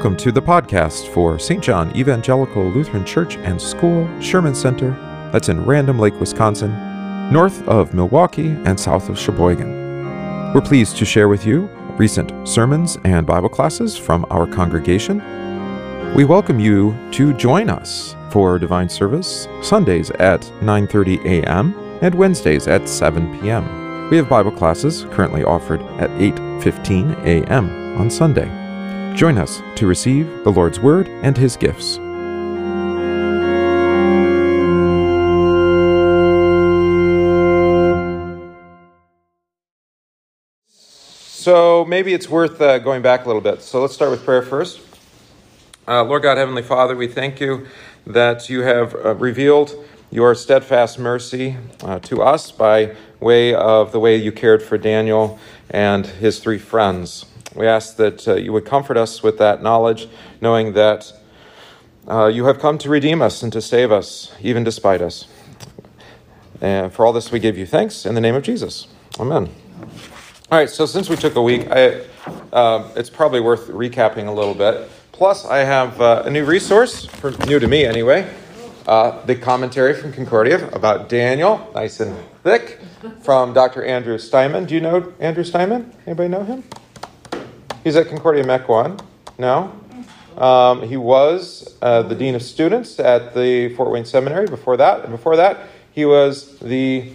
Welcome 0.00 0.16
to 0.16 0.32
the 0.32 0.40
podcast 0.40 1.12
for 1.12 1.38
St. 1.38 1.62
John 1.62 1.94
Evangelical 1.94 2.64
Lutheran 2.70 3.04
Church 3.04 3.36
and 3.36 3.60
School, 3.60 4.08
Sherman 4.18 4.54
Center, 4.54 4.92
that's 5.30 5.50
in 5.50 5.62
Random 5.66 5.98
Lake, 5.98 6.18
Wisconsin, 6.18 6.70
north 7.30 7.68
of 7.68 7.92
Milwaukee 7.92 8.48
and 8.64 8.80
south 8.80 9.10
of 9.10 9.18
Sheboygan. 9.18 10.54
We're 10.54 10.62
pleased 10.62 10.96
to 10.96 11.04
share 11.04 11.28
with 11.28 11.44
you 11.44 11.66
recent 11.98 12.48
sermons 12.48 12.96
and 13.04 13.26
Bible 13.26 13.50
classes 13.50 13.98
from 13.98 14.24
our 14.30 14.46
congregation. 14.46 15.18
We 16.14 16.24
welcome 16.24 16.58
you 16.58 16.96
to 17.12 17.34
join 17.34 17.68
us 17.68 18.16
for 18.30 18.58
divine 18.58 18.88
service 18.88 19.48
Sundays 19.60 20.10
at 20.12 20.40
9:30 20.62 21.26
a.m. 21.26 21.74
and 22.00 22.14
Wednesdays 22.14 22.68
at 22.68 22.88
7 22.88 23.38
p.m. 23.38 24.08
We 24.08 24.16
have 24.16 24.30
Bible 24.30 24.52
classes 24.52 25.04
currently 25.10 25.44
offered 25.44 25.82
at 26.00 26.08
8:15 26.12 27.22
a.m. 27.26 28.00
on 28.00 28.08
Sunday. 28.10 28.59
Join 29.14 29.38
us 29.38 29.62
to 29.76 29.86
receive 29.86 30.26
the 30.44 30.50
Lord's 30.50 30.80
Word 30.80 31.08
and 31.22 31.36
His 31.36 31.56
gifts. 31.56 31.98
So 41.40 41.86
maybe 41.86 42.12
it's 42.12 42.28
worth 42.28 42.60
uh, 42.60 42.78
going 42.78 43.00
back 43.00 43.24
a 43.24 43.26
little 43.26 43.40
bit. 43.40 43.62
So 43.62 43.80
let's 43.80 43.94
start 43.94 44.10
with 44.10 44.24
prayer 44.24 44.42
first. 44.42 44.80
Uh, 45.88 46.04
Lord 46.04 46.22
God, 46.22 46.36
Heavenly 46.36 46.62
Father, 46.62 46.94
we 46.94 47.08
thank 47.08 47.40
you 47.40 47.66
that 48.06 48.48
you 48.50 48.60
have 48.60 48.94
uh, 48.94 49.14
revealed 49.14 49.74
your 50.10 50.34
steadfast 50.34 50.98
mercy 50.98 51.56
uh, 51.82 51.98
to 52.00 52.22
us 52.22 52.50
by 52.52 52.94
way 53.20 53.54
of 53.54 53.90
the 53.92 54.00
way 54.00 54.16
you 54.16 54.32
cared 54.32 54.62
for 54.62 54.76
Daniel 54.76 55.38
and 55.70 56.06
his 56.06 56.40
three 56.40 56.58
friends. 56.58 57.24
We 57.54 57.66
ask 57.66 57.96
that 57.96 58.28
uh, 58.28 58.34
you 58.34 58.52
would 58.52 58.64
comfort 58.64 58.96
us 58.96 59.22
with 59.22 59.38
that 59.38 59.62
knowledge, 59.62 60.08
knowing 60.40 60.72
that 60.74 61.12
uh, 62.08 62.26
you 62.26 62.44
have 62.44 62.58
come 62.58 62.78
to 62.78 62.88
redeem 62.88 63.20
us 63.20 63.42
and 63.42 63.52
to 63.52 63.60
save 63.60 63.90
us, 63.90 64.34
even 64.40 64.64
despite 64.64 65.02
us. 65.02 65.26
And 66.60 66.92
for 66.92 67.04
all 67.06 67.12
this, 67.12 67.32
we 67.32 67.38
give 67.40 67.58
you 67.58 67.66
thanks 67.66 68.06
in 68.06 68.14
the 68.14 68.20
name 68.20 68.34
of 68.34 68.42
Jesus. 68.42 68.86
Amen. 69.18 69.48
All 70.52 70.58
right, 70.58 70.68
so 70.68 70.86
since 70.86 71.08
we 71.08 71.16
took 71.16 71.36
a 71.36 71.42
week, 71.42 71.68
I, 71.70 72.00
uh, 72.52 72.90
it's 72.96 73.10
probably 73.10 73.40
worth 73.40 73.68
recapping 73.68 74.26
a 74.26 74.32
little 74.32 74.54
bit. 74.54 74.90
Plus, 75.12 75.44
I 75.44 75.58
have 75.58 76.00
uh, 76.00 76.22
a 76.24 76.30
new 76.30 76.44
resource, 76.44 77.06
for, 77.06 77.30
new 77.46 77.58
to 77.58 77.68
me 77.68 77.84
anyway, 77.84 78.28
uh, 78.86 79.24
the 79.26 79.36
commentary 79.36 79.94
from 79.94 80.12
Concordia 80.12 80.68
about 80.70 81.08
Daniel, 81.08 81.70
nice 81.74 82.00
and 82.00 82.16
thick, 82.42 82.80
from 83.22 83.52
Dr. 83.52 83.84
Andrew 83.84 84.18
Steinmann. 84.18 84.66
Do 84.66 84.74
you 84.74 84.80
know 84.80 85.12
Andrew 85.20 85.44
Steinmann? 85.44 85.92
Anybody 86.06 86.28
know 86.28 86.42
him? 86.42 86.64
He's 87.82 87.96
at 87.96 88.08
Concordia 88.08 88.44
Mequon 88.44 89.00
now. 89.38 89.72
Um, 90.36 90.82
he 90.86 90.96
was 90.96 91.76
uh, 91.80 92.02
the 92.02 92.14
dean 92.14 92.34
of 92.34 92.42
students 92.42 92.98
at 93.00 93.34
the 93.34 93.74
Fort 93.74 93.90
Wayne 93.90 94.04
Seminary 94.04 94.46
before 94.46 94.76
that. 94.76 95.00
And 95.00 95.10
before 95.10 95.36
that, 95.36 95.68
he 95.92 96.04
was 96.04 96.58
the 96.58 97.12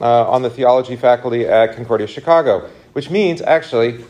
uh, 0.00 0.30
on 0.30 0.42
the 0.42 0.50
theology 0.50 0.94
faculty 0.94 1.46
at 1.46 1.74
Concordia 1.74 2.06
Chicago, 2.06 2.70
which 2.92 3.10
means 3.10 3.42
actually 3.42 4.04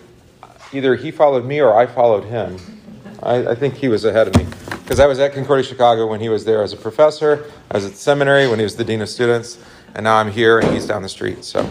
either 0.73 0.95
he 0.95 1.11
followed 1.11 1.47
me 1.47 1.61
or 1.61 1.75
I 1.75 1.87
followed 1.87 2.25
him. 2.25 2.59
I, 3.23 3.49
I 3.49 3.55
think 3.55 3.75
he 3.75 3.89
was 3.89 4.05
ahead 4.05 4.29
of 4.29 4.37
me 4.37 4.47
because 4.83 5.01
I 5.01 5.07
was 5.07 5.19
at 5.19 5.33
Concordia 5.33 5.65
Chicago 5.65 6.07
when 6.07 6.21
he 6.21 6.29
was 6.29 6.45
there 6.45 6.63
as 6.63 6.75
a 6.75 6.77
professor. 6.77 7.51
I 7.71 7.79
was 7.79 7.87
at 7.87 7.93
the 7.93 7.99
seminary 7.99 8.47
when 8.47 8.59
he 8.59 8.63
was 8.63 8.77
the 8.77 8.85
dean 8.85 9.01
of 9.01 9.09
students, 9.09 9.59
and 9.95 10.05
now 10.05 10.17
I'm 10.17 10.31
here 10.31 10.59
and 10.59 10.73
he's 10.75 10.87
down 10.87 11.03
the 11.03 11.09
street. 11.09 11.45
So, 11.45 11.69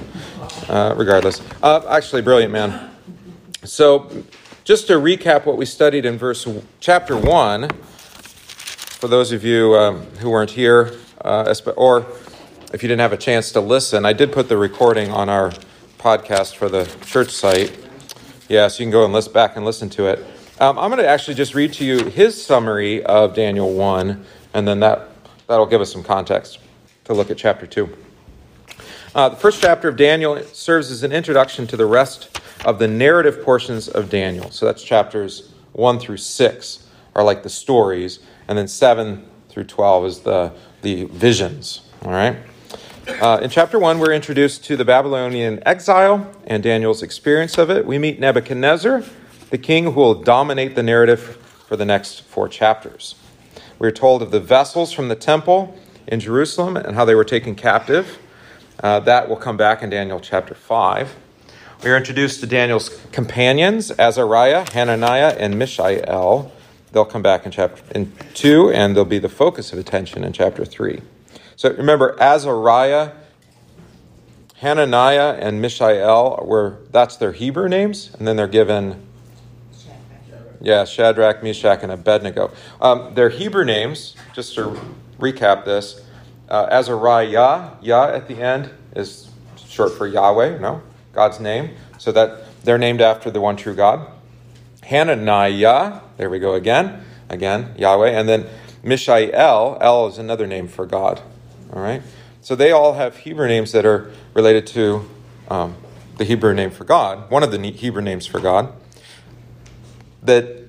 uh, 0.68 0.96
regardless, 0.98 1.42
uh, 1.62 1.86
actually, 1.88 2.24
brilliant 2.24 2.52
man. 2.52 2.97
So, 3.68 4.10
just 4.64 4.88
to 4.88 4.94
recap 4.94 5.46
what 5.46 5.58
we 5.58 5.66
studied 5.66 6.06
in 6.06 6.18
verse 6.18 6.48
chapter 6.80 7.18
one, 7.18 7.68
for 7.68 9.10
those 9.10 9.34
of 9.34 9.44
you 9.44 9.76
um, 9.76 10.04
who 10.20 10.30
weren't 10.30 10.52
here, 10.52 10.98
uh, 11.20 11.54
or 11.76 12.06
if 12.72 12.82
you 12.82 12.88
didn't 12.88 13.02
have 13.02 13.12
a 13.12 13.18
chance 13.18 13.52
to 13.52 13.60
listen, 13.60 14.06
I 14.06 14.14
did 14.14 14.32
put 14.32 14.48
the 14.48 14.56
recording 14.56 15.12
on 15.12 15.28
our 15.28 15.52
podcast 16.00 16.56
for 16.56 16.70
the 16.70 16.86
church 17.06 17.30
site. 17.32 17.78
Yeah, 18.48 18.70
so 18.70 18.80
you 18.80 18.86
can 18.86 18.92
go 18.92 19.04
and 19.04 19.12
listen 19.12 19.34
back 19.34 19.58
and 19.58 19.66
listen 19.66 19.90
to 19.90 20.06
it. 20.08 20.20
Um, 20.62 20.80
I'm 20.80 20.90
going 20.90 21.04
to 21.04 21.08
actually 21.08 21.36
just 21.36 21.54
read 21.54 21.74
to 21.74 21.84
you 21.84 22.06
his 22.06 22.42
summary 22.42 23.04
of 23.04 23.36
Daniel 23.36 23.74
1, 23.74 24.26
and 24.54 24.66
then 24.66 24.80
that, 24.80 25.10
that'll 25.48 25.66
give 25.66 25.82
us 25.82 25.92
some 25.92 26.04
context 26.04 26.60
to 27.04 27.14
look 27.14 27.30
at 27.30 27.38
chapter 27.38 27.68
2. 27.68 27.98
Uh, 29.14 29.28
the 29.28 29.36
first 29.36 29.62
chapter 29.62 29.90
of 29.90 29.98
Daniel 29.98 30.42
serves 30.54 30.90
as 30.90 31.04
an 31.04 31.12
introduction 31.12 31.68
to 31.68 31.76
the 31.76 31.86
rest 31.86 32.40
of 32.66 32.80
the 32.80 32.88
narrative 32.88 33.44
portions 33.44 33.88
of 33.88 34.10
Daniel. 34.10 34.52
So 34.52 34.66
that's 34.66 34.84
chapters 34.84 35.52
1 35.74 36.00
through 36.00 36.18
6 36.18 36.88
are 37.16 37.24
like 37.24 37.44
the 37.44 37.50
stories, 37.50 38.20
and 38.48 38.58
then 38.58 38.68
7 38.68 39.28
through 39.50 39.66
12 39.66 40.06
is 40.06 40.20
the, 40.20 40.54
the 40.82 41.06
visions. 41.06 41.82
All 42.04 42.12
right? 42.12 42.38
Uh, 43.22 43.40
in 43.42 43.50
chapter 43.50 43.80
1, 43.80 44.00
we're 44.00 44.12
introduced 44.12 44.66
to 44.66 44.76
the 44.76 44.86
Babylonian 44.86 45.64
exile 45.66 46.32
and 46.46 46.62
Daniel's 46.62 47.02
experience 47.02 47.58
of 47.58 47.70
it. 47.70 47.86
We 47.86 47.98
meet 47.98 48.20
Nebuchadnezzar, 48.20 49.04
the 49.50 49.58
king 49.58 49.86
who 49.86 49.92
will 49.92 50.16
dominate 50.16 50.76
the 50.76 50.84
narrative 50.84 51.38
for 51.68 51.76
the 51.76 51.86
next 51.86 52.22
four 52.22 52.48
chapters. 52.50 53.16
We're 53.80 53.92
told 53.92 54.22
of 54.22 54.32
the 54.32 54.40
vessels 54.40 54.92
from 54.92 55.08
the 55.08 55.16
temple 55.16 55.78
in 56.08 56.20
Jerusalem 56.20 56.78
and 56.78 56.96
how 56.96 57.06
they 57.06 57.16
were 57.16 57.24
taken 57.24 57.56
captive. 57.56 58.20
Uh, 58.82 59.00
that 59.02 59.30
will 59.30 59.36
come 59.36 59.58
back 59.58 59.82
in 59.82 59.90
Daniel 59.90 60.20
chapter 60.20 60.54
5. 60.54 61.16
We 61.84 61.92
are 61.92 61.98
introduced 61.98 62.40
to 62.40 62.48
Daniel's 62.48 62.90
companions, 63.12 63.92
Azariah, 63.92 64.66
Hananiah, 64.74 65.36
and 65.40 65.60
Mishael. 65.60 66.52
They'll 66.92 67.06
come 67.06 67.22
back 67.22 67.46
in 67.46 67.52
chapter 67.52 67.84
in 67.94 68.12
2, 68.34 68.72
and 68.72 68.96
they'll 68.96 69.06
be 69.06 69.20
the 69.20 69.30
focus 69.30 69.72
of 69.72 69.78
attention 69.78 70.24
in 70.24 70.34
chapter 70.34 70.66
3. 70.66 71.02
So 71.56 71.72
remember, 71.72 72.20
Azariah, 72.20 73.12
Hananiah, 74.56 75.38
and 75.40 75.62
Mishael 75.62 76.44
were 76.44 76.80
that's 76.90 77.16
their 77.16 77.32
Hebrew 77.34 77.70
names, 77.70 78.10
and 78.18 78.28
then 78.28 78.38
they're 78.38 78.48
given 78.48 79.06
yeah, 80.60 80.84
Shadrach, 80.84 81.44
Meshach, 81.44 81.84
and 81.84 81.92
Abednego. 81.92 82.52
Um, 82.82 83.14
their 83.14 83.30
Hebrew 83.30 83.64
names, 83.64 84.16
just 84.34 84.56
to 84.56 84.82
recap 85.20 85.64
this, 85.64 86.04
uh, 86.50 86.68
Azariah, 86.72 87.78
Yah 87.82 88.08
at 88.08 88.28
the 88.28 88.42
end 88.42 88.72
is 88.96 89.30
short 89.68 89.94
for 89.94 90.08
Yahweh, 90.08 90.58
no? 90.58 90.82
God's 91.18 91.40
name. 91.40 91.72
So 91.98 92.12
that 92.12 92.64
they're 92.64 92.78
named 92.78 93.02
after 93.02 93.32
the 93.32 93.42
one 93.42 93.58
true 93.58 93.74
God. 93.74 94.08
Hananiah, 94.84 96.02
there 96.18 96.30
we 96.30 96.38
go 96.38 96.54
again. 96.54 97.04
Again, 97.28 97.74
Yahweh. 97.76 98.12
And 98.12 98.30
then 98.30 98.46
Mishael, 98.84 99.78
El 99.82 100.08
is 100.08 100.20
another 100.20 100.46
name 100.46 100.68
for 100.68 100.86
God. 100.86 101.22
All 101.74 101.82
right? 101.82 102.04
So 102.42 102.56
they 102.56 102.72
all 102.72 102.94
have 102.94 103.18
Hebrew 103.18 103.48
names 103.48 103.72
that 103.72 103.84
are 103.84 104.12
related 104.36 104.68
to 104.68 105.10
um, 105.50 105.76
the 106.18 106.24
Hebrew 106.24 106.54
name 106.54 106.70
for 106.70 106.84
God, 106.84 107.30
one 107.32 107.42
of 107.42 107.52
the 107.52 107.60
Hebrew 107.72 108.04
names 108.04 108.28
for 108.28 108.40
God. 108.40 108.72
That 110.22 110.68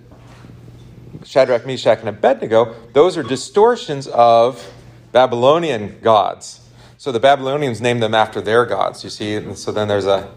Shadrach, 1.25 1.67
Meshach, 1.67 2.01
and 2.01 2.09
Abednego, 2.09 2.75
those 2.95 3.19
are 3.19 3.23
distortions 3.23 4.07
of 4.09 4.73
Babylonian 5.13 6.01
gods. 6.01 6.69
So 6.97 7.13
the 7.13 7.21
Babylonians 7.21 7.81
named 7.81 8.03
them 8.03 8.15
after 8.15 8.41
their 8.41 8.67
gods, 8.67 9.05
you 9.05 9.11
see. 9.11 9.35
And 9.35 9.57
so 9.57 9.71
then 9.71 9.87
there's 9.87 10.07
a, 10.07 10.29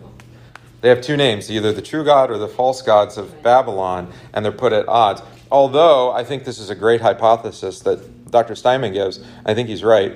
they 0.81 0.90
have 0.90 1.02
two 1.02 1.16
names, 1.16 1.52
either 1.52 1.72
the 1.72 1.81
true 1.81 2.03
God 2.03 2.31
or 2.31 2.38
the 2.38 2.47
false 2.47 2.81
gods 2.81 3.18
of 3.18 3.42
Babylon, 3.44 4.12
and 4.34 4.44
they're 4.44 4.52
put 4.52 4.74
at 4.74 4.88
odds. 4.88 5.22
Although 5.52 6.12
I 6.12 6.24
think 6.24 6.44
this 6.44 6.59
is 6.59 6.69
a 6.69 6.75
great 6.75 7.02
hypothesis 7.02 7.81
that 7.81 8.31
Dr. 8.31 8.53
Steinmann 8.53 8.94
gives, 8.94 9.24
I 9.46 9.53
think 9.53 9.70
he's 9.70 9.84
right, 9.84 10.14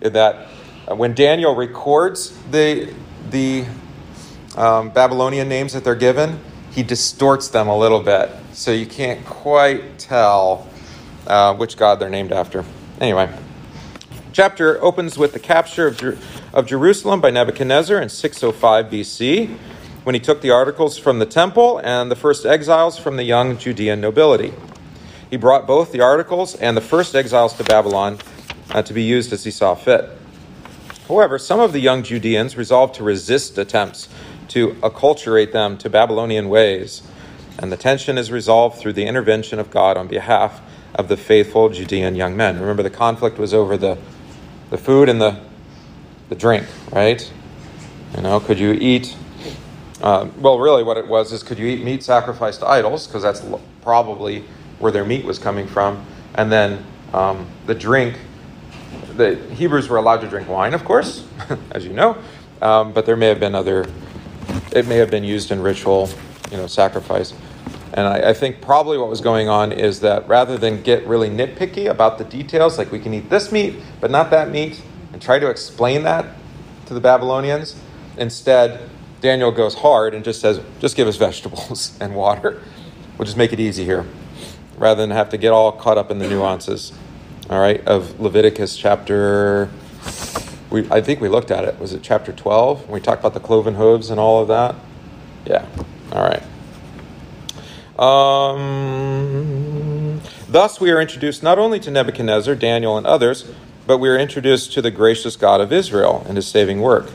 that 0.00 0.48
when 0.88 1.14
Daniel 1.14 1.54
records 1.54 2.36
the, 2.50 2.92
the 3.30 3.64
um, 4.56 4.90
Babylonian 4.90 5.48
names 5.48 5.72
that 5.74 5.84
they're 5.84 5.94
given, 5.94 6.40
he 6.72 6.82
distorts 6.82 7.48
them 7.48 7.68
a 7.68 7.76
little 7.76 8.00
bit. 8.00 8.30
So 8.52 8.72
you 8.72 8.86
can't 8.86 9.24
quite 9.24 9.98
tell 9.98 10.68
uh, 11.26 11.54
which 11.54 11.76
god 11.76 12.00
they're 12.00 12.10
named 12.10 12.32
after. 12.32 12.64
Anyway 13.00 13.32
chapter 14.38 14.80
opens 14.84 15.18
with 15.18 15.32
the 15.32 15.38
capture 15.40 15.88
of, 15.88 15.96
Jer- 15.96 16.16
of 16.52 16.64
Jerusalem 16.64 17.20
by 17.20 17.28
Nebuchadnezzar 17.28 18.00
in 18.00 18.08
605 18.08 18.86
BC, 18.86 19.58
when 20.08 20.14
he 20.14 20.20
took 20.22 20.40
the 20.40 20.50
articles 20.50 20.96
from 20.96 21.18
the 21.18 21.26
temple 21.26 21.82
and 21.84 22.10
the 22.10 22.16
first 22.16 22.46
exiles 22.46 22.96
from 22.96 23.16
the 23.18 23.24
young 23.24 23.58
Judean 23.58 24.00
nobility. 24.00 24.54
He 25.28 25.36
brought 25.36 25.66
both 25.66 25.92
the 25.92 26.00
articles 26.00 26.54
and 26.54 26.74
the 26.74 26.80
first 26.80 27.14
exiles 27.14 27.52
to 27.58 27.64
Babylon 27.64 28.16
uh, 28.70 28.80
to 28.80 28.94
be 28.94 29.02
used 29.02 29.34
as 29.34 29.44
he 29.44 29.50
saw 29.50 29.74
fit. 29.74 30.08
However, 31.08 31.38
some 31.38 31.60
of 31.60 31.74
the 31.74 31.80
young 31.80 32.02
Judeans 32.02 32.56
resolved 32.56 32.94
to 32.94 33.04
resist 33.04 33.58
attempts 33.58 34.08
to 34.48 34.68
acculturate 34.76 35.52
them 35.52 35.76
to 35.76 35.90
Babylonian 35.90 36.48
ways, 36.48 37.02
and 37.58 37.70
the 37.70 37.76
tension 37.76 38.16
is 38.16 38.32
resolved 38.32 38.78
through 38.78 38.94
the 38.94 39.04
intervention 39.04 39.58
of 39.58 39.70
God 39.70 39.98
on 39.98 40.08
behalf 40.08 40.62
of 40.94 41.08
the 41.08 41.18
faithful 41.18 41.68
Judean 41.68 42.14
young 42.14 42.34
men. 42.34 42.58
Remember, 42.58 42.82
the 42.82 42.88
conflict 42.88 43.36
was 43.36 43.52
over 43.52 43.76
the 43.76 43.98
the 44.70 44.78
food 44.78 45.10
and 45.10 45.20
the 45.20 45.38
the 46.30 46.34
drink, 46.34 46.66
right? 46.92 47.30
You 48.16 48.22
know, 48.22 48.40
could 48.40 48.58
you 48.58 48.72
eat? 48.72 49.14
Uh, 50.00 50.28
well, 50.38 50.58
really, 50.58 50.82
what 50.82 50.96
it 50.96 51.08
was 51.08 51.32
is 51.32 51.42
could 51.42 51.58
you 51.58 51.66
eat 51.66 51.82
meat 51.82 52.02
sacrificed 52.02 52.60
to 52.60 52.66
idols? 52.66 53.06
Because 53.06 53.22
that's 53.22 53.42
probably 53.82 54.44
where 54.78 54.92
their 54.92 55.04
meat 55.04 55.24
was 55.24 55.38
coming 55.38 55.66
from, 55.66 56.04
and 56.34 56.52
then 56.52 56.84
um, 57.12 57.46
the 57.66 57.74
drink. 57.74 58.16
The 59.16 59.34
Hebrews 59.54 59.88
were 59.88 59.96
allowed 59.96 60.20
to 60.20 60.28
drink 60.28 60.48
wine, 60.48 60.74
of 60.74 60.84
course, 60.84 61.26
as 61.72 61.84
you 61.84 61.92
know, 61.92 62.16
um, 62.62 62.92
but 62.92 63.04
there 63.04 63.16
may 63.16 63.26
have 63.26 63.40
been 63.40 63.54
other. 63.54 63.86
It 64.70 64.86
may 64.86 64.96
have 64.96 65.10
been 65.10 65.24
used 65.24 65.50
in 65.50 65.60
ritual, 65.60 66.08
you 66.50 66.56
know, 66.56 66.68
sacrifice. 66.68 67.34
And 67.94 68.06
I, 68.06 68.30
I, 68.30 68.34
think 68.34 68.60
probably 68.60 68.98
what 68.98 69.08
was 69.08 69.20
going 69.20 69.48
on 69.48 69.72
is 69.72 70.00
that 70.00 70.28
rather 70.28 70.58
than 70.58 70.82
get 70.82 71.06
really 71.06 71.30
nitpicky 71.30 71.90
about 71.90 72.18
the 72.18 72.24
details, 72.24 72.78
like 72.78 72.92
we 72.92 73.00
can 73.00 73.14
eat 73.14 73.30
this 73.30 73.50
meat, 73.50 73.76
but 74.00 74.10
not 74.10 74.30
that 74.30 74.50
meat, 74.50 74.82
and 75.12 75.20
try 75.20 75.38
to 75.38 75.48
explain 75.48 76.02
that 76.04 76.26
to 76.86 76.94
the 76.94 77.00
Babylonians, 77.00 77.76
instead, 78.16 78.88
Daniel 79.20 79.50
goes 79.50 79.74
hard 79.74 80.14
and 80.14 80.24
just 80.24 80.40
says, 80.40 80.60
just 80.80 80.96
give 80.96 81.08
us 81.08 81.16
vegetables 81.16 81.96
and 82.00 82.14
water. 82.14 82.62
We'll 83.16 83.26
just 83.26 83.36
make 83.36 83.52
it 83.52 83.60
easy 83.60 83.84
here, 83.84 84.06
rather 84.76 85.02
than 85.02 85.10
have 85.10 85.28
to 85.30 85.38
get 85.38 85.50
all 85.50 85.72
caught 85.72 85.98
up 85.98 86.10
in 86.10 86.18
the 86.18 86.28
nuances, 86.28 86.92
all 87.50 87.60
right, 87.60 87.84
of 87.86 88.20
Leviticus 88.20 88.76
chapter. 88.76 89.68
We, 90.70 90.88
I 90.90 91.00
think 91.00 91.20
we 91.20 91.28
looked 91.28 91.50
at 91.50 91.64
it. 91.64 91.80
Was 91.80 91.92
it 91.92 92.02
chapter 92.02 92.32
12? 92.32 92.88
We 92.88 93.00
talked 93.00 93.20
about 93.20 93.34
the 93.34 93.40
cloven 93.40 93.74
hooves 93.74 94.10
and 94.10 94.20
all 94.20 94.40
of 94.40 94.48
that? 94.48 94.76
Yeah. 95.46 95.66
All 96.12 96.22
right. 96.22 96.42
Um, 97.98 98.60
thus, 100.48 100.80
we 100.80 100.92
are 100.92 101.00
introduced 101.00 101.42
not 101.42 101.58
only 101.58 101.80
to 101.80 101.90
Nebuchadnezzar, 101.90 102.54
Daniel, 102.54 102.96
and 102.96 103.06
others, 103.06 103.50
but 103.86 103.98
we 103.98 104.08
are 104.08 104.16
introduced 104.16 104.72
to 104.74 104.82
the 104.82 104.92
gracious 104.92 105.34
God 105.34 105.60
of 105.60 105.72
Israel 105.72 106.24
and 106.28 106.36
his 106.36 106.46
saving 106.46 106.80
work. 106.80 107.10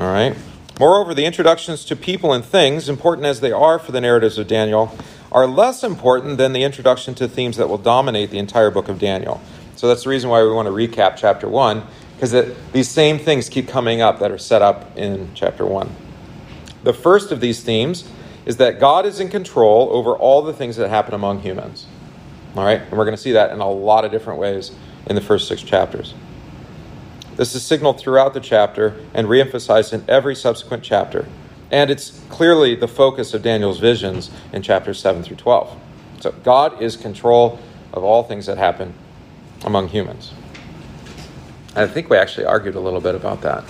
All 0.00 0.10
right. 0.10 0.34
Moreover, 0.78 1.12
the 1.12 1.26
introductions 1.26 1.84
to 1.84 1.94
people 1.94 2.32
and 2.32 2.42
things, 2.42 2.88
important 2.88 3.26
as 3.26 3.40
they 3.40 3.52
are 3.52 3.78
for 3.78 3.92
the 3.92 4.00
narratives 4.00 4.38
of 4.38 4.48
Daniel, 4.48 4.96
are 5.30 5.46
less 5.46 5.84
important 5.84 6.38
than 6.38 6.54
the 6.54 6.62
introduction 6.62 7.14
to 7.16 7.28
themes 7.28 7.58
that 7.58 7.68
will 7.68 7.76
dominate 7.76 8.30
the 8.30 8.38
entire 8.38 8.70
book 8.70 8.88
of 8.88 8.98
Daniel. 8.98 9.42
So 9.76 9.88
that's 9.88 10.04
the 10.04 10.08
reason 10.08 10.30
why 10.30 10.42
we 10.42 10.50
want 10.50 10.66
to 10.66 10.72
recap 10.72 11.18
chapter 11.18 11.46
1, 11.48 11.82
because 12.14 12.32
these 12.72 12.88
same 12.88 13.18
things 13.18 13.50
keep 13.50 13.68
coming 13.68 14.00
up 14.00 14.20
that 14.20 14.30
are 14.30 14.38
set 14.38 14.62
up 14.62 14.96
in 14.96 15.28
chapter 15.34 15.66
1. 15.66 15.94
The 16.82 16.94
first 16.94 17.30
of 17.30 17.40
these 17.40 17.62
themes 17.62 18.08
is 18.46 18.56
that 18.56 18.80
God 18.80 19.04
is 19.04 19.20
in 19.20 19.28
control 19.28 19.90
over 19.92 20.16
all 20.16 20.40
the 20.40 20.54
things 20.54 20.76
that 20.76 20.88
happen 20.88 21.12
among 21.12 21.40
humans. 21.40 21.86
All 22.56 22.64
right? 22.64 22.80
And 22.80 22.92
we're 22.92 23.04
going 23.04 23.16
to 23.16 23.22
see 23.22 23.32
that 23.32 23.52
in 23.52 23.60
a 23.60 23.70
lot 23.70 24.06
of 24.06 24.10
different 24.10 24.40
ways 24.40 24.72
in 25.06 25.14
the 25.14 25.20
first 25.20 25.46
six 25.46 25.62
chapters. 25.62 26.14
This 27.40 27.54
is 27.54 27.62
signaled 27.62 27.98
throughout 27.98 28.34
the 28.34 28.40
chapter 28.40 28.94
and 29.14 29.26
reemphasized 29.26 29.94
in 29.94 30.04
every 30.06 30.36
subsequent 30.36 30.82
chapter. 30.82 31.26
And 31.70 31.90
it's 31.90 32.20
clearly 32.28 32.74
the 32.74 32.86
focus 32.86 33.32
of 33.32 33.40
Daniel's 33.40 33.78
visions 33.78 34.30
in 34.52 34.60
chapters 34.60 34.98
7 34.98 35.22
through 35.22 35.38
12. 35.38 35.74
So 36.20 36.32
God 36.44 36.82
is 36.82 36.98
control 36.98 37.58
of 37.94 38.04
all 38.04 38.24
things 38.24 38.44
that 38.44 38.58
happen 38.58 38.92
among 39.64 39.88
humans. 39.88 40.34
I 41.74 41.86
think 41.86 42.10
we 42.10 42.18
actually 42.18 42.44
argued 42.44 42.74
a 42.74 42.80
little 42.80 43.00
bit 43.00 43.14
about 43.14 43.40
that. 43.40 43.64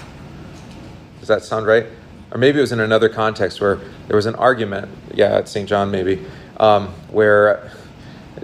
Does 1.21 1.29
that 1.29 1.45
sound 1.45 1.65
right? 1.65 1.87
Or 2.33 2.39
maybe 2.39 2.59
it 2.59 2.63
was 2.63 2.73
in 2.73 2.81
another 2.81 3.09
context 3.09 3.61
where 3.61 3.77
there 4.09 4.17
was 4.17 4.27
an 4.27 4.35
argument, 4.35 4.89
yeah, 5.15 5.37
at 5.37 5.49
St. 5.49 5.69
John 5.69 5.93
maybe, 5.93 6.27
um, 6.57 6.89
where 7.09 7.71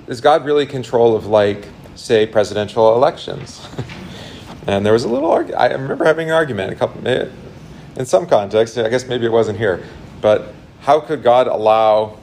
is 0.07 0.21
God 0.21 0.45
really 0.45 0.67
control 0.67 1.17
of, 1.17 1.27
like, 1.27 1.67
say, 1.97 2.27
presidential 2.27 2.95
elections? 2.95 3.67
And 4.67 4.85
there 4.85 4.93
was 4.93 5.05
a 5.05 5.09
little, 5.09 5.31
argu- 5.31 5.55
I 5.57 5.69
remember 5.69 6.05
having 6.05 6.29
an 6.29 6.35
argument, 6.35 6.73
a 6.73 6.77
couple, 6.77 7.07
in 7.07 8.05
some 8.05 8.27
context, 8.27 8.77
I 8.77 8.89
guess 8.89 9.07
maybe 9.07 9.25
it 9.25 9.33
wasn't 9.33 9.59
here, 9.59 9.85
but 10.21 10.53
how 10.81 11.01
could 11.01 11.23
God 11.23 11.47
allow 11.47 12.19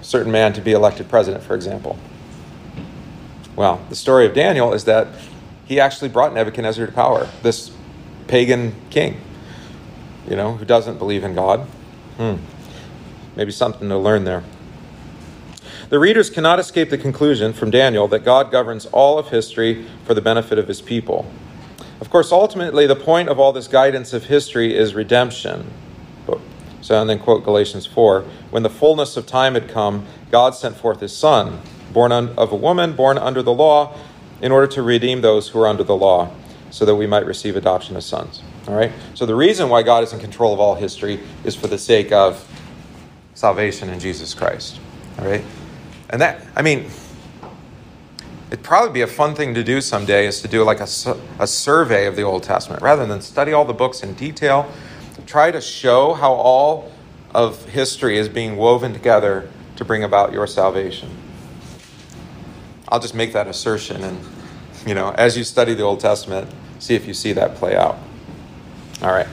a 0.00 0.04
certain 0.04 0.30
man 0.30 0.52
to 0.52 0.60
be 0.60 0.72
elected 0.72 1.08
president, 1.08 1.42
for 1.42 1.54
example? 1.54 1.98
Well, 3.56 3.84
the 3.88 3.96
story 3.96 4.26
of 4.26 4.34
Daniel 4.34 4.72
is 4.72 4.84
that 4.84 5.08
he 5.64 5.80
actually 5.80 6.08
brought 6.10 6.34
Nebuchadnezzar 6.34 6.86
to 6.86 6.92
power, 6.92 7.28
this 7.42 7.70
pagan 8.26 8.74
king, 8.90 9.20
you 10.28 10.36
know, 10.36 10.54
who 10.54 10.64
doesn't 10.64 10.98
believe 10.98 11.24
in 11.24 11.34
God. 11.34 11.60
Hmm. 12.16 12.36
Maybe 13.36 13.52
something 13.52 13.88
to 13.88 13.98
learn 13.98 14.24
there. 14.24 14.44
The 15.88 15.98
readers 15.98 16.30
cannot 16.30 16.58
escape 16.58 16.90
the 16.90 16.98
conclusion 16.98 17.52
from 17.52 17.70
Daniel 17.70 18.08
that 18.08 18.20
God 18.20 18.50
governs 18.50 18.86
all 18.86 19.18
of 19.18 19.28
history 19.28 19.86
for 20.04 20.14
the 20.14 20.20
benefit 20.20 20.58
of 20.58 20.68
his 20.68 20.80
people. 20.80 21.30
Of 22.00 22.10
course, 22.10 22.32
ultimately, 22.32 22.86
the 22.86 22.96
point 22.96 23.28
of 23.28 23.38
all 23.38 23.52
this 23.52 23.68
guidance 23.68 24.12
of 24.12 24.24
history 24.24 24.76
is 24.76 24.94
redemption. 24.94 25.70
So, 26.84 27.00
and 27.00 27.08
then 27.08 27.18
quote 27.18 27.44
Galatians 27.44 27.86
4 27.86 28.22
When 28.50 28.62
the 28.62 28.70
fullness 28.70 29.16
of 29.16 29.26
time 29.26 29.54
had 29.54 29.68
come, 29.68 30.06
God 30.30 30.54
sent 30.54 30.76
forth 30.76 31.00
his 31.00 31.16
Son, 31.16 31.60
born 31.92 32.12
of 32.12 32.52
a 32.52 32.56
woman, 32.56 32.94
born 32.94 33.16
under 33.16 33.42
the 33.42 33.54
law, 33.54 33.96
in 34.42 34.52
order 34.52 34.66
to 34.66 34.82
redeem 34.82 35.22
those 35.22 35.48
who 35.48 35.60
are 35.60 35.66
under 35.66 35.82
the 35.82 35.96
law, 35.96 36.30
so 36.70 36.84
that 36.84 36.94
we 36.94 37.06
might 37.06 37.24
receive 37.24 37.56
adoption 37.56 37.96
as 37.96 38.04
sons. 38.04 38.42
All 38.68 38.74
right? 38.74 38.92
So, 39.14 39.24
the 39.24 39.34
reason 39.34 39.70
why 39.70 39.82
God 39.82 40.04
is 40.04 40.12
in 40.12 40.20
control 40.20 40.52
of 40.52 40.60
all 40.60 40.74
history 40.74 41.20
is 41.42 41.54
for 41.54 41.68
the 41.68 41.78
sake 41.78 42.12
of 42.12 42.46
salvation 43.32 43.88
in 43.88 43.98
Jesus 43.98 44.34
Christ. 44.34 44.78
All 45.18 45.26
right? 45.26 45.44
And 46.10 46.20
that, 46.20 46.46
I 46.54 46.60
mean, 46.60 46.90
It'd 48.54 48.62
probably 48.64 48.92
be 48.92 49.00
a 49.00 49.08
fun 49.08 49.34
thing 49.34 49.52
to 49.54 49.64
do 49.64 49.80
someday 49.80 50.28
is 50.28 50.40
to 50.42 50.46
do 50.46 50.62
like 50.62 50.78
a, 50.78 50.86
a 51.40 51.46
survey 51.48 52.06
of 52.06 52.14
the 52.14 52.22
Old 52.22 52.44
Testament 52.44 52.82
rather 52.82 53.04
than 53.04 53.20
study 53.20 53.52
all 53.52 53.64
the 53.64 53.72
books 53.72 54.04
in 54.04 54.14
detail. 54.14 54.72
Try 55.26 55.50
to 55.50 55.60
show 55.60 56.14
how 56.14 56.34
all 56.34 56.92
of 57.34 57.68
history 57.70 58.16
is 58.16 58.28
being 58.28 58.56
woven 58.56 58.92
together 58.92 59.50
to 59.74 59.84
bring 59.84 60.04
about 60.04 60.32
your 60.32 60.46
salvation. 60.46 61.10
I'll 62.90 63.00
just 63.00 63.16
make 63.16 63.32
that 63.32 63.48
assertion 63.48 64.04
and, 64.04 64.20
you 64.86 64.94
know, 64.94 65.10
as 65.18 65.36
you 65.36 65.42
study 65.42 65.74
the 65.74 65.82
Old 65.82 65.98
Testament, 65.98 66.48
see 66.78 66.94
if 66.94 67.08
you 67.08 67.12
see 67.12 67.32
that 67.32 67.56
play 67.56 67.74
out. 67.74 67.98
All 69.02 69.10
right. 69.10 69.26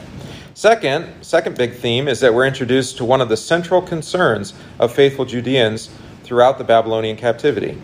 Second, 0.55 1.23
second 1.23 1.55
big 1.55 1.75
theme 1.75 2.07
is 2.07 2.21
that 2.21 2.33
we're 2.33 2.47
introduced 2.47 2.97
to 2.97 3.05
one 3.05 3.21
of 3.21 3.29
the 3.29 3.37
central 3.37 3.83
concerns 3.83 4.55
of 4.79 4.91
faithful 4.91 5.25
Judeans 5.25 5.91
throughout 6.23 6.57
the 6.57 6.63
Babylonian 6.63 7.17
captivity. 7.17 7.79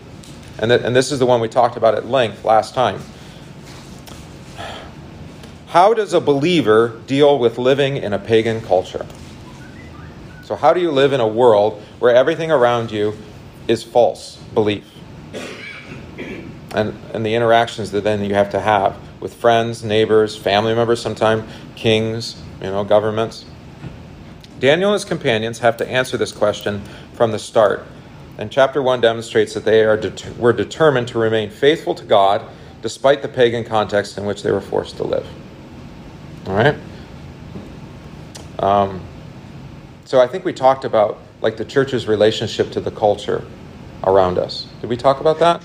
And, 0.58 0.72
and 0.72 0.94
this 0.94 1.12
is 1.12 1.18
the 1.18 1.26
one 1.26 1.40
we 1.40 1.48
talked 1.48 1.76
about 1.76 1.94
at 1.94 2.06
length 2.06 2.44
last 2.44 2.74
time. 2.74 3.00
How 5.68 5.94
does 5.94 6.14
a 6.14 6.20
believer 6.20 7.00
deal 7.06 7.38
with 7.38 7.58
living 7.58 7.98
in 7.98 8.12
a 8.12 8.18
pagan 8.18 8.60
culture? 8.62 9.06
So, 10.42 10.56
how 10.56 10.72
do 10.72 10.80
you 10.80 10.90
live 10.90 11.12
in 11.12 11.20
a 11.20 11.28
world 11.28 11.82
where 11.98 12.14
everything 12.14 12.50
around 12.50 12.90
you 12.90 13.14
is 13.68 13.84
false 13.84 14.36
belief? 14.54 14.86
And, 16.74 16.98
and 17.12 17.24
the 17.24 17.34
interactions 17.34 17.90
that 17.90 18.02
then 18.02 18.24
you 18.24 18.34
have 18.34 18.50
to 18.50 18.60
have 18.60 18.96
with 19.20 19.34
friends, 19.34 19.84
neighbors, 19.84 20.36
family 20.36 20.74
members, 20.74 21.02
sometimes 21.02 21.50
kings, 21.76 22.40
you 22.60 22.70
know, 22.70 22.82
governments. 22.84 23.44
Daniel 24.58 24.90
and 24.90 24.94
his 24.94 25.04
companions 25.04 25.58
have 25.60 25.76
to 25.76 25.88
answer 25.88 26.16
this 26.16 26.32
question 26.32 26.82
from 27.14 27.30
the 27.30 27.38
start 27.38 27.86
and 28.38 28.52
chapter 28.52 28.80
1 28.80 29.00
demonstrates 29.00 29.52
that 29.54 29.64
they 29.64 29.84
are 29.84 29.96
det- 29.96 30.38
were 30.38 30.52
determined 30.52 31.08
to 31.08 31.18
remain 31.18 31.50
faithful 31.50 31.94
to 31.96 32.04
God 32.04 32.42
despite 32.80 33.20
the 33.20 33.28
pagan 33.28 33.64
context 33.64 34.16
in 34.16 34.24
which 34.24 34.44
they 34.44 34.52
were 34.52 34.60
forced 34.60 34.96
to 34.98 35.04
live. 35.04 35.26
All 36.46 36.54
right? 36.54 36.76
Um, 38.60 39.00
so 40.04 40.20
I 40.20 40.28
think 40.28 40.44
we 40.44 40.52
talked 40.52 40.84
about 40.84 41.18
like 41.40 41.56
the 41.56 41.64
church's 41.64 42.06
relationship 42.06 42.70
to 42.72 42.80
the 42.80 42.90
culture 42.90 43.44
around 44.04 44.38
us. 44.38 44.66
Did 44.80 44.88
we 44.88 44.96
talk 44.96 45.20
about 45.20 45.40
that? 45.40 45.62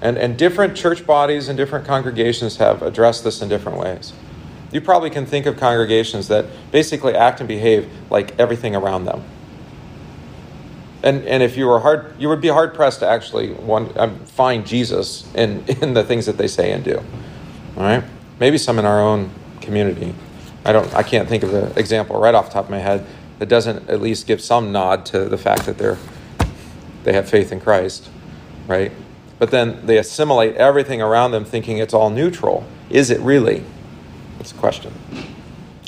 And, 0.00 0.16
and 0.16 0.38
different 0.38 0.76
church 0.76 1.04
bodies 1.04 1.48
and 1.48 1.56
different 1.56 1.84
congregations 1.84 2.56
have 2.56 2.80
addressed 2.82 3.24
this 3.24 3.42
in 3.42 3.48
different 3.48 3.78
ways. 3.78 4.12
You 4.72 4.80
probably 4.80 5.10
can 5.10 5.26
think 5.26 5.46
of 5.46 5.58
congregations 5.58 6.28
that 6.28 6.46
basically 6.70 7.14
act 7.14 7.40
and 7.40 7.48
behave 7.48 7.90
like 8.08 8.38
everything 8.38 8.76
around 8.76 9.04
them. 9.04 9.24
And, 11.02 11.24
and 11.26 11.42
if 11.42 11.56
you 11.56 11.66
were 11.66 11.80
hard, 11.80 12.14
you 12.18 12.28
would 12.28 12.40
be 12.40 12.48
hard 12.48 12.74
pressed 12.74 13.00
to 13.00 13.08
actually 13.08 13.52
one, 13.52 13.90
um, 13.96 14.18
find 14.26 14.66
Jesus 14.66 15.26
in, 15.34 15.64
in 15.80 15.94
the 15.94 16.04
things 16.04 16.26
that 16.26 16.36
they 16.36 16.48
say 16.48 16.72
and 16.72 16.84
do. 16.84 16.98
All 17.76 17.82
right? 17.82 18.04
Maybe 18.38 18.58
some 18.58 18.78
in 18.78 18.84
our 18.84 19.00
own 19.00 19.30
community. 19.60 20.14
I 20.64 20.72
don't. 20.72 20.92
I 20.94 21.02
can't 21.02 21.28
think 21.28 21.42
of 21.42 21.54
an 21.54 21.76
example 21.78 22.20
right 22.20 22.34
off 22.34 22.46
the 22.46 22.52
top 22.52 22.64
of 22.64 22.70
my 22.70 22.78
head 22.78 23.06
that 23.38 23.48
doesn't 23.48 23.88
at 23.88 24.00
least 24.00 24.26
give 24.26 24.40
some 24.40 24.72
nod 24.72 25.06
to 25.06 25.24
the 25.24 25.38
fact 25.38 25.64
that 25.66 25.78
they're 25.78 25.96
they 27.04 27.14
have 27.14 27.28
faith 27.28 27.50
in 27.50 27.60
Christ, 27.60 28.10
right? 28.66 28.92
But 29.38 29.50
then 29.50 29.86
they 29.86 29.96
assimilate 29.96 30.56
everything 30.56 31.00
around 31.00 31.30
them, 31.30 31.46
thinking 31.46 31.78
it's 31.78 31.94
all 31.94 32.10
neutral. 32.10 32.66
Is 32.90 33.10
it 33.10 33.20
really? 33.20 33.64
That's 34.36 34.52
a 34.52 34.56
question, 34.56 34.92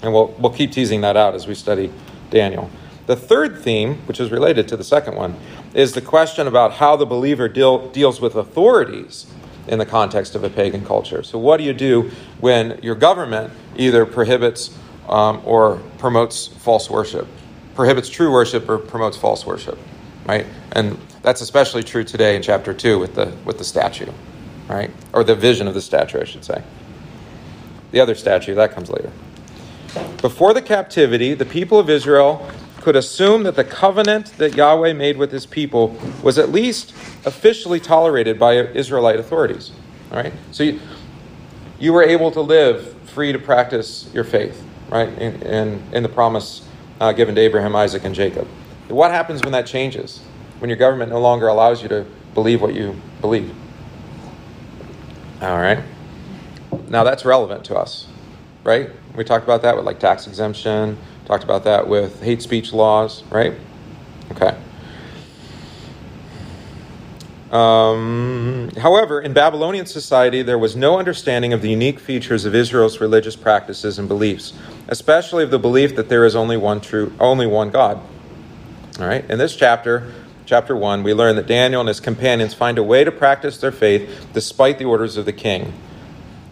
and 0.02 0.12
we'll 0.12 0.34
we'll 0.38 0.52
keep 0.52 0.72
teasing 0.72 1.02
that 1.02 1.16
out 1.16 1.34
as 1.34 1.46
we 1.46 1.54
study 1.54 1.92
Daniel. 2.30 2.70
The 3.06 3.16
third 3.16 3.58
theme, 3.58 3.96
which 4.06 4.20
is 4.20 4.30
related 4.30 4.68
to 4.68 4.76
the 4.76 4.84
second 4.84 5.16
one, 5.16 5.36
is 5.74 5.92
the 5.92 6.00
question 6.00 6.46
about 6.46 6.74
how 6.74 6.96
the 6.96 7.06
believer 7.06 7.48
deal, 7.48 7.88
deals 7.88 8.20
with 8.20 8.34
authorities 8.34 9.26
in 9.66 9.78
the 9.78 9.86
context 9.86 10.34
of 10.34 10.44
a 10.44 10.50
pagan 10.50 10.84
culture. 10.84 11.22
So, 11.22 11.38
what 11.38 11.56
do 11.56 11.64
you 11.64 11.72
do 11.72 12.10
when 12.40 12.78
your 12.82 12.94
government 12.94 13.52
either 13.76 14.06
prohibits 14.06 14.76
um, 15.08 15.42
or 15.44 15.80
promotes 15.98 16.46
false 16.46 16.88
worship, 16.88 17.26
prohibits 17.74 18.08
true 18.08 18.30
worship 18.30 18.68
or 18.68 18.78
promotes 18.78 19.16
false 19.16 19.44
worship? 19.44 19.78
right? 20.26 20.46
And 20.72 20.98
that's 21.22 21.40
especially 21.40 21.82
true 21.82 22.04
today 22.04 22.36
in 22.36 22.42
chapter 22.42 22.72
2 22.72 22.98
with 22.98 23.14
the, 23.14 23.32
with 23.44 23.58
the 23.58 23.64
statue, 23.64 24.10
right? 24.68 24.90
Or 25.12 25.24
the 25.24 25.34
vision 25.34 25.68
of 25.68 25.74
the 25.74 25.80
statue, 25.80 26.20
I 26.20 26.24
should 26.24 26.44
say. 26.44 26.62
The 27.90 28.00
other 28.00 28.14
statue, 28.14 28.54
that 28.54 28.72
comes 28.72 28.90
later. 28.90 29.10
Before 30.20 30.54
the 30.54 30.62
captivity, 30.62 31.34
the 31.34 31.44
people 31.44 31.78
of 31.78 31.90
Israel 31.90 32.50
could 32.82 32.96
assume 32.96 33.44
that 33.44 33.54
the 33.54 33.64
covenant 33.64 34.26
that 34.38 34.54
Yahweh 34.54 34.92
made 34.92 35.16
with 35.16 35.30
his 35.30 35.46
people 35.46 35.96
was 36.22 36.38
at 36.38 36.50
least 36.50 36.92
officially 37.24 37.80
tolerated 37.80 38.38
by 38.38 38.54
Israelite 38.54 39.18
authorities. 39.18 39.70
All 40.10 40.18
right? 40.18 40.32
So 40.50 40.64
you, 40.64 40.80
you 41.78 41.92
were 41.92 42.02
able 42.02 42.30
to 42.32 42.40
live 42.40 42.92
free 43.10 43.32
to 43.32 43.38
practice 43.38 44.10
your 44.12 44.24
faith, 44.24 44.64
right? 44.90 45.08
In, 45.08 45.42
in, 45.42 45.82
in 45.92 46.02
the 46.02 46.08
promise 46.08 46.68
uh, 47.00 47.12
given 47.12 47.34
to 47.36 47.40
Abraham, 47.40 47.74
Isaac, 47.76 48.04
and 48.04 48.14
Jacob. 48.14 48.46
What 48.88 49.10
happens 49.10 49.42
when 49.42 49.52
that 49.52 49.66
changes? 49.66 50.20
When 50.58 50.68
your 50.68 50.78
government 50.78 51.10
no 51.10 51.20
longer 51.20 51.48
allows 51.48 51.82
you 51.82 51.88
to 51.88 52.04
believe 52.34 52.60
what 52.62 52.74
you 52.74 53.00
believe? 53.20 53.54
All 55.40 55.56
right? 55.56 55.82
Now 56.88 57.04
that's 57.04 57.24
relevant 57.24 57.64
to 57.66 57.76
us, 57.76 58.06
right? 58.64 58.90
We 59.16 59.24
talked 59.24 59.44
about 59.44 59.62
that 59.62 59.76
with 59.76 59.84
like 59.84 59.98
tax 59.98 60.26
exemption, 60.26 60.98
talked 61.26 61.44
about 61.44 61.64
that 61.64 61.88
with 61.88 62.22
hate 62.22 62.42
speech 62.42 62.72
laws, 62.72 63.22
right? 63.30 63.54
Okay. 64.32 64.56
Um, 67.52 68.70
however, 68.78 69.20
in 69.20 69.34
Babylonian 69.34 69.84
society, 69.84 70.42
there 70.42 70.58
was 70.58 70.74
no 70.74 70.98
understanding 70.98 71.52
of 71.52 71.60
the 71.60 71.68
unique 71.68 72.00
features 72.00 72.46
of 72.46 72.54
Israel's 72.54 72.98
religious 72.98 73.36
practices 73.36 73.98
and 73.98 74.08
beliefs, 74.08 74.54
especially 74.88 75.44
of 75.44 75.50
the 75.50 75.58
belief 75.58 75.94
that 75.96 76.08
there 76.08 76.24
is 76.24 76.34
only 76.34 76.56
one 76.56 76.80
true, 76.80 77.12
only 77.20 77.46
one 77.46 77.70
God. 77.70 78.00
All 78.98 79.06
right. 79.06 79.28
In 79.30 79.38
this 79.38 79.54
chapter, 79.54 80.12
chapter 80.46 80.74
one, 80.74 81.02
we 81.02 81.12
learn 81.12 81.36
that 81.36 81.46
Daniel 81.46 81.80
and 81.80 81.88
his 81.88 82.00
companions 82.00 82.54
find 82.54 82.78
a 82.78 82.82
way 82.82 83.04
to 83.04 83.12
practice 83.12 83.58
their 83.58 83.72
faith 83.72 84.28
despite 84.32 84.78
the 84.78 84.86
orders 84.86 85.18
of 85.18 85.26
the 85.26 85.32
king. 85.32 85.74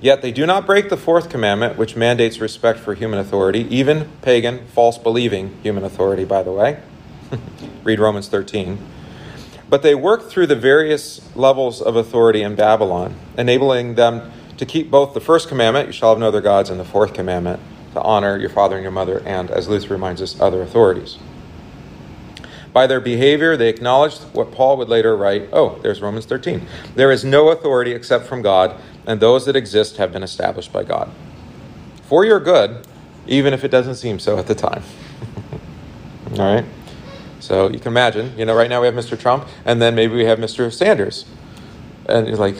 Yet 0.01 0.23
they 0.23 0.33
do 0.33 0.47
not 0.47 0.65
break 0.65 0.89
the 0.89 0.97
fourth 0.97 1.29
commandment, 1.29 1.77
which 1.77 1.95
mandates 1.95 2.41
respect 2.41 2.79
for 2.79 2.95
human 2.95 3.19
authority, 3.19 3.67
even 3.69 4.09
pagan, 4.23 4.67
false 4.69 4.97
believing 4.97 5.59
human 5.63 5.85
authority, 5.85 6.25
by 6.25 6.43
the 6.43 6.53
way. 6.53 6.81
Read 7.85 8.01
Romans 8.01 8.29
13. 8.29 8.79
But 9.69 9.83
they 9.83 9.95
work 9.95 10.31
through 10.31 10.47
the 10.47 10.57
various 10.57 11.21
levels 11.37 11.83
of 11.83 11.97
authority 11.97 12.43
in 12.43 12.55
Babylon, 12.55 13.15
enabling 13.37 13.95
them 13.95 14.33
to 14.57 14.67
keep 14.67 14.91
both 14.91 15.15
the 15.15 15.21
first 15.21 15.49
commandment, 15.49 15.87
you 15.87 15.93
shall 15.93 16.11
have 16.11 16.19
no 16.19 16.29
other 16.29 16.41
gods, 16.41 16.71
and 16.71 16.81
the 16.81 16.85
fourth 16.85 17.15
commandment, 17.15 17.61
to 17.93 18.03
honor 18.03 18.39
your 18.39 18.51
father 18.51 18.77
and 18.77 18.83
your 18.83 18.93
mother, 18.93 19.23
and, 19.25 19.51
as 19.51 19.69
Luther 19.69 19.95
reminds 19.95 20.23
us, 20.23 20.41
other 20.41 20.63
authorities. 20.63 21.19
By 22.73 22.87
their 22.87 23.01
behavior, 23.01 23.57
they 23.57 23.69
acknowledged 23.69 24.23
what 24.33 24.53
Paul 24.53 24.77
would 24.77 24.89
later 24.89 25.17
write. 25.17 25.49
Oh, 25.53 25.79
there's 25.83 26.01
Romans 26.01 26.27
13. 26.27 26.67
There 26.95 27.11
is 27.11 27.25
no 27.25 27.49
authority 27.49 27.93
except 27.93 28.27
from 28.27 28.43
God, 28.43 28.81
and 29.07 29.21
those 29.21 29.47
that 29.47 29.57
exist 29.57 29.97
have 29.97 30.13
been 30.13 30.23
established 30.23 30.73
by 30.73 30.85
God. 30.85 31.11
For 32.05 32.25
your 32.25 32.39
good, 32.39 32.87
even 33.27 33.53
if 33.53 33.65
it 33.65 33.69
doesn't 33.69 33.97
seem 33.97 34.19
so 34.19 34.39
at 34.39 34.47
the 34.47 34.55
time. 34.55 34.83
All 36.39 36.55
right? 36.55 36.65
So 37.41 37.69
you 37.69 37.79
can 37.79 37.89
imagine, 37.89 38.39
you 38.39 38.45
know, 38.45 38.55
right 38.55 38.69
now 38.69 38.81
we 38.81 38.87
have 38.87 38.95
Mr. 38.95 39.19
Trump, 39.19 39.49
and 39.65 39.81
then 39.81 39.95
maybe 39.95 40.15
we 40.15 40.25
have 40.25 40.39
Mr. 40.39 40.73
Sanders. 40.73 41.25
And 42.07 42.29
you're 42.29 42.37
like, 42.37 42.57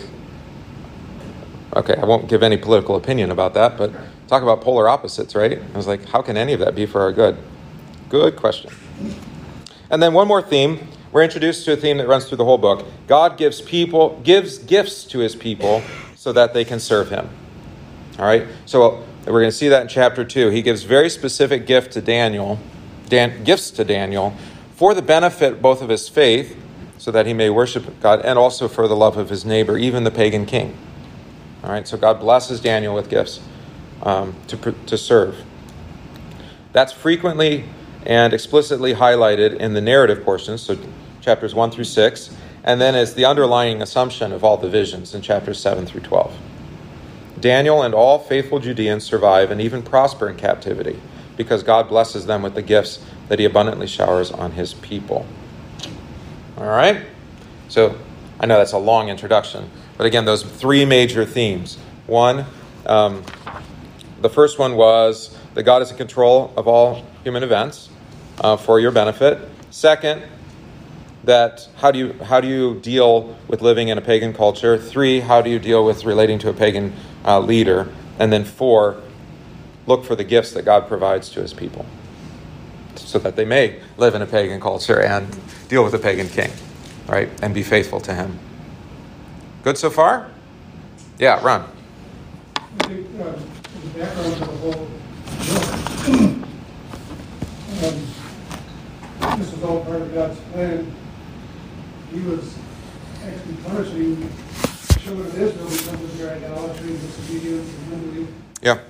okay, 1.77 1.95
I 1.95 2.05
won't 2.05 2.29
give 2.29 2.43
any 2.43 2.57
political 2.57 2.97
opinion 2.97 3.31
about 3.31 3.55
that, 3.55 3.77
but 3.77 3.93
talk 4.27 4.43
about 4.43 4.61
polar 4.61 4.89
opposites, 4.89 5.35
right? 5.35 5.61
I 5.61 5.77
was 5.77 5.87
like, 5.87 6.07
how 6.07 6.23
can 6.23 6.37
any 6.37 6.53
of 6.53 6.61
that 6.61 6.75
be 6.75 6.87
for 6.87 7.01
our 7.03 7.13
good? 7.13 7.37
Good 8.09 8.37
question. 8.37 8.73
And 9.91 10.03
then 10.03 10.15
one 10.15 10.29
more 10.29 10.41
theme. 10.41 10.89
We're 11.13 11.25
introduced 11.25 11.65
to 11.65 11.73
a 11.73 11.77
theme 11.77 11.99
that 11.99 12.07
runs 12.07 12.27
through 12.27 12.39
the 12.39 12.45
whole 12.45 12.59
book. 12.59 12.87
God 13.09 13.37
gives 13.37 13.61
people 13.61 14.21
gives 14.23 14.59
gifts 14.59 15.05
to 15.07 15.19
his 15.19 15.35
people 15.35 15.83
so 16.15 16.33
that 16.33 16.55
they 16.55 16.65
can 16.65 16.79
serve 16.79 17.11
him. 17.11 17.29
All 18.19 18.25
right? 18.25 18.47
So 18.67 19.05
we're 19.27 19.41
going 19.41 19.45
to 19.47 19.53
see 19.53 19.69
that 19.69 19.83
in 19.83 19.89
chapter 19.89 20.25
2. 20.25 20.51
He 20.51 20.63
gives 20.63 20.85
very 20.85 21.11
specific 21.11 21.67
gift 21.67 21.93
to 21.93 22.01
Daniel, 22.01 22.61
Dan, 23.09 23.43
gifts 23.43 23.71
to 23.73 23.85
Daniel 23.85 24.37
for 24.77 24.95
the 24.95 25.03
benefit 25.03 25.61
both 25.61 25.83
of 25.83 25.89
his 25.89 26.09
faith 26.09 26.57
so 26.97 27.11
that 27.11 27.27
he 27.27 27.33
may 27.33 27.51
worship 27.51 28.01
God 28.01 28.21
and 28.21 28.39
also 28.39 28.69
for 28.69 28.87
the 28.87 28.97
love 28.97 29.17
of 29.17 29.31
his 29.31 29.45
neighbor, 29.45 29.77
even 29.77 30.05
the 30.05 30.11
pagan 30.11 30.47
king. 30.47 30.77
All 31.65 31.71
right? 31.71 31.89
So 31.89 31.97
God 31.97 32.21
blesses 32.21 32.61
Daniel 32.61 32.95
with 32.95 33.09
gifts 33.09 33.41
um, 34.03 34.37
to, 34.47 34.57
to 34.87 34.97
serve. 34.97 35.37
That's 36.73 36.93
frequently 36.93 37.65
and 38.07 38.33
explicitly 38.33 38.95
highlighted 38.95 39.57
in 39.57 39.75
the 39.75 39.81
narrative 39.81 40.25
portions, 40.25 40.63
so 40.63 40.79
chapters 41.21 41.55
1 41.55 41.71
through 41.71 41.85
6, 41.85 42.31
and 42.65 42.81
then 42.81 42.95
as 42.95 43.15
the 43.15 43.25
underlying 43.25 43.83
assumption 43.83 44.33
of 44.33 44.45
all 44.45 44.57
the 44.57 44.69
visions 44.69 45.15
in 45.15 45.23
chapters 45.23 45.59
7 45.59 45.87
through 45.87 46.01
12. 46.01 46.37
Daniel 47.41 47.83
and 47.83 47.95
all 47.95 48.19
faithful 48.19 48.59
Judeans 48.59 49.05
survive 49.05 49.51
and 49.51 49.61
even 49.61 49.83
prosper 49.83 50.29
in 50.29 50.37
captivity 50.37 51.01
because 51.37 51.63
God 51.63 51.89
blesses 51.89 52.27
them 52.27 52.43
with 52.43 52.55
the 52.55 52.63
gifts 52.63 53.03
that 53.29 53.39
he 53.39 53.45
abundantly 53.45 53.87
showers 53.87 54.31
on 54.31 54.53
his 54.53 54.75
people. 54.75 55.27
All 56.59 56.67
right? 56.67 57.07
So 57.69 57.97
I 58.39 58.47
know 58.47 58.59
that's 58.59 58.73
a 58.73 58.79
long 58.79 59.09
introduction, 59.09 59.71
but 59.97 60.07
again, 60.07 60.25
those 60.25 60.43
three 60.43 60.85
major 60.85 61.25
themes. 61.25 61.79
One, 62.07 62.45
um, 62.87 63.23
the 64.21 64.29
first 64.29 64.59
one 64.59 64.75
was 64.75 65.37
that 65.55 65.63
God 65.63 65.81
is 65.81 65.91
in 65.91 65.97
control 65.97 66.53
of 66.57 66.67
all 66.67 67.07
human 67.23 67.43
events 67.43 67.90
uh, 68.41 68.57
for 68.57 68.81
your 68.81 68.91
benefit. 68.91 69.39
Second, 69.71 70.23
that 71.25 71.69
how 71.77 71.91
do 71.91 71.99
you 71.99 72.13
how 72.25 72.41
do 72.41 72.49
you 72.49 72.81
deal 72.81 73.37
with 73.47 73.61
living 73.61 73.89
in 73.89 73.99
a 73.99 74.01
pagan 74.01 74.33
culture? 74.33 74.79
Three, 74.79 75.21
how 75.21 75.43
do 75.43 75.51
you 75.51 75.59
deal 75.59 75.85
with 75.85 76.05
relating 76.05 76.39
to 76.41 76.49
a 76.49 76.55
pagan 76.55 76.95
uh, 77.25 77.41
leader? 77.41 77.93
And 78.19 78.33
then 78.33 78.45
four, 78.45 79.03
look 79.87 80.05
for 80.05 80.17
the 80.17 80.25
gifts 80.25 80.53
that 80.53 80.65
God 80.65 80.89
provides 80.89 81.29
to 81.31 81.41
His 81.41 81.53
people, 81.53 81.85
so 82.97 83.19
that 83.19 83.37
they 83.37 83.45
may 83.45 83.81
live 83.97 84.15
in 84.15 84.23
a 84.23 84.27
pagan 84.27 84.61
culture 84.61 85.01
and 85.01 85.29
deal 85.69 85.85
with 85.85 85.95
a 85.95 85.99
pagan 85.99 86.29
king, 86.29 86.51
right? 87.07 87.29
And 87.43 87.55
be 87.55 87.63
faithful 87.63 88.01
to 88.01 88.15
Him. 88.15 88.39
Good 89.63 89.77
so 89.77 89.91
far? 89.91 90.31
Yeah, 91.19 91.45
Ron. 91.45 91.71
I 92.57 92.87
think 92.87 93.07
uh, 93.21 93.33
the 93.83 93.99
background 93.99 94.33
of 94.33 94.39
the 94.39 94.47
whole 94.47 94.89
um, 97.83 98.07
this 99.39 99.53
is 99.53 99.60
all 99.71 99.85
part 99.85 100.03
of 100.03 100.13
God's 100.13 100.41
plan. 100.53 100.93
He 102.13 102.21
was 102.23 102.57
actually 103.23 103.55
punishing 103.65 104.21
the 104.21 104.99
children 104.99 105.27
of 105.29 105.41
Israel 105.41 105.67
because 105.67 105.89
of 105.89 106.19
their 106.19 106.37
idolatry, 106.37 106.89
disobedience, 106.89 107.73
and 107.73 107.93
unbelief. 107.93 108.29
Yeah. 108.63 108.81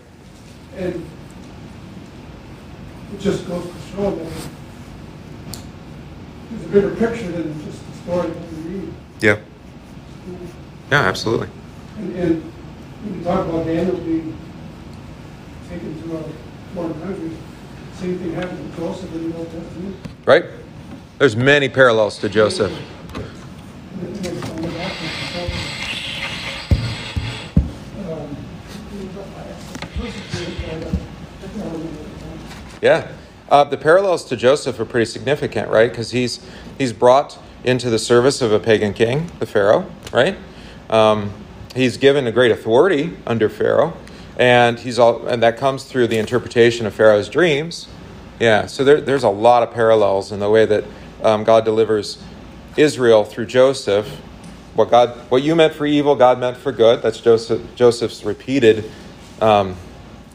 And 0.76 1.06
it 3.12 3.20
just 3.20 3.46
goes 3.46 3.66
to 3.66 3.94
show 3.94 4.10
that 4.14 4.32
there's 6.50 6.64
a 6.64 6.68
bigger 6.68 6.96
picture 6.96 7.30
than 7.30 7.62
just 7.62 7.86
the 7.86 7.96
story 7.98 8.30
that 8.30 8.52
we 8.52 8.72
read. 8.72 8.94
Yeah. 9.20 9.38
Yeah, 10.90 11.02
absolutely. 11.02 11.48
And, 11.98 12.16
and 12.16 12.42
when 12.42 13.18
you 13.18 13.24
talk 13.24 13.46
about 13.46 13.66
Daniel 13.66 13.98
being 13.98 14.36
taken 15.68 16.02
to 16.02 16.16
a 16.16 16.24
foreign 16.74 17.00
country, 17.02 17.30
same 17.94 18.18
thing 18.18 18.32
happened 18.32 18.60
with 18.60 18.76
Joseph 18.78 19.14
in 19.14 19.30
the 19.30 19.36
Old 19.36 19.50
Testament. 19.52 19.96
Right? 20.24 20.44
There's 21.20 21.36
many 21.36 21.68
parallels 21.68 22.16
to 22.20 22.30
Joseph. 22.30 22.72
Yeah. 32.80 33.12
Uh, 33.50 33.64
the 33.64 33.76
parallels 33.76 34.24
to 34.24 34.36
Joseph 34.36 34.80
are 34.80 34.86
pretty 34.86 35.04
significant, 35.04 35.68
right? 35.68 35.90
Because 35.90 36.12
he's 36.12 36.40
he's 36.78 36.94
brought 36.94 37.38
into 37.64 37.90
the 37.90 37.98
service 37.98 38.40
of 38.40 38.50
a 38.50 38.58
pagan 38.58 38.94
king, 38.94 39.30
the 39.40 39.46
Pharaoh, 39.46 39.90
right? 40.14 40.38
Um, 40.88 41.34
he's 41.74 41.98
given 41.98 42.26
a 42.26 42.32
great 42.32 42.50
authority 42.50 43.14
under 43.26 43.50
Pharaoh, 43.50 43.94
and 44.38 44.78
he's 44.78 44.98
all, 44.98 45.26
and 45.26 45.42
that 45.42 45.58
comes 45.58 45.84
through 45.84 46.06
the 46.06 46.16
interpretation 46.16 46.86
of 46.86 46.94
Pharaoh's 46.94 47.28
dreams. 47.28 47.88
Yeah. 48.38 48.64
So 48.64 48.84
there, 48.84 49.02
there's 49.02 49.24
a 49.24 49.28
lot 49.28 49.62
of 49.62 49.74
parallels 49.74 50.32
in 50.32 50.40
the 50.40 50.48
way 50.48 50.64
that 50.64 50.84
um, 51.22 51.44
God 51.44 51.64
delivers 51.64 52.22
Israel 52.76 53.24
through 53.24 53.46
Joseph. 53.46 54.08
What 54.74 54.90
God, 54.90 55.10
what 55.30 55.42
you 55.42 55.54
meant 55.54 55.74
for 55.74 55.86
evil, 55.86 56.14
God 56.14 56.38
meant 56.38 56.56
for 56.56 56.72
good. 56.72 57.02
That's 57.02 57.20
Joseph, 57.20 57.62
Joseph's 57.74 58.24
repeated 58.24 58.90
um, 59.40 59.76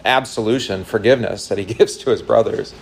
absolution, 0.03 0.83
forgiveness 0.83 1.47
that 1.47 1.57
he 1.57 1.65
gives 1.73 1.97
to 1.97 2.09
his 2.09 2.21
brothers. 2.21 2.73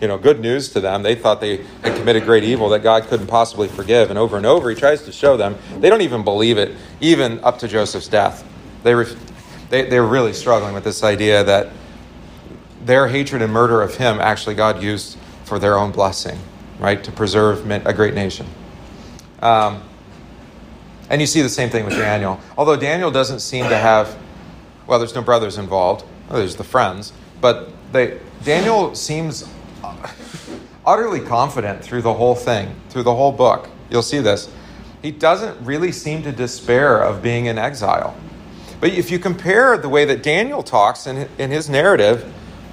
You 0.00 0.06
know, 0.06 0.16
good 0.16 0.40
news 0.40 0.68
to 0.70 0.80
them. 0.80 1.02
They 1.02 1.16
thought 1.16 1.40
they 1.40 1.64
had 1.82 1.96
committed 1.96 2.24
great 2.24 2.44
evil 2.44 2.68
that 2.68 2.84
God 2.84 3.04
couldn't 3.04 3.26
possibly 3.26 3.66
forgive. 3.66 4.10
And 4.10 4.18
over 4.18 4.36
and 4.36 4.46
over, 4.46 4.70
he 4.70 4.76
tries 4.76 5.02
to 5.04 5.12
show 5.12 5.36
them. 5.36 5.56
They 5.78 5.90
don't 5.90 6.02
even 6.02 6.22
believe 6.22 6.56
it, 6.56 6.76
even 7.00 7.40
up 7.40 7.58
to 7.60 7.68
Joseph's 7.68 8.06
death. 8.06 8.46
They, 8.84 8.94
ref- 8.94 9.16
they, 9.70 9.88
they're 9.88 10.06
really 10.06 10.32
struggling 10.32 10.72
with 10.72 10.84
this 10.84 11.02
idea 11.02 11.42
that 11.42 11.72
their 12.84 13.08
hatred 13.08 13.42
and 13.42 13.52
murder 13.52 13.82
of 13.82 13.96
him 13.96 14.20
actually 14.20 14.54
God 14.54 14.82
used 14.82 15.18
for 15.44 15.58
their 15.58 15.76
own 15.76 15.90
blessing. 15.90 16.38
Right, 16.78 17.02
to 17.04 17.12
preserve 17.12 17.70
a 17.70 17.92
great 17.92 18.14
nation. 18.14 18.46
Um, 19.40 19.82
and 21.10 21.20
you 21.20 21.26
see 21.26 21.42
the 21.42 21.48
same 21.48 21.70
thing 21.70 21.84
with 21.84 21.94
Daniel. 21.94 22.38
Although 22.56 22.76
Daniel 22.76 23.10
doesn't 23.10 23.40
seem 23.40 23.68
to 23.68 23.76
have, 23.76 24.16
well, 24.86 24.98
there's 24.98 25.14
no 25.14 25.22
brothers 25.22 25.58
involved, 25.58 26.04
well, 26.28 26.38
there's 26.38 26.56
the 26.56 26.64
friends, 26.64 27.12
but 27.40 27.70
they, 27.92 28.18
Daniel 28.44 28.94
seems 28.94 29.48
utterly 30.86 31.20
confident 31.20 31.82
through 31.82 32.02
the 32.02 32.14
whole 32.14 32.34
thing, 32.34 32.74
through 32.90 33.04
the 33.04 33.14
whole 33.14 33.32
book. 33.32 33.68
You'll 33.90 34.02
see 34.02 34.20
this. 34.20 34.50
He 35.02 35.10
doesn't 35.10 35.64
really 35.64 35.92
seem 35.92 36.22
to 36.24 36.32
despair 36.32 37.00
of 37.00 37.22
being 37.22 37.46
in 37.46 37.56
exile. 37.56 38.16
But 38.80 38.90
if 38.90 39.10
you 39.10 39.18
compare 39.18 39.76
the 39.78 39.88
way 39.88 40.04
that 40.04 40.22
Daniel 40.22 40.62
talks 40.62 41.06
in, 41.06 41.28
in 41.38 41.50
his 41.50 41.68
narrative, 41.68 42.22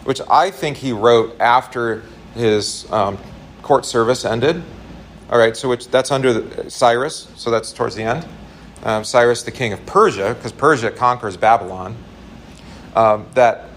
which 0.03 0.21
I 0.29 0.51
think 0.51 0.77
he 0.77 0.91
wrote 0.91 1.39
after 1.39 2.03
his 2.35 2.91
um, 2.91 3.17
court 3.65 3.83
service 3.83 4.23
ended, 4.25 4.61
all 5.31 5.39
right, 5.39 5.57
so 5.57 5.67
which 5.67 5.87
that's 5.87 6.11
under 6.11 6.33
the, 6.33 6.69
Cyrus, 6.69 7.27
so 7.35 7.49
that's 7.49 7.73
towards 7.73 7.95
the 7.95 8.03
end. 8.03 8.27
Um, 8.83 9.03
Cyrus, 9.03 9.41
the 9.41 9.49
king 9.49 9.73
of 9.73 9.83
Persia, 9.87 10.35
because 10.35 10.51
Persia 10.51 10.91
conquers 10.91 11.35
Babylon. 11.35 11.97
Um, 12.95 13.25
that 13.33 13.69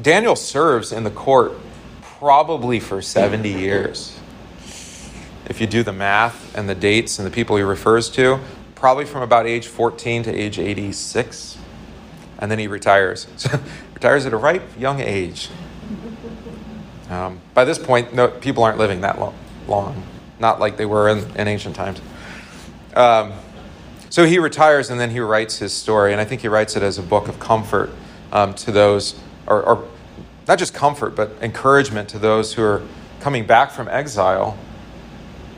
Daniel 0.00 0.36
serves 0.36 0.92
in 0.92 1.04
the 1.04 1.10
court 1.10 1.54
probably 2.02 2.78
for 2.78 3.00
70 3.00 3.48
years. 3.48 4.20
If 5.46 5.58
you 5.58 5.66
do 5.66 5.82
the 5.82 5.92
math 5.92 6.54
and 6.54 6.68
the 6.68 6.74
dates 6.74 7.18
and 7.18 7.26
the 7.26 7.30
people 7.30 7.56
he 7.56 7.62
refers 7.62 8.10
to, 8.10 8.40
probably 8.74 9.06
from 9.06 9.22
about 9.22 9.46
age 9.46 9.68
14 9.68 10.24
to 10.24 10.30
age 10.30 10.58
86. 10.58 11.56
And 12.40 12.50
then 12.50 12.58
he 12.58 12.66
retires. 12.66 13.26
So, 13.36 13.58
retires 13.94 14.26
at 14.26 14.34
a 14.34 14.36
ripe 14.36 14.78
young 14.78 15.00
age. 15.00 15.48
Um, 17.14 17.40
by 17.54 17.64
this 17.64 17.78
point, 17.78 18.12
no, 18.12 18.26
people 18.26 18.64
aren't 18.64 18.78
living 18.78 19.02
that 19.02 19.18
long, 19.68 20.02
not 20.40 20.58
like 20.58 20.76
they 20.76 20.84
were 20.84 21.08
in, 21.08 21.18
in 21.36 21.46
ancient 21.46 21.76
times. 21.76 22.00
Um, 22.94 23.32
so 24.10 24.24
he 24.24 24.40
retires 24.40 24.90
and 24.90 24.98
then 24.98 25.10
he 25.10 25.20
writes 25.20 25.58
his 25.58 25.72
story, 25.72 26.10
and 26.10 26.20
I 26.20 26.24
think 26.24 26.40
he 26.40 26.48
writes 26.48 26.74
it 26.74 26.82
as 26.82 26.98
a 26.98 27.02
book 27.02 27.28
of 27.28 27.38
comfort 27.38 27.90
um, 28.32 28.52
to 28.54 28.72
those, 28.72 29.14
or, 29.46 29.62
or 29.62 29.88
not 30.48 30.58
just 30.58 30.74
comfort, 30.74 31.14
but 31.14 31.30
encouragement 31.40 32.08
to 32.10 32.18
those 32.18 32.54
who 32.54 32.62
are 32.62 32.82
coming 33.20 33.46
back 33.46 33.70
from 33.70 33.86
exile 33.86 34.58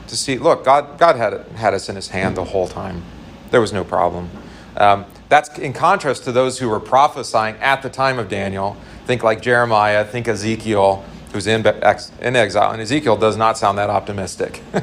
to 0.07 0.15
see, 0.15 0.37
look, 0.37 0.63
God, 0.63 0.99
God 0.99 1.15
had, 1.15 1.45
had 1.55 1.73
us 1.73 1.89
in 1.89 1.95
his 1.95 2.09
hand 2.09 2.37
the 2.37 2.45
whole 2.45 2.67
time. 2.67 3.03
There 3.49 3.61
was 3.61 3.73
no 3.73 3.83
problem. 3.83 4.29
Um, 4.77 5.05
that's 5.27 5.57
in 5.57 5.73
contrast 5.73 6.23
to 6.25 6.31
those 6.31 6.59
who 6.59 6.69
were 6.69 6.79
prophesying 6.79 7.55
at 7.55 7.81
the 7.81 7.89
time 7.89 8.19
of 8.19 8.29
Daniel. 8.29 8.77
Think 9.05 9.23
like 9.23 9.41
Jeremiah, 9.41 10.05
think 10.05 10.27
Ezekiel, 10.27 11.03
who's 11.37 11.45
in, 11.45 11.63
in 11.63 12.35
exile. 12.35 12.71
And 12.71 12.81
Ezekiel 12.81 13.15
does 13.15 13.37
not 13.37 13.59
sound 13.59 13.77
that 13.77 13.91
optimistic. 13.91 14.59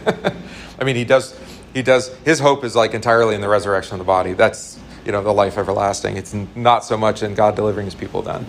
I 0.79 0.85
mean, 0.85 0.95
he 0.95 1.05
does, 1.05 1.37
he 1.73 1.83
does, 1.83 2.15
his 2.19 2.39
hope 2.39 2.63
is 2.63 2.77
like 2.77 2.95
entirely 2.95 3.35
in 3.35 3.41
the 3.41 3.49
resurrection 3.49 3.95
of 3.95 3.99
the 3.99 4.05
body. 4.05 4.35
That's, 4.35 4.79
you 5.05 5.11
know, 5.11 5.21
the 5.21 5.33
life 5.33 5.59
everlasting. 5.59 6.17
It's 6.17 6.33
not 6.55 6.85
so 6.85 6.97
much 6.97 7.25
in 7.25 7.35
God 7.35 7.57
delivering 7.57 7.87
his 7.87 7.97
people 7.97 8.23
then. 8.23 8.47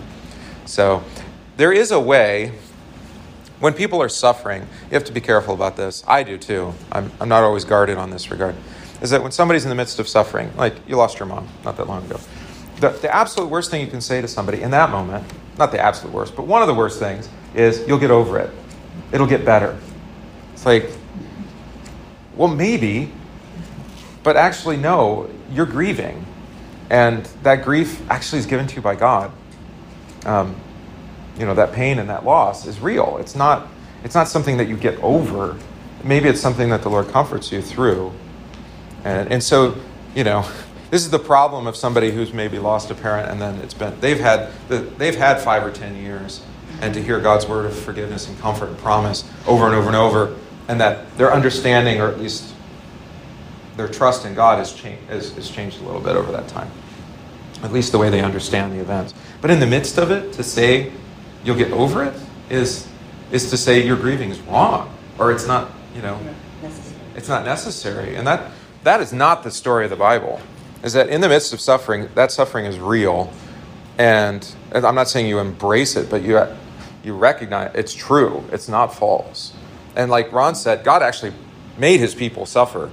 So 0.66 1.02
there 1.56 1.72
is 1.72 1.90
a 1.90 1.98
way 1.98 2.52
when 3.58 3.72
people 3.72 4.00
are 4.00 4.08
suffering, 4.08 4.62
you 4.62 4.94
have 4.94 5.04
to 5.04 5.12
be 5.12 5.20
careful 5.20 5.54
about 5.54 5.76
this. 5.76 6.04
I 6.06 6.22
do 6.22 6.38
too. 6.38 6.74
I'm, 6.92 7.10
I'm 7.20 7.28
not 7.28 7.42
always 7.42 7.64
guarded 7.64 7.98
on 7.98 8.10
this 8.10 8.30
regard. 8.30 8.54
Is 9.00 9.10
that 9.10 9.20
when 9.20 9.32
somebody's 9.32 9.64
in 9.64 9.68
the 9.68 9.74
midst 9.74 9.98
of 9.98 10.06
suffering, 10.06 10.52
like 10.56 10.74
you 10.86 10.96
lost 10.96 11.18
your 11.18 11.26
mom 11.26 11.48
not 11.64 11.76
that 11.78 11.88
long 11.88 12.04
ago, 12.04 12.20
the, 12.78 12.90
the 12.90 13.12
absolute 13.12 13.50
worst 13.50 13.70
thing 13.72 13.80
you 13.80 13.90
can 13.90 14.00
say 14.00 14.20
to 14.20 14.28
somebody 14.28 14.62
in 14.62 14.70
that 14.70 14.90
moment, 14.90 15.24
not 15.58 15.72
the 15.72 15.80
absolute 15.80 16.14
worst, 16.14 16.36
but 16.36 16.46
one 16.46 16.62
of 16.62 16.68
the 16.68 16.74
worst 16.74 17.00
things 17.00 17.28
is 17.56 17.86
you'll 17.88 17.98
get 17.98 18.12
over 18.12 18.38
it. 18.38 18.50
It'll 19.10 19.26
get 19.26 19.44
better. 19.44 19.76
It's 20.52 20.64
like, 20.64 20.90
well, 22.36 22.48
maybe, 22.48 23.10
but 24.22 24.36
actually, 24.36 24.76
no, 24.76 25.28
you're 25.50 25.66
grieving. 25.66 26.24
And 26.90 27.24
that 27.42 27.64
grief 27.64 28.00
actually 28.08 28.38
is 28.38 28.46
given 28.46 28.68
to 28.68 28.76
you 28.76 28.82
by 28.82 28.94
God. 28.94 29.32
Um, 30.24 30.54
you 31.38 31.44
know 31.44 31.54
that 31.54 31.72
pain 31.72 31.98
and 31.98 32.08
that 32.08 32.24
loss 32.24 32.66
is 32.66 32.80
real 32.80 33.18
it's 33.20 33.34
not 33.34 33.68
it's 34.04 34.14
not 34.14 34.28
something 34.28 34.56
that 34.56 34.68
you 34.68 34.76
get 34.76 34.98
over 35.02 35.56
maybe 36.02 36.28
it's 36.28 36.40
something 36.40 36.70
that 36.70 36.82
the 36.82 36.88
lord 36.88 37.08
comforts 37.08 37.52
you 37.52 37.60
through 37.60 38.12
and, 39.04 39.30
and 39.30 39.42
so 39.42 39.76
you 40.14 40.24
know 40.24 40.48
this 40.90 41.02
is 41.02 41.10
the 41.10 41.18
problem 41.18 41.66
of 41.66 41.76
somebody 41.76 42.10
who's 42.10 42.32
maybe 42.32 42.58
lost 42.58 42.90
a 42.90 42.94
parent 42.94 43.30
and 43.30 43.40
then 43.40 43.56
it's 43.56 43.74
been 43.74 43.98
they've 44.00 44.20
had 44.20 44.50
the, 44.68 44.78
they've 44.78 45.16
had 45.16 45.40
five 45.40 45.64
or 45.64 45.70
ten 45.70 45.96
years 45.96 46.42
and 46.80 46.94
to 46.94 47.02
hear 47.02 47.20
god's 47.20 47.46
word 47.46 47.66
of 47.66 47.76
forgiveness 47.76 48.28
and 48.28 48.38
comfort 48.38 48.68
and 48.68 48.78
promise 48.78 49.28
over 49.46 49.66
and 49.66 49.74
over 49.74 49.86
and 49.86 49.96
over 49.96 50.36
and 50.68 50.80
that 50.80 51.16
their 51.16 51.32
understanding 51.32 52.00
or 52.00 52.08
at 52.08 52.18
least 52.18 52.54
their 53.76 53.88
trust 53.88 54.24
in 54.24 54.34
god 54.34 54.58
has 54.58 54.72
changed 54.72 55.02
has, 55.08 55.32
has 55.32 55.50
changed 55.50 55.80
a 55.80 55.84
little 55.84 56.00
bit 56.00 56.16
over 56.16 56.32
that 56.32 56.48
time. 56.48 56.70
At 57.62 57.72
least 57.72 57.92
the 57.92 57.98
way 57.98 58.10
they 58.10 58.20
understand 58.20 58.72
the 58.72 58.80
events. 58.80 59.14
But 59.40 59.50
in 59.50 59.60
the 59.60 59.66
midst 59.66 59.98
of 59.98 60.10
it 60.10 60.32
to 60.34 60.42
say 60.42 60.92
you'll 61.44 61.56
get 61.56 61.72
over 61.72 62.04
it 62.04 62.14
is 62.50 62.88
is 63.30 63.50
to 63.50 63.56
say 63.56 63.84
your 63.84 63.96
grieving 63.96 64.30
is 64.30 64.40
wrong 64.40 64.94
or 65.18 65.32
it's 65.32 65.46
not 65.46 65.70
you 65.94 66.02
know 66.02 66.18
it's 67.14 67.28
not 67.28 67.44
necessary. 67.44 68.16
And 68.16 68.26
that 68.26 68.50
that 68.84 69.00
is 69.00 69.12
not 69.12 69.42
the 69.42 69.50
story 69.50 69.84
of 69.84 69.90
the 69.90 69.96
bible. 69.96 70.40
Is 70.82 70.92
that 70.92 71.08
in 71.08 71.20
the 71.20 71.28
midst 71.28 71.52
of 71.52 71.60
suffering 71.60 72.08
that 72.14 72.32
suffering 72.32 72.66
is 72.66 72.78
real. 72.78 73.32
And 73.98 74.46
i'm 74.72 74.94
not 74.94 75.08
saying 75.08 75.26
you 75.26 75.38
embrace 75.38 75.96
it 75.96 76.10
but 76.10 76.22
you 76.22 76.38
you 77.06 77.14
recognize 77.14 77.70
it's 77.74 77.94
true 77.94 78.44
it's 78.52 78.68
not 78.68 78.94
false 78.94 79.54
and 79.94 80.10
like 80.10 80.30
ron 80.32 80.54
said 80.54 80.84
god 80.84 81.02
actually 81.02 81.32
made 81.78 82.00
his 82.00 82.14
people 82.14 82.44
suffer 82.44 82.90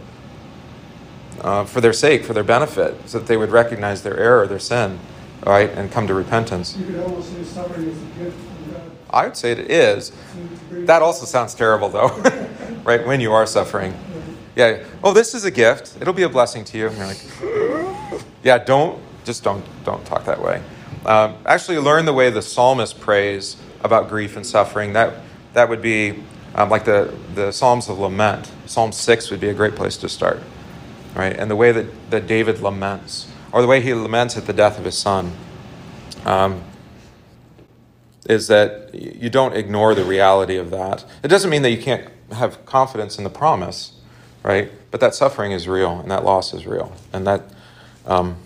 uh, 1.41 1.65
for 1.65 1.81
their 1.81 1.93
sake 1.93 2.23
for 2.23 2.33
their 2.33 2.43
benefit 2.43 2.95
so 3.09 3.19
that 3.19 3.27
they 3.27 3.35
would 3.35 3.49
recognize 3.49 4.03
their 4.03 4.17
error 4.17 4.47
their 4.47 4.59
sin 4.59 4.99
right, 5.45 5.69
and 5.69 5.91
come 5.91 6.07
to 6.07 6.13
repentance. 6.13 6.75
You 6.77 6.85
could 6.85 6.99
almost 6.99 7.31
say 7.31 7.43
suffering 7.43 7.87
is 7.87 8.01
a 8.01 8.05
gift 8.23 8.37
from 8.37 8.73
God. 8.73 8.91
I 9.09 9.25
would 9.25 9.37
say 9.37 9.51
it 9.51 9.71
is. 9.71 10.11
That 10.71 11.01
also 11.01 11.25
sounds 11.25 11.53
terrible, 11.53 11.89
though, 11.89 12.09
right? 12.83 13.05
When 13.05 13.21
you 13.21 13.33
are 13.33 13.45
suffering. 13.45 13.93
Yeah. 14.55 14.83
Oh, 15.03 15.13
this 15.13 15.33
is 15.33 15.45
a 15.45 15.51
gift. 15.51 15.97
It'll 15.99 16.13
be 16.13 16.23
a 16.23 16.29
blessing 16.29 16.63
to 16.65 16.77
you. 16.77 16.87
And 16.87 16.97
you're 16.97 17.07
like, 17.07 18.23
yeah, 18.43 18.57
don't, 18.59 19.01
just 19.23 19.43
don't, 19.43 19.63
don't 19.83 20.05
talk 20.05 20.25
that 20.25 20.41
way. 20.41 20.61
Um, 21.05 21.35
actually, 21.45 21.79
learn 21.79 22.05
the 22.05 22.13
way 22.13 22.29
the 22.29 22.41
psalmist 22.41 22.99
prays 22.99 23.57
about 23.83 24.09
grief 24.09 24.35
and 24.35 24.45
suffering. 24.45 24.93
That, 24.93 25.15
that 25.53 25.69
would 25.69 25.81
be 25.81 26.23
um, 26.55 26.69
like 26.69 26.85
the, 26.85 27.13
the 27.35 27.51
Psalms 27.51 27.89
of 27.89 27.99
Lament. 27.99 28.51
Psalm 28.65 28.91
6 28.91 29.31
would 29.31 29.39
be 29.39 29.49
a 29.49 29.53
great 29.53 29.75
place 29.75 29.97
to 29.97 30.09
start, 30.09 30.41
right? 31.15 31.35
And 31.37 31.49
the 31.49 31.55
way 31.55 31.71
that, 31.71 32.11
that 32.11 32.27
David 32.27 32.59
laments 32.61 33.31
or 33.53 33.61
the 33.61 33.67
way 33.67 33.79
he 33.79 33.93
laments 33.93 34.35
at 34.35 34.47
the 34.47 34.53
death 34.53 34.79
of 34.79 34.85
his 34.85 34.97
son, 34.97 35.31
um, 36.25 36.63
is 38.27 38.47
that 38.47 38.93
you 38.93 39.29
don't 39.29 39.55
ignore 39.55 39.93
the 39.93 40.03
reality 40.03 40.57
of 40.57 40.71
that. 40.71 41.05
It 41.21 41.27
doesn't 41.27 41.49
mean 41.49 41.61
that 41.61 41.69
you 41.69 41.81
can't 41.81 42.09
have 42.31 42.65
confidence 42.65 43.17
in 43.17 43.23
the 43.23 43.29
promise, 43.29 43.93
right? 44.41 44.71
But 44.89 45.01
that 45.01 45.13
suffering 45.13 45.51
is 45.51 45.67
real 45.67 45.99
and 45.99 46.09
that 46.09 46.23
loss 46.23 46.53
is 46.53 46.65
real. 46.65 46.93
And 47.11 47.27
that 47.27 47.43
um, 48.07 48.37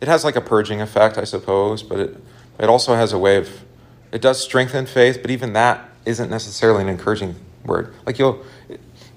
it 0.00 0.06
has 0.06 0.24
like 0.24 0.36
a 0.36 0.40
purging 0.40 0.80
effect, 0.80 1.18
I 1.18 1.24
suppose, 1.24 1.82
but 1.82 1.98
it, 1.98 2.16
it 2.60 2.68
also 2.68 2.94
has 2.94 3.12
a 3.12 3.18
way 3.18 3.36
of, 3.36 3.64
it 4.12 4.20
does 4.20 4.42
strengthen 4.42 4.86
faith, 4.86 5.18
but 5.22 5.30
even 5.30 5.52
that 5.52 5.88
isn't 6.04 6.30
necessarily 6.30 6.82
an 6.82 6.88
encouraging 6.88 7.36
word. 7.64 7.94
Like 8.06 8.18
you'll, 8.18 8.44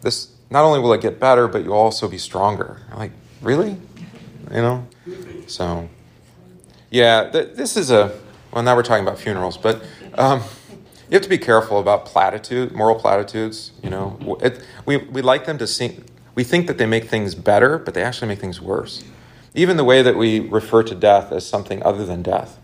this, 0.01 0.29
not 0.49 0.63
only 0.63 0.79
will 0.79 0.93
it 0.93 1.01
get 1.01 1.19
better, 1.19 1.47
but 1.47 1.63
you'll 1.63 1.73
also 1.73 2.07
be 2.07 2.17
stronger. 2.17 2.81
Like, 2.95 3.11
really? 3.41 3.77
you 4.51 4.61
know? 4.61 4.87
So, 5.47 5.89
yeah, 6.89 7.29
th- 7.29 7.55
this 7.55 7.75
is 7.75 7.91
a, 7.91 8.19
well, 8.51 8.63
now 8.63 8.75
we're 8.75 8.83
talking 8.83 9.05
about 9.05 9.19
funerals, 9.19 9.57
but 9.57 9.83
um, 10.15 10.41
you 11.09 11.15
have 11.15 11.23
to 11.23 11.29
be 11.29 11.37
careful 11.37 11.79
about 11.79 12.05
platitude, 12.05 12.71
moral 12.73 12.95
platitudes, 12.95 13.71
you 13.81 13.89
know? 13.89 14.37
It, 14.41 14.65
we, 14.85 14.97
we 14.97 15.21
like 15.21 15.45
them 15.45 15.57
to 15.57 15.67
see, 15.67 15.99
we 16.35 16.43
think 16.43 16.67
that 16.67 16.77
they 16.77 16.85
make 16.85 17.05
things 17.05 17.35
better, 17.35 17.77
but 17.77 17.93
they 17.93 18.03
actually 18.03 18.27
make 18.27 18.39
things 18.39 18.61
worse. 18.61 19.03
Even 19.55 19.77
the 19.77 19.83
way 19.83 20.01
that 20.01 20.15
we 20.15 20.39
refer 20.39 20.83
to 20.83 20.95
death 20.95 21.31
as 21.31 21.47
something 21.47 21.83
other 21.83 22.05
than 22.05 22.23
death. 22.23 22.59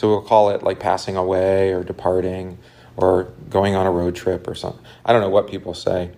So 0.00 0.08
we'll 0.08 0.22
call 0.22 0.48
it 0.48 0.62
like 0.62 0.80
passing 0.80 1.14
away 1.14 1.74
or 1.74 1.84
departing 1.84 2.56
or 2.96 3.24
going 3.50 3.74
on 3.74 3.86
a 3.86 3.90
road 3.90 4.16
trip 4.16 4.48
or 4.48 4.54
something. 4.54 4.82
I 5.04 5.12
don't 5.12 5.20
know 5.20 5.28
what 5.28 5.46
people 5.46 5.74
say 5.74 6.12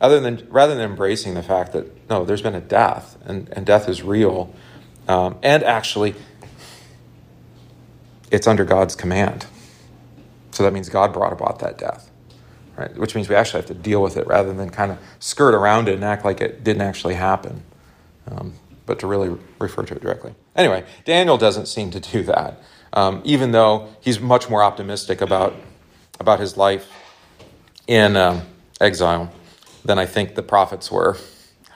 other 0.00 0.18
than 0.18 0.44
rather 0.50 0.74
than 0.74 0.82
embracing 0.82 1.34
the 1.34 1.42
fact 1.44 1.72
that 1.72 2.10
no, 2.10 2.24
there's 2.24 2.42
been 2.42 2.56
a 2.56 2.60
death 2.60 3.16
and, 3.24 3.48
and 3.52 3.64
death 3.64 3.88
is 3.88 4.02
real, 4.02 4.52
um, 5.06 5.38
and 5.40 5.62
actually, 5.62 6.16
it's 8.32 8.48
under 8.48 8.64
God's 8.64 8.96
command. 8.96 9.46
So 10.50 10.64
that 10.64 10.72
means 10.72 10.88
God 10.88 11.12
brought 11.12 11.32
about 11.32 11.60
that 11.60 11.78
death, 11.78 12.10
right? 12.76 12.92
Which 12.96 13.14
means 13.14 13.28
we 13.28 13.36
actually 13.36 13.60
have 13.60 13.68
to 13.68 13.74
deal 13.74 14.02
with 14.02 14.16
it 14.16 14.26
rather 14.26 14.52
than 14.52 14.68
kind 14.70 14.90
of 14.90 14.98
skirt 15.20 15.54
around 15.54 15.88
it 15.88 15.94
and 15.94 16.04
act 16.04 16.24
like 16.24 16.40
it 16.40 16.64
didn't 16.64 16.82
actually 16.82 17.14
happen, 17.14 17.62
um, 18.28 18.54
but 18.84 18.98
to 18.98 19.06
really 19.06 19.38
refer 19.60 19.84
to 19.84 19.94
it 19.94 20.02
directly. 20.02 20.34
Anyway, 20.56 20.84
Daniel 21.04 21.38
doesn't 21.38 21.66
seem 21.66 21.92
to 21.92 22.00
do 22.00 22.24
that, 22.24 22.60
um, 22.92 23.20
even 23.24 23.52
though 23.52 23.88
he's 24.00 24.20
much 24.20 24.48
more 24.48 24.62
optimistic 24.62 25.20
about 25.20 25.54
about 26.20 26.40
his 26.40 26.56
life 26.56 26.90
in. 27.86 28.16
Um, 28.16 28.42
exile 28.80 29.32
than 29.84 29.98
I 29.98 30.06
think 30.06 30.34
the 30.34 30.42
prophets 30.42 30.90
were. 30.90 31.16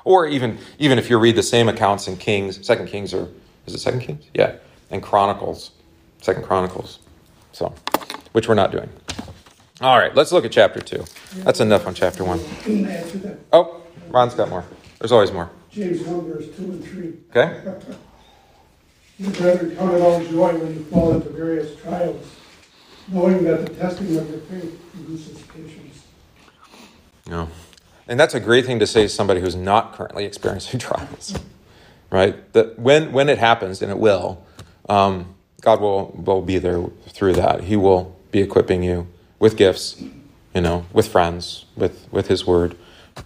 Or 0.05 0.27
even 0.27 0.59
even 0.79 0.99
if 0.99 1.09
you 1.09 1.19
read 1.19 1.37
the 1.37 1.43
same 1.43 1.69
accounts 1.69 2.09
in 2.09 2.17
Kings, 2.17 2.65
Second 2.67 2.89
Kings, 2.89 3.15
or 3.15 3.29
is 3.67 3.75
it 3.75 3.79
Second 3.79 4.01
Kings? 4.01 4.25
Yeah, 4.35 4.57
and 4.91 5.03
Chronicles, 5.03 5.71
Second 6.21 6.43
Chronicles. 6.45 6.99
So, 7.53 7.73
which 8.33 8.49
we're 8.49 8.55
not 8.55 8.73
doing. 8.73 8.89
All 9.81 9.99
right, 9.99 10.15
let's 10.15 10.33
look 10.33 10.45
at 10.45 10.51
chapter 10.53 10.81
two. 10.81 11.05
That's 11.39 11.61
enough 11.61 11.87
on 11.87 11.95
chapter 11.95 12.25
one. 12.25 12.41
Add 12.41 13.09
to 13.11 13.19
that, 13.19 13.39
Oh, 13.53 13.83
Ron's 14.09 14.35
got 14.35 14.49
more. 14.49 14.65
There's 14.99 15.13
always 15.13 15.31
more. 15.31 15.51
James 15.71 16.01
one 16.03 16.27
verse 16.29 16.47
two 16.57 16.65
and 16.65 16.85
three. 16.85 17.15
Okay. 17.31 17.63
You 19.19 19.31
brethren, 19.31 19.77
count 19.77 19.95
it 19.95 20.01
all 20.01 20.25
joy 20.25 20.57
when 20.57 20.75
you 20.75 20.85
fall 20.85 21.13
into 21.13 21.29
various 21.29 21.81
trials, 21.81 22.25
knowing 23.09 23.45
that 23.45 23.67
the 23.67 23.75
testing 23.75 24.17
of 24.17 24.29
your 24.31 24.41
faith 24.41 24.81
produces 24.93 25.43
patience. 25.43 26.05
No. 27.29 27.49
And 28.09 28.19
that's 28.19 28.35
a 28.35 28.41
great 28.41 28.67
thing 28.67 28.79
to 28.79 28.87
say 28.87 29.03
to 29.03 29.09
somebody 29.09 29.41
who's 29.41 29.55
not 29.55 29.93
currently 29.95 30.25
experiencing 30.25 30.81
trials, 30.81 31.39
right? 32.11 32.53
That 32.53 32.79
when, 32.79 33.13
when 33.13 33.29
it 33.29 33.39
happens, 33.39 33.83
and 33.83 33.91
it 33.91 33.99
will, 33.99 34.45
um, 34.89 35.35
God 35.61 35.81
will, 35.81 36.09
will 36.09 36.43
be 36.43 36.59
there 36.59 36.85
through 37.09 37.35
that. 37.35 37.65
He 37.65 37.77
will 37.77 38.17
be 38.31 38.41
equipping 38.41 38.83
you 38.83 39.07
with 39.39 39.57
gifts, 39.57 40.03
you 40.55 40.61
know, 40.61 40.87
with 40.93 41.09
friends, 41.09 41.67
with, 41.77 42.09
with 42.11 42.29
His 42.29 42.47
Word, 42.47 42.77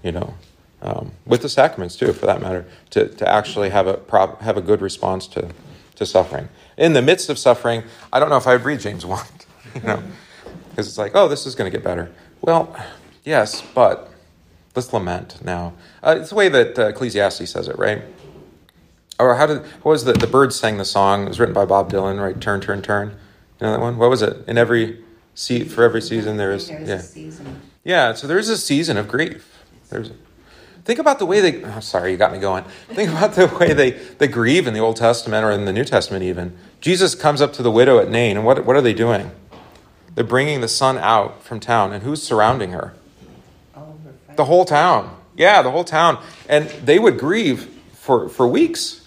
you 0.03 0.13
know, 0.13 0.35
um, 0.83 1.13
with 1.25 1.43
the 1.43 1.49
sacraments 1.49 1.97
too, 1.97 2.13
for 2.13 2.27
that 2.27 2.43
matter, 2.43 2.67
to, 2.91 3.09
to 3.09 3.29
actually 3.29 3.71
have 3.71 3.87
a, 3.87 3.95
prop, 3.95 4.43
have 4.43 4.57
a 4.57 4.61
good 4.61 4.83
response 4.83 5.27
to, 5.29 5.49
to 5.97 6.07
suffering. 6.07 6.49
In 6.77 6.93
the 6.93 7.03
midst 7.03 7.29
of 7.29 7.39
suffering, 7.39 7.83
I 8.13 8.21
don't 8.21 8.29
know 8.29 8.37
if 8.37 8.47
I'd 8.47 8.65
read 8.65 8.81
James 8.81 9.05
1, 9.05 9.25
you 9.75 9.81
know, 9.83 10.03
because 10.71 10.87
it's 10.89 10.99
like, 10.99 11.13
oh, 11.15 11.29
this 11.29 11.47
is 11.47 11.55
going 11.55 11.71
to 11.71 11.77
get 11.77 11.85
better. 11.85 12.13
Well, 12.41 12.75
yes, 13.25 13.63
but 13.75 14.11
let's 14.75 14.93
lament 14.93 15.43
now. 15.45 15.73
Uh, 16.03 16.17
it's 16.21 16.31
the 16.31 16.35
way 16.37 16.49
that 16.49 16.79
uh, 16.79 16.87
Ecclesiastes 16.89 17.51
says 17.51 17.69
it, 17.69 17.79
right? 17.79 18.03
Or 19.19 19.35
how 19.35 19.47
did 19.47 19.63
what 19.83 19.93
was 19.93 20.05
the 20.05 20.13
the 20.13 20.27
Byrds 20.27 20.57
sang 20.57 20.77
the 20.77 20.85
song? 20.85 21.25
It 21.25 21.29
was 21.29 21.41
written 21.41 21.55
by 21.55 21.65
Bob 21.65 21.91
Dylan, 21.91 22.23
right? 22.23 22.39
Turn, 22.39 22.61
turn, 22.61 22.83
turn. 22.83 23.17
You 23.59 23.67
know 23.67 23.73
that 23.73 23.81
one? 23.81 23.97
What 23.97 24.11
was 24.11 24.21
it? 24.21 24.47
In 24.47 24.59
every 24.59 25.03
seat 25.35 25.71
for 25.71 25.83
every 25.85 26.03
season 26.03 26.37
there 26.37 26.53
is 26.53 26.69
yeah 26.69 26.99
season. 26.99 27.63
yeah. 27.83 28.13
So 28.13 28.27
there's 28.27 28.51
a 28.51 28.59
season 28.59 28.99
of 28.99 29.09
grief. 29.09 29.65
There's 29.89 30.11
think 30.87 30.99
about 30.99 31.19
the 31.19 31.27
way 31.27 31.41
they. 31.41 31.63
Oh, 31.63 31.81
sorry, 31.81 32.13
you 32.13 32.17
got 32.17 32.33
me 32.33 32.39
going. 32.39 32.65
Think 32.89 33.11
about 33.11 33.35
the 33.35 33.47
way 33.61 33.75
they 33.75 33.91
they 33.91 34.29
grieve 34.29 34.67
in 34.67 34.73
the 34.73 34.81
Old 34.81 34.97
Testament 34.97 35.45
or 35.45 35.51
in 35.51 35.67
the 35.67 35.73
New 35.73 35.85
Testament 35.85 36.23
even. 36.23 36.57
Jesus 36.81 37.15
comes 37.15 37.43
up 37.43 37.53
to 37.55 37.63
the 37.63 37.71
widow 37.71 37.99
at 37.99 38.09
Nain, 38.09 38.39
and 38.39 38.47
what 38.47 38.65
what 38.65 38.75
are 38.75 38.81
they 38.81 38.95
doing? 38.95 39.31
They're 40.15 40.25
bringing 40.25 40.63
the 40.63 40.69
son 40.69 40.97
out 40.97 41.43
from 41.43 41.61
town, 41.61 41.93
and 41.93 42.03
who's 42.03 42.23
surrounding 42.23 42.71
her? 42.71 42.95
The 44.35 44.47
whole 44.47 44.65
town. 44.65 45.15
Yeah, 45.37 45.61
the 45.63 45.71
whole 45.71 45.85
town. 45.85 46.23
And 46.49 46.69
they 46.69 46.99
would 46.99 47.19
grieve 47.19 47.65
for, 47.93 48.29
for 48.29 48.49
weeks. 48.49 49.07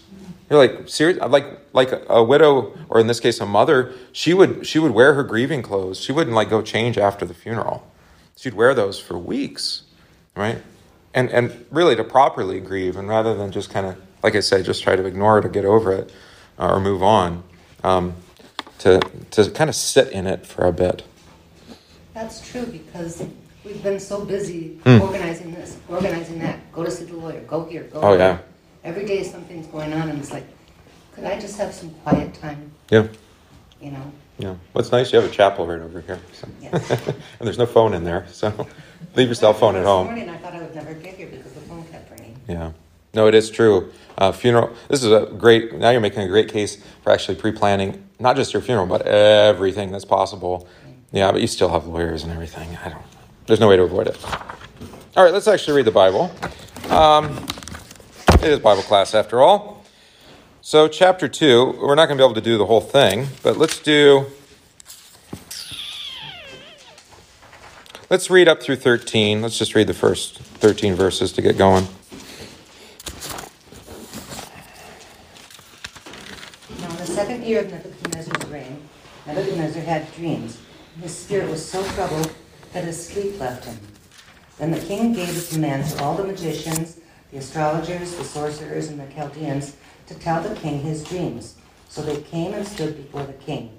You're 0.49 0.59
like, 0.59 0.87
serious? 0.87 1.19
Like, 1.19 1.45
like 1.73 1.89
a 2.07 2.23
widow, 2.23 2.77
or 2.89 2.99
in 2.99 3.07
this 3.07 3.19
case, 3.19 3.39
a 3.39 3.45
mother, 3.45 3.93
she 4.11 4.33
would, 4.33 4.65
she 4.65 4.79
would 4.79 4.91
wear 4.91 5.13
her 5.15 5.23
grieving 5.23 5.61
clothes. 5.61 5.99
She 5.99 6.11
wouldn't 6.11 6.35
like 6.35 6.49
go 6.49 6.61
change 6.61 6.97
after 6.97 7.25
the 7.25 7.33
funeral. 7.33 7.91
She'd 8.35 8.53
wear 8.53 8.73
those 8.73 8.99
for 8.99 9.17
weeks, 9.17 9.83
right? 10.35 10.61
And, 11.13 11.29
and 11.31 11.65
really 11.71 11.95
to 11.95 12.03
properly 12.03 12.59
grieve, 12.59 12.95
and 12.95 13.07
rather 13.07 13.33
than 13.35 13.51
just 13.51 13.69
kind 13.71 13.85
of, 13.87 13.95
like 14.21 14.35
I 14.35 14.41
said, 14.41 14.63
just 14.65 14.83
try 14.83 14.95
to 14.95 15.05
ignore 15.05 15.39
it 15.39 15.45
or 15.45 15.49
get 15.49 15.65
over 15.65 15.91
it 15.91 16.13
uh, 16.59 16.73
or 16.73 16.79
move 16.79 17.01
on, 17.01 17.43
um, 17.83 18.13
to, 18.79 18.99
to 19.31 19.49
kind 19.51 19.69
of 19.69 19.75
sit 19.75 20.11
in 20.11 20.27
it 20.27 20.45
for 20.45 20.65
a 20.65 20.71
bit. 20.71 21.03
That's 22.13 22.47
true 22.47 22.65
because 22.65 23.23
we've 23.65 23.81
been 23.81 23.99
so 23.99 24.23
busy 24.23 24.79
Hmm. 24.83 25.01
organizing 25.01 25.53
this, 25.53 25.77
organizing 25.89 26.39
that. 26.39 26.71
Go 26.71 26.83
to 26.83 26.91
see 26.91 27.05
the 27.05 27.15
lawyer. 27.17 27.41
Go 27.41 27.65
here. 27.65 27.83
Go 27.83 28.01
Oh, 28.01 28.17
there. 28.17 28.33
yeah. 28.33 28.37
Every 28.83 29.05
day 29.05 29.23
something's 29.23 29.67
going 29.67 29.91
on, 29.93 30.09
and 30.09 30.19
it's 30.19 30.31
like, 30.31 30.45
could 31.13 31.23
I 31.23 31.39
just 31.39 31.57
have 31.57 31.73
some 31.73 31.89
quiet 32.03 32.33
time? 32.35 32.71
Yeah. 32.91 33.07
You 33.81 33.91
know? 33.91 34.11
Yeah. 34.37 34.55
What's 34.73 34.91
nice, 34.91 35.11
you 35.11 35.19
have 35.19 35.29
a 35.29 35.33
chapel 35.33 35.65
right 35.65 35.81
over 35.81 36.01
here. 36.01 36.19
So. 36.33 36.47
Yes. 36.61 36.91
and 37.07 37.15
there's 37.47 37.57
no 37.57 37.65
phone 37.65 37.93
in 37.93 38.03
there, 38.03 38.25
so 38.31 38.67
leave 39.15 39.27
your 39.27 39.35
cell 39.35 39.53
phone 39.53 39.75
at 39.75 39.79
This 39.79 39.87
home. 39.87 40.05
morning 40.07 40.29
I 40.29 40.37
thought 40.37 40.53
I 40.53 40.59
would 40.59 40.75
never 40.75 40.93
get 40.93 41.15
here 41.15 41.27
because 41.27 41.51
the 41.53 41.61
phone 41.61 41.83
kept 41.85 42.11
ringing. 42.11 42.35
Yeah. 42.47 42.71
No, 43.13 43.27
it 43.27 43.35
is 43.35 43.49
true. 43.49 43.91
Uh, 44.17 44.31
funeral. 44.31 44.75
This 44.89 45.03
is 45.03 45.11
a 45.11 45.25
great. 45.37 45.73
Now 45.73 45.89
you're 45.91 46.01
making 46.01 46.21
a 46.21 46.27
great 46.27 46.49
case 46.49 46.83
for 47.03 47.11
actually 47.11 47.35
pre-planning 47.35 48.03
not 48.19 48.35
just 48.35 48.53
your 48.53 48.61
funeral, 48.61 48.85
but 48.85 49.03
everything 49.03 49.91
that's 49.91 50.05
possible. 50.05 50.67
Yeah, 51.11 51.31
but 51.31 51.41
you 51.41 51.47
still 51.47 51.69
have 51.69 51.87
lawyers 51.87 52.23
and 52.23 52.31
everything. 52.31 52.77
I 52.83 52.89
don't. 52.89 53.01
There's 53.47 53.59
no 53.59 53.67
way 53.69 53.77
to 53.77 53.83
avoid 53.83 54.07
it. 54.07 54.17
All 55.17 55.23
right, 55.23 55.33
let's 55.33 55.47
actually 55.47 55.77
read 55.77 55.85
the 55.85 55.91
Bible. 55.91 56.31
Um, 56.89 57.45
it 58.33 58.43
is 58.43 58.59
Bible 58.59 58.83
class 58.83 59.15
after 59.15 59.41
all. 59.41 59.83
So, 60.61 60.87
chapter 60.87 61.27
two. 61.27 61.77
We're 61.81 61.95
not 61.95 62.07
going 62.07 62.17
to 62.17 62.21
be 62.21 62.25
able 62.25 62.35
to 62.35 62.41
do 62.41 62.57
the 62.57 62.65
whole 62.65 62.81
thing, 62.81 63.27
but 63.41 63.57
let's 63.57 63.79
do. 63.79 64.25
Let's 68.09 68.31
read 68.31 68.47
up 68.47 68.63
through 68.63 68.77
13. 68.77 69.43
Let's 69.43 69.59
just 69.59 69.75
read 69.75 69.85
the 69.85 69.93
first 69.93 70.39
13 70.39 70.95
verses 70.95 71.31
to 71.33 71.43
get 71.43 71.59
going. 71.59 71.87
Now, 76.81 76.89
in 76.89 76.95
the 76.97 77.05
second 77.05 77.43
year 77.43 77.59
of 77.59 77.71
Nebuchadnezzar's 77.71 78.49
reign, 78.49 78.81
Nebuchadnezzar 79.27 79.83
had 79.83 80.11
dreams. 80.15 80.57
His 80.99 81.15
spirit 81.15 81.51
was 81.51 81.63
so 81.63 81.83
troubled 81.89 82.33
that 82.73 82.83
his 82.83 83.07
sleep 83.07 83.39
left 83.39 83.65
him. 83.65 83.77
Then 84.57 84.71
the 84.71 84.79
king 84.79 85.13
gave 85.13 85.29
a 85.29 85.53
command 85.53 85.85
to 85.91 86.03
all 86.03 86.15
the 86.15 86.23
magicians, 86.23 86.99
the 87.31 87.37
astrologers, 87.37 88.15
the 88.15 88.23
sorcerers, 88.23 88.87
and 88.87 88.99
the 88.99 89.13
Chaldeans 89.13 89.75
to 90.07 90.15
tell 90.15 90.41
the 90.41 90.55
king 90.55 90.81
his 90.81 91.03
dreams. 91.03 91.57
So 91.89 92.01
they 92.01 92.21
came 92.23 92.55
and 92.55 92.67
stood 92.67 92.97
before 92.97 93.21
the 93.21 93.33
king. 93.33 93.69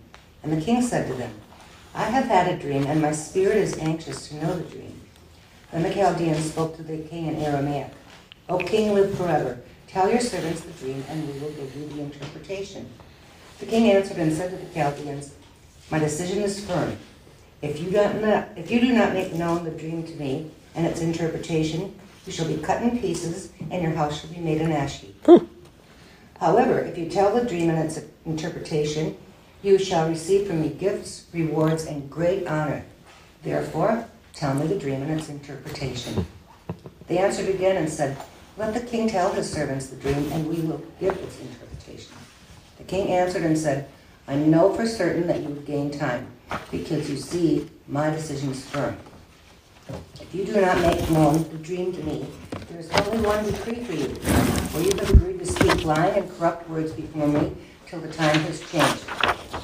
And 0.44 0.52
the 0.52 0.64
king 0.64 0.82
said 0.82 1.08
to 1.08 1.14
them, 1.14 1.32
I 1.94 2.05
have 2.05 2.26
had 2.26 2.48
a 2.48 2.59
dream, 2.59 2.87
and 2.87 3.03
my 3.03 3.12
spirit 3.12 3.57
is 3.57 3.79
anxious 3.79 4.29
to 4.29 4.37
know 4.37 4.57
the 4.57 4.64
dream. 4.64 5.00
Then 5.72 5.83
the 5.83 5.92
Chaldeans 5.92 6.50
spoke 6.53 6.76
to 6.76 6.83
the 6.83 6.98
king 6.98 7.26
in 7.26 7.37
Aramaic. 7.37 7.90
O 8.48 8.59
king, 8.59 8.94
live 8.94 9.16
forever. 9.16 9.61
Tell 9.87 10.11
your 10.11 10.20
servants 10.20 10.61
the 10.61 10.72
dream, 10.72 11.05
and 11.09 11.26
we 11.26 11.38
will 11.40 11.50
give 11.50 11.74
you 11.74 11.88
the 11.88 12.00
interpretation. 12.03 12.88
The 13.59 13.66
king 13.66 13.90
answered 13.90 14.18
and 14.18 14.33
said 14.33 14.50
to 14.50 14.57
the 14.57 14.72
Chaldeans, 14.72 15.35
My 15.90 15.98
decision 15.98 16.42
is 16.42 16.64
firm. 16.64 16.96
If 17.62 17.81
you, 17.81 17.90
do 17.90 17.96
not, 18.20 18.48
if 18.57 18.70
you 18.70 18.81
do 18.81 18.92
not 18.92 19.12
make 19.12 19.35
known 19.35 19.64
the 19.64 19.70
dream 19.70 20.05
to 20.05 20.14
me 20.14 20.50
and 20.74 20.87
its 20.87 21.00
interpretation, 21.00 21.94
you 22.24 22.33
shall 22.33 22.46
be 22.46 22.57
cut 22.57 22.83
in 22.83 22.98
pieces, 22.98 23.53
and 23.70 23.83
your 23.83 23.92
house 23.92 24.20
shall 24.20 24.31
be 24.31 24.40
made 24.40 24.61
an 24.61 24.72
ash 24.72 25.00
heap. 25.00 25.16
Hmm. 25.26 25.44
However, 26.38 26.79
if 26.79 26.96
you 26.96 27.11
tell 27.11 27.35
the 27.35 27.44
dream 27.44 27.68
and 27.68 27.79
its 27.81 28.00
interpretation, 28.24 29.16
you 29.62 29.78
shall 29.78 30.08
receive 30.08 30.46
from 30.46 30.62
me 30.62 30.70
gifts, 30.70 31.26
rewards, 31.32 31.84
and 31.84 32.10
great 32.10 32.46
honor. 32.46 32.84
Therefore, 33.42 34.06
tell 34.32 34.54
me 34.54 34.66
the 34.66 34.78
dream 34.78 35.02
and 35.02 35.20
its 35.20 35.28
interpretation. 35.28 36.26
They 37.06 37.18
answered 37.18 37.48
again 37.48 37.76
and 37.76 37.88
said, 37.88 38.16
Let 38.56 38.74
the 38.74 38.80
king 38.80 39.08
tell 39.08 39.32
his 39.32 39.50
servants 39.50 39.88
the 39.88 39.96
dream, 39.96 40.30
and 40.32 40.48
we 40.48 40.60
will 40.60 40.82
give 40.98 41.16
its 41.18 41.40
interpretation. 41.40 42.12
The 42.78 42.84
king 42.84 43.08
answered 43.08 43.42
and 43.42 43.58
said, 43.58 43.88
I 44.26 44.36
know 44.36 44.72
for 44.74 44.86
certain 44.86 45.26
that 45.26 45.42
you 45.42 45.48
would 45.48 45.66
gain 45.66 45.90
time, 45.90 46.26
because 46.70 47.10
you 47.10 47.16
see 47.16 47.68
my 47.88 48.10
decision 48.10 48.50
is 48.50 48.64
firm. 48.64 48.96
If 50.20 50.34
you 50.34 50.44
do 50.44 50.60
not 50.60 50.80
make 50.80 51.10
known 51.10 51.42
the 51.50 51.58
dream 51.58 51.92
to 51.92 52.02
me, 52.04 52.26
there 52.68 52.78
is 52.78 52.90
only 52.90 53.26
one 53.26 53.44
decree 53.44 53.82
for 53.82 53.92
you, 53.92 54.14
for 54.14 54.80
you 54.80 54.90
have 54.96 55.10
agreed 55.10 55.40
to 55.40 55.46
speak 55.46 55.84
lying 55.84 56.16
and 56.16 56.38
corrupt 56.38 56.68
words 56.70 56.92
before 56.92 57.26
me 57.26 57.52
till 57.90 58.00
the 58.00 58.12
time 58.12 58.38
has 58.42 58.61
changed. 58.70 59.05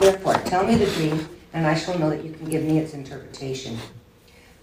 Therefore, 0.00 0.34
tell 0.44 0.66
me 0.66 0.74
the 0.74 0.90
dream, 0.94 1.28
and 1.52 1.64
I 1.64 1.76
shall 1.76 1.96
know 1.96 2.10
that 2.10 2.24
you 2.24 2.32
can 2.32 2.50
give 2.50 2.64
me 2.64 2.78
its 2.78 2.92
interpretation. 2.92 3.78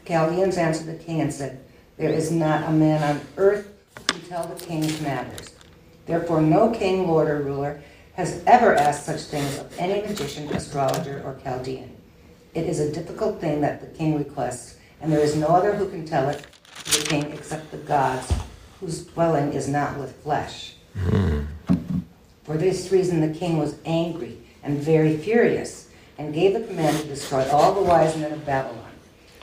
The 0.04 0.10
Chaldeans 0.10 0.58
answered 0.58 0.88
the 0.88 1.02
king 1.02 1.22
and 1.22 1.34
said, 1.34 1.64
There 1.96 2.12
is 2.12 2.30
not 2.30 2.68
a 2.68 2.72
man 2.72 3.02
on 3.02 3.22
earth 3.38 3.72
who 3.98 4.04
can 4.20 4.30
tell 4.30 4.46
the 4.46 4.66
king's 4.66 5.00
matters. 5.00 5.52
Therefore, 6.06 6.42
no 6.42 6.72
king, 6.72 7.08
lord, 7.08 7.30
or 7.30 7.42
ruler 7.42 7.82
has 8.16 8.44
ever 8.46 8.76
asked 8.76 9.06
such 9.06 9.22
things 9.22 9.58
of 9.58 9.74
any 9.80 10.06
magician, 10.06 10.50
astrologer, 10.50 11.24
or 11.24 11.40
Chaldean. 11.42 11.96
It 12.54 12.66
is 12.66 12.82
a 12.82 12.92
difficult 12.92 13.40
thing 13.40 13.62
that 13.62 13.80
the 13.80 13.98
king 13.98 14.18
requests, 14.18 14.78
and 15.00 15.10
there 15.10 15.22
is 15.22 15.38
no 15.38 15.48
other 15.48 15.74
who 15.74 15.90
can 15.90 16.06
tell 16.06 16.28
it 16.28 16.46
to 16.84 17.00
the 17.00 17.08
king 17.08 17.32
except 17.32 17.72
the 17.72 17.78
gods, 17.78 18.32
whose 18.82 19.06
dwelling 19.06 19.54
is 19.54 19.70
not 19.70 19.98
with 19.98 20.22
flesh. 20.22 20.76
Hmm. 20.96 21.44
For 22.44 22.58
this 22.58 22.92
reason, 22.92 23.22
the 23.22 23.38
king 23.38 23.58
was 23.58 23.76
angry 23.86 24.38
and 24.64 24.78
very 24.78 25.18
furious, 25.18 25.90
and 26.18 26.34
gave 26.34 26.54
the 26.54 26.62
command 26.62 26.98
to 27.00 27.06
destroy 27.06 27.50
all 27.50 27.74
the 27.74 27.82
wise 27.82 28.16
men 28.18 28.32
of 28.32 28.46
Babylon. 28.46 28.92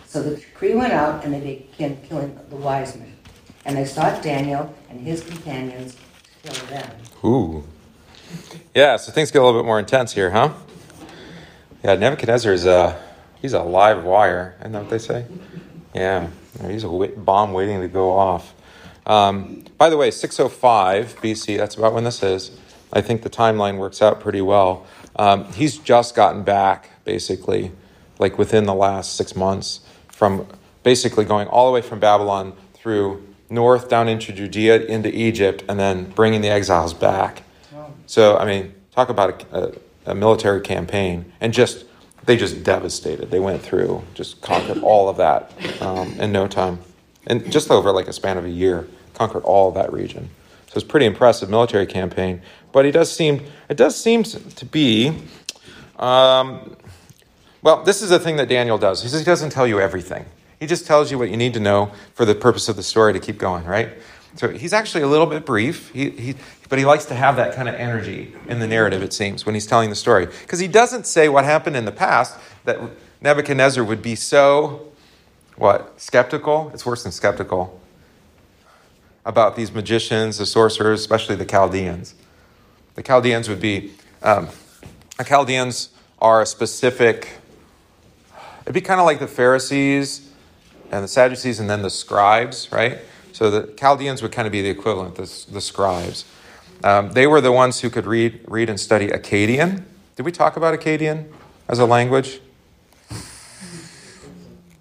So 0.06 0.22
the 0.22 0.36
decree 0.36 0.74
went 0.74 0.92
out, 0.92 1.24
and 1.24 1.34
they 1.34 1.66
began 1.70 2.00
killing 2.02 2.38
the 2.48 2.56
wise 2.56 2.96
men. 2.96 3.16
And 3.64 3.76
they 3.76 3.84
sought 3.84 4.22
Daniel 4.22 4.74
and 4.88 5.00
his 5.00 5.22
companions 5.22 5.96
to 6.42 6.50
kill 6.50 6.66
them. 6.68 6.90
Ooh. 7.24 7.64
Yeah, 8.74 8.96
so 8.96 9.12
things 9.12 9.30
get 9.30 9.42
a 9.42 9.44
little 9.44 9.60
bit 9.60 9.66
more 9.66 9.78
intense 9.78 10.12
here, 10.12 10.30
huh? 10.30 10.52
Yeah, 11.84 11.96
Nebuchadnezzar 11.96 12.52
is 12.52 12.66
a 12.66 13.00
he's 13.40 13.52
a 13.52 13.62
live 13.62 14.04
wire. 14.04 14.56
Isn't 14.60 14.72
that 14.72 14.82
what 14.82 14.90
they 14.90 14.98
say? 14.98 15.26
Yeah. 15.94 16.28
He's 16.66 16.84
a 16.84 16.88
bomb 16.88 17.52
waiting 17.52 17.80
to 17.80 17.88
go 17.88 18.12
off. 18.12 18.54
Um, 19.06 19.64
by 19.78 19.88
the 19.88 19.96
way, 19.96 20.10
605 20.10 21.20
BC, 21.20 21.56
that's 21.56 21.74
about 21.74 21.94
when 21.94 22.04
this 22.04 22.22
is. 22.22 22.59
I 22.92 23.00
think 23.00 23.22
the 23.22 23.30
timeline 23.30 23.78
works 23.78 24.02
out 24.02 24.20
pretty 24.20 24.40
well. 24.40 24.86
Um, 25.16 25.52
he's 25.52 25.78
just 25.78 26.14
gotten 26.14 26.42
back, 26.42 26.90
basically, 27.04 27.72
like 28.18 28.38
within 28.38 28.64
the 28.64 28.74
last 28.74 29.16
six 29.16 29.36
months, 29.36 29.80
from 30.08 30.46
basically 30.82 31.24
going 31.24 31.48
all 31.48 31.66
the 31.66 31.72
way 31.72 31.82
from 31.82 32.00
Babylon 32.00 32.54
through 32.74 33.26
north 33.48 33.88
down 33.88 34.08
into 34.08 34.32
Judea 34.32 34.84
into 34.86 35.14
Egypt 35.14 35.64
and 35.68 35.78
then 35.78 36.10
bringing 36.10 36.40
the 36.40 36.48
exiles 36.48 36.94
back. 36.94 37.42
So, 38.06 38.36
I 38.36 38.44
mean, 38.44 38.74
talk 38.92 39.08
about 39.08 39.44
a, 39.52 39.58
a, 40.06 40.12
a 40.12 40.14
military 40.14 40.60
campaign 40.60 41.32
and 41.40 41.52
just 41.52 41.84
they 42.24 42.36
just 42.36 42.62
devastated. 42.62 43.30
They 43.30 43.40
went 43.40 43.62
through, 43.62 44.04
just 44.14 44.40
conquered 44.40 44.82
all 44.82 45.08
of 45.08 45.16
that 45.16 45.52
um, 45.80 46.12
in 46.20 46.32
no 46.32 46.46
time, 46.46 46.78
and 47.26 47.50
just 47.50 47.70
over 47.70 47.92
like 47.92 48.08
a 48.08 48.12
span 48.12 48.36
of 48.36 48.44
a 48.44 48.50
year, 48.50 48.88
conquered 49.14 49.42
all 49.42 49.68
of 49.68 49.74
that 49.74 49.92
region. 49.92 50.30
So 50.66 50.74
it's 50.76 50.84
pretty 50.86 51.06
impressive 51.06 51.50
military 51.50 51.86
campaign. 51.86 52.42
But 52.72 52.84
he 52.84 52.90
does 52.90 53.10
seem, 53.10 53.44
it 53.68 53.76
does 53.76 54.00
seem 54.00 54.22
to 54.22 54.64
be, 54.64 55.16
um, 55.98 56.76
well, 57.62 57.82
this 57.82 58.02
is 58.02 58.10
the 58.10 58.18
thing 58.18 58.36
that 58.36 58.48
Daniel 58.48 58.78
does. 58.78 59.02
He 59.02 59.18
he 59.18 59.24
doesn't 59.24 59.50
tell 59.50 59.66
you 59.66 59.80
everything. 59.80 60.24
He 60.58 60.66
just 60.66 60.86
tells 60.86 61.10
you 61.10 61.18
what 61.18 61.30
you 61.30 61.36
need 61.36 61.54
to 61.54 61.60
know 61.60 61.90
for 62.14 62.24
the 62.24 62.34
purpose 62.34 62.68
of 62.68 62.76
the 62.76 62.82
story 62.82 63.12
to 63.12 63.18
keep 63.18 63.38
going, 63.38 63.64
right? 63.64 63.90
So 64.36 64.48
he's 64.48 64.72
actually 64.72 65.02
a 65.02 65.08
little 65.08 65.26
bit 65.26 65.44
brief, 65.44 65.90
he, 65.90 66.10
he, 66.10 66.34
but 66.68 66.78
he 66.78 66.84
likes 66.84 67.06
to 67.06 67.14
have 67.14 67.36
that 67.36 67.54
kind 67.54 67.68
of 67.68 67.74
energy 67.74 68.32
in 68.46 68.60
the 68.60 68.66
narrative, 68.66 69.02
it 69.02 69.12
seems, 69.12 69.44
when 69.44 69.54
he's 69.54 69.66
telling 69.66 69.90
the 69.90 69.96
story. 69.96 70.26
Because 70.26 70.60
he 70.60 70.68
doesn't 70.68 71.06
say 71.06 71.28
what 71.28 71.44
happened 71.44 71.76
in 71.76 71.84
the 71.84 71.92
past 71.92 72.38
that 72.64 72.78
Nebuchadnezzar 73.20 73.82
would 73.82 74.02
be 74.02 74.14
so, 74.14 74.92
what, 75.56 76.00
skeptical? 76.00 76.70
It's 76.72 76.86
worse 76.86 77.02
than 77.02 77.10
skeptical 77.10 77.80
about 79.24 79.56
these 79.56 79.72
magicians, 79.72 80.38
the 80.38 80.46
sorcerers, 80.46 81.00
especially 81.00 81.36
the 81.36 81.44
Chaldeans. 81.44 82.14
The 82.94 83.02
Chaldeans 83.02 83.48
would 83.48 83.60
be, 83.60 83.92
um, 84.22 84.48
the 85.16 85.24
Chaldeans 85.24 85.90
are 86.20 86.42
a 86.42 86.46
specific, 86.46 87.38
it'd 88.62 88.74
be 88.74 88.80
kind 88.80 89.00
of 89.00 89.06
like 89.06 89.18
the 89.18 89.28
Pharisees 89.28 90.30
and 90.90 91.04
the 91.04 91.08
Sadducees 91.08 91.60
and 91.60 91.70
then 91.70 91.82
the 91.82 91.90
scribes, 91.90 92.70
right? 92.72 92.98
So 93.32 93.50
the 93.50 93.72
Chaldeans 93.74 94.22
would 94.22 94.32
kind 94.32 94.46
of 94.46 94.52
be 94.52 94.60
the 94.60 94.70
equivalent, 94.70 95.14
the, 95.14 95.22
the 95.50 95.60
scribes. 95.60 96.24
Um, 96.82 97.12
they 97.12 97.26
were 97.26 97.40
the 97.40 97.52
ones 97.52 97.80
who 97.80 97.90
could 97.90 98.06
read, 98.06 98.40
read 98.46 98.68
and 98.68 98.78
study 98.78 99.08
Akkadian. 99.08 99.84
Did 100.16 100.26
we 100.26 100.32
talk 100.32 100.56
about 100.56 100.78
Akkadian 100.78 101.30
as 101.68 101.78
a 101.78 101.86
language? 101.86 102.40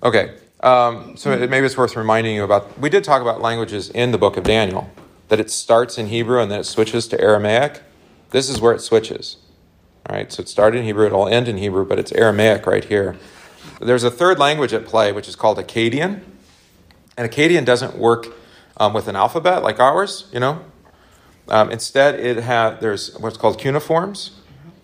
Okay, 0.01 0.37
um, 0.61 1.17
so 1.17 1.31
it, 1.31 1.49
maybe 1.49 1.65
it's 1.65 1.77
worth 1.77 1.97
reminding 1.97 2.35
you 2.35 2.43
about. 2.45 2.79
We 2.79 2.89
did 2.89 3.03
talk 3.03 3.21
about 3.21 3.41
languages 3.41 3.89
in 3.89 4.11
the 4.11 4.17
book 4.17 4.37
of 4.37 4.45
Daniel, 4.45 4.89
that 5.27 5.39
it 5.39 5.51
starts 5.51 5.97
in 5.97 6.07
Hebrew 6.07 6.41
and 6.41 6.49
then 6.49 6.61
it 6.61 6.65
switches 6.65 7.07
to 7.09 7.19
Aramaic. 7.19 7.81
This 8.31 8.49
is 8.49 8.61
where 8.61 8.73
it 8.73 8.81
switches. 8.81 9.37
All 10.07 10.15
right, 10.15 10.31
so 10.31 10.41
it 10.41 10.49
started 10.49 10.79
in 10.79 10.85
Hebrew, 10.85 11.05
it'll 11.05 11.27
end 11.27 11.47
in 11.47 11.57
Hebrew, 11.57 11.85
but 11.85 11.99
it's 11.99 12.11
Aramaic 12.11 12.65
right 12.65 12.83
here. 12.83 13.17
There's 13.79 14.03
a 14.03 14.11
third 14.11 14.39
language 14.39 14.73
at 14.73 14.85
play, 14.85 15.11
which 15.11 15.27
is 15.27 15.35
called 15.35 15.57
Akkadian. 15.57 16.21
And 17.17 17.29
Akkadian 17.29 17.65
doesn't 17.65 17.97
work 17.97 18.27
um, 18.77 18.93
with 18.93 19.07
an 19.07 19.15
alphabet 19.15 19.61
like 19.61 19.79
ours, 19.79 20.27
you 20.31 20.39
know. 20.39 20.63
Um, 21.49 21.71
instead, 21.71 22.19
it 22.19 22.37
has 22.37 22.79
there's 22.79 23.17
what's 23.19 23.37
called 23.37 23.59
cuneiforms. 23.59 24.31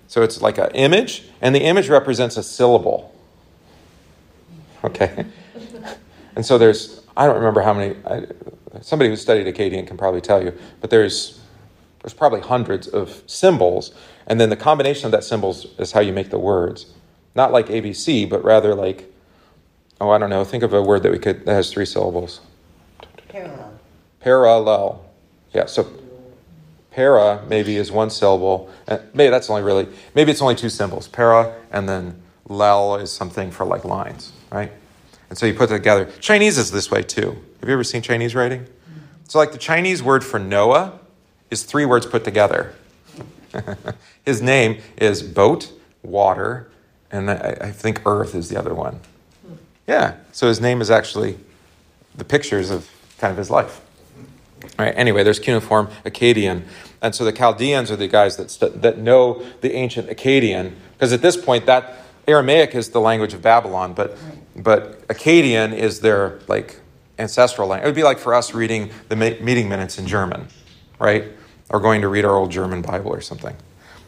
So 0.08 0.22
it's 0.22 0.42
like 0.42 0.58
an 0.58 0.72
image, 0.74 1.24
and 1.42 1.56
the 1.56 1.62
image 1.62 1.90
represents 1.90 2.38
a 2.38 2.44
syllable. 2.44 3.14
Okay, 4.84 5.26
and 6.36 6.46
so 6.46 6.58
there's 6.58 7.02
I 7.16 7.26
don't 7.26 7.38
remember 7.38 7.62
how 7.62 7.74
many. 7.74 7.96
I, 8.06 8.26
somebody 8.82 9.10
who 9.10 9.16
studied 9.16 9.54
Akkadian 9.54 9.88
can 9.88 9.98
probably 9.98 10.22
tell 10.22 10.44
you, 10.44 10.54
but 10.82 10.90
there's 10.90 11.40
there's 12.06 12.14
probably 12.14 12.42
hundreds 12.42 12.88
of 12.88 13.24
symbols, 13.26 13.92
and 14.28 14.40
then 14.40 14.52
the 14.52 14.56
combination 14.56 15.08
of 15.08 15.12
that 15.12 15.24
symbols 15.24 15.66
is 15.80 15.92
how 15.92 16.02
you 16.02 16.14
make 16.14 16.30
the 16.30 16.38
words. 16.38 16.86
Not 17.34 17.52
like 17.52 17.66
ABC, 17.66 18.30
but 18.30 18.44
rather 18.44 18.76
like 18.76 19.12
oh 20.00 20.12
I 20.12 20.20
don't 20.20 20.30
know. 20.30 20.44
Think 20.44 20.62
of 20.62 20.72
a 20.72 20.84
word 20.84 21.02
that 21.02 21.12
we 21.12 21.18
could 21.18 21.48
that 21.48 21.54
has 21.56 21.72
three 21.72 21.86
syllables. 21.86 22.42
Parallel. 23.28 23.80
Parallel. 24.20 25.06
Yeah, 25.52 25.66
so 25.66 25.92
para 26.92 27.44
maybe 27.50 27.76
is 27.76 27.92
one 27.92 28.12
syllable. 28.12 28.70
Uh, 28.88 29.00
and 29.00 29.16
maybe 29.16 29.32
that's 29.32 29.50
only 29.50 29.64
really, 29.64 29.88
maybe 30.14 30.30
it's 30.30 30.44
only 30.44 30.54
two 30.54 30.70
symbols. 30.70 31.08
Para 31.08 31.56
and 31.72 31.90
then 31.90 32.22
lel 32.48 32.98
is 32.98 33.12
something 33.12 33.50
for 33.50 33.66
like 33.66 33.84
lines, 33.84 34.32
right? 34.52 34.72
And 35.32 35.40
so 35.40 35.48
you 35.48 35.56
put 35.56 35.72
it 35.72 35.74
together. 35.74 36.06
Chinese 36.20 36.60
is 36.60 36.70
this 36.70 36.92
way 36.92 37.02
too. 37.02 37.32
Have 37.62 37.68
you 37.68 37.74
ever 37.74 37.84
seen 37.84 38.04
Chinese 38.04 38.36
writing? 38.36 38.68
So, 39.28 39.40
like 39.40 39.52
the 39.52 39.58
Chinese 39.58 40.04
word 40.04 40.24
for 40.24 40.38
Noah 40.38 41.00
is 41.56 41.64
three 41.64 41.86
words 41.86 42.06
put 42.06 42.24
together. 42.24 42.76
His 44.26 44.42
name 44.42 44.82
is 44.98 45.24
boat, 45.24 45.72
water, 46.04 46.70
and 47.12 47.30
I 47.32 47.72
think 47.72 48.02
earth 48.06 48.36
is 48.36 48.50
the 48.50 48.58
other 48.58 48.74
one. 48.74 49.00
Yeah, 49.88 50.16
so 50.32 50.48
his 50.48 50.60
name 50.60 50.82
is 50.82 50.90
actually 50.90 51.38
the 52.16 52.26
pictures 52.26 52.72
of 52.72 52.90
kind 53.20 53.32
of 53.32 53.38
his 53.38 53.52
life. 53.52 53.82
Right. 54.80 54.94
Anyway, 54.98 55.24
there's 55.24 55.40
cuneiform 55.40 55.90
Akkadian, 56.04 56.64
and 57.02 57.14
so 57.14 57.24
the 57.24 57.32
Chaldeans 57.32 57.92
are 57.92 57.96
the 57.96 58.08
guys 58.08 58.36
that 58.38 58.50
st- 58.50 58.82
that 58.82 58.98
know 58.98 59.46
the 59.62 59.74
ancient 59.74 60.10
Akkadian, 60.10 60.74
because 60.94 61.14
at 61.14 61.22
this 61.22 61.38
point 61.38 61.68
that 61.68 62.00
Aramaic 62.28 62.74
is 62.74 62.90
the 62.90 63.00
language 63.00 63.34
of 63.34 63.42
Babylon, 63.44 63.94
but 63.94 64.18
but 64.56 65.08
Akkadian 65.08 65.72
is 65.72 66.00
their 66.00 66.40
like 66.48 66.80
ancestral 67.20 67.68
language. 67.68 67.86
It 67.86 67.90
would 67.90 67.96
be 67.96 68.04
like 68.04 68.18
for 68.18 68.34
us 68.34 68.54
reading 68.54 68.90
the 69.10 69.16
meeting 69.16 69.70
minutes 69.70 70.00
in 70.00 70.08
German, 70.08 70.48
right? 71.00 71.26
Or 71.70 71.80
going 71.80 72.02
to 72.02 72.08
read 72.08 72.26
our 72.26 72.36
old 72.36 72.52
German 72.52 72.82
Bible 72.82 73.12
or 73.12 73.22
something, 73.22 73.56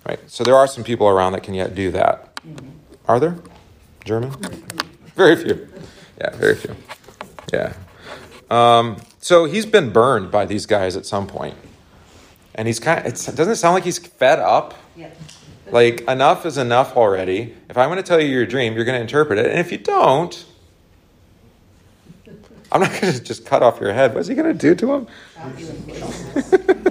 right? 0.08 0.20
So 0.28 0.44
there 0.44 0.56
are 0.56 0.68
some 0.68 0.84
people 0.84 1.08
around 1.08 1.34
that 1.34 1.44
can 1.44 1.54
yet 1.54 1.74
do 1.74 1.92
that. 1.92 2.36
Mm-hmm. 2.36 2.70
Are 3.08 3.20
there? 3.20 3.38
German? 4.06 4.32
Very 5.16 5.36
few. 5.36 5.68
Yeah, 6.20 6.36
very 6.36 6.56
few. 6.56 6.76
Yeah. 7.52 7.74
Um, 8.50 8.98
so 9.20 9.46
he's 9.46 9.66
been 9.66 9.92
burned 9.92 10.32
by 10.32 10.46
these 10.46 10.66
guys 10.66 10.96
at 10.96 11.06
some 11.06 11.28
point, 11.28 11.56
and 12.56 12.68
he's 12.68 12.80
kind. 12.80 13.00
Of, 13.00 13.14
it 13.14 13.36
doesn't 13.36 13.58
sound 13.58 13.74
like 13.74 13.84
he's 13.84 13.98
fed 13.98 14.40
up. 14.40 14.74
Yeah. 14.96 15.10
Like 15.70 16.02
enough 16.02 16.46
is 16.46 16.58
enough 16.58 16.96
already. 16.96 17.54
If 17.70 17.78
I'm 17.78 17.90
going 17.90 17.98
to 17.98 18.04
tell 18.04 18.22
you 18.22 18.28
your 18.28 18.46
dream, 18.46 18.76
you're 18.76 18.86
going 18.86 18.96
to 18.96 19.02
interpret 19.02 19.40
it, 19.40 19.48
and 19.48 19.60
if 19.60 19.72
you 19.72 19.78
don't, 19.78 20.46
I'm 22.72 22.82
not 22.82 22.92
going 23.00 23.14
to 23.14 23.24
just 23.24 23.46
cut 23.46 23.64
off 23.64 23.80
your 23.80 23.94
head. 23.94 24.14
What's 24.14 24.28
he 24.28 24.36
going 24.36 24.48
to 24.48 24.54
do 24.54 24.76
to 24.76 24.94
him? 24.94 25.08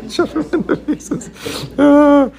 Him 0.07 0.41
into 0.53 0.77
pieces. 0.77 1.29
Uh, 1.79 2.31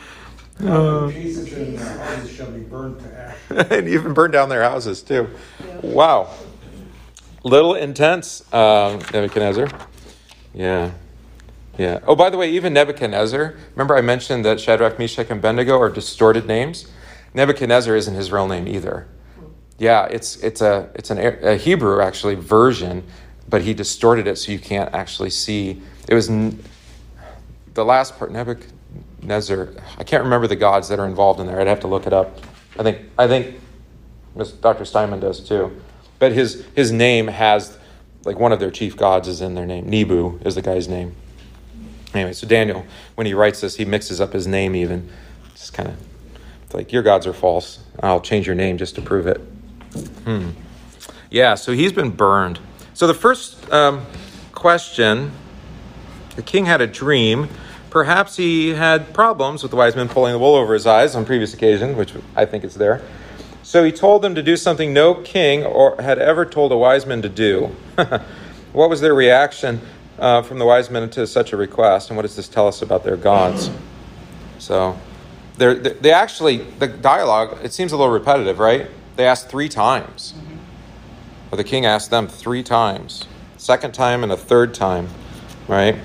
uh, 0.64 1.08
and 1.08 1.78
their 1.78 2.00
houses 2.00 2.32
shall 2.36 2.50
be 2.50 2.62
burned 2.62 3.00
to 3.00 3.20
ash. 3.20 3.38
and 3.72 3.88
even 3.88 4.14
burn 4.14 4.32
down 4.32 4.50
their 4.50 4.64
houses 4.64 5.04
too. 5.04 5.30
Wow 5.84 6.30
little 7.48 7.76
intense, 7.76 8.42
um, 8.54 9.00
Nebuchadnezzar. 9.14 9.70
Yeah. 10.54 10.92
Yeah. 11.78 12.00
Oh, 12.08 12.16
by 12.16 12.30
the 12.30 12.38
way, 12.38 12.52
even 12.52 12.74
Nebuchadnezzar, 12.74 13.56
remember 13.76 13.96
I 13.96 14.02
mentioned 14.02 14.46
that 14.46 14.60
Shadrach, 14.60 14.98
Meshach, 14.98 15.30
and 15.30 15.40
Abednego 15.40 15.80
are 15.80 15.90
distorted 15.90 16.48
names? 16.48 16.88
Nebuchadnezzar 17.34 17.96
isn't 17.96 18.16
his 18.16 18.32
real 18.32 18.48
name 18.48 18.68
either. 18.68 19.08
Yeah, 19.78 20.06
it's, 20.06 20.38
it's, 20.38 20.62
a, 20.62 20.90
it's 20.96 21.12
an, 21.12 21.20
a 21.20 21.56
Hebrew, 21.56 22.02
actually, 22.02 22.34
version, 22.34 23.04
but 23.50 23.62
he 23.62 23.74
distorted 23.74 24.28
it 24.28 24.38
so 24.38 24.52
you 24.52 24.60
can't 24.60 24.94
actually 24.94 25.30
see. 25.30 25.82
It 26.08 26.14
was 26.14 26.30
n- 26.30 26.64
the 27.74 27.86
last 27.86 28.18
part, 28.18 28.32
Nebuchadnezzar. 28.32 29.70
I 29.98 30.04
can't 30.04 30.24
remember 30.24 30.48
the 30.48 30.56
gods 30.56 30.90
that 30.90 31.00
are 31.00 31.06
involved 31.06 31.40
in 31.40 31.48
there. 31.48 31.60
I'd 31.60 31.68
have 31.68 31.80
to 31.82 31.88
look 31.88 32.08
it 32.08 32.14
up. 32.14 32.40
I 32.80 32.84
think, 32.84 33.00
I 33.18 33.28
think 33.28 33.56
Dr. 34.62 34.84
Steinmann 34.84 35.20
does 35.22 35.40
too. 35.40 35.80
But 36.20 36.32
his, 36.32 36.66
his 36.76 36.92
name 36.92 37.28
has, 37.28 37.78
like, 38.24 38.40
one 38.40 38.52
of 38.52 38.60
their 38.60 38.72
chief 38.72 38.98
gods 38.98 39.28
is 39.28 39.42
in 39.42 39.54
their 39.56 39.66
name. 39.66 39.88
Nebu 39.90 40.40
is 40.44 40.56
the 40.56 40.62
guy's 40.62 40.88
name. 40.88 41.16
Anyway, 42.14 42.34
so 42.34 42.48
Daniel, 42.48 42.86
when 43.16 43.28
he 43.28 43.34
writes 43.34 43.62
this, 43.62 43.76
he 43.76 43.86
mixes 43.86 44.20
up 44.20 44.34
his 44.34 44.48
name 44.48 44.76
even. 44.76 45.10
It's 45.52 45.70
kind 45.70 45.90
of 45.90 45.96
like, 46.74 46.92
your 46.92 47.04
gods 47.04 47.28
are 47.28 47.34
false. 47.34 47.80
I'll 48.02 48.22
change 48.22 48.48
your 48.48 48.56
name 48.56 48.78
just 48.78 48.96
to 48.96 49.02
prove 49.02 49.28
it. 49.28 49.38
Hmm. 50.24 50.50
Yeah, 51.30 51.56
so 51.56 51.74
he's 51.74 51.92
been 51.94 52.10
burned. 52.10 52.60
So 52.98 53.06
the 53.06 53.14
first 53.14 53.72
um, 53.72 54.08
question 54.54 55.32
the 56.36 56.42
king 56.42 56.66
had 56.66 56.82
a 56.82 56.88
dream. 56.88 57.48
Perhaps 57.92 58.38
he 58.38 58.70
had 58.70 59.14
problems 59.14 59.62
with 59.62 59.70
the 59.70 59.78
wise 59.78 59.96
men 59.96 60.10
pulling 60.10 60.34
the 60.34 60.40
wool 60.40 60.56
over 60.56 60.74
his 60.74 60.88
eyes 60.88 61.14
on 61.14 61.24
previous 61.24 61.54
occasions, 61.54 61.96
which 61.96 62.16
I 62.36 62.46
think 62.46 62.64
is 62.64 62.74
there. 62.74 63.04
So 63.62 63.84
he 63.84 63.92
told 63.92 64.24
them 64.24 64.34
to 64.34 64.42
do 64.42 64.58
something 64.58 64.94
no 64.94 65.14
king 65.14 65.64
or 65.64 66.02
had 66.02 66.18
ever 66.18 66.44
told 66.44 66.72
a 66.72 66.76
wise 66.76 67.06
man 67.06 67.22
to 67.22 67.30
do. 67.30 67.66
what 68.74 68.90
was 68.90 69.00
their 69.00 69.14
reaction 69.14 69.80
uh, 70.18 70.42
from 70.42 70.58
the 70.58 70.66
wise 70.66 70.90
men 70.90 71.08
to 71.12 71.28
such 71.28 71.54
a 71.54 71.56
request, 71.56 72.10
and 72.10 72.18
what 72.18 72.24
does 72.24 72.36
this 72.36 72.48
tell 72.48 72.68
us 72.68 72.82
about 72.82 73.04
their 73.04 73.16
gods? 73.16 73.70
So, 74.58 74.98
they 75.58 75.76
they 75.76 76.12
actually 76.12 76.58
the 76.58 76.88
dialogue 76.88 77.60
it 77.64 77.74
seems 77.74 77.92
a 77.92 77.96
little 77.96 78.12
repetitive, 78.12 78.58
right? 78.58 78.90
They 79.18 79.28
asked 79.28 79.50
three 79.50 79.70
times, 79.70 80.34
or 81.52 81.58
the 81.58 81.64
king 81.64 81.86
asked 81.86 82.10
them 82.10 82.28
three 82.28 82.64
times. 82.64 83.28
second 83.58 83.94
time, 83.94 84.24
and 84.24 84.32
a 84.32 84.38
third 84.38 84.74
time, 84.74 85.10
right? 85.68 85.96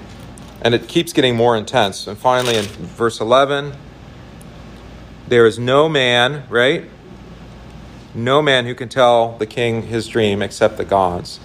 And 0.63 0.75
it 0.75 0.89
keeps 0.89 1.13
getting 1.13 1.37
more 1.37 1.57
intense. 1.57 2.07
And 2.07 2.17
finally, 2.17 2.57
in 2.57 2.65
verse 2.65 3.21
11, 3.21 3.75
there 5.29 5.47
is 5.47 5.59
no 5.59 5.89
man, 5.89 6.45
right? 6.49 6.89
No 8.15 8.43
man 8.43 8.67
who 8.67 8.75
can 8.75 8.89
tell 8.89 9.37
the 9.39 9.47
king 9.47 9.83
his 9.83 10.07
dream 10.09 10.43
except 10.43 10.77
the 10.77 10.85
gods, 10.85 11.41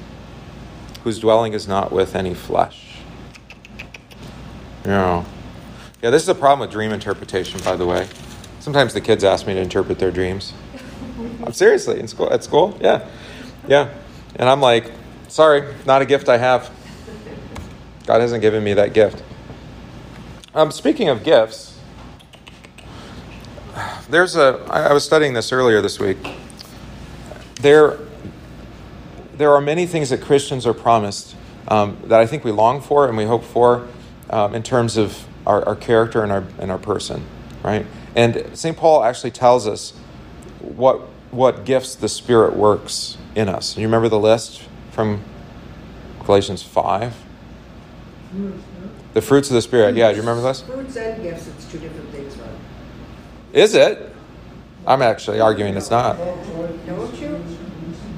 whose 1.03 1.19
dwelling 1.19 1.53
is 1.53 1.67
not 1.67 1.91
with 1.91 2.15
any 2.15 2.33
flesh. 2.33 2.99
Yeah. 4.85 5.25
Yeah, 6.01 6.09
this 6.11 6.23
is 6.23 6.29
a 6.29 6.35
problem 6.35 6.59
with 6.61 6.71
dream 6.71 6.91
interpretation, 6.91 7.59
by 7.61 7.75
the 7.75 7.85
way. 7.85 8.07
Sometimes 8.59 8.93
the 8.93 9.01
kids 9.01 9.23
ask 9.23 9.47
me 9.47 9.53
to 9.53 9.61
interpret 9.61 9.99
their 9.99 10.11
dreams. 10.11 10.53
I'm 11.43 11.53
seriously 11.53 11.99
in 11.99 12.07
school 12.07 12.31
at 12.31 12.43
school, 12.43 12.77
yeah, 12.81 13.07
yeah, 13.67 13.93
and 14.35 14.47
I'm 14.49 14.61
like, 14.61 14.91
sorry, 15.27 15.73
not 15.85 16.01
a 16.01 16.05
gift 16.05 16.29
I 16.29 16.37
have. 16.37 16.71
God 18.05 18.21
hasn't 18.21 18.41
given 18.41 18.63
me 18.63 18.73
that 18.73 18.93
gift. 18.93 19.21
Um, 20.55 20.71
speaking 20.71 21.09
of 21.09 21.23
gifts, 21.23 21.77
there's 24.09 24.35
a. 24.35 24.65
I, 24.69 24.87
I 24.87 24.93
was 24.93 25.03
studying 25.03 25.33
this 25.33 25.51
earlier 25.51 25.81
this 25.81 25.99
week. 25.99 26.17
There, 27.61 27.99
there 29.35 29.51
are 29.51 29.61
many 29.61 29.85
things 29.85 30.09
that 30.09 30.21
Christians 30.21 30.65
are 30.65 30.73
promised 30.73 31.35
um, 31.67 31.97
that 32.05 32.19
I 32.19 32.25
think 32.25 32.43
we 32.43 32.51
long 32.51 32.81
for 32.81 33.07
and 33.07 33.17
we 33.17 33.25
hope 33.25 33.43
for 33.43 33.87
um, 34.29 34.55
in 34.55 34.63
terms 34.63 34.97
of 34.97 35.27
our, 35.45 35.65
our 35.65 35.75
character 35.75 36.23
and 36.23 36.31
our 36.31 36.43
and 36.59 36.71
our 36.71 36.77
person, 36.77 37.25
right? 37.63 37.85
And 38.15 38.57
St. 38.57 38.75
Paul 38.77 39.03
actually 39.03 39.31
tells 39.31 39.67
us 39.67 39.91
what 40.59 41.01
what 41.31 41.65
gifts 41.65 41.95
the 41.95 42.09
Spirit 42.09 42.55
works 42.55 43.17
in 43.37 43.47
us. 43.47 43.77
You 43.77 43.85
remember 43.85 44.09
the 44.09 44.19
list 44.19 44.63
from 44.91 45.23
Galatians 46.25 46.63
five? 46.63 47.15
The 49.13 49.21
fruits 49.21 49.49
of 49.49 49.53
the 49.53 49.61
Spirit. 49.61 49.95
Yeah, 49.95 50.09
do 50.09 50.15
you 50.15 50.21
remember 50.21 50.41
this? 50.41 50.61
Fruits 50.61 50.97
and 50.97 51.21
gifts, 51.21 51.47
it's 51.47 51.71
two 51.71 51.77
different 51.79 52.09
things, 52.09 52.35
Ron. 52.35 52.49
Is 53.53 53.75
it? 53.75 54.13
I'm 54.85 55.01
actually 55.01 55.39
arguing 55.39 55.75
it's 55.75 55.91
not. 55.91 56.17
Don't 56.17 57.19
you? 57.19 57.43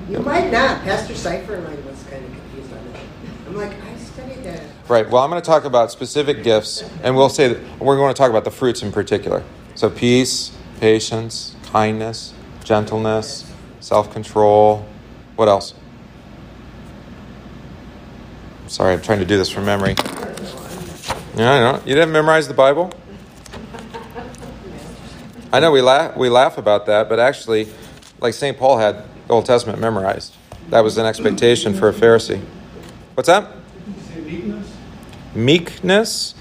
You 0.09 0.19
might 0.19 0.51
not. 0.51 0.83
Pastor 0.83 1.13
Cipher 1.13 1.55
and 1.55 1.67
I 1.67 1.75
was 1.75 2.03
kind 2.03 2.23
of 2.25 2.31
confused 2.31 2.71
on 2.73 2.93
that. 2.93 3.01
I'm 3.47 3.55
like, 3.55 3.73
I 3.83 3.97
studied 3.97 4.43
that. 4.43 4.63
Right. 4.87 5.07
Well, 5.07 5.21
I'm 5.21 5.29
going 5.29 5.41
to 5.41 5.45
talk 5.45 5.65
about 5.65 5.91
specific 5.91 6.43
gifts, 6.43 6.83
and 7.03 7.15
we'll 7.15 7.29
say 7.29 7.53
that 7.53 7.79
we're 7.79 7.97
going 7.97 8.13
to 8.13 8.17
talk 8.17 8.29
about 8.29 8.45
the 8.45 8.51
fruits 8.51 8.81
in 8.81 8.91
particular. 8.91 9.43
So, 9.75 9.89
peace, 9.89 10.51
patience, 10.79 11.55
kindness, 11.71 12.33
gentleness, 12.63 13.51
self 13.79 14.11
control. 14.11 14.85
What 15.39 15.47
else? 15.47 15.73
Sorry, 18.67 18.91
I'm 18.91 19.01
trying 19.01 19.19
to 19.19 19.25
do 19.25 19.37
this 19.37 19.49
from 19.49 19.65
memory. 19.65 19.95
Yeah, 21.37 21.53
I 21.53 21.59
know. 21.61 21.81
You 21.85 21.95
didn't 21.95 22.11
memorize 22.11 22.49
the 22.49 22.53
Bible? 22.53 22.91
I 25.53 25.61
know 25.61 25.71
we 25.71 25.79
laugh, 25.79 26.17
we 26.17 26.27
laugh 26.27 26.57
about 26.57 26.87
that, 26.87 27.07
but 27.07 27.19
actually, 27.19 27.69
like 28.19 28.33
St. 28.33 28.57
Paul 28.57 28.79
had 28.79 29.05
the 29.27 29.33
Old 29.33 29.45
Testament 29.45 29.79
memorized. 29.79 30.35
That 30.71 30.81
was 30.81 30.97
an 30.97 31.05
expectation 31.05 31.73
for 31.73 31.87
a 31.87 31.93
Pharisee. 31.93 32.43
What's 33.13 33.27
that? 33.27 33.49
Meekness, 34.17 34.75
Meekness? 35.35 36.33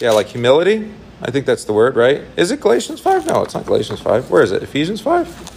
Yeah, 0.00 0.10
like 0.10 0.26
humility? 0.26 0.92
I 1.22 1.30
think 1.30 1.46
that's 1.46 1.66
the 1.66 1.72
word, 1.72 1.94
right? 1.94 2.22
Is 2.36 2.50
it 2.50 2.60
Galatians 2.60 2.98
5? 2.98 3.28
No, 3.28 3.44
it's 3.44 3.54
not 3.54 3.64
Galatians 3.64 4.00
5. 4.00 4.28
Where 4.28 4.42
is 4.42 4.50
it? 4.50 4.64
Ephesians 4.64 5.00
5? 5.00 5.53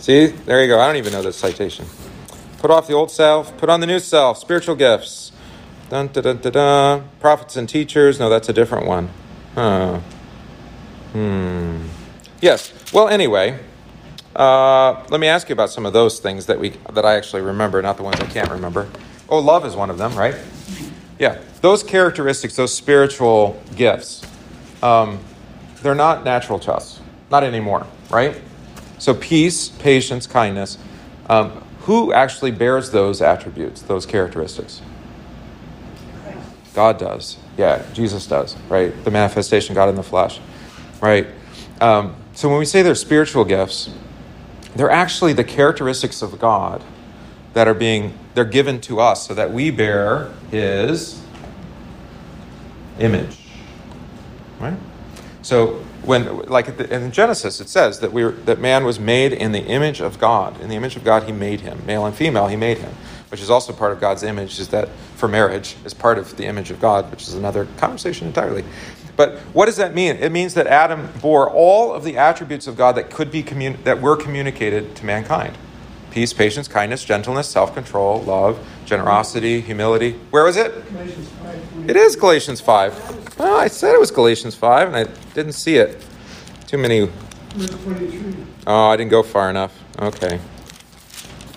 See, 0.00 0.26
there 0.28 0.62
you 0.62 0.68
go. 0.68 0.80
I 0.80 0.86
don't 0.86 0.96
even 0.96 1.12
know 1.12 1.22
this 1.22 1.36
citation. 1.36 1.84
Put 2.58 2.70
off 2.70 2.86
the 2.86 2.94
old 2.94 3.10
self, 3.10 3.56
put 3.58 3.68
on 3.68 3.80
the 3.80 3.86
new 3.86 3.98
self, 3.98 4.38
spiritual 4.38 4.74
gifts. 4.74 5.30
Dun, 5.90 6.08
dun, 6.08 6.24
dun, 6.24 6.36
dun, 6.38 6.52
dun. 6.52 7.08
Prophets 7.20 7.56
and 7.56 7.68
teachers. 7.68 8.18
No, 8.18 8.30
that's 8.30 8.48
a 8.48 8.52
different 8.52 8.86
one. 8.86 9.10
Huh. 9.54 10.00
Hmm. 11.12 11.86
Yes. 12.40 12.72
Well, 12.92 13.08
anyway, 13.08 13.58
uh, 14.34 15.04
let 15.10 15.20
me 15.20 15.26
ask 15.26 15.48
you 15.48 15.52
about 15.52 15.70
some 15.70 15.84
of 15.84 15.92
those 15.92 16.18
things 16.18 16.46
that 16.46 16.58
we 16.58 16.70
that 16.92 17.04
I 17.04 17.16
actually 17.16 17.42
remember, 17.42 17.82
not 17.82 17.96
the 17.96 18.02
ones 18.02 18.20
I 18.20 18.26
can't 18.26 18.50
remember. 18.50 18.88
Oh, 19.28 19.38
love 19.38 19.66
is 19.66 19.76
one 19.76 19.90
of 19.90 19.98
them, 19.98 20.14
right? 20.16 20.34
Yeah, 21.18 21.38
those 21.60 21.82
characteristics, 21.82 22.56
those 22.56 22.72
spiritual 22.72 23.62
gifts, 23.76 24.24
um, 24.82 25.18
they're 25.82 25.94
not 25.94 26.24
natural 26.24 26.58
to 26.60 26.72
us, 26.72 27.00
not 27.30 27.44
anymore, 27.44 27.86
right? 28.08 28.40
So, 29.00 29.14
peace, 29.14 29.70
patience, 29.70 30.26
kindness. 30.26 30.76
Um, 31.28 31.64
who 31.80 32.12
actually 32.12 32.50
bears 32.50 32.90
those 32.90 33.22
attributes, 33.22 33.80
those 33.82 34.04
characteristics? 34.04 34.82
God 36.74 36.98
does. 36.98 37.38
Yeah, 37.56 37.82
Jesus 37.94 38.26
does, 38.26 38.56
right? 38.68 38.92
The 39.04 39.10
manifestation, 39.10 39.74
God 39.74 39.88
in 39.88 39.94
the 39.94 40.02
flesh, 40.02 40.38
right? 41.00 41.26
Um, 41.80 42.14
so, 42.34 42.50
when 42.50 42.58
we 42.58 42.66
say 42.66 42.82
they're 42.82 42.94
spiritual 42.94 43.44
gifts, 43.44 43.90
they're 44.76 44.90
actually 44.90 45.32
the 45.32 45.44
characteristics 45.44 46.20
of 46.20 46.38
God 46.38 46.84
that 47.54 47.66
are 47.66 47.74
being 47.74 48.16
they're 48.34 48.44
given 48.44 48.80
to 48.82 49.00
us 49.00 49.26
so 49.26 49.34
that 49.34 49.50
we 49.50 49.70
bear 49.70 50.30
his 50.50 51.20
image 52.98 53.38
right 54.60 54.78
so 55.42 55.84
when 56.04 56.38
like 56.46 56.68
in 56.68 57.12
genesis 57.12 57.60
it 57.60 57.68
says 57.68 58.00
that 58.00 58.12
we 58.12 58.24
were, 58.24 58.32
that 58.32 58.58
man 58.58 58.84
was 58.84 58.98
made 58.98 59.32
in 59.32 59.52
the 59.52 59.64
image 59.66 60.00
of 60.00 60.18
god 60.18 60.60
in 60.60 60.68
the 60.68 60.76
image 60.76 60.96
of 60.96 61.04
god 61.04 61.24
he 61.24 61.32
made 61.32 61.60
him 61.60 61.84
male 61.86 62.06
and 62.06 62.14
female 62.14 62.48
he 62.48 62.56
made 62.56 62.78
him 62.78 62.92
which 63.28 63.40
is 63.40 63.50
also 63.50 63.72
part 63.72 63.92
of 63.92 64.00
god's 64.00 64.22
image 64.22 64.58
is 64.58 64.68
that 64.68 64.88
for 65.16 65.28
marriage 65.28 65.76
is 65.84 65.94
part 65.94 66.18
of 66.18 66.36
the 66.36 66.46
image 66.46 66.70
of 66.70 66.80
god 66.80 67.10
which 67.10 67.22
is 67.28 67.34
another 67.34 67.66
conversation 67.76 68.26
entirely 68.26 68.64
but 69.16 69.38
what 69.52 69.66
does 69.66 69.76
that 69.76 69.94
mean 69.94 70.16
it 70.16 70.32
means 70.32 70.54
that 70.54 70.66
adam 70.66 71.08
bore 71.20 71.50
all 71.50 71.92
of 71.92 72.02
the 72.04 72.16
attributes 72.16 72.66
of 72.66 72.76
god 72.76 72.92
that 72.96 73.10
could 73.10 73.30
be 73.30 73.42
commun- 73.42 73.78
that 73.84 74.00
were 74.00 74.16
communicated 74.16 74.96
to 74.96 75.04
mankind 75.04 75.56
peace, 76.10 76.32
patience, 76.32 76.68
kindness, 76.68 77.04
gentleness, 77.04 77.48
self 77.48 77.74
control, 77.74 78.22
love, 78.22 78.58
generosity, 78.84 79.60
humility. 79.60 80.12
Where 80.30 80.44
was 80.44 80.56
it? 80.56 80.72
Galatians 80.90 81.28
five 81.28 81.70
twenty. 81.72 81.90
It 81.90 81.96
is 81.96 82.16
Galatians 82.16 82.60
5. 82.60 83.19
Oh, 83.42 83.56
I 83.56 83.68
said 83.68 83.94
it 83.94 83.98
was 83.98 84.10
Galatians 84.10 84.54
5 84.54 84.88
and 84.88 84.96
I 84.96 85.04
didn't 85.32 85.54
see 85.54 85.76
it. 85.76 86.04
Too 86.66 86.76
many. 86.76 87.08
Oh, 88.66 88.88
I 88.88 88.96
didn't 88.98 89.10
go 89.10 89.22
far 89.22 89.48
enough. 89.48 89.82
Okay. 89.98 90.38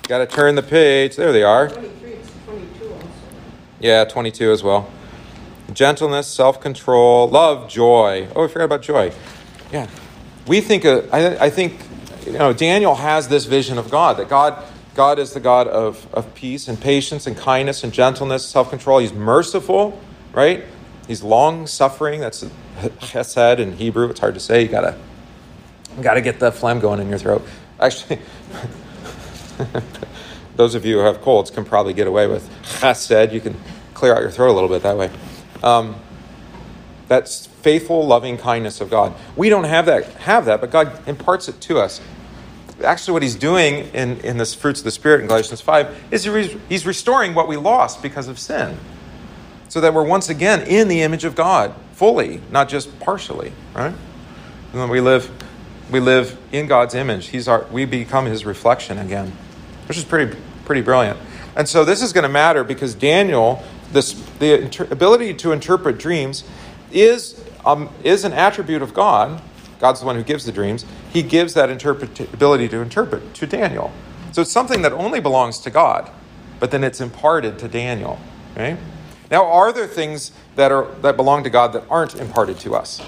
Got 0.04 0.20
to 0.20 0.26
turn 0.26 0.56
the 0.56 0.64
page. 0.64 1.18
There 1.18 1.34
they 1.34 1.44
are. 1.44 1.68
23, 1.68 2.20
22 2.46 2.94
also. 2.94 3.08
Yeah, 3.82 4.06
22 4.06 4.54
as 4.54 4.64
well. 4.64 4.90
Gentleness, 5.74 6.26
self 6.26 6.62
control, 6.62 7.28
love, 7.28 7.70
joy. 7.70 8.30
Oh, 8.34 8.46
I 8.46 8.48
forgot 8.48 8.64
about 8.64 8.82
joy. 8.82 9.12
Yeah. 9.70 9.90
We 10.48 10.62
think, 10.62 10.86
uh, 10.86 11.02
I, 11.12 11.48
I 11.48 11.50
think, 11.50 11.82
you 12.26 12.32
know, 12.32 12.54
Daniel 12.54 12.96
has 12.96 13.28
this 13.28 13.44
vision 13.44 13.78
of 13.78 13.92
God 13.92 14.16
that 14.20 14.30
God, 14.30 14.64
God 14.96 15.20
is 15.20 15.34
the 15.34 15.42
God 15.42 15.68
of, 15.68 16.08
of 16.14 16.34
peace 16.34 16.70
and 16.70 16.80
patience 16.80 17.28
and 17.28 17.36
kindness 17.36 17.84
and 17.84 17.92
gentleness, 17.92 18.46
self 18.46 18.70
control. 18.70 19.00
He's 19.00 19.12
merciful, 19.12 20.00
right? 20.32 20.64
He's 21.08 21.22
long 21.24 21.68
suffering. 21.68 22.20
That's 22.20 22.44
chesed 23.00 23.60
in 23.60 23.74
Hebrew. 23.74 24.10
It's 24.10 24.20
hard 24.20 24.34
to 24.36 24.40
say. 24.40 24.64
You 24.64 24.70
gotta, 24.70 24.98
gotta 26.02 26.22
get 26.22 26.40
the 26.40 26.52
phlegm 26.52 26.80
going 26.80 27.00
in 27.00 27.10
your 27.10 27.18
throat. 27.18 27.46
Actually, 27.80 28.20
those 30.56 30.76
of 30.76 30.86
you 30.86 31.00
who 31.00 31.04
have 31.04 31.22
colds 31.22 31.52
can 31.52 31.66
probably 31.66 31.94
get 31.94 32.08
away 32.08 32.28
with 32.28 32.50
chesed. 32.64 33.34
You 33.34 33.42
can 33.42 33.56
clear 33.94 34.16
out 34.16 34.22
your 34.22 34.32
throat 34.32 34.52
a 34.52 34.56
little 34.56 34.70
bit 34.70 34.84
that 34.84 34.98
way. 34.98 35.10
Um, 35.62 35.96
that's 37.08 37.48
faithful, 37.48 38.06
loving 38.06 38.38
kindness 38.38 38.82
of 38.82 38.90
God. 38.90 39.14
We 39.36 39.50
don't 39.50 39.66
have 39.66 39.86
that, 39.86 40.06
have 40.16 40.46
that, 40.46 40.62
but 40.62 40.72
God 40.72 41.08
imparts 41.08 41.48
it 41.48 41.60
to 41.62 41.80
us. 41.80 42.02
Actually, 42.84 43.14
what 43.14 43.24
He's 43.24 43.36
doing 43.36 43.88
in, 43.94 44.20
in 44.22 44.38
this 44.38 44.54
fruits 44.54 44.80
of 44.80 44.86
the 44.86 44.92
Spirit 44.92 45.22
in 45.22 45.28
Galatians 45.28 45.62
5 45.62 46.06
is 46.12 46.24
He's 46.70 46.86
restoring 46.86 47.34
what 47.34 47.48
we 47.48 47.58
lost 47.58 48.02
because 48.02 48.28
of 48.28 48.40
sin. 48.40 48.78
So 49.74 49.82
that 49.82 49.92
we're 49.92 50.04
once 50.04 50.30
again 50.30 50.68
in 50.68 50.88
the 50.88 51.02
image 51.02 51.24
of 51.24 51.34
God, 51.34 51.74
fully, 51.94 52.42
not 52.52 52.70
just 52.70 53.00
partially, 53.00 53.52
right? 53.74 53.96
And 54.72 54.88
we 54.88 55.02
live, 55.02 55.32
we 55.90 56.00
live 56.00 56.38
in 56.52 56.68
God's 56.68 56.94
image. 56.94 57.30
He's 57.30 57.48
our, 57.48 57.66
we 57.72 57.86
become 57.86 58.28
His 58.28 58.46
reflection 58.46 59.00
again, 59.00 59.34
which 59.88 59.98
is 59.98 60.04
pretty, 60.04 60.38
pretty 60.66 60.82
brilliant. 60.82 61.18
And 61.56 61.68
so 61.68 61.84
this 61.84 62.04
is 62.04 62.14
going 62.14 62.22
to 62.22 62.30
matter 62.30 62.64
because 62.64 62.94
Daniel, 62.94 63.64
this, 63.92 64.12
the 64.38 64.62
inter- 64.62 64.88
ability 64.92 65.34
to 65.34 65.52
interpret 65.54 65.98
dreams, 65.98 66.44
is, 66.92 67.44
um, 67.66 67.90
is 68.04 68.26
an 68.26 68.34
attribute 68.34 68.84
of 68.84 68.94
God. 68.94 69.42
God's 69.80 70.02
the 70.02 70.06
one 70.06 70.16
who 70.16 70.24
gives 70.24 70.46
the 70.46 70.52
dreams. 70.52 70.86
He 71.12 71.24
gives 71.24 71.56
that 71.56 71.72
interpret- 71.72 72.32
ability 72.32 72.70
to 72.70 72.78
interpret 72.78 73.34
to 73.34 73.48
Daniel. 73.48 73.92
So 74.34 74.44
it's 74.44 74.52
something 74.52 74.84
that 74.84 74.92
only 74.92 75.20
belongs 75.20 75.58
to 75.62 75.72
God, 75.72 76.12
but 76.60 76.70
then 76.70 76.84
it's 76.84 77.02
imparted 77.02 77.58
to 77.58 77.68
Daniel. 77.68 78.20
Right? 78.56 78.78
Now, 79.34 79.52
are 79.52 79.74
there 79.74 79.88
things 79.88 80.32
that 80.58 80.72
are 80.72 80.86
that 81.02 81.18
belong 81.18 81.44
to 81.44 81.50
God 81.50 81.74
that 81.74 81.86
aren't 81.90 82.14
imparted 82.14 82.60
to 82.60 82.76
us? 82.76 83.02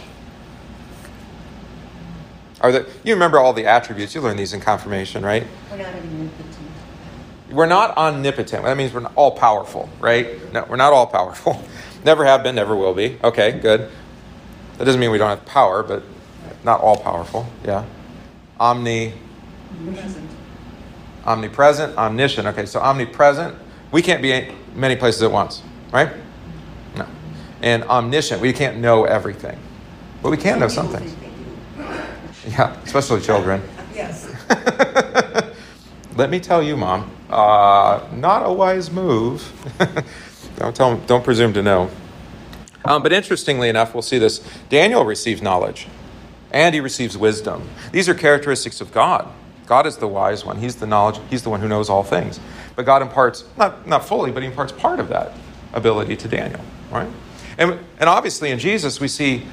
Are 2.61 2.71
there? 2.71 2.87
You 3.03 3.13
remember 3.13 3.37
all 3.37 3.53
the 3.53 3.67
attributes? 3.67 4.15
You 4.15 4.21
learned 4.21 4.39
these 4.39 4.51
in 4.51 4.59
confirmation, 4.59 5.23
right? 5.23 5.45
We're 5.69 5.77
not 5.77 5.93
15. 5.93 6.31
We're 7.51 7.67
not 7.67 7.95
omnipotent. 7.95 8.63
That 8.63 8.75
means 8.75 8.91
we're 8.91 9.01
not 9.01 9.11
all 9.15 9.37
powerful, 9.37 9.87
right? 9.99 10.51
No, 10.51 10.65
we're 10.67 10.77
not 10.77 10.93
all 10.93 11.05
powerful. 11.05 11.63
Never 12.03 12.25
have 12.25 12.41
been, 12.41 12.55
never 12.55 12.75
will 12.75 12.95
be. 12.95 13.19
Okay, 13.23 13.59
good. 13.59 13.91
That 14.77 14.85
doesn't 14.85 14.99
mean 14.99 15.11
we 15.11 15.19
don't 15.19 15.29
have 15.29 15.45
power, 15.45 15.83
but 15.83 16.01
not 16.63 16.81
all 16.81 16.97
powerful. 16.97 17.45
Yeah. 17.63 17.85
Omni. 18.59 19.13
Omnipresent, 21.25 21.97
omniscient. 21.97 22.47
Okay, 22.47 22.65
so 22.65 22.79
omnipresent, 22.79 23.55
we 23.91 24.03
can't 24.03 24.21
be 24.21 24.51
many 24.75 24.95
places 24.95 25.23
at 25.23 25.31
once, 25.31 25.63
right? 25.95 26.11
No. 26.97 27.07
And 27.61 27.83
omniscient, 27.85 28.41
we 28.41 28.51
can't 28.51 28.77
know 28.77 29.05
everything. 29.05 29.57
But 30.21 30.31
we 30.31 30.37
can 30.37 30.59
know 30.59 30.67
Some 30.67 30.89
things. 30.89 31.13
think 31.13 31.33
they 31.77 31.83
do. 31.83 32.51
Yeah, 32.51 32.75
especially 32.83 33.21
children. 33.21 33.61
Yes. 33.95 34.27
Let 36.17 36.29
me 36.29 36.41
tell 36.41 36.61
you, 36.61 36.75
Mom, 36.75 37.09
uh, 37.29 38.05
not 38.11 38.45
a 38.45 38.51
wise 38.51 38.91
move. 38.91 39.53
don't 40.57 40.75
tell, 40.75 40.97
don't 41.07 41.23
presume 41.23 41.53
to 41.53 41.63
know. 41.63 41.89
Um, 42.83 43.01
but 43.01 43.13
interestingly 43.13 43.69
enough, 43.69 43.93
we'll 43.93 44.01
see 44.01 44.17
this. 44.17 44.45
Daniel 44.67 45.05
receives 45.05 45.41
knowledge, 45.41 45.87
and 46.51 46.75
he 46.75 46.81
receives 46.81 47.17
wisdom. 47.17 47.69
These 47.93 48.09
are 48.09 48.13
characteristics 48.13 48.81
of 48.81 48.91
God. 48.91 49.31
God 49.65 49.85
is 49.85 49.95
the 49.95 50.07
wise 50.07 50.43
one. 50.43 50.57
He's 50.59 50.75
the 50.75 50.87
knowledge. 50.87 51.21
He's 51.29 51.43
the 51.43 51.49
one 51.49 51.61
who 51.61 51.69
knows 51.69 51.89
all 51.89 52.03
things. 52.03 52.41
But 52.75 52.85
God 52.85 53.01
imparts 53.01 53.45
not 53.55 53.87
not 53.87 54.05
fully, 54.05 54.29
but 54.33 54.43
he 54.43 54.49
imparts 54.49 54.73
part 54.73 54.99
of 54.99 55.07
that 55.07 55.31
ability 55.73 56.15
to 56.17 56.27
Daniel. 56.27 56.61
Right? 56.91 57.09
And 57.57 57.79
and 57.99 58.09
obviously 58.09 58.51
in 58.51 58.59
Jesus 58.59 58.99
we 58.99 59.07
see 59.07 59.45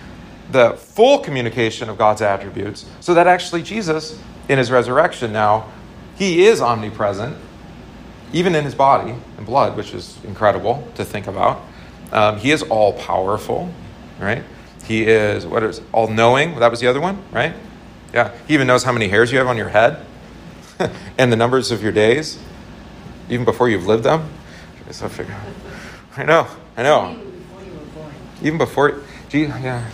the 0.51 0.73
full 0.73 1.19
communication 1.19 1.89
of 1.89 1.99
God's 1.99 2.23
attributes, 2.23 2.85
so 3.01 3.15
that 3.15 3.27
actually 3.27 3.63
Jesus, 3.63 4.19
in 4.49 4.59
his 4.59 4.71
resurrection 4.71 5.33
now, 5.33 5.71
he 6.17 6.45
is 6.45 6.61
omnipresent, 6.61 7.37
even 8.33 8.55
in 8.55 8.65
his 8.65 8.75
body 8.75 9.15
and 9.37 9.47
blood, 9.47 9.77
which 9.77 9.95
is 9.95 10.19
incredible 10.25 10.87
to 10.95 11.05
think 11.05 11.27
about. 11.27 11.63
Um, 12.13 12.39
he 12.39 12.51
is 12.51 12.63
all 12.63 12.93
powerful, 12.93 13.73
right? 14.21 14.45
He 14.85 15.07
is, 15.07 15.47
what 15.47 15.63
is, 15.63 15.81
all 15.93 16.09
knowing. 16.09 16.59
That 16.59 16.71
was 16.71 16.81
the 16.81 16.87
other 16.87 17.01
one, 17.01 17.23
right? 17.31 17.55
Yeah. 18.13 18.33
He 18.47 18.55
even 18.55 18.67
knows 18.67 18.85
how 18.85 18.93
many 18.93 19.09
hairs 19.09 19.33
you 19.33 19.39
have 19.39 19.47
on 19.47 19.57
your 19.57 19.71
head 19.71 20.05
and 21.19 21.33
the 21.33 21.37
numbers 21.37 21.71
of 21.71 21.83
your 21.83 21.93
days, 21.93 22.39
even 23.31 23.45
before 23.45 23.69
you've 23.69 23.87
lived 23.87 24.05
them. 24.05 24.29
So 24.91 25.09
figure, 25.09 25.35
I 26.17 26.25
know, 26.25 26.47
I 26.77 26.83
know. 26.83 27.11
Even 27.11 27.39
before 27.39 27.63
you 27.63 27.73
were 27.73 27.85
born. 27.87 28.15
Even 28.43 28.59
before, 28.59 29.03
gee, 29.29 29.43
yeah, 29.43 29.89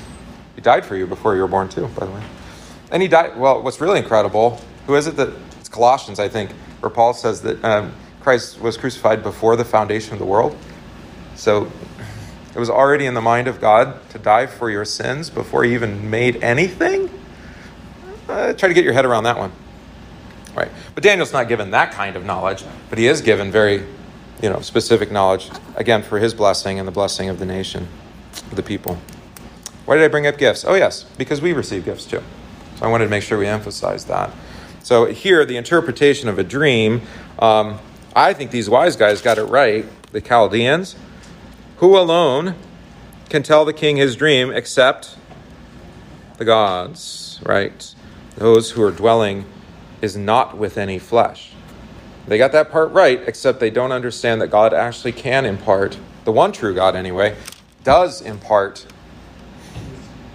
he 0.55 0.61
died 0.61 0.85
for 0.85 0.97
you 0.97 1.07
before 1.07 1.35
you 1.35 1.43
were 1.43 1.49
born 1.49 1.69
too, 1.69 1.87
by 1.89 2.07
the 2.07 2.13
way. 2.13 2.23
And 2.91 3.03
he 3.03 3.09
died. 3.09 3.39
Well, 3.39 3.63
what's 3.63 3.81
really 3.81 4.01
incredible? 4.01 4.61
Who 4.87 4.95
is 4.97 5.07
it 5.07 5.17
that? 5.17 5.33
It's 5.61 5.69
Colossians, 5.69 6.19
I 6.19 6.29
think, 6.29 6.51
where 6.81 6.91
Paul 6.91 7.13
says 7.15 7.43
that 7.43 7.63
um, 7.65 7.93
Christ 8.21 8.61
was 8.61 8.77
crucified 8.77 9.23
before 9.23 9.57
the 9.57 9.65
foundation 9.65 10.13
of 10.13 10.19
the 10.19 10.25
world. 10.25 10.57
So 11.35 11.71
it 12.55 12.59
was 12.59 12.71
already 12.71 13.07
in 13.07 13.15
the 13.15 13.21
mind 13.21 13.47
of 13.47 13.61
God 13.61 14.09
to 14.11 14.19
die 14.19 14.47
for 14.47 14.71
your 14.71 14.85
sins 14.85 15.31
before 15.31 15.65
he 15.65 15.75
even 15.75 16.11
made 16.11 16.43
anything. 16.43 17.11
Uh, 18.29 18.53
try 18.55 18.69
to 18.69 18.75
get 18.75 18.85
your 18.85 18.93
head 18.93 19.05
around 19.05 19.25
that 19.25 19.39
one. 19.39 19.53
Right. 20.55 20.71
But 20.95 21.05
Daniel's 21.05 21.33
not 21.33 21.49
given 21.49 21.71
that 21.71 21.93
kind 21.93 22.17
of 22.17 22.25
knowledge, 22.25 22.65
but 22.91 22.99
he 22.99 23.07
is 23.07 23.21
given 23.21 23.53
very, 23.53 23.85
you 24.43 24.49
know, 24.49 24.61
specific 24.61 25.11
knowledge, 25.11 25.51
again, 25.77 26.03
for 26.03 26.19
his 26.19 26.35
blessing 26.35 26.79
and 26.79 26.87
the 26.87 26.93
blessing 26.93 27.29
of 27.29 27.39
the 27.39 27.47
nation, 27.47 27.89
the 28.53 28.63
people. 28.63 28.99
Why 29.85 29.97
did 29.97 30.05
I 30.05 30.09
bring 30.09 30.27
up 30.27 30.39
gifts? 30.39 30.65
Oh, 30.65 30.75
yes, 30.75 31.05
because 31.17 31.41
we 31.41 31.53
receive 31.53 31.85
gifts 31.85 32.05
too. 32.05 32.23
So 32.77 32.85
I 32.85 32.89
wanted 32.89 33.05
to 33.05 33.11
make 33.11 33.23
sure 33.23 33.39
we 33.39 33.47
emphasize 33.47 34.05
that. 34.05 34.31
So 34.83 35.07
here, 35.07 35.45
the 35.45 35.57
interpretation 35.57 36.29
of 36.29 36.39
a 36.39 36.45
dream, 36.45 37.03
um, 37.39 37.79
I 38.15 38.33
think 38.33 38.51
these 38.51 38.71
wise 38.71 38.97
guys 38.97 39.21
got 39.21 39.39
it 39.39 39.45
right, 39.45 39.85
the 40.13 40.21
Chaldeans. 40.21 40.97
Who 41.79 41.99
alone 41.99 42.55
can 43.29 43.43
tell 43.43 43.65
the 43.65 43.73
king 43.73 43.97
his 43.97 44.17
dream 44.17 44.51
except 44.51 45.17
the 46.39 46.45
gods, 46.45 47.41
right? 47.45 47.95
Those 48.37 48.71
who 48.73 48.83
are 48.83 48.91
dwelling 48.91 49.45
is 50.01 50.17
not 50.17 50.57
with 50.57 50.79
any 50.79 50.99
flesh. 50.99 51.53
They 52.29 52.37
got 52.37 52.53
that 52.53 52.71
part 52.71 52.93
right, 52.93 53.21
except 53.27 53.59
they 53.59 53.71
don't 53.71 53.91
understand 53.91 54.43
that 54.43 54.49
God 54.49 54.75
actually 54.75 55.13
can 55.13 55.47
impart, 55.47 55.99
the 56.25 56.33
one 56.33 56.53
true 56.53 56.75
God 56.75 56.95
anyway, 56.95 57.35
does 57.85 58.21
impart 58.21 58.87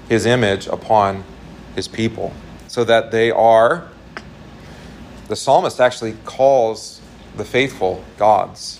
his 0.10 0.26
image 0.26 0.66
upon 0.66 1.24
his 1.76 1.88
people. 1.88 2.34
So 2.68 2.84
that 2.84 3.12
they 3.12 3.30
are 3.30 3.88
the 5.28 5.36
psalmist 5.36 5.80
actually 5.80 6.16
calls 6.26 7.00
the 7.38 7.46
faithful 7.46 8.04
gods. 8.18 8.80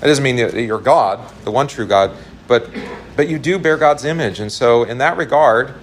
That 0.00 0.08
doesn't 0.08 0.22
mean 0.22 0.36
that 0.36 0.54
you're 0.54 0.80
god 0.80 1.20
the 1.44 1.50
one 1.50 1.66
true 1.66 1.86
god 1.86 2.16
but 2.48 2.68
but 3.16 3.28
you 3.28 3.38
do 3.38 3.58
bear 3.58 3.76
god's 3.76 4.04
image. 4.04 4.40
And 4.40 4.52
so 4.52 4.84
in 4.84 4.98
that 4.98 5.16
regard 5.16 5.74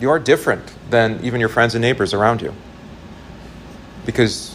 you 0.00 0.10
are 0.10 0.18
different 0.18 0.72
than 0.90 1.20
even 1.24 1.40
your 1.40 1.48
friends 1.48 1.74
and 1.74 1.82
neighbors 1.82 2.14
around 2.14 2.40
you. 2.40 2.54
Because 4.06 4.53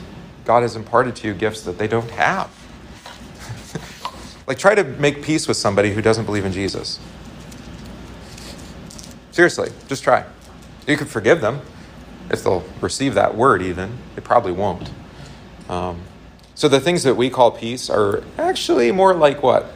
god 0.50 0.64
has 0.64 0.76
imparted 0.76 1.16
to 1.16 1.28
you 1.28 1.36
gifts 1.36 1.62
that 1.62 1.78
they 1.78 1.88
don't 1.88 2.12
have 2.12 2.50
like 4.48 4.58
try 4.58 4.74
to 4.76 4.84
make 4.84 5.22
peace 5.22 5.48
with 5.48 5.58
somebody 5.58 5.94
who 5.94 6.02
doesn't 6.02 6.26
believe 6.26 6.46
in 6.46 6.52
jesus 6.52 7.00
Seriously, 9.40 9.70
just 9.88 10.04
try. 10.04 10.26
You 10.88 10.98
could 10.98 11.08
forgive 11.08 11.40
them 11.40 11.62
if 12.30 12.44
they'll 12.44 12.66
receive 12.82 13.14
that 13.14 13.36
word, 13.36 13.62
even. 13.62 13.98
They 14.16 14.22
probably 14.22 14.52
won't. 14.52 14.92
Um, 15.70 16.02
so 16.56 16.68
the 16.68 16.82
things 16.82 17.04
that 17.04 17.16
we 17.16 17.30
call 17.30 17.52
peace 17.52 17.90
are 17.90 18.22
actually 18.38 18.92
more 18.92 19.14
like 19.14 19.42
what? 19.42 19.72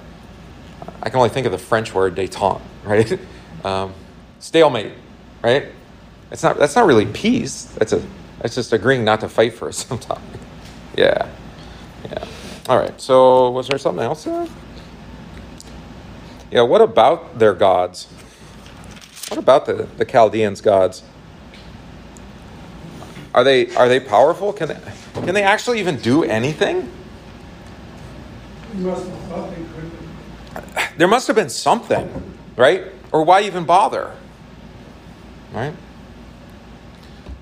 I 1.01 1.09
can 1.09 1.17
only 1.17 1.30
think 1.30 1.45
of 1.45 1.53
the 1.53 1.57
French 1.57 1.93
word 1.93 2.15
détente, 2.15 2.61
right? 2.84 3.19
Um, 3.63 3.93
stalemate, 4.39 4.91
right? 5.41 5.67
It's 6.32 6.43
not. 6.43 6.57
That's 6.57 6.76
not 6.76 6.86
really 6.86 7.05
peace. 7.05 7.65
That's 7.78 7.93
a. 7.93 8.03
That's 8.41 8.55
just 8.55 8.74
agreeing 8.74 9.05
not 9.05 9.21
to 9.21 9.30
fight 9.30 9.53
for 9.53 9.71
some 9.74 9.99
topic. 9.99 10.41
Yeah, 10.95 11.29
yeah. 12.05 12.25
All 12.69 12.77
right. 12.77 12.99
So 12.99 13.49
was 13.51 13.67
there 13.67 13.77
something 13.77 14.03
else 14.03 14.23
there? 14.25 14.47
Yeah. 16.51 16.61
What 16.61 16.81
about 16.81 17.39
their 17.39 17.53
gods? 17.53 18.07
What 19.29 19.37
about 19.39 19.65
the, 19.65 19.87
the 19.97 20.05
Chaldeans' 20.05 20.61
gods? 20.61 21.03
Are 23.33 23.43
they 23.43 23.73
are 23.75 23.89
they 23.89 23.99
powerful? 23.99 24.53
Can 24.53 24.69
they 24.69 24.79
can 25.13 25.33
they 25.33 25.43
actually 25.43 25.79
even 25.79 25.97
do 25.97 26.23
anything? 26.23 26.91
You 28.75 28.85
must 28.85 29.07
have 29.07 29.19
thought 29.21 29.49
they 29.49 29.63
could. 29.63 30.97
There 30.97 31.07
must 31.07 31.27
have 31.27 31.35
been 31.35 31.49
something, 31.49 32.37
right? 32.55 32.85
Or 33.11 33.23
why 33.23 33.41
even 33.41 33.65
bother? 33.65 34.11
Right? 35.51 35.73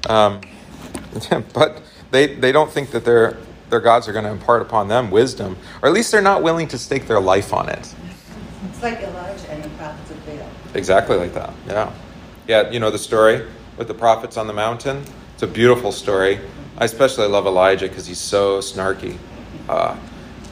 Um, 0.08 0.42
but 1.54 1.82
they 2.12 2.36
they 2.36 2.52
don't 2.52 2.72
think 2.72 2.92
that 2.92 3.06
their 3.06 3.38
their 3.70 3.80
gods 3.80 4.08
are 4.08 4.14
going 4.14 4.26
to 4.26 4.32
impart 4.32 4.62
upon 4.62 4.90
them 4.90 5.10
wisdom, 5.10 5.58
or 5.82 5.90
at 5.90 5.96
least 5.96 6.12
they're 6.12 6.22
not 6.22 6.44
willing 6.44 6.68
to 6.68 6.78
stake 6.78 7.08
their 7.08 7.22
life 7.22 7.54
on 7.54 7.70
it. 7.70 7.96
It's 8.70 8.84
like 8.84 9.00
Elijah 9.00 9.50
and 9.50 9.64
the 9.64 9.70
prophets 9.70 10.12
of 10.12 10.26
Baal. 10.26 10.50
Exactly 10.74 11.16
like 11.16 11.34
that. 11.34 11.54
Yeah. 11.68 11.94
Yeah, 12.48 12.70
you 12.70 12.80
know 12.80 12.92
the 12.92 13.00
story 13.00 13.48
with 13.78 13.88
the 13.88 13.94
prophets 13.94 14.36
on 14.36 14.48
the 14.48 14.54
mountain? 14.54 15.04
It's 15.34 15.44
a 15.44 15.48
beautiful 15.48 15.92
story. 15.92 16.40
I 16.78 16.86
especially 16.86 17.28
love 17.28 17.46
Elijah 17.46 17.88
because 17.88 18.08
he's 18.08 18.20
so 18.20 18.60
snarky. 18.60 19.18
Uh, 19.70 19.96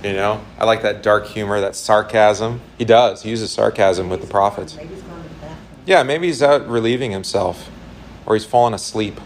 you 0.04 0.14
know, 0.14 0.42
I 0.58 0.66
like 0.66 0.82
that 0.84 1.04
dark 1.04 1.26
humor, 1.26 1.60
that 1.60 1.76
sarcasm. 1.76 2.62
He 2.78 2.86
does. 2.86 3.24
He 3.24 3.32
uses 3.32 3.52
sarcasm 3.52 4.10
with 4.10 4.22
the 4.22 4.28
prophets. 4.28 4.76
Maybe 4.76 4.94
he's 4.94 5.04
going 5.04 5.24
to 5.24 5.30
the 5.30 5.36
bathroom. 5.36 5.58
Yeah, 5.86 6.04
maybe 6.04 6.28
he's 6.28 6.42
out 6.42 6.68
relieving 6.70 7.12
himself 7.12 7.70
or 8.26 8.36
he's 8.36 8.46
fallen 8.46 8.74
asleep. 8.74 9.20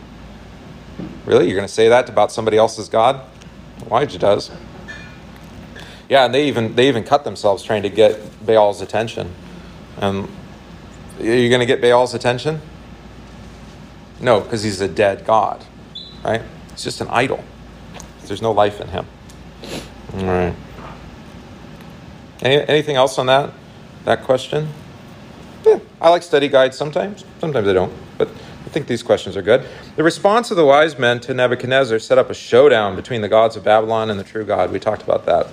Really? 1.25 1.45
You're 1.47 1.55
going 1.55 1.67
to 1.67 1.73
say 1.73 1.89
that 1.89 2.09
about 2.09 2.31
somebody 2.31 2.57
else's 2.57 2.89
God? 2.89 3.21
Elijah 3.85 4.19
does. 4.19 4.51
Yeah, 6.09 6.25
and 6.25 6.33
they 6.33 6.47
even 6.47 6.75
they 6.75 6.87
even 6.87 7.03
cut 7.03 7.23
themselves 7.23 7.63
trying 7.63 7.83
to 7.83 7.89
get 7.89 8.45
Baal's 8.45 8.81
attention. 8.81 9.33
And 9.97 10.27
are 11.19 11.25
you 11.25 11.49
going 11.49 11.61
to 11.61 11.65
get 11.65 11.81
Baal's 11.81 12.13
attention? 12.13 12.61
No, 14.19 14.39
because 14.39 14.63
he's 14.63 14.81
a 14.81 14.87
dead 14.87 15.25
god, 15.25 15.65
right? 16.23 16.41
It's 16.71 16.83
just 16.83 17.01
an 17.01 17.07
idol. 17.09 17.43
There's 18.25 18.41
no 18.41 18.51
life 18.51 18.79
in 18.79 18.87
him. 18.87 19.05
All 20.13 20.25
right. 20.25 20.55
Any, 22.41 22.67
anything 22.67 22.95
else 22.95 23.17
on 23.17 23.25
that 23.27 23.53
that 24.05 24.23
question? 24.23 24.67
Yeah, 25.65 25.79
I 26.01 26.09
like 26.09 26.23
study 26.23 26.47
guides 26.47 26.77
sometimes. 26.77 27.23
Sometimes 27.39 27.67
I 27.67 27.73
don't, 27.73 27.93
but 28.17 28.29
think 28.73 28.87
these 28.87 29.03
questions 29.03 29.37
are 29.37 29.41
good. 29.41 29.65
The 29.95 30.03
response 30.03 30.51
of 30.51 30.57
the 30.57 30.65
wise 30.65 30.97
men 30.97 31.19
to 31.21 31.33
Nebuchadnezzar 31.33 31.99
set 31.99 32.17
up 32.17 32.29
a 32.29 32.33
showdown 32.33 32.95
between 32.95 33.21
the 33.21 33.29
gods 33.29 33.55
of 33.55 33.63
Babylon 33.63 34.09
and 34.09 34.19
the 34.19 34.23
true 34.23 34.43
God. 34.43 34.71
We 34.71 34.79
talked 34.79 35.03
about 35.03 35.25
that 35.27 35.47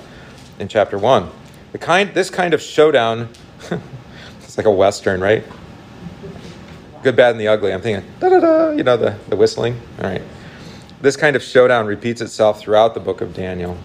in 0.58 0.66
chapter 0.68 0.98
one. 0.98 1.30
The 1.72 1.78
kind, 1.78 2.12
this 2.14 2.30
kind 2.30 2.54
of 2.54 2.60
showdown, 2.60 3.28
it's 4.42 4.56
like 4.56 4.66
a 4.66 4.70
western, 4.70 5.20
right? 5.20 5.44
Good, 7.02 7.16
bad, 7.16 7.32
and 7.32 7.40
the 7.40 7.48
ugly. 7.48 7.72
I'm 7.72 7.80
thinking, 7.80 8.10
da 8.18 8.28
da 8.28 8.40
da, 8.40 8.70
you 8.72 8.82
know, 8.82 8.96
the, 8.96 9.16
the 9.28 9.36
whistling. 9.36 9.80
All 9.98 10.04
right. 10.04 10.22
this 11.00 11.16
kind 11.16 11.36
of 11.36 11.42
showdown 11.42 11.86
repeats 11.86 12.20
itself 12.20 12.60
throughout 12.60 12.94
the 12.94 13.00
book 13.00 13.20
of 13.20 13.32
Daniel. 13.34 13.78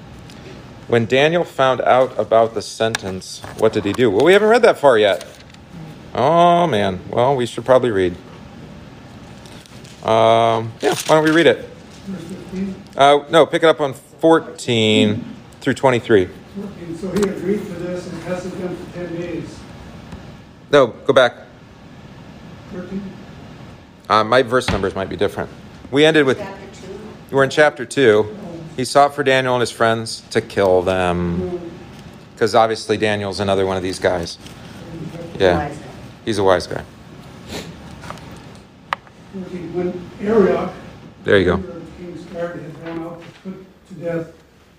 When 0.88 1.06
Daniel 1.06 1.44
found 1.44 1.82
out 1.82 2.18
about 2.20 2.54
the 2.54 2.62
sentence, 2.62 3.42
what 3.58 3.74
did 3.74 3.86
he 3.86 3.94
do? 3.94 4.12
Well, 4.12 4.26
we 4.26 4.34
haven't 4.34 4.50
read 4.50 4.62
that 4.64 4.78
far 4.78 4.98
yet. 4.98 5.26
Oh, 6.14 6.68
man. 6.68 7.00
Well, 7.10 7.36
we 7.36 7.46
should 7.46 7.66
probably 7.66 7.92
read. 7.92 8.16
Um, 10.06 10.72
yeah, 10.82 10.94
why 11.08 11.16
don't 11.16 11.24
we 11.24 11.32
read 11.32 11.48
it? 11.48 11.70
Uh, 12.96 13.24
no, 13.30 13.46
pick 13.46 13.64
it 13.64 13.68
up 13.68 13.82
on 13.82 13.94
14 13.94 15.26
through 15.62 15.74
23. 15.74 16.26
fourteen, 16.28 16.96
so 16.96 17.10
he 17.12 17.22
agreed 17.24 17.66
to 17.66 17.74
this 17.74 18.08
and 18.12 18.22
tested 18.24 18.52
them 18.54 18.76
for 18.76 18.94
ten 18.94 19.16
days. 19.20 19.60
No, 20.72 20.88
go 20.88 21.12
back. 21.14 21.34
Thirteen, 22.72 23.02
Uh, 24.08 24.24
my 24.24 24.42
verse 24.44 24.70
numbers 24.70 24.94
might 24.96 25.10
be 25.10 25.16
different. 25.18 25.50
We 25.92 26.06
ended 26.06 26.26
with, 26.26 26.38
Chapter 26.38 26.66
two. 26.88 27.00
we're 27.36 27.44
in 27.44 27.50
chapter 27.50 27.86
2. 27.86 28.38
He 28.78 28.86
sought 28.86 29.16
for 29.16 29.24
Daniel 29.24 29.56
and 29.56 29.62
his 29.62 29.72
friends 29.72 30.22
to 30.32 30.42
kill 30.42 30.82
them. 30.82 31.72
Because 32.34 32.54
obviously 32.54 32.98
Daniel's 32.98 33.40
another 33.40 33.66
one 33.66 33.78
of 33.78 33.84
these 33.84 33.98
guys. 34.00 34.38
Yeah, 35.40 35.74
he's 36.26 36.38
a 36.38 36.44
wise 36.44 36.68
guy. 36.68 36.84
Arioch. 40.22 40.72
There 41.24 41.40
you 41.40 41.46
go. 41.46 41.58
king's 41.98 42.24
guard 42.26 42.62
had 42.62 42.86
gone 42.86 43.00
out 43.00 43.22
to 43.22 43.28
put 43.42 43.88
to 43.88 43.94
death 43.96 44.34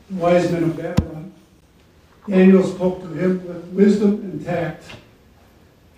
the 0.09 0.17
wise 0.17 0.51
men 0.51 0.65
of 0.65 0.77
Babylon. 0.77 1.33
Daniel 2.27 2.65
spoke 2.65 3.03
to 3.03 3.09
him 3.09 3.47
with 3.47 3.65
wisdom 3.67 4.15
and 4.15 4.45
tact. 4.45 4.85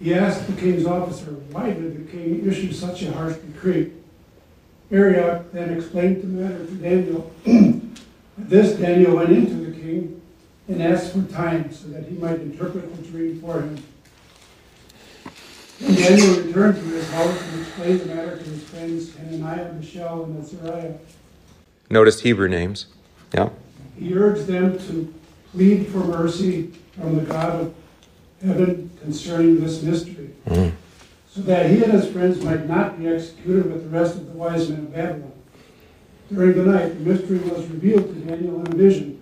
He 0.00 0.14
asked 0.14 0.46
the 0.46 0.60
king's 0.60 0.86
officer, 0.86 1.32
why 1.50 1.72
did 1.72 2.06
the 2.06 2.10
king 2.10 2.46
issue 2.48 2.72
such 2.72 3.02
a 3.02 3.12
harsh 3.12 3.36
decree? 3.36 3.92
Arioch 4.90 5.52
then 5.52 5.76
explained 5.76 6.22
the 6.22 6.26
matter 6.26 6.66
to 6.66 6.74
Daniel. 6.74 7.32
This, 8.40 8.78
Daniel 8.78 9.16
went 9.16 9.30
into 9.30 9.54
the 9.56 9.72
king 9.76 10.22
and 10.68 10.80
asked 10.80 11.12
for 11.12 11.22
time 11.22 11.72
so 11.72 11.88
that 11.88 12.04
he 12.04 12.14
might 12.16 12.38
interpret 12.40 12.94
the 12.96 13.02
dream 13.02 13.40
for 13.40 13.62
him. 13.62 13.82
Then 15.80 15.94
Daniel 15.94 16.42
returned 16.42 16.76
to 16.76 16.82
his 16.84 17.10
house 17.10 17.42
and 17.52 17.60
explained 17.60 18.00
the 18.00 18.06
matter 18.14 18.36
to 18.36 18.44
his 18.44 18.62
friends 18.64 19.14
Hananiah, 19.16 19.72
Mishael, 19.74 20.24
and 20.24 20.42
Azariah. 20.42 20.94
Noticed 21.90 22.20
Hebrew 22.20 22.48
names. 22.48 22.86
Yeah. 23.32 23.50
He 23.98 24.14
urged 24.14 24.46
them 24.46 24.78
to 24.88 25.14
plead 25.52 25.88
for 25.88 25.98
mercy 25.98 26.72
from 26.92 27.16
the 27.16 27.22
God 27.22 27.60
of 27.60 27.74
heaven 28.44 28.90
concerning 29.02 29.60
this 29.60 29.82
mystery, 29.82 30.30
Mm. 30.46 30.72
so 31.30 31.40
that 31.42 31.70
he 31.70 31.82
and 31.82 31.92
his 31.92 32.08
friends 32.08 32.42
might 32.42 32.68
not 32.68 32.98
be 32.98 33.08
executed 33.08 33.70
with 33.72 33.82
the 33.84 33.88
rest 33.88 34.16
of 34.16 34.26
the 34.26 34.32
wise 34.32 34.68
men 34.68 34.80
of 34.80 34.94
Babylon. 34.94 35.32
During 36.32 36.56
the 36.56 36.70
night, 36.70 36.88
the 37.04 37.10
mystery 37.10 37.38
was 37.38 37.66
revealed 37.68 38.08
to 38.14 38.20
Daniel 38.20 38.60
in 38.64 38.72
a 38.72 38.76
vision. 38.76 39.18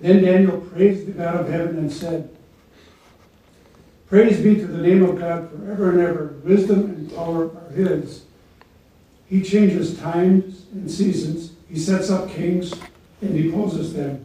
Then 0.00 0.22
Daniel 0.22 0.58
praised 0.60 1.06
the 1.06 1.12
God 1.12 1.36
of 1.40 1.48
heaven 1.48 1.78
and 1.78 1.92
said, 1.92 2.28
Praise 4.14 4.40
be 4.40 4.54
to 4.54 4.66
the 4.68 4.78
name 4.78 5.02
of 5.02 5.18
God 5.18 5.50
forever 5.50 5.90
and 5.90 6.00
ever. 6.00 6.36
Wisdom 6.44 6.82
and 6.84 7.12
power 7.16 7.46
are 7.46 7.72
his. 7.72 8.22
He 9.26 9.42
changes 9.42 9.98
times 9.98 10.66
and 10.70 10.88
seasons. 10.88 11.50
He 11.68 11.76
sets 11.76 12.10
up 12.10 12.30
kings 12.30 12.72
and 13.20 13.34
deposes 13.34 13.92
them. 13.92 14.24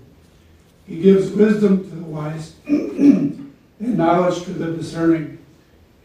He 0.85 1.01
gives 1.01 1.31
wisdom 1.31 1.89
to 1.89 1.95
the 1.95 2.03
wise 2.03 2.53
and 2.67 3.51
knowledge 3.79 4.43
to 4.43 4.53
the 4.53 4.77
discerning. 4.77 5.39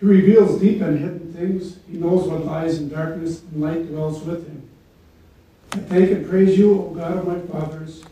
He 0.00 0.06
reveals 0.06 0.62
deep 0.62 0.80
and 0.80 0.98
hidden 0.98 1.34
things. 1.34 1.76
He 1.86 1.98
knows 1.98 2.26
what 2.26 2.46
lies 2.46 2.78
in 2.78 2.88
darkness, 2.88 3.42
and 3.42 3.60
light 3.60 3.86
dwells 3.88 4.22
with 4.22 4.46
him. 4.46 4.66
I 5.72 5.76
thank 5.76 6.10
and 6.10 6.26
praise 6.26 6.56
you, 6.56 6.72
O 6.72 6.88
God 6.88 7.18
of 7.18 7.26
my 7.26 7.38
fathers. 7.52 8.02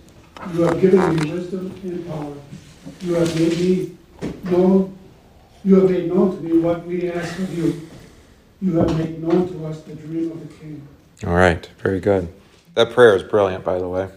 You 0.52 0.64
have 0.64 0.78
given 0.82 1.16
me 1.16 1.32
wisdom 1.32 1.74
and 1.82 2.06
power. 2.08 2.34
You 3.00 3.14
have 3.14 3.40
made 3.40 3.58
me 3.58 3.96
known. 4.50 4.98
You 5.64 5.80
have 5.80 5.90
made 5.90 6.08
known 6.12 6.36
to 6.36 6.42
me 6.42 6.58
what 6.58 6.84
we 6.86 7.10
ask 7.10 7.38
of 7.38 7.56
you. 7.56 7.88
You 8.60 8.78
have 8.78 8.96
made 8.98 9.22
known 9.22 9.48
to 9.48 9.66
us 9.66 9.80
the 9.82 9.94
dream 9.94 10.32
of 10.32 10.48
the 10.48 10.54
king. 10.54 10.86
All 11.24 11.34
right. 11.34 11.68
Very 11.78 12.00
good. 12.00 12.28
That 12.74 12.92
prayer 12.92 13.14
is 13.14 13.22
brilliant, 13.22 13.64
by 13.64 13.78
the 13.78 13.88
way. 13.88 14.08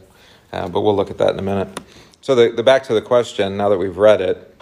Uh, 0.51 0.67
but 0.67 0.81
we'll 0.81 0.95
look 0.95 1.11
at 1.11 1.17
that 1.19 1.33
in 1.33 1.39
a 1.39 1.43
minute. 1.43 1.79
So 2.21 2.33
the, 2.33 2.49
the 2.49 2.63
back 2.63 2.83
to 2.83 2.93
the 2.93 3.01
question. 3.01 3.57
Now 3.57 3.69
that 3.69 3.77
we've 3.77 3.97
read 3.97 4.21
it, 4.21 4.55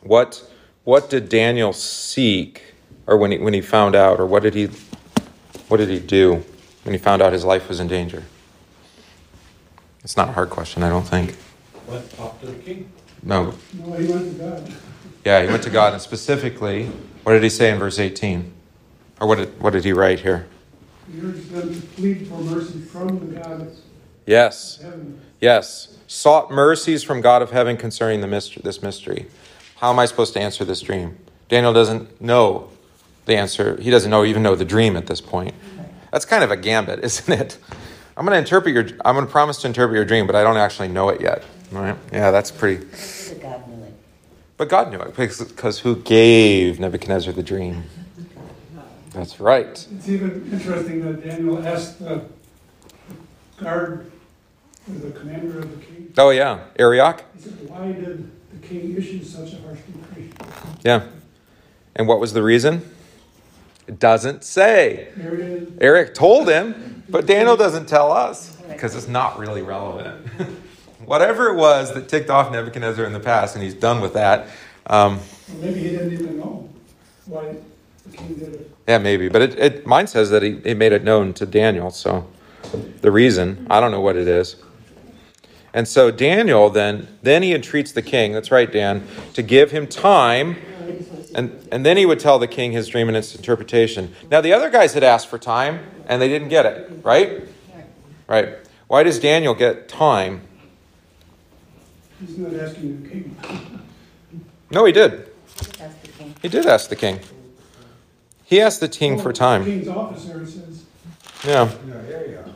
what 0.00 0.50
what 0.84 1.10
did 1.10 1.28
Daniel 1.28 1.72
seek, 1.72 2.62
or 3.06 3.16
when 3.16 3.32
he 3.32 3.38
when 3.38 3.52
he 3.52 3.60
found 3.60 3.94
out, 3.94 4.20
or 4.20 4.26
what 4.26 4.42
did 4.42 4.54
he 4.54 4.68
what 5.68 5.78
did 5.78 5.88
he 5.88 5.98
do 5.98 6.44
when 6.84 6.94
he 6.94 6.98
found 6.98 7.20
out 7.20 7.32
his 7.32 7.44
life 7.44 7.68
was 7.68 7.80
in 7.80 7.88
danger? 7.88 8.22
It's 10.02 10.16
not 10.16 10.28
a 10.28 10.32
hard 10.32 10.50
question, 10.50 10.82
I 10.82 10.88
don't 10.88 11.06
think. 11.06 11.36
Went 11.86 12.20
up 12.20 12.40
to 12.40 12.46
the 12.46 12.58
king. 12.62 12.90
No. 13.22 13.54
No, 13.72 13.92
he 13.94 14.06
went 14.06 14.38
to 14.38 14.42
God. 14.42 14.74
Yeah, 15.24 15.42
he 15.42 15.48
went 15.48 15.62
to 15.62 15.70
God, 15.70 15.92
and 15.94 16.02
specifically, 16.02 16.86
what 17.22 17.32
did 17.32 17.42
he 17.42 17.48
say 17.48 17.70
in 17.70 17.78
verse 17.78 17.98
18? 17.98 18.52
Or 19.20 19.26
what 19.28 19.38
did, 19.38 19.60
what 19.60 19.72
did 19.72 19.84
he 19.84 19.92
write 19.92 20.20
here? 20.20 20.46
He 21.10 21.18
urged 21.20 21.50
them 21.50 21.74
to 21.74 21.86
plead 21.88 22.26
for 22.28 22.38
mercy 22.40 22.80
from 22.80 23.32
the 23.32 23.40
God 23.40 23.60
of 23.62 23.76
Yes, 24.26 24.78
heaven. 24.82 25.20
yes. 25.40 25.96
Sought 26.06 26.50
mercies 26.50 27.02
from 27.02 27.20
God 27.20 27.42
of 27.42 27.50
heaven 27.50 27.76
concerning 27.76 28.20
the 28.20 28.26
mystery, 28.26 28.60
this 28.64 28.82
mystery. 28.82 29.26
How 29.76 29.90
am 29.90 29.98
I 29.98 30.06
supposed 30.06 30.32
to 30.34 30.40
answer 30.40 30.64
this 30.64 30.80
dream? 30.80 31.18
Daniel 31.48 31.72
doesn't 31.72 32.20
know 32.20 32.68
the 33.26 33.36
answer. 33.36 33.80
He 33.80 33.90
doesn't 33.90 34.10
know 34.10 34.24
even 34.24 34.42
know 34.42 34.54
the 34.54 34.64
dream 34.64 34.96
at 34.96 35.06
this 35.06 35.20
point. 35.20 35.54
That's 36.10 36.24
kind 36.24 36.44
of 36.44 36.50
a 36.50 36.56
gambit, 36.56 37.00
isn't 37.04 37.32
it? 37.40 37.58
I'm 38.16 38.24
going 38.24 38.34
to 38.34 38.38
interpret 38.38 38.74
your. 38.74 38.84
I'm 39.04 39.14
going 39.14 39.26
to 39.26 39.32
promise 39.32 39.58
to 39.62 39.66
interpret 39.66 39.96
your 39.96 40.04
dream, 40.04 40.26
but 40.26 40.36
I 40.36 40.42
don't 40.44 40.56
actually 40.56 40.88
know 40.88 41.08
it 41.08 41.20
yet. 41.20 41.42
All 41.74 41.80
right? 41.82 41.96
Yeah, 42.12 42.30
that's 42.30 42.50
pretty. 42.50 42.84
The 42.84 43.34
God 43.42 43.66
knew 43.68 43.82
it. 43.84 43.94
But 44.64 44.70
God 44.70 44.92
knew 44.92 45.00
it 45.00 45.14
because, 45.14 45.80
who 45.80 45.96
gave 45.96 46.80
Nebuchadnezzar 46.80 47.34
the 47.34 47.42
dream? 47.42 47.84
That's 49.10 49.38
right. 49.38 49.66
It's 49.66 50.08
even 50.08 50.48
interesting 50.50 51.04
that 51.04 51.22
Daniel 51.22 51.66
asked 51.66 51.98
the 51.98 52.24
guard, 53.58 54.10
or 54.88 54.94
the 54.94 55.10
commander 55.10 55.58
of 55.58 55.70
the 55.70 55.84
king, 55.84 56.14
Oh 56.16 56.30
yeah, 56.30 56.60
Arioch. 56.78 57.24
he 57.36 57.42
said, 57.42 57.68
why 57.68 57.92
did 57.92 58.30
the 58.52 58.66
king 58.66 58.96
issue 58.96 59.22
such 59.22 59.52
a 59.52 59.60
harsh 59.60 59.80
decree? 59.80 60.30
Yeah. 60.82 61.08
And 61.94 62.08
what 62.08 62.18
was 62.18 62.32
the 62.32 62.42
reason? 62.42 62.80
It 63.86 63.98
doesn't 63.98 64.44
say. 64.44 65.08
Arioch 65.78 66.14
told 66.14 66.48
him, 66.48 67.02
but 67.10 67.26
Daniel 67.26 67.58
doesn't 67.58 67.84
tell 67.84 68.10
us 68.10 68.56
because 68.70 68.94
it's 68.96 69.08
not 69.08 69.38
really 69.38 69.60
relevant. 69.60 70.26
Whatever 71.06 71.48
it 71.48 71.56
was 71.56 71.92
that 71.94 72.08
ticked 72.08 72.30
off 72.30 72.52
Nebuchadnezzar 72.52 73.04
in 73.04 73.12
the 73.12 73.20
past, 73.20 73.54
and 73.54 73.62
he's 73.62 73.74
done 73.74 74.00
with 74.00 74.14
that. 74.14 74.48
Um, 74.86 75.20
maybe 75.60 75.80
he 75.80 75.90
didn't 75.90 76.12
even 76.12 76.38
know 76.38 76.68
why 77.26 77.56
the 78.06 78.16
king 78.16 78.34
did 78.34 78.54
it. 78.54 78.70
yeah, 78.86 78.98
maybe. 78.98 79.28
But 79.28 79.42
it, 79.42 79.58
it 79.58 79.86
mine 79.86 80.06
says 80.06 80.30
that 80.30 80.42
he, 80.42 80.60
he 80.60 80.74
made 80.74 80.92
it 80.92 81.04
known 81.04 81.32
to 81.34 81.46
Daniel. 81.46 81.90
So 81.90 82.26
the 83.00 83.10
reason, 83.10 83.66
I 83.70 83.80
don't 83.80 83.90
know 83.90 84.00
what 84.00 84.16
it 84.16 84.28
is. 84.28 84.56
And 85.72 85.88
so 85.88 86.10
Daniel 86.10 86.70
then 86.70 87.08
then 87.22 87.42
he 87.42 87.52
entreats 87.54 87.92
the 87.92 88.02
king, 88.02 88.32
that's 88.32 88.50
right, 88.50 88.70
Dan, 88.70 89.06
to 89.32 89.42
give 89.42 89.70
him 89.70 89.86
time. 89.86 90.56
And, 91.34 91.66
and 91.72 91.84
then 91.84 91.96
he 91.96 92.06
would 92.06 92.20
tell 92.20 92.38
the 92.38 92.46
king 92.46 92.70
his 92.70 92.86
dream 92.86 93.08
and 93.08 93.16
its 93.16 93.34
interpretation. 93.34 94.14
Now, 94.30 94.40
the 94.40 94.52
other 94.52 94.70
guys 94.70 94.94
had 94.94 95.02
asked 95.02 95.26
for 95.26 95.36
time, 95.36 95.80
and 96.06 96.22
they 96.22 96.28
didn't 96.28 96.48
get 96.48 96.64
it, 96.64 97.00
right? 97.02 97.42
Right. 98.28 98.50
Why 98.86 99.02
does 99.02 99.18
Daniel 99.18 99.52
get 99.52 99.88
time? 99.88 100.42
He's 102.26 102.38
not 102.38 102.54
asking 102.54 103.02
the 103.02 103.08
king. 103.08 103.36
No, 104.70 104.84
he 104.84 104.92
did. 104.92 105.28
That's 105.78 105.94
the 105.96 106.08
king. 106.08 106.34
He 106.42 106.48
did 106.48 106.66
ask 106.66 106.88
the 106.88 106.96
king. 106.96 107.20
He 108.44 108.60
asked 108.60 108.80
the 108.80 108.88
king 108.88 109.18
for 109.18 109.28
The 109.28 109.38
time. 109.38 109.64
king's 109.64 109.88
officer 109.88 110.44
says, 110.46 110.84
Yeah, 111.44 111.70
Yeah, 111.86 111.94
there 112.02 112.28
you 112.30 112.36
are. 112.38 112.46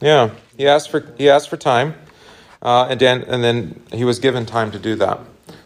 yeah. 0.00 0.30
He 0.56 0.66
asked 0.66 0.90
for 0.90 1.12
he 1.16 1.28
asked 1.30 1.48
for 1.48 1.56
time, 1.56 1.94
uh, 2.62 2.86
and 2.90 2.98
Dan, 2.98 3.22
and 3.22 3.42
then 3.44 3.80
he 3.92 4.04
was 4.04 4.18
given 4.18 4.44
time 4.44 4.70
to 4.72 4.78
do 4.78 4.94
that. 4.96 5.20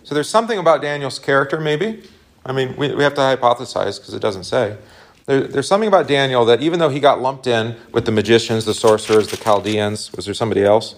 So 0.04 0.14
there's 0.14 0.28
something 0.28 0.58
about 0.58 0.82
Daniel's 0.82 1.18
character, 1.18 1.58
maybe. 1.60 2.02
I 2.44 2.52
mean, 2.52 2.76
we, 2.76 2.94
we 2.94 3.02
have 3.04 3.14
to 3.14 3.20
hypothesize 3.20 3.98
because 3.98 4.12
it 4.14 4.20
doesn't 4.20 4.44
say. 4.44 4.76
There, 5.26 5.42
there's 5.46 5.68
something 5.68 5.88
about 5.88 6.08
Daniel 6.08 6.44
that 6.46 6.60
even 6.60 6.78
though 6.80 6.88
he 6.90 7.00
got 7.00 7.22
lumped 7.22 7.46
in 7.46 7.76
with 7.92 8.04
the 8.04 8.12
magicians, 8.12 8.64
the 8.64 8.74
sorcerers, 8.74 9.28
the 9.28 9.36
Chaldeans, 9.36 10.12
was 10.12 10.24
there 10.26 10.34
somebody 10.34 10.64
else? 10.64 10.96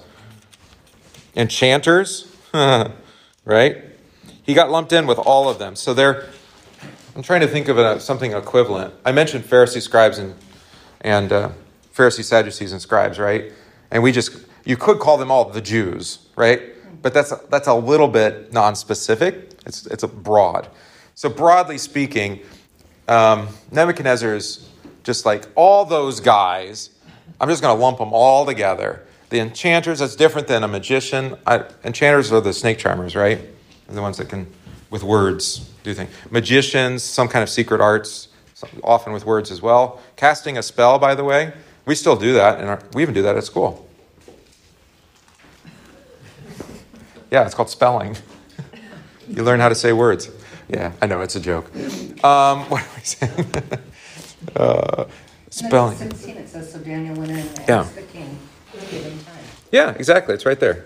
Enchanters, 1.36 2.33
right? 3.44 3.84
He 4.42 4.54
got 4.54 4.70
lumped 4.70 4.92
in 4.92 5.06
with 5.06 5.18
all 5.18 5.48
of 5.48 5.58
them. 5.58 5.76
So 5.76 5.92
they're, 5.92 6.28
I'm 7.16 7.22
trying 7.22 7.40
to 7.40 7.48
think 7.48 7.68
of 7.68 7.78
a, 7.78 8.00
something 8.00 8.32
equivalent. 8.32 8.94
I 9.04 9.12
mentioned 9.12 9.44
Pharisees, 9.44 9.84
scribes, 9.84 10.18
and, 10.18 10.34
and 11.00 11.32
uh, 11.32 11.50
Pharisees, 11.92 12.28
Sadducees, 12.28 12.72
and 12.72 12.80
scribes, 12.80 13.18
right? 13.18 13.52
And 13.90 14.02
we 14.02 14.12
just, 14.12 14.36
you 14.64 14.76
could 14.76 14.98
call 14.98 15.18
them 15.18 15.30
all 15.30 15.50
the 15.50 15.60
Jews, 15.60 16.26
right? 16.36 16.62
But 17.02 17.12
that's, 17.12 17.36
that's 17.48 17.68
a 17.68 17.74
little 17.74 18.08
bit 18.08 18.52
non-specific. 18.52 19.52
It's, 19.66 19.86
it's 19.86 20.04
broad. 20.04 20.68
So 21.14 21.28
broadly 21.28 21.78
speaking, 21.78 22.40
um, 23.08 23.48
Nebuchadnezzar 23.70 24.34
is 24.34 24.68
just 25.02 25.26
like 25.26 25.46
all 25.54 25.84
those 25.84 26.20
guys 26.20 26.90
I'm 27.40 27.48
just 27.48 27.62
going 27.62 27.76
to 27.76 27.82
lump 27.82 27.98
them 27.98 28.12
all 28.12 28.46
together. 28.46 29.02
The 29.34 29.40
enchanters, 29.40 29.98
that's 29.98 30.14
different 30.14 30.46
than 30.46 30.62
a 30.62 30.68
magician. 30.68 31.36
I, 31.44 31.64
enchanters 31.82 32.30
are 32.30 32.40
the 32.40 32.52
snake 32.52 32.78
charmers, 32.78 33.16
right? 33.16 33.38
They're 33.88 33.96
the 33.96 34.00
ones 34.00 34.18
that 34.18 34.28
can, 34.28 34.46
with 34.90 35.02
words, 35.02 35.68
do 35.82 35.92
things. 35.92 36.08
Magicians, 36.30 37.02
some 37.02 37.26
kind 37.26 37.42
of 37.42 37.48
secret 37.48 37.80
arts, 37.80 38.28
often 38.84 39.12
with 39.12 39.26
words 39.26 39.50
as 39.50 39.60
well. 39.60 40.00
Casting 40.14 40.56
a 40.56 40.62
spell, 40.62 41.00
by 41.00 41.16
the 41.16 41.24
way, 41.24 41.52
we 41.84 41.96
still 41.96 42.14
do 42.14 42.32
that, 42.34 42.60
and 42.60 42.94
we 42.94 43.02
even 43.02 43.12
do 43.12 43.22
that 43.22 43.36
at 43.36 43.42
school. 43.42 43.88
Yeah, 47.32 47.44
it's 47.44 47.56
called 47.56 47.70
spelling. 47.70 48.16
you 49.28 49.42
learn 49.42 49.58
how 49.58 49.68
to 49.68 49.74
say 49.74 49.92
words. 49.92 50.30
Yeah, 50.68 50.92
I 51.02 51.06
know, 51.06 51.22
it's 51.22 51.34
a 51.34 51.40
joke. 51.40 51.74
Um, 52.22 52.60
what 52.70 52.82
am 52.82 52.88
I 52.96 53.00
saying? 53.00 53.46
uh, 54.54 55.06
spelling. 55.50 55.96
16, 55.96 56.36
it 56.36 56.48
says, 56.48 56.72
so 56.72 56.78
Daniel 56.78 57.16
went 57.16 57.32
in 57.32 57.38
and 57.38 57.64
Yeah. 57.66 57.80
asked 57.80 57.96
the 57.96 58.02
king 58.02 58.38
to 58.80 58.86
give 58.90 59.04
him 59.04 59.18
time. 59.24 59.34
Yeah, 59.74 59.92
exactly. 59.98 60.34
It's 60.34 60.46
right 60.46 60.60
there. 60.60 60.84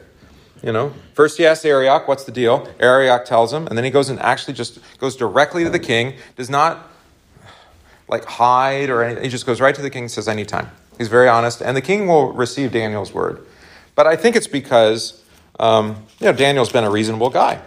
You 0.63 0.73
know, 0.73 0.95
first 1.13 1.37
he 1.37 1.45
asks 1.45 1.63
Arioch, 1.63 2.09
"What's 2.09 2.25
the 2.25 2.33
deal?" 2.33 2.67
Arioch 2.81 3.27
tells 3.27 3.53
him, 3.53 3.67
and 3.67 3.77
then 3.77 3.85
he 3.85 3.91
goes 3.91 4.09
and 4.09 4.19
actually 4.21 4.55
just 4.55 4.79
goes 4.97 5.15
directly 5.15 5.63
to 5.63 5.69
the 5.69 5.79
king. 5.79 6.15
Does 6.37 6.49
not 6.49 6.89
like 8.09 8.25
hide 8.25 8.89
or 8.89 9.03
anything. 9.03 9.25
He 9.25 9.29
just 9.29 9.45
goes 9.45 9.61
right 9.61 9.75
to 9.75 9.83
the 9.83 9.91
king 9.91 10.05
and 10.05 10.11
says, 10.11 10.27
"I 10.27 10.33
need 10.33 10.49
time." 10.49 10.71
He's 10.97 11.09
very 11.09 11.29
honest, 11.29 11.61
and 11.61 11.77
the 11.77 11.83
king 11.83 12.07
will 12.07 12.33
receive 12.33 12.73
Daniel's 12.73 13.13
word. 13.13 13.45
But 13.95 14.07
I 14.07 14.17
think 14.17 14.37
it's 14.37 14.47
because 14.47 15.23
um, 15.61 16.07
you 16.19 16.25
know 16.25 16.33
Daniel's 16.33 16.73
been 16.73 16.85
a 16.85 16.91
reasonable 16.91 17.29
guy, 17.29 17.61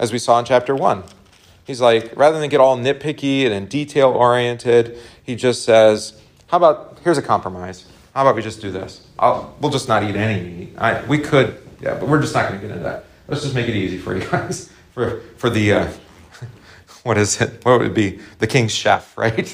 as 0.00 0.10
we 0.10 0.18
saw 0.18 0.38
in 0.38 0.46
chapter 0.46 0.74
one. 0.74 1.02
He's 1.66 1.82
like, 1.82 2.16
rather 2.16 2.40
than 2.40 2.48
get 2.48 2.60
all 2.60 2.78
nitpicky 2.78 3.46
and 3.48 3.68
detail 3.68 4.08
oriented, 4.08 4.98
he 5.22 5.36
just 5.36 5.66
says, 5.66 6.18
"How 6.46 6.56
about 6.56 6.96
here's 7.04 7.18
a 7.18 7.22
compromise." 7.22 7.84
How 8.14 8.22
about 8.22 8.36
we 8.36 8.42
just 8.42 8.60
do 8.60 8.70
this? 8.70 9.06
I'll, 9.18 9.54
we'll 9.60 9.70
just 9.70 9.88
not 9.88 10.02
eat 10.02 10.16
any 10.16 10.42
meat. 10.42 10.74
I, 10.76 11.02
we 11.06 11.18
could, 11.18 11.66
yeah, 11.80 11.94
but 11.94 12.08
we're 12.08 12.20
just 12.20 12.34
not 12.34 12.48
going 12.48 12.60
to 12.60 12.66
get 12.66 12.72
into 12.76 12.84
that. 12.84 13.06
Let's 13.26 13.42
just 13.42 13.54
make 13.54 13.68
it 13.68 13.74
easy 13.74 13.98
for 13.98 14.16
you 14.16 14.28
guys. 14.28 14.70
For 14.92 15.20
for 15.38 15.48
the 15.48 15.72
uh, 15.72 15.92
what 17.02 17.16
is 17.16 17.40
it? 17.40 17.64
What 17.64 17.78
would 17.80 17.86
it 17.86 17.94
be? 17.94 18.20
The 18.40 18.46
king's 18.46 18.74
chef, 18.74 19.16
right? 19.24 19.48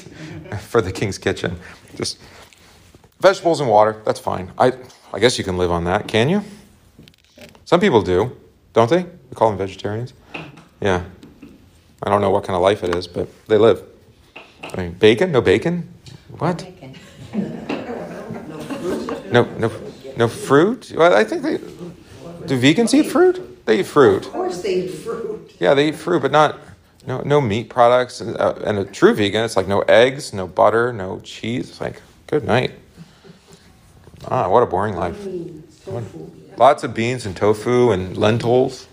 for 0.67 0.81
the 0.81 0.91
king's 0.91 1.17
kitchen. 1.17 1.57
Just 1.95 2.19
vegetables 3.21 3.61
and 3.61 3.69
water. 3.69 4.01
That's 4.03 4.19
fine. 4.19 4.51
I 4.57 4.73
I 5.13 5.19
guess 5.19 5.37
you 5.37 5.45
can 5.45 5.57
live 5.57 5.71
on 5.71 5.85
that. 5.85 6.09
Can 6.09 6.27
you? 6.27 6.43
Some 7.63 7.79
people 7.79 8.01
do, 8.01 8.35
don't 8.73 8.89
they? 8.89 9.03
We 9.03 9.33
call 9.35 9.47
them 9.47 9.57
vegetarians. 9.57 10.11
Yeah. 10.81 11.05
I 12.03 12.09
don't 12.09 12.19
know 12.19 12.31
what 12.31 12.43
kind 12.43 12.57
of 12.57 12.61
life 12.61 12.83
it 12.83 12.93
is, 12.93 13.07
but 13.07 13.29
they 13.47 13.57
live. 13.57 13.81
I 14.61 14.75
mean, 14.75 14.91
bacon? 14.91 15.31
No 15.31 15.39
bacon? 15.39 15.87
What? 16.37 16.57
Bacon. 17.31 17.78
No, 19.31 19.43
no, 19.57 19.71
no 20.17 20.27
fruit. 20.27 20.91
Well, 20.95 21.13
I 21.13 21.23
think 21.23 21.43
they 21.43 21.57
do. 21.57 22.59
Vegans 22.59 22.93
eat 22.93 23.03
fruit. 23.03 23.65
They 23.65 23.81
eat 23.81 23.85
fruit. 23.85 24.25
Of 24.25 24.31
course 24.31 24.61
they 24.61 24.85
eat 24.85 24.89
fruit. 24.89 25.55
Yeah, 25.59 25.73
they 25.73 25.89
eat 25.89 25.95
fruit, 25.95 26.21
but 26.21 26.31
not 26.31 26.59
no 27.05 27.21
no 27.21 27.39
meat 27.41 27.69
products. 27.69 28.21
And, 28.21 28.35
uh, 28.37 28.55
and 28.63 28.79
a 28.79 28.85
true 28.85 29.13
vegan, 29.13 29.43
it's 29.45 29.55
like 29.55 29.67
no 29.67 29.81
eggs, 29.81 30.33
no 30.33 30.47
butter, 30.47 30.91
no 30.91 31.19
cheese. 31.19 31.69
It's 31.69 31.81
like 31.81 32.01
good 32.27 32.43
night. 32.43 32.71
Ah, 34.27 34.49
what 34.49 34.63
a 34.63 34.65
boring 34.65 34.95
life. 34.95 35.17
Lots 36.57 36.83
of 36.83 36.93
beans 36.93 37.25
and 37.25 37.35
tofu 37.35 37.91
and 37.91 38.17
lentils. 38.17 38.87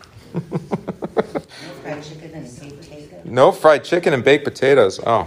Fried 1.82 2.02
chicken 2.04 2.34
and 2.34 2.60
baked 2.60 2.80
potato. 2.80 3.22
No 3.24 3.52
fried 3.52 3.84
chicken 3.84 4.12
and 4.14 4.22
baked 4.22 4.44
potatoes. 4.44 5.00
Oh, 5.04 5.26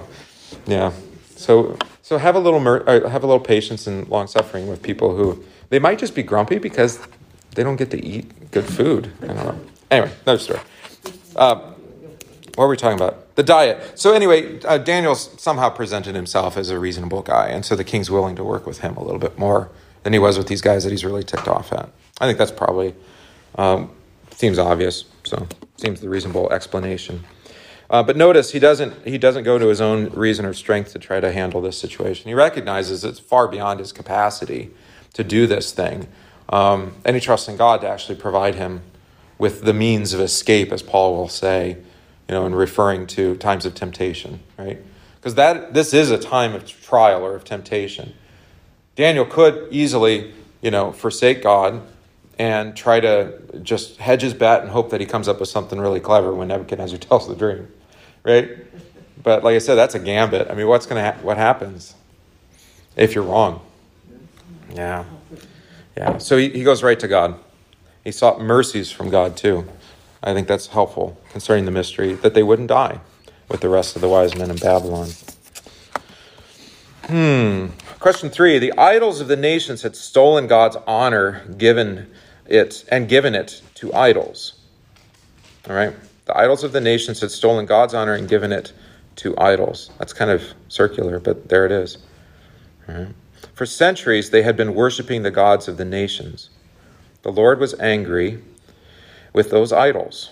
yeah. 0.65 0.93
So 1.35 1.77
so 2.09 2.17
have 2.17 2.35
a 2.35 2.39
little 2.39 2.59
mer- 2.59 2.83
uh, 2.87 3.07
have 3.07 3.23
a 3.23 3.27
little 3.27 3.39
patience 3.39 3.85
and 3.85 4.07
long 4.07 4.25
suffering 4.25 4.67
with 4.67 4.81
people 4.81 5.15
who 5.15 5.43
they 5.69 5.77
might 5.77 5.99
just 5.99 6.15
be 6.15 6.23
grumpy 6.23 6.57
because 6.57 6.97
they 7.53 7.61
don't 7.61 7.75
get 7.75 7.91
to 7.91 8.03
eat 8.03 8.49
good 8.49 8.65
food. 8.65 9.11
I 9.21 9.27
don't 9.27 9.35
know. 9.35 9.59
Anyway, 9.91 10.11
another 10.23 10.39
story. 10.39 10.59
Uh, 11.35 11.73
what 12.55 12.65
were 12.65 12.69
we 12.69 12.77
talking 12.77 12.97
about? 12.97 13.35
The 13.35 13.43
diet. 13.43 13.99
So 13.99 14.13
anyway, 14.13 14.59
uh, 14.61 14.79
Daniel 14.79 15.13
somehow 15.13 15.69
presented 15.69 16.15
himself 16.15 16.57
as 16.57 16.71
a 16.71 16.79
reasonable 16.79 17.21
guy, 17.21 17.49
and 17.49 17.63
so 17.63 17.75
the 17.75 17.83
king's 17.83 18.09
willing 18.09 18.35
to 18.37 18.43
work 18.43 18.65
with 18.65 18.79
him 18.79 18.97
a 18.97 19.03
little 19.03 19.19
bit 19.19 19.37
more 19.37 19.69
than 20.01 20.11
he 20.11 20.17
was 20.17 20.35
with 20.35 20.47
these 20.47 20.63
guys 20.63 20.83
that 20.85 20.89
he's 20.89 21.05
really 21.05 21.23
ticked 21.23 21.47
off 21.47 21.71
at. 21.71 21.91
I 22.19 22.25
think 22.25 22.39
that's 22.39 22.51
probably 22.51 22.95
um, 23.53 23.91
seems 24.31 24.57
obvious. 24.57 25.05
So 25.25 25.47
seems 25.77 26.01
the 26.01 26.09
reasonable 26.09 26.51
explanation. 26.51 27.23
Uh, 27.89 28.03
but 28.03 28.15
notice 28.15 28.51
he 28.51 28.59
doesn't 28.59 29.07
he 29.07 29.17
doesn't 29.17 29.43
go 29.43 29.57
to 29.57 29.67
his 29.67 29.81
own 29.81 30.09
reason 30.09 30.45
or 30.45 30.53
strength 30.53 30.91
to 30.93 30.99
try 30.99 31.19
to 31.19 31.31
handle 31.31 31.61
this 31.61 31.77
situation. 31.77 32.27
He 32.27 32.35
recognizes 32.35 33.03
it's 33.03 33.19
far 33.19 33.47
beyond 33.47 33.79
his 33.79 33.91
capacity 33.91 34.71
to 35.13 35.23
do 35.23 35.47
this 35.47 35.71
thing, 35.71 36.07
um, 36.49 36.95
and 37.03 37.15
he 37.15 37.19
trusts 37.19 37.47
in 37.47 37.57
God 37.57 37.81
to 37.81 37.89
actually 37.89 38.15
provide 38.15 38.55
him 38.55 38.81
with 39.39 39.63
the 39.63 39.73
means 39.73 40.13
of 40.13 40.19
escape, 40.19 40.71
as 40.71 40.83
Paul 40.83 41.15
will 41.15 41.29
say, 41.29 41.77
you 42.27 42.35
know, 42.35 42.45
in 42.45 42.53
referring 42.53 43.07
to 43.07 43.35
times 43.37 43.65
of 43.65 43.73
temptation, 43.73 44.41
right? 44.57 44.79
Because 45.15 45.35
that 45.35 45.73
this 45.73 45.93
is 45.93 46.11
a 46.11 46.17
time 46.17 46.53
of 46.53 46.67
trial 46.67 47.23
or 47.23 47.35
of 47.35 47.43
temptation. 47.43 48.13
Daniel 48.95 49.25
could 49.25 49.67
easily, 49.71 50.33
you 50.61 50.69
know, 50.69 50.91
forsake 50.91 51.41
God 51.41 51.81
and 52.37 52.75
try 52.75 52.99
to 52.99 53.33
just 53.63 53.97
hedge 53.97 54.21
his 54.21 54.33
bet 54.33 54.61
and 54.61 54.69
hope 54.69 54.89
that 54.91 55.01
he 55.01 55.05
comes 55.05 55.27
up 55.27 55.39
with 55.39 55.49
something 55.49 55.79
really 55.79 55.99
clever 55.99 56.33
when 56.33 56.47
Nebuchadnezzar 56.49 56.97
tells 56.99 57.27
the 57.27 57.35
dream, 57.35 57.67
right? 58.23 58.57
But 59.21 59.43
like 59.43 59.55
I 59.55 59.59
said, 59.59 59.75
that's 59.75 59.95
a 59.95 59.99
gambit. 59.99 60.49
I 60.49 60.53
mean, 60.53 60.67
what's 60.67 60.85
gonna 60.85 61.13
ha- 61.13 61.19
what 61.21 61.37
happens 61.37 61.95
if 62.95 63.15
you're 63.15 63.23
wrong? 63.23 63.61
Yeah, 64.73 65.05
yeah. 65.97 66.17
So 66.19 66.37
he, 66.37 66.49
he 66.49 66.63
goes 66.63 66.83
right 66.83 66.99
to 66.99 67.07
God. 67.07 67.39
He 68.03 68.11
sought 68.11 68.41
mercies 68.41 68.91
from 68.91 69.09
God 69.09 69.35
too. 69.35 69.67
I 70.23 70.33
think 70.33 70.47
that's 70.47 70.67
helpful 70.67 71.19
concerning 71.31 71.65
the 71.65 71.71
mystery 71.71 72.13
that 72.13 72.33
they 72.33 72.43
wouldn't 72.43 72.67
die 72.67 72.99
with 73.47 73.61
the 73.61 73.69
rest 73.69 73.95
of 73.95 74.01
the 74.01 74.09
wise 74.09 74.35
men 74.35 74.49
in 74.49 74.57
Babylon. 74.57 75.09
Hmm. 77.07 77.67
Question 77.99 78.29
three: 78.29 78.59
The 78.59 78.73
idols 78.77 79.19
of 79.19 79.27
the 79.27 79.35
nations 79.35 79.81
had 79.81 79.95
stolen 79.95 80.47
God's 80.47 80.77
honor, 80.87 81.43
given 81.57 82.09
it 82.45 82.85
and 82.89 83.09
given 83.09 83.35
it 83.35 83.61
to 83.75 83.93
idols. 83.93 84.53
All 85.69 85.75
right. 85.75 85.93
The 86.29 86.37
idols 86.37 86.63
of 86.63 86.73
the 86.73 86.79
nations 86.79 87.21
had 87.21 87.31
stolen 87.31 87.65
God's 87.65 87.95
honor 87.95 88.13
and 88.13 88.29
given 88.29 88.51
it 88.51 88.71
to 89.15 89.35
idols. 89.39 89.89
That's 89.97 90.13
kind 90.13 90.29
of 90.29 90.43
circular, 90.67 91.19
but 91.19 91.49
there 91.49 91.65
it 91.65 91.71
is. 91.71 91.97
Right. 92.87 93.07
For 93.55 93.65
centuries, 93.65 94.29
they 94.29 94.43
had 94.43 94.55
been 94.55 94.75
worshiping 94.75 95.23
the 95.23 95.31
gods 95.31 95.67
of 95.67 95.77
the 95.77 95.85
nations. 95.85 96.51
The 97.23 97.31
Lord 97.31 97.59
was 97.59 97.73
angry 97.79 98.43
with 99.33 99.49
those 99.49 99.73
idols. 99.73 100.29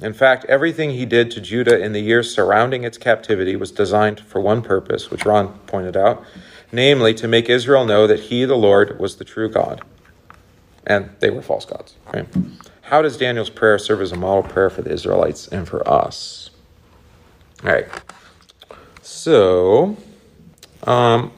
In 0.00 0.12
fact, 0.12 0.44
everything 0.44 0.90
he 0.90 1.04
did 1.04 1.32
to 1.32 1.40
Judah 1.40 1.76
in 1.76 1.90
the 1.90 1.98
years 1.98 2.32
surrounding 2.32 2.84
its 2.84 2.96
captivity 2.96 3.56
was 3.56 3.72
designed 3.72 4.20
for 4.20 4.40
one 4.40 4.62
purpose, 4.62 5.10
which 5.10 5.26
Ron 5.26 5.58
pointed 5.66 5.96
out, 5.96 6.22
namely 6.70 7.14
to 7.14 7.26
make 7.26 7.48
Israel 7.48 7.84
know 7.84 8.06
that 8.06 8.20
he, 8.20 8.44
the 8.44 8.54
Lord, 8.54 9.00
was 9.00 9.16
the 9.16 9.24
true 9.24 9.48
God. 9.48 9.82
And 10.86 11.10
they 11.18 11.30
were 11.30 11.42
false 11.42 11.64
gods. 11.64 11.96
Right? 12.14 12.28
How 12.86 13.02
does 13.02 13.16
Daniel's 13.16 13.50
prayer 13.50 13.80
serve 13.80 14.00
as 14.00 14.12
a 14.12 14.16
model 14.16 14.44
prayer 14.44 14.70
for 14.70 14.80
the 14.80 14.92
Israelites 14.92 15.48
and 15.48 15.66
for 15.66 15.86
us? 15.88 16.50
All 17.64 17.72
right. 17.72 17.88
So, 19.02 19.96
um, 20.84 21.32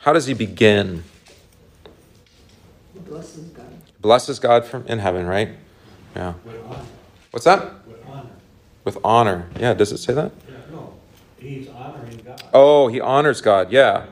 how 0.00 0.12
does 0.12 0.26
he 0.26 0.34
begin? 0.34 1.04
Blesses 2.96 3.44
God. 3.50 3.66
Blesses 4.00 4.40
God 4.40 4.64
from 4.64 4.88
in 4.88 4.98
heaven, 4.98 5.28
right? 5.28 5.50
Yeah. 6.16 6.34
With 6.44 6.64
honor. 6.64 6.84
What's 7.30 7.44
that? 7.44 7.86
With 7.86 8.04
honor. 8.08 8.30
With 8.82 8.98
honor. 9.04 9.48
Yeah, 9.56 9.74
does 9.74 9.92
it 9.92 9.98
say 9.98 10.14
that? 10.14 10.32
Yeah, 10.48 10.56
no, 10.72 10.94
he's 11.38 11.68
honoring 11.68 12.20
God. 12.24 12.42
Oh, 12.52 12.88
he 12.88 13.00
honors 13.00 13.40
God. 13.40 13.70
Yeah. 13.70 14.06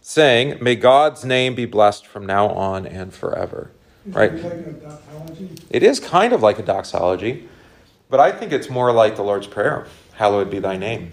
Saying, 0.00 0.62
May 0.62 0.76
God's 0.76 1.24
name 1.24 1.56
be 1.56 1.64
blessed 1.64 2.06
from 2.06 2.26
now 2.26 2.48
on 2.50 2.86
and 2.86 3.12
forever. 3.12 3.72
Is 4.06 4.14
Right. 4.14 4.32
like 4.32 4.52
a 4.52 4.72
doxology? 4.72 5.50
It 5.70 5.82
is 5.82 6.00
kind 6.00 6.32
of 6.32 6.42
like 6.42 6.58
a 6.58 6.62
doxology, 6.62 7.48
but 8.10 8.20
I 8.20 8.32
think 8.32 8.52
it's 8.52 8.68
more 8.68 8.92
like 8.92 9.16
the 9.16 9.22
Lord's 9.22 9.46
Prayer 9.46 9.86
Hallowed 10.14 10.50
be 10.50 10.58
thy 10.58 10.76
name. 10.76 11.12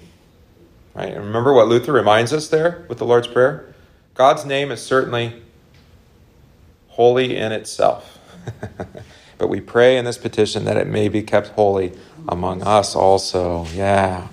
Right? 0.94 1.14
And 1.14 1.26
remember 1.26 1.54
what 1.54 1.68
Luther 1.68 1.94
reminds 1.94 2.34
us 2.34 2.48
there 2.50 2.86
with 2.90 2.98
the 2.98 3.06
Lord's 3.06 3.28
Prayer? 3.28 3.74
God's 4.14 4.46
name 4.46 4.72
is 4.72 4.82
certainly 4.82 5.42
holy 6.90 7.38
in 7.38 7.52
itself. 7.52 8.20
but 9.38 9.48
we 9.48 9.62
pray 9.62 9.98
in 9.98 10.06
this 10.06 10.18
petition 10.18 10.66
that 10.66 10.76
it 10.76 10.88
may 10.88 11.08
be 11.08 11.24
kept 11.24 11.48
holy 11.50 11.94
among 12.28 12.62
us 12.64 12.96
also. 12.96 13.66
Yeah. 13.74 14.28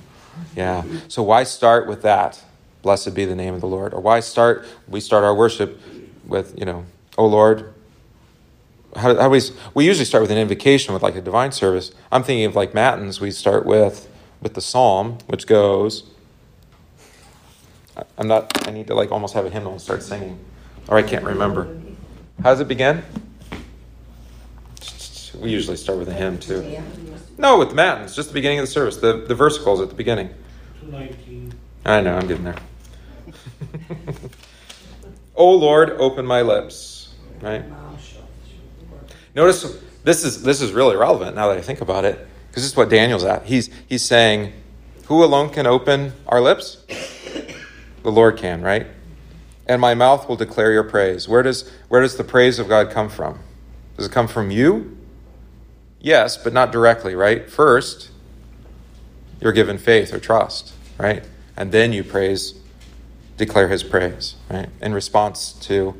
Yeah. 0.56 0.82
So 1.08 1.22
why 1.22 1.44
start 1.44 1.86
with 1.86 2.02
that? 2.02 2.42
Blessed 2.82 3.14
be 3.14 3.24
the 3.24 3.36
name 3.36 3.54
of 3.54 3.60
the 3.60 3.68
Lord. 3.68 3.94
Or 3.94 4.00
why 4.00 4.20
start 4.20 4.66
we 4.88 5.00
start 5.00 5.22
our 5.22 5.34
worship 5.34 5.80
with, 6.26 6.58
you 6.58 6.64
know, 6.64 6.84
oh 7.16 7.26
Lord, 7.26 7.72
how, 8.96 9.14
how 9.16 9.28
we 9.28 9.40
we 9.74 9.84
usually 9.84 10.04
start 10.04 10.22
with 10.22 10.30
an 10.30 10.38
invocation 10.38 10.94
with 10.94 11.02
like 11.02 11.16
a 11.16 11.20
divine 11.20 11.52
service. 11.52 11.92
I'm 12.10 12.22
thinking 12.22 12.44
of 12.44 12.56
like 12.56 12.74
matins. 12.74 13.20
We 13.20 13.30
start 13.30 13.66
with 13.66 14.08
with 14.40 14.54
the 14.54 14.60
psalm, 14.60 15.18
which 15.26 15.46
goes. 15.46 16.04
I'm 18.18 18.28
not. 18.28 18.66
I 18.68 18.70
need 18.72 18.86
to 18.88 18.94
like 18.94 19.10
almost 19.12 19.34
have 19.34 19.46
a 19.46 19.50
hymnal 19.50 19.72
and 19.72 19.80
start 19.80 20.02
singing. 20.02 20.38
Or 20.88 20.96
I 20.98 21.02
can't 21.02 21.24
remember. 21.24 21.76
How 22.42 22.50
does 22.50 22.60
it 22.60 22.68
begin? 22.68 23.02
We 25.40 25.50
usually 25.50 25.76
start 25.76 25.98
with 25.98 26.08
a 26.08 26.14
hymn 26.14 26.38
too. 26.38 26.62
No, 27.38 27.58
with 27.58 27.70
the 27.70 27.74
matins, 27.74 28.16
just 28.16 28.28
the 28.28 28.34
beginning 28.34 28.58
of 28.58 28.64
the 28.64 28.70
service. 28.70 28.96
The 28.96 29.24
the 29.26 29.34
versicles 29.34 29.82
at 29.82 29.88
the 29.88 29.94
beginning. 29.94 30.30
I 31.84 32.00
know, 32.00 32.16
I'm 32.16 32.26
getting 32.26 32.44
there. 32.44 32.56
oh 35.36 35.52
Lord, 35.52 35.90
open 35.92 36.26
my 36.26 36.42
lips. 36.42 37.14
Right? 37.40 37.64
Notice 39.36 39.78
this 40.02 40.24
is 40.24 40.42
this 40.42 40.62
is 40.62 40.72
really 40.72 40.96
relevant 40.96 41.36
now 41.36 41.48
that 41.48 41.58
I 41.58 41.60
think 41.60 41.82
about 41.82 42.06
it, 42.06 42.26
because 42.48 42.62
this 42.62 42.72
is 42.72 42.76
what 42.76 42.88
Daniel's 42.88 43.22
at. 43.22 43.44
He's 43.44 43.68
he's 43.86 44.02
saying, 44.02 44.54
Who 45.04 45.22
alone 45.22 45.50
can 45.50 45.66
open 45.66 46.14
our 46.26 46.40
lips? 46.40 46.82
The 48.02 48.10
Lord 48.10 48.38
can, 48.38 48.62
right? 48.62 48.86
And 49.66 49.78
my 49.80 49.94
mouth 49.94 50.26
will 50.26 50.36
declare 50.36 50.72
your 50.72 50.84
praise. 50.84 51.28
Where 51.28 51.42
does 51.42 51.70
where 51.88 52.00
does 52.00 52.16
the 52.16 52.24
praise 52.24 52.58
of 52.58 52.66
God 52.66 52.90
come 52.90 53.10
from? 53.10 53.40
Does 53.98 54.06
it 54.06 54.12
come 54.12 54.26
from 54.26 54.50
you? 54.50 54.96
Yes, 56.00 56.38
but 56.38 56.54
not 56.54 56.72
directly, 56.72 57.14
right? 57.14 57.50
First, 57.50 58.10
you're 59.40 59.52
given 59.52 59.76
faith 59.76 60.14
or 60.14 60.18
trust, 60.18 60.72
right? 60.98 61.24
And 61.58 61.72
then 61.72 61.92
you 61.92 62.04
praise, 62.04 62.54
declare 63.36 63.68
his 63.68 63.82
praise, 63.82 64.36
right? 64.48 64.68
In 64.80 64.94
response 64.94 65.52
to 65.62 65.94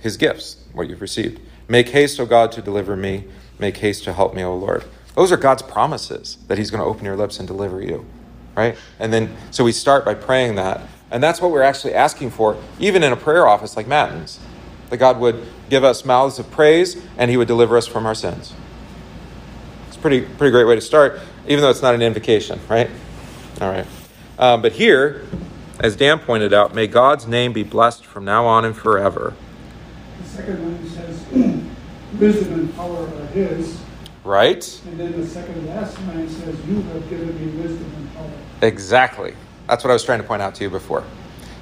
his 0.00 0.18
gifts, 0.18 0.62
what 0.72 0.90
you've 0.90 1.00
received. 1.00 1.40
Make 1.68 1.88
haste, 1.88 2.20
O 2.20 2.26
God, 2.26 2.52
to 2.52 2.62
deliver 2.62 2.96
me. 2.96 3.24
Make 3.58 3.78
haste 3.78 4.04
to 4.04 4.12
help 4.12 4.34
me, 4.34 4.42
O 4.42 4.54
Lord. 4.54 4.84
Those 5.14 5.30
are 5.30 5.36
God's 5.36 5.62
promises 5.62 6.38
that 6.48 6.58
he's 6.58 6.70
going 6.70 6.82
to 6.82 6.86
open 6.86 7.04
your 7.04 7.16
lips 7.16 7.38
and 7.38 7.46
deliver 7.46 7.80
you, 7.80 8.04
right? 8.56 8.76
And 8.98 9.12
then, 9.12 9.36
so 9.50 9.64
we 9.64 9.72
start 9.72 10.04
by 10.04 10.14
praying 10.14 10.56
that. 10.56 10.80
And 11.10 11.22
that's 11.22 11.40
what 11.40 11.52
we're 11.52 11.62
actually 11.62 11.94
asking 11.94 12.30
for, 12.30 12.56
even 12.80 13.02
in 13.02 13.12
a 13.12 13.16
prayer 13.16 13.46
office 13.46 13.76
like 13.76 13.86
Matins, 13.86 14.40
that 14.90 14.96
God 14.96 15.20
would 15.20 15.46
give 15.70 15.84
us 15.84 16.04
mouths 16.04 16.38
of 16.38 16.50
praise 16.50 17.00
and 17.16 17.30
he 17.30 17.36
would 17.36 17.48
deliver 17.48 17.76
us 17.76 17.86
from 17.86 18.06
our 18.06 18.14
sins. 18.14 18.52
It's 19.88 19.96
a 19.96 20.00
pretty, 20.00 20.22
pretty 20.22 20.50
great 20.50 20.66
way 20.66 20.74
to 20.74 20.80
start, 20.80 21.20
even 21.46 21.62
though 21.62 21.70
it's 21.70 21.82
not 21.82 21.94
an 21.94 22.02
invocation, 22.02 22.58
right? 22.68 22.90
All 23.60 23.70
right. 23.70 23.86
Um, 24.38 24.62
but 24.62 24.72
here, 24.72 25.24
as 25.78 25.94
Dan 25.94 26.18
pointed 26.18 26.52
out, 26.52 26.74
may 26.74 26.88
God's 26.88 27.28
name 27.28 27.52
be 27.52 27.62
blessed 27.62 28.04
from 28.04 28.24
now 28.24 28.46
on 28.46 28.64
and 28.64 28.76
forever. 28.76 29.34
Second 30.34 30.64
one 30.64 30.88
says, 30.88 31.24
wisdom 32.18 32.54
and 32.54 32.74
power 32.74 33.06
are 33.06 33.26
his. 33.26 33.80
Right? 34.24 34.80
And 34.86 34.98
then 34.98 35.12
the 35.12 35.24
second 35.24 35.64
last 35.68 35.96
line 36.08 36.28
says, 36.28 36.56
you 36.66 36.82
have 36.82 37.08
given 37.08 37.38
me 37.38 37.62
wisdom 37.62 37.88
and 37.96 38.14
power. 38.14 38.32
Exactly. 38.62 39.34
That's 39.68 39.84
what 39.84 39.90
I 39.90 39.92
was 39.92 40.02
trying 40.02 40.20
to 40.20 40.26
point 40.26 40.42
out 40.42 40.56
to 40.56 40.64
you 40.64 40.70
before. 40.70 41.04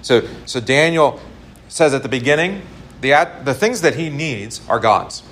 So, 0.00 0.26
so 0.46 0.58
Daniel 0.58 1.20
says 1.68 1.92
at 1.92 2.02
the 2.02 2.08
beginning, 2.08 2.62
the, 3.02 3.12
at, 3.12 3.44
the 3.44 3.52
things 3.52 3.82
that 3.82 3.96
he 3.96 4.08
needs 4.08 4.66
are 4.70 4.78
God's. 4.78 5.22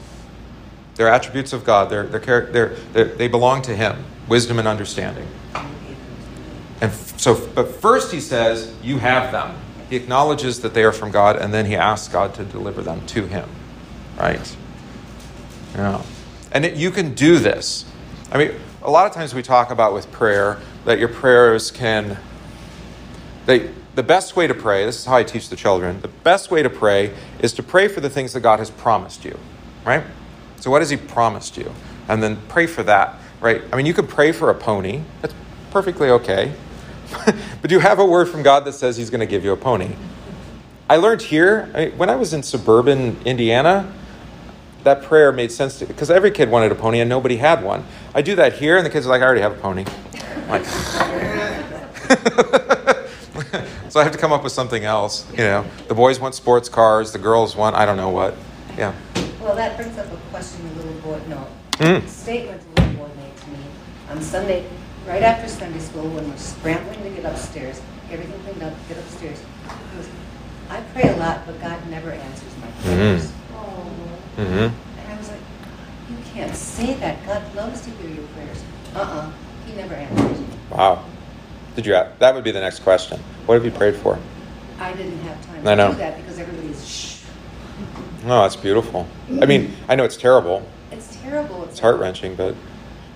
They're 0.96 1.08
attributes 1.08 1.54
of 1.54 1.64
God. 1.64 1.88
They're, 1.88 2.04
they're, 2.04 2.46
they're, 2.46 2.76
they're, 2.92 3.04
they 3.04 3.28
belong 3.28 3.62
to 3.62 3.74
him. 3.74 4.04
Wisdom 4.28 4.58
and 4.58 4.68
understanding. 4.68 5.26
And 5.54 6.90
f- 6.90 7.18
so, 7.18 7.34
but 7.54 7.74
first 7.76 8.12
he 8.12 8.20
says, 8.20 8.74
you 8.82 8.98
have 8.98 9.32
them. 9.32 9.56
He 9.90 9.96
acknowledges 9.96 10.60
that 10.60 10.72
they 10.72 10.84
are 10.84 10.92
from 10.92 11.10
God, 11.10 11.36
and 11.36 11.52
then 11.52 11.66
he 11.66 11.74
asks 11.74 12.06
God 12.06 12.32
to 12.34 12.44
deliver 12.44 12.80
them 12.80 13.04
to 13.08 13.26
him. 13.26 13.48
Right? 14.16 14.56
Yeah. 15.74 16.02
And 16.52 16.64
it, 16.64 16.74
you 16.74 16.92
can 16.92 17.12
do 17.14 17.40
this. 17.40 17.84
I 18.30 18.38
mean, 18.38 18.52
a 18.82 18.90
lot 18.90 19.08
of 19.08 19.12
times 19.12 19.34
we 19.34 19.42
talk 19.42 19.72
about 19.72 19.92
with 19.92 20.10
prayer 20.12 20.60
that 20.84 21.00
your 21.00 21.08
prayers 21.08 21.72
can. 21.72 22.18
They, 23.46 23.70
the 23.96 24.04
best 24.04 24.36
way 24.36 24.46
to 24.46 24.54
pray, 24.54 24.84
this 24.84 25.00
is 25.00 25.04
how 25.06 25.16
I 25.16 25.24
teach 25.24 25.48
the 25.48 25.56
children, 25.56 26.00
the 26.02 26.08
best 26.08 26.52
way 26.52 26.62
to 26.62 26.70
pray 26.70 27.12
is 27.40 27.52
to 27.54 27.62
pray 27.62 27.88
for 27.88 28.00
the 28.00 28.10
things 28.10 28.32
that 28.34 28.40
God 28.40 28.60
has 28.60 28.70
promised 28.70 29.24
you. 29.24 29.36
Right? 29.84 30.04
So, 30.60 30.70
what 30.70 30.82
has 30.82 30.90
He 30.90 30.96
promised 30.96 31.56
you? 31.56 31.74
And 32.08 32.22
then 32.22 32.36
pray 32.48 32.66
for 32.66 32.84
that. 32.84 33.16
Right? 33.40 33.62
I 33.72 33.76
mean, 33.76 33.86
you 33.86 33.94
could 33.94 34.08
pray 34.08 34.30
for 34.30 34.50
a 34.50 34.54
pony. 34.54 35.02
That's 35.20 35.34
perfectly 35.72 36.10
okay. 36.10 36.52
but 37.62 37.70
you 37.70 37.78
have 37.80 37.98
a 37.98 38.04
word 38.04 38.28
from 38.28 38.42
God 38.42 38.64
that 38.64 38.72
says 38.72 38.96
He's 38.96 39.10
going 39.10 39.20
to 39.20 39.26
give 39.26 39.44
you 39.44 39.52
a 39.52 39.56
pony. 39.56 39.90
I 40.88 40.96
learned 40.96 41.22
here, 41.22 41.70
I, 41.74 41.88
when 41.90 42.10
I 42.10 42.16
was 42.16 42.32
in 42.32 42.42
suburban 42.42 43.16
Indiana, 43.24 43.92
that 44.82 45.02
prayer 45.02 45.30
made 45.30 45.52
sense 45.52 45.78
to 45.78 45.86
because 45.86 46.10
every 46.10 46.30
kid 46.30 46.50
wanted 46.50 46.72
a 46.72 46.74
pony 46.74 47.00
and 47.00 47.08
nobody 47.08 47.36
had 47.36 47.62
one. 47.62 47.84
I 48.14 48.22
do 48.22 48.34
that 48.36 48.54
here, 48.54 48.76
and 48.76 48.84
the 48.84 48.90
kids 48.90 49.06
are 49.06 49.10
like, 49.10 49.22
I 49.22 49.26
already 49.26 49.42
have 49.42 49.52
a 49.52 49.60
pony. 49.60 49.84
Like, 50.48 50.64
so 53.88 54.00
I 54.00 54.02
have 54.02 54.12
to 54.12 54.18
come 54.18 54.32
up 54.32 54.42
with 54.42 54.52
something 54.52 54.84
else. 54.84 55.30
You 55.32 55.38
know, 55.38 55.64
the 55.88 55.94
boys 55.94 56.18
want 56.18 56.34
sports 56.34 56.68
cars, 56.68 57.12
the 57.12 57.18
girls 57.18 57.54
want 57.54 57.76
I 57.76 57.84
don't 57.86 57.96
know 57.96 58.10
what. 58.10 58.34
Yeah. 58.76 58.94
Well, 59.40 59.54
that 59.54 59.76
brings 59.76 59.96
up 59.98 60.06
a 60.12 60.16
question 60.30 60.66
a 60.66 60.72
little 60.78 60.92
boy, 61.00 61.20
no, 61.28 61.46
Mm. 61.78 62.06
statement 62.08 62.60
a 62.62 62.80
little 62.80 62.94
boy 63.04 63.08
made 63.16 63.36
to 63.36 63.50
me 63.50 63.58
on 64.10 64.20
Sunday, 64.20 64.66
right 65.06 65.22
after 65.22 65.48
Sunday 65.48 65.78
school, 65.78 66.08
when 66.08 66.28
we're 66.28 66.36
scrambling 66.36 67.02
to 67.02 67.10
get 67.10 67.24
upstairs, 67.24 67.80
everything 68.10 68.40
cleaned 68.42 68.62
up, 68.62 68.74
get 68.88 68.98
upstairs. 68.98 69.38
He 69.38 69.96
goes, 69.96 70.08
I 70.68 70.80
pray 70.92 71.12
a 71.12 71.16
lot, 71.16 71.46
but 71.46 71.60
God 71.60 71.86
never 71.88 72.10
answers 72.10 72.56
my 72.58 72.70
prayers. 72.82 73.26
Mm-hmm. 73.26 74.42
Mm-hmm. 74.42 75.00
And 75.00 75.12
I 75.12 75.16
was 75.16 75.28
like, 75.28 75.40
you 76.08 76.16
can't 76.32 76.54
say 76.54 76.94
that. 76.94 77.24
God 77.26 77.54
loves 77.54 77.82
to 77.82 77.90
hear 77.90 78.10
your 78.10 78.26
prayers. 78.28 78.62
Uh-uh, 78.94 79.32
he 79.66 79.74
never 79.74 79.94
answers. 79.94 80.46
Wow. 80.70 81.04
Did 81.76 81.86
you? 81.86 81.92
That 81.92 82.34
would 82.34 82.44
be 82.44 82.50
the 82.50 82.60
next 82.60 82.80
question. 82.80 83.20
What 83.46 83.54
have 83.54 83.64
you 83.64 83.70
prayed 83.70 83.96
for? 83.96 84.18
I 84.78 84.92
didn't 84.92 85.18
have 85.20 85.46
time 85.46 85.66
I 85.66 85.74
know. 85.74 85.92
do 85.92 85.98
that 85.98 86.16
because 86.16 86.38
everybody's 86.38 86.88
shh. 86.88 87.22
Oh, 88.24 88.42
that's 88.42 88.56
beautiful. 88.56 89.06
I 89.40 89.46
mean, 89.46 89.74
I 89.88 89.94
know 89.94 90.04
it's 90.04 90.16
terrible. 90.16 90.66
It's 90.90 91.16
terrible. 91.16 91.64
It's 91.64 91.78
heart 91.78 91.98
wrenching, 91.98 92.34
but 92.34 92.54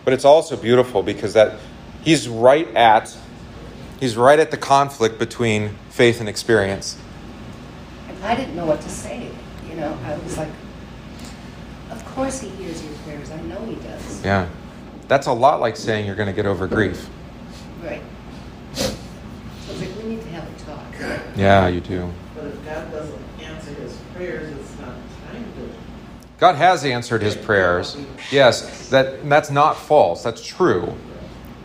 but 0.05 0.12
it's 0.14 0.24
also 0.24 0.57
beautiful 0.57 1.03
because 1.03 1.32
that 1.35 1.59
he's 2.05 2.28
right 2.28 2.68
at 2.76 3.16
he's 4.00 4.16
right 4.16 4.38
at 4.38 4.50
the 4.50 4.57
conflict 4.57 5.18
between 5.18 5.70
faith 5.90 6.20
and 6.20 6.28
experience. 6.28 6.98
And 8.09 8.24
I 8.24 8.34
didn't 8.34 8.55
know 8.55 8.66
what 8.66 8.80
to 8.82 8.88
say. 8.88 9.30
You 9.68 9.76
know, 9.76 9.98
I 10.05 10.16
was 10.18 10.36
like, 10.38 10.50
of 11.90 12.05
course 12.07 12.40
he 12.40 12.48
hears 12.50 12.82
your 12.84 12.92
prayers. 13.05 13.30
I 13.30 13.40
know 13.42 13.64
he 13.66 13.76
does. 13.76 14.24
Yeah. 14.24 14.48
That's 15.09 15.26
a 15.26 15.32
lot 15.32 15.61
like 15.61 15.76
saying 15.76 16.07
you're 16.07 16.14
going 16.14 16.28
to 16.28 16.32
get 16.32 16.46
over 16.46 16.66
grief. 16.66 17.09
Right. 17.82 18.02
So 18.72 18.94
it's 19.68 19.80
like, 19.80 19.96
we 19.98 20.11
need 20.11 20.22
to 20.22 20.28
have 20.28 20.44
a 20.44 20.64
talk. 20.64 21.26
Yeah, 21.36 21.68
you 21.68 21.80
do. 21.80 22.11
But 22.34 22.46
if 22.46 22.64
God 22.64 22.90
doesn't 22.90 23.22
answer 23.40 23.70
his 23.74 23.96
prayers, 24.14 24.57
it's 24.57 24.80
not 24.80 24.94
time 25.30 25.44
to. 25.57 25.70
God 26.38 26.55
has 26.55 26.84
answered 26.84 27.22
his 27.22 27.36
prayers. 27.36 27.96
Yes, 28.30 28.88
that 28.88 29.28
that's 29.28 29.50
not 29.50 29.76
false. 29.76 30.22
That's 30.22 30.44
true. 30.44 30.94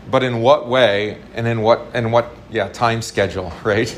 But 0.10 0.24
in 0.24 0.42
what 0.42 0.68
way 0.68 1.22
and 1.36 1.48
in 1.48 1.62
what 1.62 1.88
and 1.94 2.12
what 2.12 2.36
yeah, 2.50 2.70
time 2.70 3.02
schedule, 3.02 3.52
right? 3.64 3.94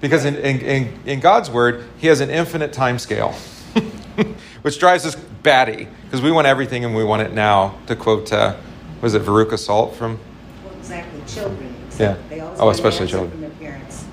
because 0.00 0.24
in, 0.24 0.36
in, 0.36 0.60
in, 0.60 1.00
in 1.06 1.20
God's 1.20 1.50
word, 1.50 1.84
he 1.98 2.06
has 2.06 2.20
an 2.20 2.30
infinite 2.30 2.72
time 2.72 2.98
scale. 2.98 3.32
Which 4.62 4.78
drives 4.78 5.06
us 5.06 5.16
batty 5.16 5.88
because 6.04 6.20
we 6.20 6.30
want 6.30 6.46
everything 6.46 6.84
and 6.84 6.94
we 6.94 7.04
want 7.04 7.22
it 7.22 7.32
now. 7.32 7.78
To 7.86 7.96
quote, 7.96 8.32
uh, 8.32 8.56
was 9.00 9.14
it 9.14 9.22
Veruca 9.22 9.58
Salt 9.58 9.94
from? 9.94 10.18
Well, 10.64 10.74
exactly. 10.76 11.20
Children. 11.26 11.74
Yeah. 11.98 12.16
Oh, 12.58 12.70
especially 12.70 13.08
children. 13.08 13.30
From 13.32 13.40
their 13.40 13.50
parents 13.50 14.04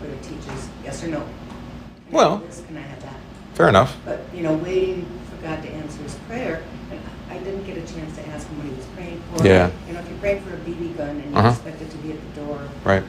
or 0.00 0.06
their 0.06 0.16
teachers, 0.22 0.68
yes 0.82 1.04
or 1.04 1.08
no. 1.08 1.26
Well-? 2.10 2.42
Can 2.66 2.76
I 2.76 2.80
have 2.80 3.02
that? 3.02 3.16
Fair 3.54 3.68
enough. 3.68 3.96
But, 4.04 4.20
you 4.34 4.42
know, 4.42 4.54
waiting 4.54 5.06
for 5.30 5.42
God 5.42 5.62
to 5.62 5.70
answer 5.70 6.02
his 6.02 6.14
prayer, 6.26 6.62
and 6.90 7.00
I 7.28 7.38
didn't 7.38 7.64
get 7.64 7.76
a 7.76 7.92
chance 7.92 8.16
to 8.16 8.26
ask 8.28 8.46
him 8.48 8.58
what 8.58 8.66
he 8.66 8.74
was 8.74 8.86
praying 8.86 9.22
for. 9.34 9.46
Yeah. 9.46 9.70
You 10.24 10.30
know, 10.30 10.36
if 10.36 10.46
you're 10.46 10.52
praying 10.52 10.64
for 10.64 10.70
a 10.70 10.74
BB 10.74 10.96
gun 10.96 11.08
and 11.10 11.30
you 11.30 11.36
Uh-huh. 11.36 11.48
expect 11.48 11.82
it 11.82 11.90
to 11.90 11.96
be 11.98 12.12
at 12.12 12.34
the 12.34 12.40
door. 12.40 12.58
Right. 12.84 13.02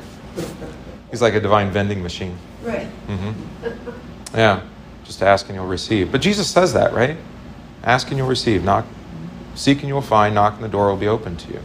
He's 1.12 1.22
like 1.22 1.34
a 1.34 1.40
divine 1.40 1.72
vending 1.72 2.04
machine. 2.04 2.38
Right. 2.64 2.88
Mm-hmm. 3.08 4.38
Yeah, 4.38 4.62
just 5.06 5.22
ask 5.24 5.48
and 5.48 5.56
you'll 5.56 5.68
receive. 5.68 6.12
But 6.12 6.22
Jesus 6.22 6.50
says 6.50 6.74
that, 6.74 6.94
right? 6.94 7.18
Ask 7.84 8.10
and 8.10 8.18
you'll 8.18 8.28
receive. 8.28 8.64
Knock, 8.66 8.86
seek 9.54 9.80
and 9.80 9.88
you 9.88 9.94
will 9.94 10.02
find. 10.02 10.36
Knock 10.36 10.56
and 10.56 10.64
the 10.64 10.68
door 10.68 10.90
will 10.90 10.98
be 10.98 11.08
open 11.08 11.38
to 11.38 11.54
you. 11.54 11.62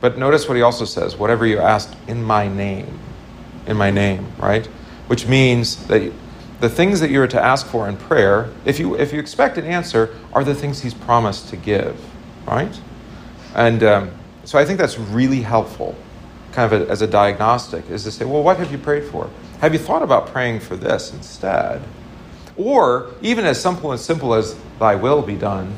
But 0.00 0.18
notice 0.18 0.46
what 0.46 0.56
he 0.56 0.62
also 0.62 0.84
says: 0.84 1.16
whatever 1.16 1.46
you 1.46 1.58
ask 1.58 1.92
in 2.06 2.22
my 2.22 2.46
name, 2.46 2.98
in 3.66 3.76
my 3.76 3.90
name, 3.90 4.26
right? 4.38 4.66
Which 5.08 5.26
means 5.26 5.86
that 5.86 6.12
the 6.60 6.68
things 6.68 7.00
that 7.00 7.10
you're 7.10 7.26
to 7.26 7.42
ask 7.42 7.66
for 7.66 7.88
in 7.88 7.96
prayer, 7.96 8.50
if 8.64 8.78
you 8.78 8.94
if 8.96 9.12
you 9.12 9.18
expect 9.18 9.58
an 9.58 9.64
answer, 9.64 10.14
are 10.32 10.44
the 10.44 10.54
things 10.54 10.82
he's 10.82 10.94
promised 10.94 11.48
to 11.48 11.56
give, 11.56 11.98
right? 12.46 12.78
And 13.54 13.82
um, 13.82 14.10
so 14.44 14.58
I 14.58 14.64
think 14.64 14.78
that's 14.78 14.98
really 14.98 15.42
helpful, 15.42 15.94
kind 16.52 16.72
of 16.72 16.82
a, 16.82 16.90
as 16.90 17.02
a 17.02 17.06
diagnostic, 17.06 17.88
is 17.90 18.04
to 18.04 18.10
say, 18.10 18.24
well, 18.24 18.42
what 18.42 18.56
have 18.56 18.72
you 18.72 18.78
prayed 18.78 19.04
for? 19.04 19.30
Have 19.60 19.72
you 19.72 19.78
thought 19.78 20.02
about 20.02 20.28
praying 20.28 20.60
for 20.60 20.76
this 20.76 21.12
instead? 21.12 21.82
Or 22.56 23.10
even 23.22 23.44
as 23.44 23.60
simple 23.60 23.92
as 23.92 24.04
simple 24.04 24.34
as 24.34 24.56
thy 24.78 24.94
will 24.94 25.22
be 25.22 25.36
done, 25.36 25.74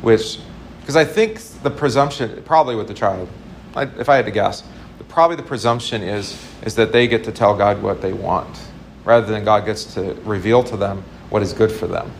which, 0.00 0.38
because 0.80 0.96
I 0.96 1.04
think 1.04 1.40
the 1.62 1.70
presumption, 1.70 2.42
probably 2.44 2.76
with 2.76 2.88
the 2.88 2.94
child, 2.94 3.28
I, 3.74 3.84
if 3.84 4.08
I 4.08 4.16
had 4.16 4.26
to 4.26 4.30
guess, 4.30 4.62
probably 5.08 5.36
the 5.36 5.42
presumption 5.42 6.02
is, 6.02 6.40
is 6.62 6.74
that 6.76 6.92
they 6.92 7.06
get 7.06 7.24
to 7.24 7.32
tell 7.32 7.56
God 7.56 7.82
what 7.82 8.00
they 8.00 8.12
want. 8.12 8.58
rather 9.04 9.26
than 9.26 9.44
God 9.44 9.64
gets 9.64 9.94
to 9.94 10.14
reveal 10.24 10.62
to 10.64 10.76
them 10.76 11.02
what 11.30 11.42
is 11.42 11.52
good 11.52 11.72
for 11.72 11.86
them. 11.86 12.10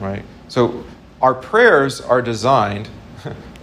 Right? 0.00 0.22
So 0.48 0.84
our 1.22 1.34
prayers 1.34 2.00
are 2.00 2.20
designed, 2.20 2.88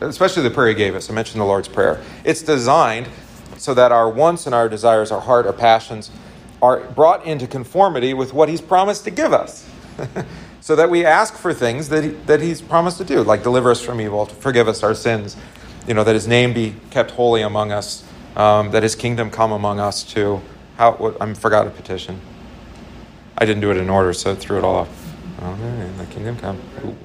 especially 0.09 0.43
the 0.43 0.51
prayer 0.51 0.69
he 0.69 0.75
gave 0.75 0.95
us. 0.95 1.09
I 1.09 1.13
mentioned 1.13 1.41
the 1.41 1.45
Lord's 1.45 1.67
Prayer. 1.67 2.01
It's 2.23 2.41
designed 2.41 3.07
so 3.57 3.73
that 3.73 3.91
our 3.91 4.09
wants 4.09 4.45
and 4.45 4.53
our 4.53 4.67
desires, 4.67 5.11
our 5.11 5.21
heart, 5.21 5.45
our 5.45 5.53
passions, 5.53 6.11
are 6.61 6.79
brought 6.79 7.25
into 7.25 7.47
conformity 7.47 8.13
with 8.13 8.33
what 8.33 8.49
he's 8.49 8.61
promised 8.61 9.03
to 9.03 9.11
give 9.11 9.33
us. 9.33 9.69
so 10.61 10.75
that 10.75 10.89
we 10.89 11.05
ask 11.05 11.35
for 11.35 11.53
things 11.53 11.89
that, 11.89 12.03
he, 12.03 12.09
that 12.11 12.41
he's 12.41 12.61
promised 12.61 12.97
to 12.97 13.03
do, 13.03 13.21
like 13.21 13.43
deliver 13.43 13.69
us 13.69 13.81
from 13.81 13.99
evil, 13.99 14.25
to 14.25 14.35
forgive 14.35 14.67
us 14.67 14.81
our 14.81 14.95
sins, 14.95 15.35
you 15.87 15.93
know, 15.93 16.03
that 16.03 16.13
his 16.13 16.27
name 16.27 16.53
be 16.53 16.73
kept 16.89 17.11
holy 17.11 17.41
among 17.41 17.71
us, 17.71 18.05
um, 18.37 18.71
that 18.71 18.81
his 18.81 18.95
kingdom 18.95 19.29
come 19.29 19.51
among 19.51 19.79
us 19.79 20.03
too. 20.03 20.41
How, 20.77 20.93
what, 20.93 21.21
I 21.21 21.33
forgot 21.33 21.67
a 21.67 21.69
petition. 21.69 22.19
I 23.37 23.45
didn't 23.45 23.61
do 23.61 23.71
it 23.71 23.77
in 23.77 23.89
order, 23.89 24.13
so 24.13 24.35
threw 24.35 24.57
it 24.57 24.63
all 24.63 24.75
off. 24.75 25.02
Oh, 25.43 25.93
the 25.97 26.05
kingdom 26.05 26.37
come. 26.37 26.61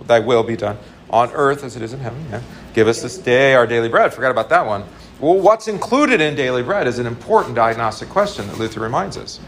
Thy 0.07 0.20
will 0.20 0.43
be 0.43 0.57
done 0.57 0.78
on 1.11 1.30
earth 1.32 1.64
as 1.64 1.76
it 1.76 1.82
is 1.82 1.93
in 1.93 2.01
heaven. 2.01 2.24
Yeah. 2.30 2.41
Give 2.74 2.86
us 2.86 3.03
this 3.03 3.18
day 3.18 3.55
our 3.55 3.66
daily 3.66 3.89
bread. 3.89 4.14
Forgot 4.14 4.30
about 4.30 4.49
that 4.51 4.64
one. 4.66 4.84
Well, 5.20 5.39
what's 5.39 5.66
included 5.66 6.20
in 6.20 6.36
daily 6.36 6.62
bread 6.62 6.86
is 6.86 6.99
an 6.99 7.07
important 7.07 7.55
diagnostic 7.57 8.09
question 8.09 8.47
that 8.47 8.59
Luther 8.59 8.80
reminds 8.80 9.16
us. 9.16 9.41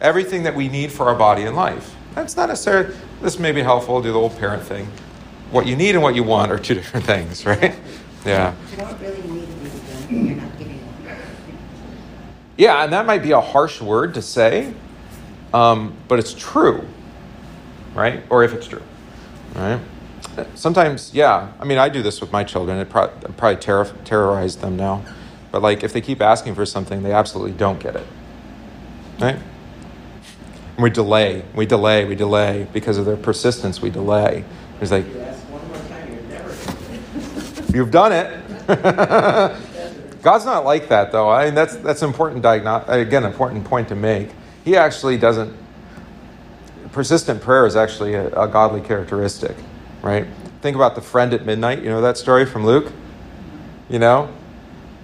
Everything 0.00 0.44
that 0.44 0.54
we 0.54 0.68
need 0.68 0.90
for 0.90 1.06
our 1.08 1.14
body 1.14 1.42
and 1.42 1.54
life. 1.54 1.94
That's 2.14 2.36
not 2.36 2.48
necessarily, 2.48 2.96
this 3.20 3.38
may 3.38 3.52
be 3.52 3.60
helpful, 3.60 4.00
do 4.00 4.12
the 4.12 4.18
old 4.18 4.36
parent 4.38 4.62
thing. 4.62 4.88
What 5.50 5.66
you 5.66 5.76
need 5.76 5.94
and 5.94 6.02
what 6.02 6.14
you 6.14 6.22
want 6.22 6.50
are 6.50 6.58
two 6.58 6.74
different 6.80 7.04
things, 7.04 7.44
right? 7.44 7.74
Yeah. 8.24 8.54
You 8.70 8.76
don't 8.78 9.00
really 9.00 9.22
need 9.22 9.46
to 9.46 9.54
be 9.54 9.70
given, 10.08 10.26
you're 10.26 10.36
not 10.36 10.58
giving. 10.58 10.80
Yeah, 12.56 12.82
and 12.84 12.92
that 12.92 13.06
might 13.06 13.22
be 13.22 13.32
a 13.32 13.40
harsh 13.40 13.80
word 13.80 14.14
to 14.14 14.22
say, 14.22 14.72
um, 15.54 15.94
but 16.08 16.18
it's 16.18 16.34
true, 16.34 16.86
right? 17.98 18.22
Or 18.30 18.44
if 18.44 18.52
it's 18.52 18.66
true, 18.66 18.82
right? 19.54 19.80
Sometimes, 20.54 21.12
yeah. 21.14 21.52
I 21.58 21.64
mean, 21.64 21.78
I 21.78 21.88
do 21.88 22.02
this 22.02 22.20
with 22.20 22.32
my 22.32 22.44
children. 22.44 22.78
It 22.78 22.88
pro- 22.88 23.08
probably 23.08 23.56
terror- 23.56 23.92
terrorize 24.04 24.56
them 24.56 24.76
now, 24.76 25.04
but 25.50 25.62
like 25.62 25.82
if 25.82 25.92
they 25.92 26.00
keep 26.00 26.20
asking 26.20 26.54
for 26.54 26.64
something, 26.66 27.02
they 27.02 27.12
absolutely 27.12 27.52
don't 27.52 27.80
get 27.80 27.96
it, 27.96 28.06
right? 29.20 29.36
And 30.76 30.82
we 30.84 30.90
delay, 30.90 31.44
we 31.54 31.66
delay, 31.66 32.04
we 32.04 32.14
delay 32.14 32.68
because 32.72 32.98
of 32.98 33.04
their 33.04 33.16
persistence. 33.16 33.82
We 33.82 33.90
delay. 33.90 34.44
It's 34.80 34.92
like 34.92 35.06
You've 37.72 37.90
done 37.90 38.12
it. 38.12 38.26
God's 40.22 40.44
not 40.44 40.64
like 40.64 40.88
that, 40.88 41.12
though. 41.12 41.28
I 41.28 41.46
mean, 41.46 41.54
that's 41.54 41.76
that's 41.76 42.02
important 42.02 42.44
again, 42.44 43.24
important 43.24 43.64
point 43.64 43.88
to 43.88 43.94
make. 43.94 44.30
He 44.64 44.76
actually 44.76 45.18
doesn't. 45.18 45.54
Persistent 46.98 47.40
prayer 47.40 47.64
is 47.64 47.76
actually 47.76 48.14
a, 48.14 48.26
a 48.30 48.48
godly 48.48 48.80
characteristic, 48.80 49.56
right? 50.02 50.26
Think 50.60 50.74
about 50.74 50.96
the 50.96 51.00
friend 51.00 51.32
at 51.32 51.46
midnight. 51.46 51.80
You 51.80 51.90
know 51.90 52.00
that 52.00 52.18
story 52.18 52.44
from 52.44 52.66
Luke. 52.66 52.90
You 53.88 54.00
know, 54.00 54.28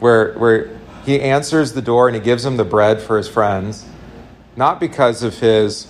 where 0.01 0.33
where 0.33 0.77
he 1.05 1.21
answers 1.21 1.73
the 1.73 1.81
door 1.81 2.09
and 2.09 2.17
he 2.17 2.21
gives 2.21 2.45
him 2.45 2.57
the 2.57 2.65
bread 2.65 3.01
for 3.01 3.17
his 3.17 3.29
friends, 3.29 3.87
not 4.57 4.81
because 4.81 5.23
of 5.23 5.39
his 5.39 5.87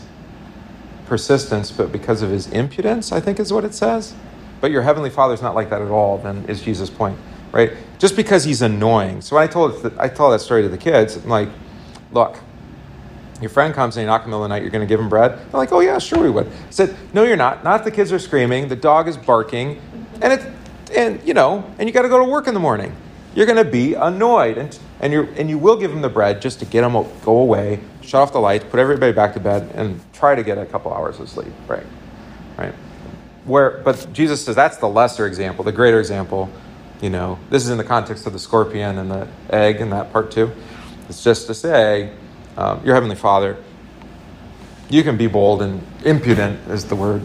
persistence, 1.06 1.70
but 1.70 1.90
because 1.90 2.20
of 2.20 2.28
his 2.28 2.48
impudence. 2.48 3.10
I 3.10 3.18
think 3.18 3.40
is 3.40 3.50
what 3.50 3.64
it 3.64 3.72
says. 3.72 4.12
But 4.60 4.70
your 4.70 4.82
heavenly 4.82 5.08
Father's 5.08 5.40
not 5.40 5.54
like 5.54 5.70
that 5.70 5.80
at 5.80 5.90
all. 5.90 6.18
Then 6.18 6.44
is 6.48 6.60
Jesus' 6.60 6.90
point, 6.90 7.18
right? 7.50 7.72
Just 7.98 8.14
because 8.14 8.44
he's 8.44 8.60
annoying. 8.60 9.22
So 9.22 9.36
when 9.36 9.42
I 9.42 9.50
told 9.50 9.90
I 9.98 10.08
told 10.08 10.34
that 10.34 10.40
story 10.40 10.60
to 10.64 10.68
the 10.68 10.76
kids, 10.76 11.16
I'm 11.16 11.30
like, 11.30 11.48
look, 12.12 12.36
your 13.40 13.50
friend 13.50 13.74
comes 13.74 13.96
and 13.96 14.02
you 14.02 14.06
knock 14.06 14.24
in 14.24 14.26
the 14.26 14.36
middle 14.36 14.44
of 14.44 14.48
the 14.48 14.54
night, 14.54 14.62
you're 14.62 14.70
going 14.70 14.86
to 14.86 14.92
give 14.92 15.00
him 15.00 15.08
bread? 15.08 15.32
They're 15.32 15.58
like, 15.58 15.72
oh, 15.72 15.80
yeah, 15.80 15.98
sure 15.98 16.22
we 16.22 16.30
would. 16.30 16.46
I 16.46 16.70
said, 16.70 16.96
no, 17.12 17.24
you're 17.24 17.36
not. 17.36 17.64
Not 17.64 17.80
if 17.80 17.84
the 17.84 17.90
kids 17.90 18.12
are 18.12 18.18
screaming, 18.18 18.68
the 18.68 18.76
dog 18.76 19.08
is 19.08 19.16
barking, 19.16 19.80
and, 20.22 20.32
it, 20.32 20.46
and 20.94 21.22
you 21.26 21.34
know, 21.34 21.64
and 21.78 21.88
you 21.88 21.92
got 21.92 22.02
to 22.02 22.08
go 22.08 22.18
to 22.18 22.30
work 22.30 22.46
in 22.46 22.54
the 22.54 22.60
morning. 22.60 22.94
You're 23.34 23.46
going 23.46 23.62
to 23.62 23.70
be 23.70 23.94
annoyed, 23.94 24.58
and, 24.58 24.78
and, 25.00 25.12
you 25.12 25.24
and 25.36 25.50
you 25.50 25.58
will 25.58 25.76
give 25.76 25.90
them 25.90 26.02
the 26.02 26.08
bread 26.08 26.40
just 26.40 26.60
to 26.60 26.64
get 26.64 26.82
them 26.82 26.92
to 26.92 27.10
go 27.24 27.38
away, 27.38 27.80
shut 28.00 28.22
off 28.22 28.32
the 28.32 28.40
lights, 28.40 28.64
put 28.70 28.78
everybody 28.78 29.12
back 29.12 29.34
to 29.34 29.40
bed, 29.40 29.72
and 29.74 30.00
try 30.12 30.36
to 30.36 30.42
get 30.44 30.56
a 30.56 30.66
couple 30.66 30.92
hours 30.92 31.18
of 31.18 31.28
sleep, 31.28 31.52
right? 31.66 31.86
Right? 32.56 32.74
Where, 33.44 33.82
but 33.84 34.12
Jesus 34.12 34.44
says 34.44 34.54
that's 34.54 34.76
the 34.76 34.88
lesser 34.88 35.26
example. 35.26 35.64
The 35.64 35.72
greater 35.72 35.98
example, 35.98 36.48
you 37.02 37.10
know, 37.10 37.38
this 37.50 37.64
is 37.64 37.70
in 37.70 37.78
the 37.78 37.84
context 37.84 38.26
of 38.26 38.32
the 38.32 38.38
scorpion 38.38 38.98
and 38.98 39.10
the 39.10 39.28
egg 39.50 39.80
and 39.80 39.92
that 39.92 40.12
part 40.12 40.30
too. 40.30 40.52
It's 41.08 41.22
just 41.22 41.48
to 41.48 41.54
say, 41.54 42.12
um, 42.56 42.84
your 42.84 42.94
heavenly 42.94 43.16
Father, 43.16 43.56
you 44.88 45.02
can 45.02 45.16
be 45.16 45.26
bold 45.26 45.62
and 45.62 45.84
impudent 46.04 46.68
is 46.70 46.84
the 46.86 46.96
word 46.96 47.22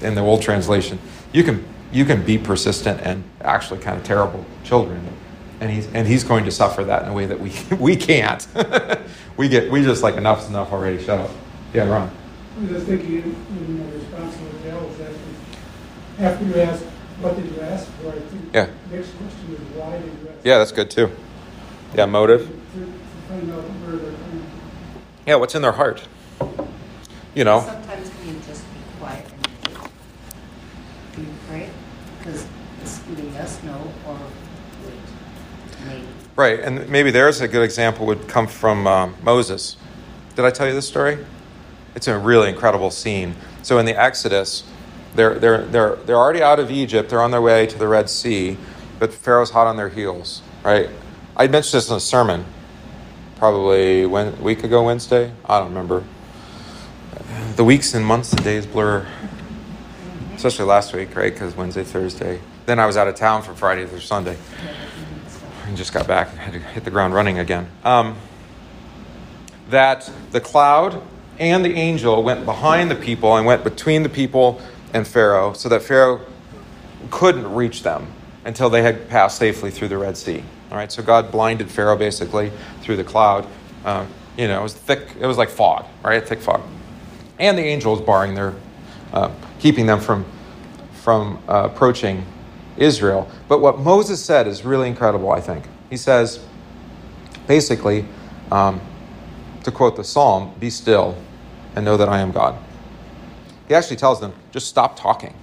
in 0.00 0.14
the 0.14 0.20
old 0.20 0.42
translation. 0.42 0.98
You 1.32 1.44
can 1.44 1.64
you 1.92 2.04
can 2.04 2.24
be 2.24 2.38
persistent 2.38 3.00
and 3.02 3.22
actually 3.40 3.80
kind 3.80 3.96
of 3.96 4.04
terrible 4.04 4.44
children, 4.64 5.06
and 5.60 5.70
he's 5.70 5.86
and 5.92 6.06
he's 6.08 6.24
going 6.24 6.44
to 6.44 6.50
suffer 6.50 6.84
that 6.84 7.02
in 7.02 7.08
a 7.08 7.12
way 7.12 7.26
that 7.26 7.38
we 7.40 7.52
we 7.78 7.96
can't. 7.96 8.46
we 9.36 9.48
get 9.48 9.70
we 9.70 9.82
just 9.82 10.02
like 10.02 10.16
enough's 10.16 10.48
enough 10.48 10.72
already. 10.72 11.02
Shut 11.02 11.20
up. 11.20 11.30
Yeah, 11.72 11.88
Ron. 11.88 12.10
I 12.56 12.60
was 12.60 12.70
just 12.70 12.86
thinking 12.86 13.14
in, 13.16 13.22
in 13.58 13.92
response 13.92 14.36
to 14.36 14.42
Dale 14.62 14.78
was 14.86 15.00
asking, 15.00 15.36
after 16.20 16.44
you 16.44 16.54
ask, 16.60 16.84
what 17.20 17.34
did 17.34 17.46
you 17.46 17.60
ask 17.62 17.90
for, 17.94 18.10
I 18.10 18.12
think 18.20 18.54
Yeah. 18.54 18.68
the 18.90 18.96
next 18.96 19.10
question 19.16 19.54
is 19.54 19.58
why 19.74 19.92
did 19.98 20.04
you 20.04 20.28
ask? 20.28 20.44
Yeah, 20.44 20.58
that's 20.58 20.70
good 20.70 20.88
too. 20.88 21.10
Yeah, 21.96 22.06
motive. 22.06 22.46
To, 22.46 22.54
to 22.54 22.86
find 23.28 23.50
out 23.52 23.62
where 23.62 23.96
they're. 23.96 24.23
Yeah, 25.26 25.36
what's 25.36 25.54
in 25.54 25.62
their 25.62 25.72
heart? 25.72 26.06
You 27.34 27.44
know. 27.44 27.60
Sometimes 27.60 28.10
can 28.10 28.28
you 28.28 28.40
just 28.46 28.62
be 28.74 28.80
quiet 28.98 29.26
and 29.32 29.76
wait? 29.76 29.90
Do 31.16 31.22
you? 31.22 31.68
Because 32.18 32.46
it's 32.82 33.00
either 33.10 33.22
yes, 33.22 33.62
no, 33.62 33.90
or 34.06 34.18
wait, 34.84 35.86
maybe. 35.86 36.06
Right, 36.36 36.60
and 36.60 36.88
maybe 36.88 37.10
there's 37.10 37.40
a 37.40 37.48
good 37.48 37.62
example 37.62 38.06
would 38.06 38.28
come 38.28 38.46
from 38.46 38.86
um, 38.86 39.14
Moses. 39.22 39.76
Did 40.36 40.44
I 40.44 40.50
tell 40.50 40.66
you 40.66 40.74
this 40.74 40.88
story? 40.88 41.24
It's 41.94 42.08
a 42.08 42.18
really 42.18 42.48
incredible 42.48 42.90
scene. 42.90 43.34
So 43.62 43.78
in 43.78 43.86
the 43.86 43.98
Exodus, 43.98 44.64
they're, 45.14 45.38
they're, 45.38 45.64
they're, 45.66 45.96
they're 45.96 46.16
already 46.16 46.42
out 46.42 46.58
of 46.58 46.70
Egypt, 46.70 47.08
they're 47.08 47.22
on 47.22 47.30
their 47.30 47.40
way 47.40 47.66
to 47.66 47.78
the 47.78 47.86
Red 47.86 48.10
Sea, 48.10 48.58
but 48.98 49.12
Pharaoh's 49.14 49.50
hot 49.50 49.66
on 49.66 49.76
their 49.76 49.88
heels, 49.88 50.42
right? 50.64 50.90
I 51.36 51.46
mentioned 51.46 51.78
this 51.78 51.88
in 51.88 51.96
a 51.96 52.00
sermon, 52.00 52.44
probably 53.44 54.06
when, 54.06 54.42
week 54.42 54.64
ago 54.64 54.84
Wednesday. 54.84 55.30
I 55.44 55.58
don't 55.58 55.68
remember. 55.68 56.02
The 57.56 57.64
weeks 57.64 57.92
and 57.92 58.02
months 58.02 58.32
and 58.32 58.42
days 58.42 58.64
blur, 58.64 59.06
especially 60.34 60.64
last 60.64 60.94
week, 60.94 61.14
right? 61.14 61.30
Because 61.30 61.54
Wednesday, 61.54 61.84
Thursday. 61.84 62.40
Then 62.64 62.78
I 62.78 62.86
was 62.86 62.96
out 62.96 63.06
of 63.06 63.16
town 63.16 63.42
from 63.42 63.54
Friday 63.56 63.84
through 63.84 64.00
Sunday 64.00 64.38
and 65.66 65.76
just 65.76 65.92
got 65.92 66.06
back 66.08 66.30
and 66.30 66.38
had 66.38 66.54
to 66.54 66.58
hit 66.58 66.84
the 66.84 66.90
ground 66.90 67.12
running 67.12 67.38
again. 67.38 67.68
Um, 67.84 68.16
that 69.68 70.10
the 70.30 70.40
cloud 70.40 71.02
and 71.38 71.62
the 71.62 71.74
angel 71.74 72.22
went 72.22 72.46
behind 72.46 72.90
the 72.90 72.96
people 72.96 73.36
and 73.36 73.44
went 73.44 73.62
between 73.62 74.04
the 74.04 74.08
people 74.08 74.58
and 74.94 75.06
Pharaoh 75.06 75.52
so 75.52 75.68
that 75.68 75.82
Pharaoh 75.82 76.22
couldn't 77.10 77.52
reach 77.54 77.82
them 77.82 78.06
until 78.46 78.70
they 78.70 78.80
had 78.80 79.10
passed 79.10 79.36
safely 79.36 79.70
through 79.70 79.88
the 79.88 79.98
Red 79.98 80.16
Sea. 80.16 80.42
All 80.74 80.80
right, 80.80 80.90
so 80.90 81.04
God 81.04 81.30
blinded 81.30 81.70
Pharaoh 81.70 81.96
basically 81.96 82.50
through 82.80 82.96
the 82.96 83.04
cloud. 83.04 83.46
Uh, 83.84 84.04
you 84.36 84.48
know, 84.48 84.58
it 84.58 84.62
was 84.64 84.74
thick, 84.74 85.06
it 85.20 85.24
was 85.24 85.38
like 85.38 85.48
fog, 85.48 85.84
right? 86.02 86.26
Thick 86.26 86.40
fog. 86.40 86.62
And 87.38 87.56
the 87.56 87.62
angels 87.62 88.00
barring 88.00 88.34
their, 88.34 88.54
uh, 89.12 89.30
keeping 89.60 89.86
them 89.86 90.00
from, 90.00 90.24
from 90.94 91.40
uh, 91.48 91.68
approaching 91.72 92.26
Israel. 92.76 93.30
But 93.46 93.60
what 93.60 93.78
Moses 93.78 94.20
said 94.20 94.48
is 94.48 94.64
really 94.64 94.88
incredible, 94.88 95.30
I 95.30 95.40
think. 95.40 95.64
He 95.90 95.96
says, 95.96 96.44
basically, 97.46 98.04
um, 98.50 98.80
to 99.62 99.70
quote 99.70 99.94
the 99.94 100.02
psalm, 100.02 100.56
be 100.58 100.70
still 100.70 101.16
and 101.76 101.84
know 101.84 101.96
that 101.96 102.08
I 102.08 102.18
am 102.18 102.32
God. 102.32 102.58
He 103.68 103.74
actually 103.74 103.98
tells 103.98 104.20
them, 104.20 104.32
just 104.50 104.66
stop 104.66 104.98
talking. 104.98 105.34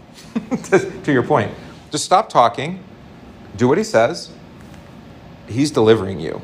to, 0.63 1.01
to 1.03 1.13
your 1.13 1.23
point, 1.23 1.53
just 1.89 2.03
stop 2.03 2.27
talking, 2.27 2.83
do 3.55 3.69
what 3.69 3.77
he 3.77 3.85
says. 3.85 4.31
He's 5.51 5.71
delivering 5.71 6.19
you. 6.19 6.41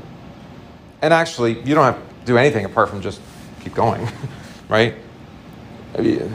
And 1.02 1.14
actually, 1.14 1.60
you 1.62 1.76
don't 1.76 1.86
have 1.86 1.98
to 1.98 2.26
do 2.26 2.38
anything 2.38 2.66
apart 2.66 2.90
from 2.90 3.02
just 3.02 3.22
keep 3.62 3.74
going, 3.74 4.08
right? 4.70 4.96
I 5.98 6.02
mean, 6.02 6.34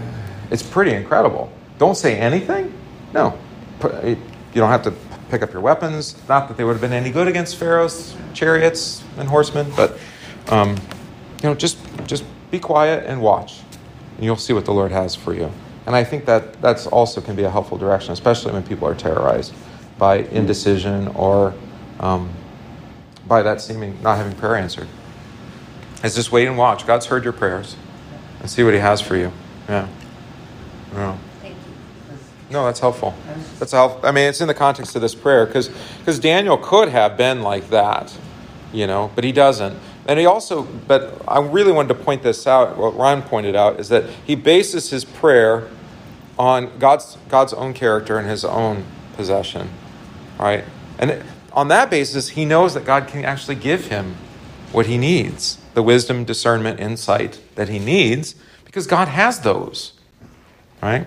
It's 0.50 0.62
pretty 0.62 0.92
incredible. 0.92 1.52
Don't 1.78 1.96
say 1.96 2.18
anything? 2.18 2.72
No. 3.12 3.38
You 3.82 4.16
don't 4.54 4.70
have 4.70 4.82
to 4.82 4.92
pick 5.30 5.42
up 5.42 5.52
your 5.52 5.62
weapons. 5.62 6.16
Not 6.28 6.48
that 6.48 6.56
they 6.56 6.64
would 6.64 6.72
have 6.72 6.80
been 6.80 6.92
any 6.92 7.10
good 7.10 7.26
against 7.26 7.56
Pharaoh's 7.56 8.14
chariots 8.34 9.02
and 9.16 9.28
horsemen, 9.28 9.72
but 9.74 9.98
um, 10.48 10.76
you 11.42 11.48
know, 11.48 11.54
just 11.54 11.78
just 12.06 12.24
be 12.50 12.58
quiet 12.58 13.04
and 13.06 13.20
watch, 13.20 13.60
and 14.16 14.24
you'll 14.24 14.36
see 14.36 14.52
what 14.52 14.64
the 14.66 14.72
Lord 14.72 14.92
has 14.92 15.14
for 15.14 15.34
you. 15.34 15.50
And 15.86 15.96
I 15.96 16.04
think 16.04 16.26
that 16.26 16.60
that's 16.60 16.86
also 16.86 17.20
can 17.20 17.34
be 17.34 17.44
a 17.44 17.50
helpful 17.50 17.78
direction, 17.78 18.12
especially 18.12 18.52
when 18.52 18.62
people 18.62 18.86
are 18.86 18.94
terrorized 18.94 19.54
by 19.98 20.18
indecision 20.18 21.08
or 21.08 21.54
um, 21.98 22.30
by 23.32 23.40
that 23.40 23.62
seeming 23.62 23.98
not 24.02 24.18
having 24.18 24.34
prayer 24.36 24.56
answered. 24.56 24.86
Is 26.04 26.14
just 26.14 26.30
wait 26.30 26.46
and 26.46 26.58
watch. 26.58 26.86
God's 26.86 27.06
heard 27.06 27.24
your 27.24 27.32
prayers, 27.32 27.76
and 28.40 28.50
see 28.50 28.62
what 28.62 28.74
He 28.74 28.80
has 28.80 29.00
for 29.00 29.16
you. 29.16 29.32
Yeah. 29.70 29.88
Yeah. 30.92 31.16
Thank 31.40 31.56
you. 31.56 32.18
No, 32.50 32.66
that's 32.66 32.80
helpful. 32.80 33.14
That's 33.58 33.72
helpful. 33.72 34.06
I 34.06 34.12
mean, 34.12 34.28
it's 34.28 34.42
in 34.42 34.48
the 34.48 34.54
context 34.54 34.94
of 34.96 35.00
this 35.00 35.14
prayer 35.14 35.46
because 35.46 35.70
because 36.00 36.18
Daniel 36.18 36.58
could 36.58 36.90
have 36.90 37.16
been 37.16 37.40
like 37.40 37.70
that, 37.70 38.14
you 38.70 38.86
know, 38.86 39.10
but 39.14 39.24
he 39.24 39.32
doesn't. 39.32 39.78
And 40.06 40.18
he 40.18 40.26
also, 40.26 40.64
but 40.86 41.22
I 41.26 41.38
really 41.40 41.72
wanted 41.72 41.96
to 41.96 42.04
point 42.04 42.22
this 42.22 42.46
out. 42.46 42.76
What 42.76 42.94
Ron 42.98 43.22
pointed 43.22 43.56
out 43.56 43.80
is 43.80 43.88
that 43.88 44.04
he 44.26 44.34
bases 44.34 44.90
his 44.90 45.06
prayer 45.06 45.70
on 46.38 46.78
God's 46.78 47.16
God's 47.30 47.54
own 47.54 47.72
character 47.72 48.18
and 48.18 48.28
His 48.28 48.44
own 48.44 48.84
possession, 49.16 49.70
right? 50.38 50.64
And 50.98 51.24
on 51.54 51.68
that 51.68 51.90
basis, 51.90 52.30
he 52.30 52.44
knows 52.44 52.74
that 52.74 52.84
God 52.84 53.08
can 53.08 53.24
actually 53.24 53.56
give 53.56 53.86
him 53.86 54.16
what 54.72 54.86
he 54.86 54.96
needs, 54.98 55.58
the 55.74 55.82
wisdom, 55.82 56.24
discernment, 56.24 56.80
insight 56.80 57.40
that 57.56 57.68
he 57.68 57.78
needs, 57.78 58.34
because 58.64 58.86
God 58.86 59.08
has 59.08 59.40
those, 59.40 59.92
right? 60.82 61.06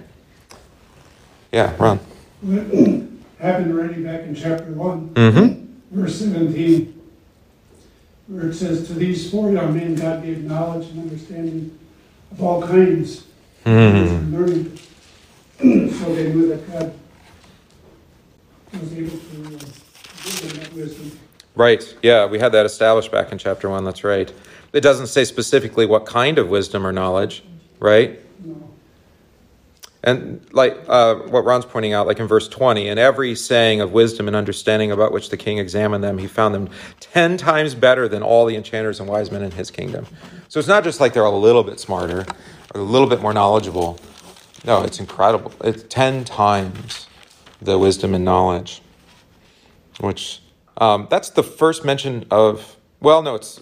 Yeah, 1.52 1.76
Ron. 1.80 2.00
Happened 3.39 3.72
already 3.74 4.04
back 4.04 4.22
in 4.22 4.36
chapter 4.36 4.72
one, 4.72 5.10
Mm-hmm. 5.10 5.96
verse 6.00 6.20
seventeen, 6.20 7.00
where 8.28 8.50
it 8.50 8.54
says, 8.54 8.88
"To 8.88 8.93
these 8.93 9.30
four 9.30 9.52
young 9.52 9.76
men 9.76 9.96
God 9.96 10.24
gave 10.24 10.43
knowledge 10.43 10.89
and 10.89 11.00
understanding 11.02 11.78
of 12.32 12.41
all 12.41 12.62
kinds, 12.62 13.24
Mm. 13.66 14.32
learning, 14.32 14.78
so 15.91 16.14
they 16.16 16.32
knew 16.34 16.48
that 16.50 16.72
God 16.72 16.93
was 18.74 18.93
able 18.93 19.18
to 19.18 19.66
uh, 20.26 20.30
give 20.30 20.54
them 20.54 20.64
that 20.64 20.74
wisdom." 20.74 21.20
Right. 21.56 21.98
Yeah, 22.02 22.26
we 22.26 22.40
had 22.40 22.52
that 22.52 22.66
established 22.66 23.12
back 23.12 23.32
in 23.32 23.38
chapter 23.38 23.70
one. 23.70 23.86
That's 23.86 24.04
right. 24.04 24.32
It 24.74 24.82
doesn't 24.82 25.08
say 25.08 25.24
specifically 25.24 25.86
what 25.86 26.06
kind 26.06 26.38
of 26.38 26.50
wisdom 26.50 26.86
or 26.86 26.92
knowledge, 26.92 27.44
right? 27.80 28.20
And 30.06 30.46
like 30.52 30.78
uh, 30.88 31.16
what 31.16 31.46
Ron's 31.46 31.66
pointing 31.66 31.94
out, 31.94 32.06
like 32.06 32.20
in 32.20 32.28
verse 32.28 32.48
20, 32.48 32.88
in 32.88 33.00
every 33.00 33.34
saying 33.34 33.82
of 33.82 33.92
wisdom 33.92 34.28
and 34.28 34.36
understanding 34.36 34.92
about 34.92 35.12
which 35.12 35.30
the 35.30 35.38
king 35.38 35.58
examined 35.58 36.04
them, 36.04 36.20
he 36.20 36.28
found 36.28 36.54
them 36.54 36.70
10 37.00 37.38
times 37.38 37.74
better 37.74 38.08
than 38.08 38.22
all 38.22 38.46
the 38.46 38.56
enchanters 38.56 39.00
and 39.00 39.10
wise 39.10 39.32
men 39.32 39.42
in 39.42 39.50
his 39.52 39.72
kingdom. 39.72 40.06
So 40.48 40.60
it's 40.60 40.68
not 40.68 40.84
just 40.84 41.00
like 41.00 41.14
they're 41.14 41.24
a 41.24 41.30
little 41.32 41.64
bit 41.64 41.80
smarter 41.80 42.26
or 42.76 42.82
a 42.82 42.84
little 42.84 43.08
bit 43.08 43.20
more 43.20 43.34
knowledgeable. 43.34 43.98
No, 44.64 44.84
it's 44.84 45.00
incredible. 45.00 45.52
It's 45.64 45.84
10 45.90 46.24
times 46.24 47.08
the 47.60 47.80
wisdom 47.80 48.14
and 48.14 48.24
knowledge, 48.24 48.84
which 50.00 50.41
um, 50.78 51.08
that's 51.10 51.30
the 51.30 51.43
first 51.43 51.86
mention 51.86 52.26
of, 52.30 52.76
well, 53.00 53.22
no, 53.22 53.36
it's 53.36 53.62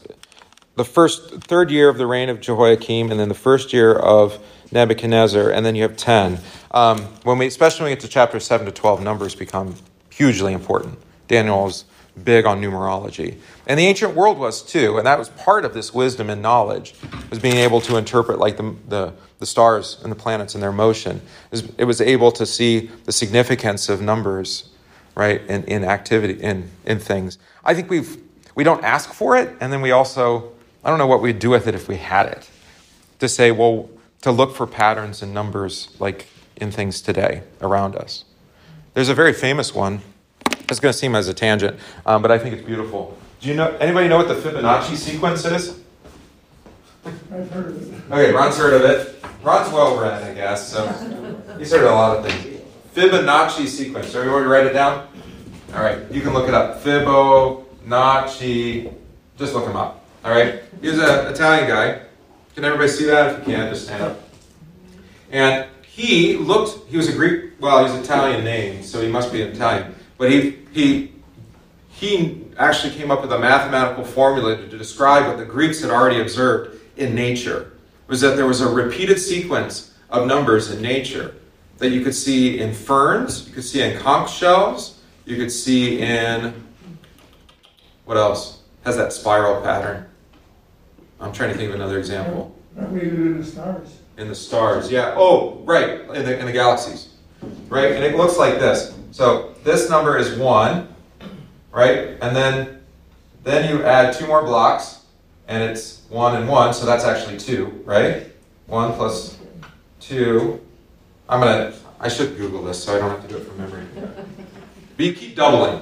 the 0.75 0.85
first 0.85 1.43
third 1.43 1.69
year 1.69 1.89
of 1.89 1.97
the 1.97 2.07
reign 2.07 2.29
of 2.29 2.41
Jehoiakim, 2.41 3.11
and 3.11 3.19
then 3.19 3.29
the 3.29 3.35
first 3.35 3.73
year 3.73 3.93
of 3.93 4.43
Nebuchadnezzar, 4.71 5.51
and 5.51 5.65
then 5.65 5.75
you 5.75 5.83
have 5.83 5.95
ten. 5.95 6.39
Um, 6.71 6.99
when 7.23 7.37
we, 7.37 7.45
especially 7.45 7.83
when 7.83 7.91
we 7.91 7.95
get 7.95 8.01
to 8.01 8.07
chapter 8.07 8.39
seven 8.39 8.65
to 8.65 8.71
twelve, 8.71 9.03
numbers 9.03 9.35
become 9.35 9.75
hugely 10.09 10.53
important. 10.53 10.97
Daniel's 11.27 11.85
big 12.23 12.45
on 12.45 12.61
numerology, 12.61 13.37
and 13.67 13.79
the 13.79 13.85
ancient 13.85 14.15
world 14.15 14.39
was 14.39 14.63
too, 14.63 14.97
and 14.97 15.05
that 15.05 15.19
was 15.19 15.29
part 15.29 15.65
of 15.65 15.73
this 15.73 15.93
wisdom 15.93 16.29
and 16.29 16.41
knowledge 16.41 16.95
was 17.29 17.39
being 17.39 17.57
able 17.57 17.81
to 17.81 17.97
interpret 17.97 18.39
like 18.39 18.57
the 18.57 18.75
the, 18.87 19.13
the 19.37 19.45
stars 19.45 19.99
and 20.01 20.11
the 20.11 20.15
planets 20.15 20.55
and 20.55 20.63
their 20.63 20.71
motion. 20.71 21.17
It 21.17 21.51
was, 21.51 21.63
it 21.77 21.85
was 21.85 22.01
able 22.01 22.31
to 22.31 22.45
see 22.45 22.89
the 23.05 23.11
significance 23.11 23.89
of 23.89 24.01
numbers, 24.01 24.69
right, 25.15 25.41
in, 25.47 25.63
in 25.65 25.83
activity 25.83 26.41
in 26.41 26.69
in 26.85 26.99
things. 26.99 27.37
I 27.63 27.73
think 27.73 27.89
we've 27.89 28.17
we 28.55 28.63
don't 28.63 28.83
ask 28.83 29.13
for 29.13 29.37
it, 29.37 29.55
and 29.59 29.71
then 29.71 29.81
we 29.81 29.91
also 29.91 30.51
I 30.83 30.89
don't 30.89 30.99
know 30.99 31.07
what 31.07 31.21
we'd 31.21 31.39
do 31.39 31.49
with 31.49 31.67
it 31.67 31.75
if 31.75 31.87
we 31.87 31.97
had 31.97 32.27
it. 32.27 32.49
To 33.19 33.29
say, 33.29 33.51
well, 33.51 33.89
to 34.21 34.31
look 34.31 34.55
for 34.55 34.67
patterns 34.67 35.21
and 35.21 35.33
numbers 35.33 35.89
like 35.99 36.27
in 36.57 36.71
things 36.71 37.01
today 37.01 37.43
around 37.61 37.95
us. 37.95 38.25
There's 38.93 39.09
a 39.09 39.13
very 39.13 39.33
famous 39.33 39.73
one. 39.73 40.01
It's 40.69 40.79
going 40.79 40.91
to 40.91 40.97
seem 40.97 41.15
as 41.15 41.27
a 41.27 41.33
tangent, 41.33 41.79
um, 42.05 42.21
but 42.21 42.31
I 42.31 42.39
think 42.39 42.55
it's 42.55 42.65
beautiful. 42.65 43.17
Do 43.41 43.49
you 43.49 43.55
know 43.55 43.75
anybody 43.79 44.07
know 44.07 44.17
what 44.17 44.27
the 44.27 44.35
Fibonacci 44.35 44.95
sequence 44.95 45.45
is? 45.45 45.79
I've 47.05 47.51
heard 47.51 47.67
of 47.67 47.93
it. 47.93 48.11
Okay, 48.11 48.31
Ron's 48.31 48.57
heard 48.57 48.73
of 48.73 48.89
it. 48.89 49.23
Ron's 49.43 49.71
well 49.73 49.99
read, 49.99 50.23
I 50.23 50.33
guess, 50.33 50.69
so 50.69 50.87
he's 51.57 51.71
heard 51.71 51.83
of 51.83 51.91
a 51.91 51.95
lot 51.95 52.17
of 52.17 52.25
things. 52.25 52.61
Fibonacci 52.93 53.67
sequence. 53.67 54.13
Everybody 54.13 54.45
write 54.45 54.67
it 54.67 54.73
down? 54.73 55.07
All 55.73 55.81
right, 55.81 55.99
you 56.11 56.21
can 56.21 56.33
look 56.33 56.47
it 56.47 56.53
up. 56.53 56.83
Fibonacci. 56.83 58.93
Just 59.35 59.55
look 59.55 59.65
him 59.65 59.75
up. 59.75 60.05
All 60.23 60.31
right. 60.31 60.61
He 60.79 60.87
was 60.87 60.99
an 60.99 61.33
Italian 61.33 61.67
guy. 61.67 62.01
Can 62.53 62.63
everybody 62.63 62.89
see 62.89 63.05
that? 63.05 63.33
If 63.33 63.39
you 63.39 63.55
can, 63.55 63.69
just 63.69 63.85
stand 63.85 64.03
up. 64.03 64.29
And 65.31 65.65
he 65.81 66.37
looked. 66.37 66.87
He 66.87 66.97
was 66.97 67.09
a 67.09 67.13
Greek. 67.13 67.53
Well, 67.59 67.83
he's 67.83 67.95
Italian 67.95 68.43
name, 68.43 68.83
so 68.83 69.01
he 69.01 69.07
must 69.07 69.31
be 69.31 69.41
Italian. 69.41 69.95
But 70.19 70.31
he 70.31 70.59
he 70.71 71.13
he 71.89 72.45
actually 72.57 72.93
came 72.93 73.09
up 73.09 73.21
with 73.21 73.33
a 73.33 73.39
mathematical 73.39 74.03
formula 74.03 74.55
to 74.55 74.77
describe 74.77 75.25
what 75.25 75.37
the 75.37 75.45
Greeks 75.45 75.81
had 75.81 75.89
already 75.89 76.21
observed 76.21 76.79
in 76.97 77.15
nature. 77.15 77.71
Was 78.05 78.21
that 78.21 78.35
there 78.35 78.45
was 78.45 78.61
a 78.61 78.69
repeated 78.69 79.17
sequence 79.17 79.95
of 80.11 80.27
numbers 80.27 80.69
in 80.69 80.79
nature 80.79 81.33
that 81.83 81.89
you 81.89 82.01
could 82.01 82.15
see 82.15 82.59
in 82.61 82.73
ferns, 82.73 83.45
you 83.45 83.53
could 83.53 83.63
see 83.65 83.81
in 83.81 83.99
conch 83.99 84.33
shells, 84.33 85.01
you 85.25 85.35
could 85.35 85.51
see 85.51 85.99
in 85.99 86.53
what 88.05 88.15
else 88.15 88.61
has 88.85 88.95
that 88.95 89.11
spiral 89.11 89.61
pattern. 89.61 90.05
I'm 91.19 91.33
trying 91.33 91.51
to 91.51 91.57
think 91.57 91.67
of 91.69 91.75
another 91.75 91.99
example 91.99 92.55
Probably 92.73 93.05
even 93.05 93.27
in 93.27 93.37
the 93.37 93.45
stars. 93.45 93.99
in 94.17 94.29
the 94.29 94.35
stars. 94.35 94.89
Yeah. 94.89 95.13
Oh, 95.17 95.55
right. 95.65 95.99
In 96.15 96.23
the 96.23 96.39
in 96.39 96.45
the 96.45 96.53
galaxies, 96.53 97.15
right? 97.67 97.91
And 97.91 98.03
it 98.03 98.15
looks 98.15 98.37
like 98.37 98.59
this. 98.59 98.97
So 99.11 99.53
this 99.65 99.89
number 99.89 100.17
is 100.17 100.37
one, 100.37 100.87
right? 101.73 102.17
And 102.21 102.33
then 102.33 102.81
then 103.43 103.69
you 103.69 103.83
add 103.83 104.13
two 104.13 104.25
more 104.25 104.41
blocks, 104.43 105.03
and 105.49 105.61
it's 105.61 106.03
one 106.07 106.37
and 106.37 106.47
one. 106.47 106.73
So 106.73 106.85
that's 106.85 107.03
actually 107.03 107.37
two, 107.39 107.83
right? 107.85 108.27
One 108.67 108.93
plus 108.93 109.37
two. 109.99 110.61
I'm 111.29 111.39
gonna. 111.39 111.73
I 111.99 112.09
should 112.09 112.37
Google 112.37 112.63
this 112.63 112.83
so 112.83 112.95
I 112.95 112.99
don't 112.99 113.09
have 113.09 113.21
to 113.21 113.27
do 113.27 113.37
it 113.37 113.47
from 113.47 113.57
memory. 113.57 113.85
But 114.97 115.05
you 115.05 115.13
keep 115.13 115.35
doubling. 115.35 115.81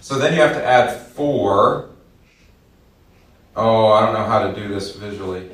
So 0.00 0.18
then 0.18 0.32
you 0.34 0.40
have 0.40 0.54
to 0.54 0.64
add 0.64 1.00
four. 1.08 1.90
Oh, 3.56 3.88
I 3.88 4.04
don't 4.04 4.14
know 4.14 4.24
how 4.24 4.46
to 4.46 4.54
do 4.54 4.68
this 4.68 4.94
visually. 4.96 5.50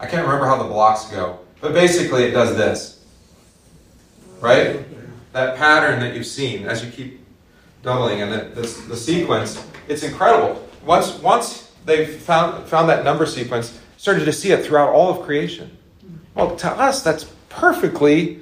I 0.00 0.06
can't 0.06 0.26
remember 0.26 0.46
how 0.46 0.56
the 0.56 0.68
blocks 0.68 1.06
go, 1.10 1.38
but 1.60 1.72
basically 1.72 2.24
it 2.24 2.30
does 2.32 2.56
this. 2.56 3.04
Right? 4.40 4.84
That 5.32 5.56
pattern 5.56 6.00
that 6.00 6.14
you've 6.14 6.26
seen 6.26 6.66
as 6.66 6.84
you 6.84 6.90
keep 6.90 7.24
doubling 7.82 8.22
and 8.22 8.32
the, 8.32 8.60
the, 8.60 8.62
the 8.88 8.96
sequence, 8.96 9.64
it's 9.88 10.02
incredible. 10.02 10.66
Once, 10.84 11.14
once 11.20 11.70
they 11.84 12.06
found, 12.06 12.66
found 12.66 12.88
that 12.88 13.04
number 13.04 13.26
sequence, 13.26 13.78
started 13.96 14.24
to 14.24 14.32
see 14.32 14.50
it 14.50 14.64
throughout 14.64 14.90
all 14.90 15.10
of 15.10 15.24
creation. 15.24 15.76
Well, 16.34 16.56
to 16.56 16.70
us, 16.70 17.02
that's 17.02 17.30
perfectly, 17.50 18.40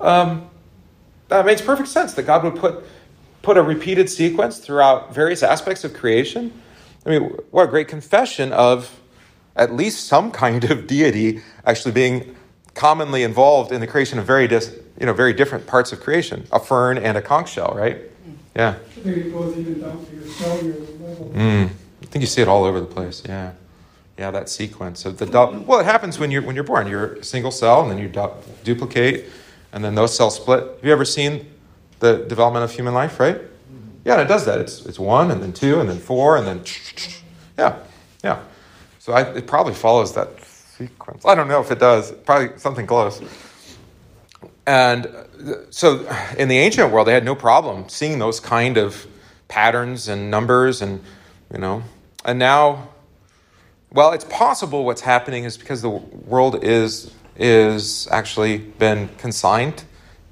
um, 0.00 0.48
that 1.28 1.44
makes 1.44 1.60
perfect 1.60 1.88
sense 1.88 2.14
that 2.14 2.22
God 2.22 2.42
would 2.44 2.56
put, 2.56 2.84
put 3.42 3.58
a 3.58 3.62
repeated 3.62 4.08
sequence 4.08 4.58
throughout 4.58 5.14
various 5.14 5.42
aspects 5.42 5.84
of 5.84 5.92
creation. 5.92 6.52
I 7.04 7.10
mean, 7.10 7.22
what 7.50 7.64
a 7.64 7.66
great 7.68 7.88
confession 7.88 8.52
of 8.52 8.98
at 9.56 9.74
least 9.74 10.06
some 10.06 10.30
kind 10.30 10.64
of 10.70 10.86
deity 10.88 11.42
actually 11.66 11.92
being 11.92 12.34
commonly 12.74 13.22
involved 13.22 13.70
in 13.70 13.80
the 13.80 13.86
creation 13.86 14.18
of 14.18 14.26
very 14.26 14.48
dis, 14.48 14.76
you 14.98 15.06
know 15.06 15.12
very 15.12 15.32
different 15.32 15.66
parts 15.66 15.92
of 15.92 16.00
creation 16.00 16.44
a 16.52 16.58
fern 16.58 16.98
and 16.98 17.16
a 17.16 17.22
conch 17.22 17.52
shell 17.52 17.72
right 17.76 17.98
yeah 18.56 18.70
I 18.70 18.72
think 19.00 19.16
it 19.16 19.32
goes 19.32 19.56
even 19.56 19.80
down 19.80 20.04
to 20.04 20.12
your 20.12 20.26
cellular 20.26 20.80
level. 20.80 21.32
mm. 21.34 21.68
i 22.02 22.06
think 22.06 22.22
you 22.22 22.26
see 22.26 22.42
it 22.42 22.48
all 22.48 22.64
over 22.64 22.80
the 22.80 22.86
place 22.86 23.22
yeah 23.26 23.52
yeah 24.18 24.30
that 24.30 24.48
sequence 24.48 25.04
of 25.04 25.18
the 25.18 25.26
du- 25.26 25.64
well 25.66 25.80
it 25.80 25.86
happens 25.86 26.18
when 26.18 26.30
you're 26.30 26.42
when 26.42 26.54
you're 26.54 26.64
born. 26.64 26.86
You're 26.86 27.14
a 27.14 27.24
single 27.24 27.50
cell 27.50 27.82
and 27.82 27.90
then 27.90 27.98
you 27.98 28.08
du- 28.08 28.32
duplicate 28.64 29.26
and 29.72 29.84
then 29.84 29.94
those 29.94 30.16
cells 30.16 30.36
split. 30.36 30.60
Have 30.62 30.84
you 30.84 30.92
ever 30.92 31.04
seen 31.04 31.50
the 32.00 32.18
development 32.18 32.64
of 32.64 32.72
human 32.72 32.94
life 32.94 33.18
right? 33.20 33.36
Mm-hmm. 33.36 33.88
Yeah 34.04 34.14
and 34.14 34.22
it 34.22 34.28
does 34.28 34.44
that. 34.46 34.58
It's 34.60 34.84
it's 34.86 34.98
one 34.98 35.30
and 35.30 35.42
then 35.42 35.52
two 35.52 35.80
and 35.80 35.88
then 35.88 35.98
four 35.98 36.36
and 36.36 36.46
then 36.46 36.62
yeah 37.58 37.78
yeah. 38.22 38.40
So 38.98 39.12
I, 39.12 39.22
it 39.34 39.46
probably 39.46 39.74
follows 39.74 40.14
that 40.14 40.42
sequence. 40.44 41.24
I 41.26 41.34
don't 41.34 41.48
know 41.48 41.60
if 41.60 41.70
it 41.70 41.78
does. 41.78 42.10
Probably 42.12 42.58
something 42.58 42.86
close. 42.86 43.20
And 44.66 45.06
so 45.70 46.08
in 46.38 46.48
the 46.48 46.58
ancient 46.58 46.90
world, 46.90 47.06
they 47.06 47.12
had 47.12 47.24
no 47.24 47.34
problem 47.34 47.88
seeing 47.88 48.18
those 48.18 48.40
kind 48.40 48.78
of 48.78 49.06
patterns 49.48 50.08
and 50.08 50.30
numbers 50.30 50.80
and, 50.80 51.02
you 51.52 51.58
know, 51.58 51.82
and 52.24 52.38
now, 52.38 52.88
well, 53.94 54.12
it's 54.12 54.24
possible 54.24 54.84
what's 54.84 55.02
happening 55.02 55.44
is 55.44 55.56
because 55.56 55.80
the 55.80 55.88
world 55.88 56.64
is, 56.64 57.12
is 57.36 58.08
actually 58.10 58.58
been 58.58 59.08
consigned 59.18 59.84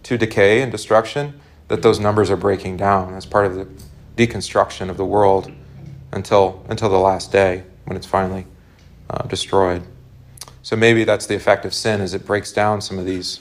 to 0.03 0.19
decay 0.19 0.63
and 0.63 0.73
destruction, 0.73 1.41
that 1.69 1.81
those 1.81 2.01
numbers 2.01 2.29
are 2.29 2.37
breaking 2.37 2.77
down 2.77 3.15
as 3.15 3.25
part 3.25 3.47
of 3.47 3.55
the 3.55 3.69
deconstruction 4.17 4.91
of 4.91 4.97
the 4.97 5.05
world 5.05 5.51
until, 6.11 6.67
until 6.69 6.89
the 6.89 6.99
last 6.99 7.31
day 7.31 7.63
when 7.85 7.97
it's 7.97 8.07
finally 8.07 8.47
uh, 9.09 9.23
destroyed. 9.29 9.83
So 10.63 10.75
maybe 10.75 11.05
that's 11.05 11.27
the 11.27 11.37
effect 11.37 11.65
of 11.65 11.73
sin, 11.73 12.01
is 12.01 12.15
it 12.15 12.27
breaks 12.27 12.53
down 12.53 12.81
some 12.81 12.99
of 12.99 13.07
these 13.07 13.41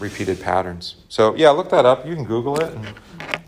repeated 0.00 0.40
patterns. 0.40 0.96
So 1.08 1.36
yeah, 1.36 1.50
look 1.50 1.70
that 1.70 1.86
up. 1.86 2.04
You 2.04 2.16
can 2.16 2.24
Google 2.24 2.60
it, 2.60 2.72
and 2.74 2.94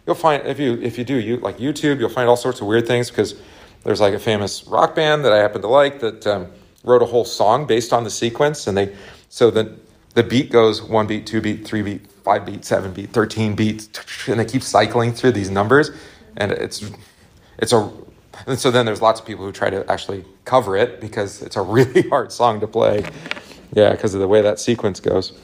you'll 0.06 0.16
find 0.16 0.46
if 0.46 0.58
you 0.58 0.80
if 0.80 0.96
you 0.96 1.04
do 1.04 1.16
you 1.16 1.36
like 1.38 1.58
YouTube, 1.58 1.98
you'll 1.98 2.08
find 2.08 2.28
all 2.28 2.36
sorts 2.36 2.60
of 2.60 2.66
weird 2.66 2.86
things 2.86 3.10
because 3.10 3.34
there's 3.84 4.00
like 4.00 4.14
a 4.14 4.18
famous 4.18 4.66
rock 4.66 4.94
band 4.94 5.24
that 5.24 5.32
I 5.32 5.38
happen 5.38 5.62
to 5.62 5.68
like 5.68 6.00
that 6.00 6.26
um, 6.26 6.48
wrote 6.84 7.02
a 7.02 7.06
whole 7.06 7.24
song 7.24 7.66
based 7.66 7.92
on 7.92 8.04
the 8.04 8.10
sequence, 8.10 8.66
and 8.66 8.76
they 8.76 8.96
so 9.28 9.50
the 9.50 9.76
the 10.14 10.22
beat 10.22 10.50
goes 10.50 10.82
one 10.82 11.06
beat, 11.06 11.26
two 11.26 11.40
beat, 11.40 11.64
three 11.64 11.82
beat, 11.82 12.10
five 12.10 12.44
beat, 12.44 12.64
seven 12.64 12.92
beat, 12.92 13.10
thirteen 13.10 13.54
beats, 13.54 13.88
and 14.28 14.40
they 14.40 14.44
keep 14.44 14.62
cycling 14.62 15.12
through 15.12 15.32
these 15.32 15.50
numbers, 15.50 15.90
and 16.36 16.52
it's 16.52 16.90
it's 17.58 17.72
a 17.72 17.90
and 18.46 18.58
so 18.58 18.70
then 18.70 18.86
there's 18.86 19.02
lots 19.02 19.20
of 19.20 19.26
people 19.26 19.44
who 19.44 19.52
try 19.52 19.70
to 19.70 19.90
actually 19.90 20.24
cover 20.44 20.76
it 20.76 21.00
because 21.00 21.42
it's 21.42 21.56
a 21.56 21.62
really 21.76 22.08
hard 22.08 22.32
song 22.32 22.60
to 22.60 22.66
play. 22.66 23.04
Yeah, 23.72 23.90
because 23.90 24.14
of 24.14 24.20
the 24.20 24.28
way 24.28 24.40
that 24.42 24.58
sequence 24.58 25.00
goes. 25.00 25.38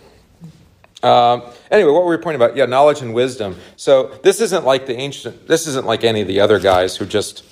Um, 1.02 1.42
anyway, 1.70 1.90
what 1.92 2.04
were 2.04 2.16
we 2.16 2.22
pointing 2.22 2.40
about? 2.40 2.56
Yeah, 2.56 2.64
knowledge 2.64 3.02
and 3.02 3.12
wisdom. 3.12 3.56
So 3.76 4.18
this 4.22 4.40
isn't 4.40 4.64
like 4.64 4.86
the 4.86 4.96
ancient. 4.96 5.46
This 5.46 5.66
isn't 5.66 5.84
like 5.84 6.04
any 6.04 6.22
of 6.22 6.28
the 6.28 6.40
other 6.40 6.58
guys 6.58 6.96
who 6.96 7.04
just, 7.04 7.44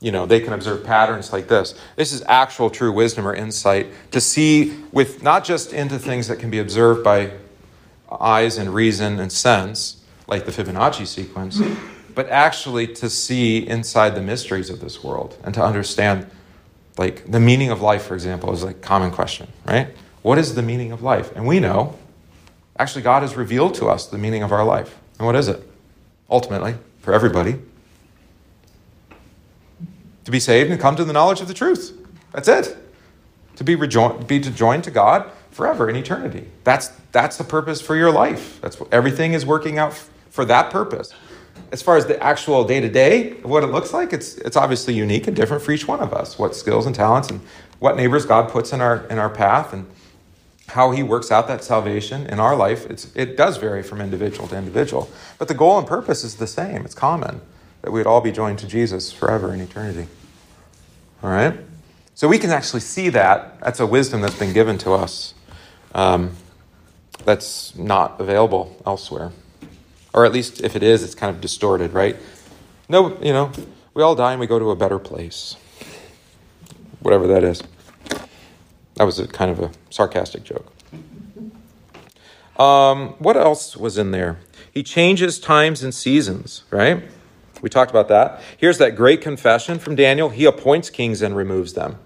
you 0.00 0.12
know, 0.12 0.26
they 0.26 0.40
can 0.40 0.52
observe 0.52 0.84
patterns 0.84 1.32
like 1.32 1.48
this. 1.48 1.74
This 1.96 2.12
is 2.12 2.22
actual 2.26 2.70
true 2.70 2.92
wisdom 2.92 3.26
or 3.26 3.34
insight 3.34 3.88
to 4.10 4.20
see 4.20 4.76
with 4.92 5.22
not 5.22 5.44
just 5.44 5.72
into 5.72 5.98
things 5.98 6.28
that 6.28 6.38
can 6.38 6.50
be 6.50 6.58
observed 6.58 7.02
by 7.02 7.32
eyes 8.10 8.58
and 8.58 8.74
reason 8.74 9.18
and 9.18 9.32
sense, 9.32 10.02
like 10.26 10.44
the 10.44 10.52
Fibonacci 10.52 11.06
sequence, 11.06 11.60
but 12.14 12.28
actually 12.28 12.86
to 12.86 13.08
see 13.08 13.66
inside 13.66 14.14
the 14.14 14.22
mysteries 14.22 14.70
of 14.70 14.80
this 14.80 15.02
world 15.02 15.36
and 15.44 15.54
to 15.54 15.62
understand, 15.62 16.26
like 16.98 17.30
the 17.30 17.40
meaning 17.40 17.70
of 17.70 17.80
life, 17.80 18.04
for 18.04 18.14
example, 18.14 18.52
is 18.52 18.62
like 18.62 18.80
common 18.82 19.10
question, 19.10 19.48
right? 19.64 19.88
What 20.22 20.38
is 20.38 20.54
the 20.54 20.62
meaning 20.62 20.92
of 20.92 21.02
life? 21.02 21.34
And 21.34 21.46
we 21.46 21.60
know 21.60 21.96
Actually, 22.78 23.02
God 23.02 23.22
has 23.22 23.36
revealed 23.36 23.74
to 23.74 23.86
us 23.86 24.06
the 24.06 24.18
meaning 24.18 24.42
of 24.42 24.52
our 24.52 24.64
life. 24.64 24.98
And 25.18 25.26
what 25.26 25.34
is 25.34 25.48
it? 25.48 25.62
Ultimately, 26.28 26.74
for 26.98 27.14
everybody, 27.14 27.56
to 30.26 30.32
be 30.32 30.40
saved 30.40 30.72
and 30.72 30.80
come 30.80 30.96
to 30.96 31.04
the 31.04 31.12
knowledge 31.12 31.40
of 31.40 31.46
the 31.46 31.54
truth. 31.54 31.96
That's 32.32 32.48
it. 32.48 32.76
To 33.56 33.64
be, 33.64 33.76
rejoined, 33.76 34.26
be 34.26 34.40
to 34.40 34.50
join 34.50 34.82
to 34.82 34.90
God 34.90 35.30
forever 35.52 35.88
in 35.88 35.94
eternity. 35.94 36.48
That's, 36.64 36.88
that's 37.12 37.36
the 37.36 37.44
purpose 37.44 37.80
for 37.80 37.94
your 37.94 38.10
life. 38.10 38.60
That's 38.60 38.80
what, 38.80 38.92
everything 38.92 39.34
is 39.34 39.46
working 39.46 39.78
out 39.78 39.94
for 40.30 40.44
that 40.44 40.70
purpose. 40.70 41.14
As 41.70 41.80
far 41.80 41.96
as 41.96 42.06
the 42.06 42.20
actual 42.20 42.64
day 42.64 42.80
to 42.80 42.88
day, 42.88 43.38
of 43.38 43.44
what 43.44 43.62
it 43.62 43.68
looks 43.68 43.92
like, 43.92 44.12
it's, 44.12 44.36
it's 44.38 44.56
obviously 44.56 44.94
unique 44.94 45.28
and 45.28 45.36
different 45.36 45.62
for 45.62 45.70
each 45.70 45.86
one 45.86 46.00
of 46.00 46.12
us. 46.12 46.36
What 46.40 46.56
skills 46.56 46.86
and 46.86 46.94
talents 46.94 47.30
and 47.30 47.40
what 47.78 47.96
neighbors 47.96 48.26
God 48.26 48.50
puts 48.50 48.72
in 48.72 48.80
our, 48.80 49.06
in 49.06 49.18
our 49.18 49.30
path 49.30 49.72
and 49.72 49.86
how 50.70 50.90
he 50.90 51.04
works 51.04 51.30
out 51.30 51.46
that 51.46 51.62
salvation 51.62 52.26
in 52.26 52.40
our 52.40 52.56
life, 52.56 52.84
it's, 52.90 53.14
it 53.14 53.36
does 53.36 53.58
vary 53.58 53.84
from 53.84 54.00
individual 54.00 54.48
to 54.48 54.56
individual. 54.56 55.08
But 55.38 55.46
the 55.46 55.54
goal 55.54 55.78
and 55.78 55.86
purpose 55.86 56.24
is 56.24 56.34
the 56.34 56.48
same. 56.48 56.84
It's 56.84 56.96
common 56.96 57.42
that 57.86 57.92
we'd 57.92 58.04
all 58.04 58.20
be 58.20 58.32
joined 58.32 58.58
to 58.58 58.66
Jesus 58.66 59.12
forever 59.12 59.54
in 59.54 59.60
eternity. 59.60 60.08
All 61.22 61.30
right? 61.30 61.56
So 62.16 62.26
we 62.26 62.36
can 62.36 62.50
actually 62.50 62.80
see 62.80 63.10
that. 63.10 63.60
That's 63.60 63.78
a 63.78 63.86
wisdom 63.86 64.22
that's 64.22 64.36
been 64.36 64.52
given 64.52 64.76
to 64.78 64.90
us 64.90 65.34
um, 65.94 66.32
that's 67.24 67.76
not 67.76 68.20
available 68.20 68.76
elsewhere. 68.84 69.30
Or 70.12 70.24
at 70.24 70.32
least 70.32 70.64
if 70.64 70.74
it 70.74 70.82
is, 70.82 71.04
it's 71.04 71.14
kind 71.14 71.32
of 71.32 71.40
distorted, 71.40 71.92
right? 71.92 72.16
No, 72.88 73.16
you 73.22 73.32
know, 73.32 73.52
we 73.94 74.02
all 74.02 74.16
die 74.16 74.32
and 74.32 74.40
we 74.40 74.48
go 74.48 74.58
to 74.58 74.72
a 74.72 74.76
better 74.76 74.98
place. 74.98 75.54
Whatever 76.98 77.28
that 77.28 77.44
is. 77.44 77.62
That 78.96 79.04
was 79.04 79.20
a 79.20 79.28
kind 79.28 79.52
of 79.52 79.60
a 79.60 79.70
sarcastic 79.90 80.42
joke. 80.42 80.72
Um, 82.58 83.10
what 83.20 83.36
else 83.36 83.76
was 83.76 83.96
in 83.96 84.10
there? 84.10 84.40
He 84.72 84.82
changes 84.82 85.38
times 85.38 85.84
and 85.84 85.94
seasons, 85.94 86.64
right? 86.72 87.04
We 87.62 87.68
talked 87.68 87.90
about 87.90 88.08
that. 88.08 88.42
Here's 88.56 88.78
that 88.78 88.96
great 88.96 89.20
confession 89.20 89.78
from 89.78 89.94
Daniel. 89.96 90.28
He 90.28 90.44
appoints 90.44 90.90
kings 90.90 91.22
and 91.22 91.36
removes 91.36 91.72
them. 91.72 91.98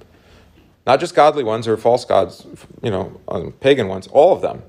Not 0.87 1.01
just 1.01 1.15
godly 1.15 1.45
ones 1.45 1.69
or 1.69 1.77
false 1.77 2.05
gods, 2.05 2.47
you 2.83 2.91
know, 2.91 3.21
um, 3.29 3.53
pagan 3.61 3.89
ones, 3.89 4.07
all 4.09 4.33
of 4.33 4.43
them. 4.43 4.63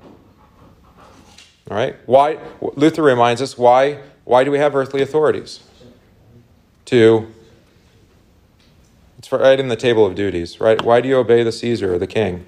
All 1.70 1.76
right? 1.76 1.96
Why 2.06 2.38
Luther 2.60 3.02
reminds 3.02 3.40
us 3.40 3.56
why 3.56 4.00
why 4.24 4.44
do 4.44 4.50
we 4.50 4.58
have 4.58 4.74
earthly 4.74 5.02
authorities? 5.02 5.60
To 6.86 7.28
it's 9.18 9.30
right 9.30 9.58
in 9.58 9.68
the 9.68 9.76
table 9.76 10.04
of 10.04 10.14
duties, 10.14 10.60
right? 10.60 10.82
Why 10.82 11.00
do 11.00 11.08
you 11.08 11.16
obey 11.16 11.42
the 11.44 11.52
Caesar 11.52 11.94
or 11.94 11.98
the 11.98 12.06
king? 12.08 12.44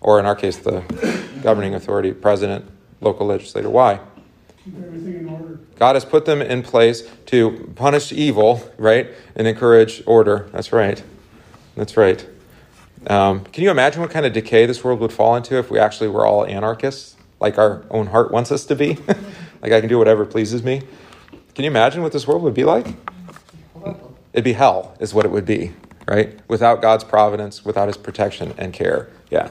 Or 0.00 0.18
in 0.18 0.26
our 0.26 0.34
case, 0.34 0.56
the 0.56 0.82
governing 1.42 1.74
authority, 1.74 2.12
president, 2.12 2.64
local 3.00 3.26
legislator. 3.26 3.70
Why? 3.70 4.00
Keep 4.66 4.84
everything 4.84 5.14
in 5.20 5.28
order. 5.28 5.60
God 5.78 5.96
has 5.96 6.04
put 6.04 6.26
them 6.26 6.42
in 6.42 6.62
place 6.62 7.08
to 7.26 7.72
punish 7.74 8.12
evil, 8.12 8.70
right? 8.76 9.08
And 9.34 9.46
encourage 9.46 10.02
order. 10.06 10.50
That's 10.52 10.72
right. 10.72 11.02
That's 11.74 11.96
right. 11.96 12.28
Um, 13.06 13.44
can 13.44 13.64
you 13.64 13.70
imagine 13.70 14.02
what 14.02 14.10
kind 14.10 14.26
of 14.26 14.34
decay 14.34 14.66
this 14.66 14.84
world 14.84 15.00
would 15.00 15.12
fall 15.12 15.36
into 15.36 15.56
if 15.58 15.70
we 15.70 15.78
actually 15.78 16.08
were 16.08 16.26
all 16.26 16.44
anarchists, 16.44 17.16
like 17.40 17.56
our 17.56 17.84
own 17.90 18.08
heart 18.08 18.30
wants 18.30 18.52
us 18.52 18.66
to 18.66 18.76
be? 18.76 18.94
like 19.62 19.72
I 19.72 19.80
can 19.80 19.88
do 19.88 19.96
whatever 19.96 20.26
pleases 20.26 20.62
me? 20.62 20.82
Can 21.54 21.64
you 21.64 21.70
imagine 21.70 22.02
what 22.02 22.12
this 22.12 22.26
world 22.26 22.42
would 22.42 22.54
be 22.54 22.64
like? 22.64 22.88
It'd 24.34 24.44
be 24.44 24.52
hell, 24.52 24.94
is 25.00 25.14
what 25.14 25.24
it 25.24 25.30
would 25.30 25.46
be 25.46 25.72
right? 26.06 26.38
Without 26.48 26.80
God's 26.80 27.04
providence, 27.04 27.64
without 27.64 27.88
his 27.88 27.96
protection 27.96 28.54
and 28.58 28.72
care. 28.72 29.08
Yeah. 29.30 29.50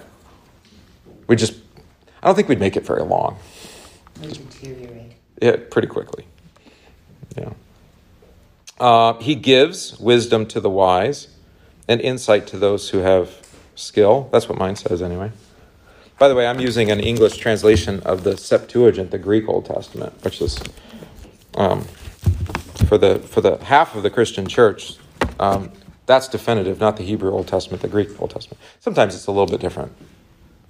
We 1.28 1.36
just, 1.36 1.56
I 2.22 2.28
don't 2.28 2.36
think 2.36 2.48
we'd 2.48 2.60
make 2.60 2.78
it 2.78 2.86
very 2.86 3.04
long. 3.04 3.38
We 4.22 4.28
deteriorate. 4.28 4.95
Yeah, 5.46 5.58
pretty 5.70 5.88
quickly. 5.88 6.26
Yeah. 7.38 7.52
Uh, 8.80 9.14
he 9.20 9.36
gives 9.36 9.96
wisdom 10.00 10.48
to 10.48 10.60
the 10.60 10.72
wise 10.72 11.28
and 11.88 12.02
insight 12.02 12.48
to 12.48 12.58
those 12.58 12.90
who 12.90 12.98
have 13.00 13.48
skill. 13.76 14.28
That's 14.32 14.50
what 14.50 14.58
mine 14.58 14.76
says, 14.76 15.04
anyway. 15.04 15.32
By 16.18 16.30
the 16.30 16.34
way, 16.34 16.48
I'm 16.48 16.60
using 16.60 16.90
an 16.90 17.00
English 17.00 17.38
translation 17.38 18.00
of 18.00 18.24
the 18.24 18.38
Septuagint, 18.38 19.12
the 19.12 19.20
Greek 19.20 19.48
Old 19.48 19.68
Testament, 19.68 20.14
which 20.24 20.42
is 20.42 20.60
um, 21.54 21.82
for 22.88 22.98
the 22.98 23.20
for 23.20 23.42
the 23.42 23.64
half 23.66 23.94
of 23.94 24.02
the 24.02 24.10
Christian 24.10 24.48
church. 24.48 24.96
Um, 25.40 25.72
that's 26.08 26.28
definitive, 26.28 26.80
not 26.80 26.98
the 26.98 27.04
Hebrew 27.04 27.30
Old 27.32 27.48
Testament, 27.48 27.84
the 27.84 27.88
Greek 27.88 28.20
Old 28.20 28.32
Testament. 28.32 28.60
Sometimes 28.80 29.14
it's 29.14 29.28
a 29.28 29.32
little 29.32 29.46
bit 29.46 29.60
different. 29.60 29.92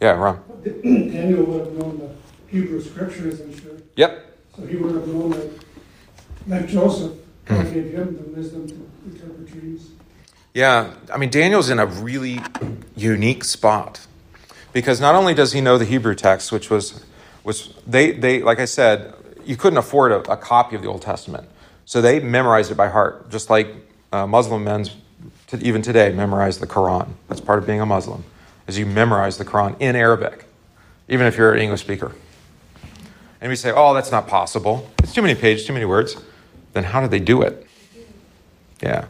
Yeah, 0.02 0.20
Ron. 0.20 0.44
Daniel 0.66 1.46
would 1.46 1.60
have 1.62 1.74
known 1.78 1.98
the 1.98 2.10
Hebrew 2.52 2.82
scriptures, 2.82 3.40
I'm 3.40 3.58
sure. 3.58 3.72
Yep. 3.96 4.25
So 4.56 4.66
he 4.66 4.76
would 4.78 4.96
have 4.96 5.08
known 5.08 5.32
that, 5.32 5.52
like 6.48 6.68
Joseph, 6.68 7.14
God 7.46 7.74
gave 7.74 7.92
him 7.92 8.16
the 8.16 8.24
wisdom 8.24 8.68
to 8.68 8.90
interpret 9.06 9.52
dreams. 9.52 9.90
Yeah, 10.54 10.94
I 11.14 11.18
mean, 11.18 11.30
Daniel's 11.30 11.70
in 11.70 11.80
a 11.80 11.86
really 11.86 12.40
unique 12.96 13.44
spot 13.44 14.08
because 14.72 15.02
not 15.02 15.16
only 15.16 15.34
does 15.34 15.52
he 15.52 15.60
know 15.60 15.78
the 15.78 15.86
Hebrew 15.86 16.16
text, 16.16 16.52
which 16.52 16.70
was, 16.70 17.04
was 17.44 17.74
they, 17.86 18.12
they 18.12 18.42
like 18.42 18.60
I 18.60 18.66
said, 18.66 19.14
you 19.44 19.58
couldn't 19.58 19.78
afford 19.78 20.12
a, 20.12 20.32
a 20.32 20.38
copy 20.38 20.76
of 20.76 20.82
the 20.82 20.88
Old 20.88 21.02
Testament. 21.02 21.48
So 21.86 22.02
they 22.02 22.20
memorized 22.20 22.72
it 22.72 22.76
by 22.76 22.88
heart, 22.88 23.30
just 23.30 23.50
like 23.50 23.68
uh, 24.12 24.26
Muslim 24.26 24.64
men 24.64 24.86
to 25.48 25.58
even 25.58 25.82
today 25.82 26.12
memorize 26.12 26.60
the 26.60 26.68
Quran. 26.68 27.10
That's 27.28 27.42
part 27.42 27.60
of 27.60 27.68
being 27.68 27.82
a 27.82 27.86
Muslim, 27.86 28.24
is 28.68 28.80
you 28.80 28.86
memorize 28.86 29.38
the 29.38 29.46
Quran 29.46 29.76
in 29.80 29.96
Arabic, 29.96 30.46
even 31.10 31.28
if 31.28 31.38
you're 31.38 31.54
an 31.54 31.62
English 31.62 31.82
speaker. 31.82 32.14
And 33.42 33.50
we 33.50 33.56
say, 33.56 33.72
oh, 33.76 33.94
that's 33.94 34.12
not 34.12 34.28
possible. 34.28 34.90
It's 35.00 35.14
too 35.14 35.22
many 35.22 35.36
pages, 35.36 35.66
too 35.66 35.74
many 35.74 35.86
words. 35.86 36.18
Then 36.74 36.84
how 36.84 37.02
did 37.02 37.12
they 37.12 37.20
do 37.20 37.42
it? 37.42 37.68
Yeah. 38.82 39.08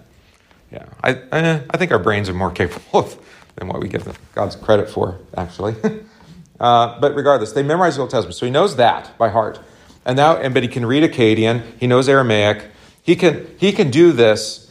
Yeah. 0.71 0.85
I, 1.03 1.11
eh, 1.31 1.61
I 1.69 1.77
think 1.77 1.91
our 1.91 1.99
brains 1.99 2.29
are 2.29 2.33
more 2.33 2.51
capable 2.61 2.99
of, 2.99 3.17
than 3.55 3.67
what 3.67 3.79
we 3.79 3.87
give 3.87 4.19
God's 4.33 4.55
credit 4.55 4.89
for, 4.89 5.19
actually. 5.37 5.75
uh, 6.59 6.99
but 6.99 7.15
regardless, 7.15 7.51
they 7.51 7.63
memorize 7.63 7.95
the 7.95 8.01
Old 8.01 8.11
Testament. 8.11 8.35
So 8.35 8.45
he 8.45 8.51
knows 8.51 8.75
that 8.75 9.17
by 9.17 9.29
heart. 9.29 9.59
And 10.05 10.17
now, 10.17 10.37
and, 10.37 10.53
but 10.53 10.63
he 10.63 10.69
can 10.69 10.85
read 10.85 11.09
Akkadian, 11.09 11.63
he 11.79 11.87
knows 11.87 12.09
Aramaic. 12.09 12.65
He 13.01 13.15
can, 13.15 13.47
he 13.59 13.71
can 13.71 13.91
do 13.91 14.11
this 14.11 14.65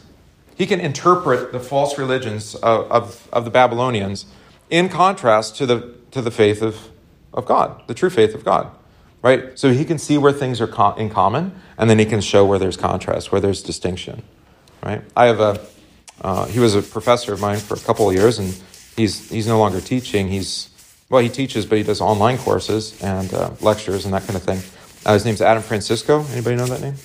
he 0.55 0.65
can 0.65 0.79
interpret 0.79 1.51
the 1.51 1.59
false 1.59 1.97
religions 1.97 2.55
of, 2.55 2.89
of, 2.91 3.29
of, 3.31 3.45
the 3.45 3.51
Babylonians 3.51 4.25
in 4.69 4.89
contrast 4.89 5.57
to 5.57 5.65
the, 5.65 5.95
to 6.11 6.21
the 6.21 6.31
faith 6.31 6.61
of, 6.61 6.89
of 7.33 7.45
God, 7.45 7.83
the 7.87 7.93
true 7.93 8.09
faith 8.09 8.33
of 8.33 8.45
God. 8.45 8.71
Right? 9.25 9.57
So 9.57 9.73
he 9.73 9.85
can 9.85 9.97
see 9.97 10.19
where 10.19 10.31
things 10.31 10.61
are 10.61 10.67
co- 10.67 10.93
in 10.93 11.09
common, 11.09 11.59
and 11.79 11.89
then 11.89 11.97
he 11.97 12.05
can 12.05 12.21
show 12.21 12.45
where 12.45 12.59
there's 12.59 12.77
contrast, 12.77 13.31
where 13.31 13.41
there's 13.41 13.63
distinction. 13.63 14.21
Right? 14.83 15.01
I 15.17 15.25
have 15.25 15.39
a, 15.39 15.65
uh, 16.21 16.45
he 16.45 16.59
was 16.59 16.75
a 16.75 16.83
professor 16.83 17.33
of 17.33 17.41
mine 17.41 17.57
for 17.57 17.73
a 17.73 17.79
couple 17.79 18.07
of 18.07 18.13
years, 18.13 18.37
and 18.37 18.55
he's, 18.95 19.27
he's 19.31 19.47
no 19.47 19.57
longer 19.57 19.81
teaching. 19.81 20.27
He's, 20.27 20.69
well, 21.09 21.23
he 21.23 21.29
teaches, 21.29 21.65
but 21.65 21.79
he 21.79 21.83
does 21.83 22.01
online 22.01 22.37
courses 22.37 23.01
and 23.01 23.33
uh, 23.33 23.49
lectures 23.61 24.05
and 24.05 24.13
that 24.13 24.27
kind 24.27 24.35
of 24.35 24.43
thing. 24.43 24.59
Uh, 25.03 25.13
his 25.13 25.25
name's 25.25 25.41
Adam 25.41 25.63
Francisco. 25.63 26.23
Anybody 26.25 26.57
know 26.57 26.67
that 26.67 26.81
name? 26.81 26.95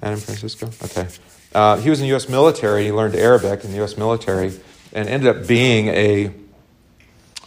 Adam 0.00 0.20
Francisco? 0.20 0.70
Okay. 0.84 1.08
Uh, 1.52 1.76
he 1.78 1.90
was 1.90 1.98
in 1.98 2.04
the 2.04 2.10
U.S. 2.10 2.28
military. 2.28 2.84
He 2.84 2.92
learned 2.92 3.16
Arabic 3.16 3.64
in 3.64 3.72
the 3.72 3.78
U.S. 3.78 3.96
military 3.96 4.52
and 4.92 5.08
ended 5.08 5.36
up 5.36 5.48
being 5.48 5.88
a 5.88 6.32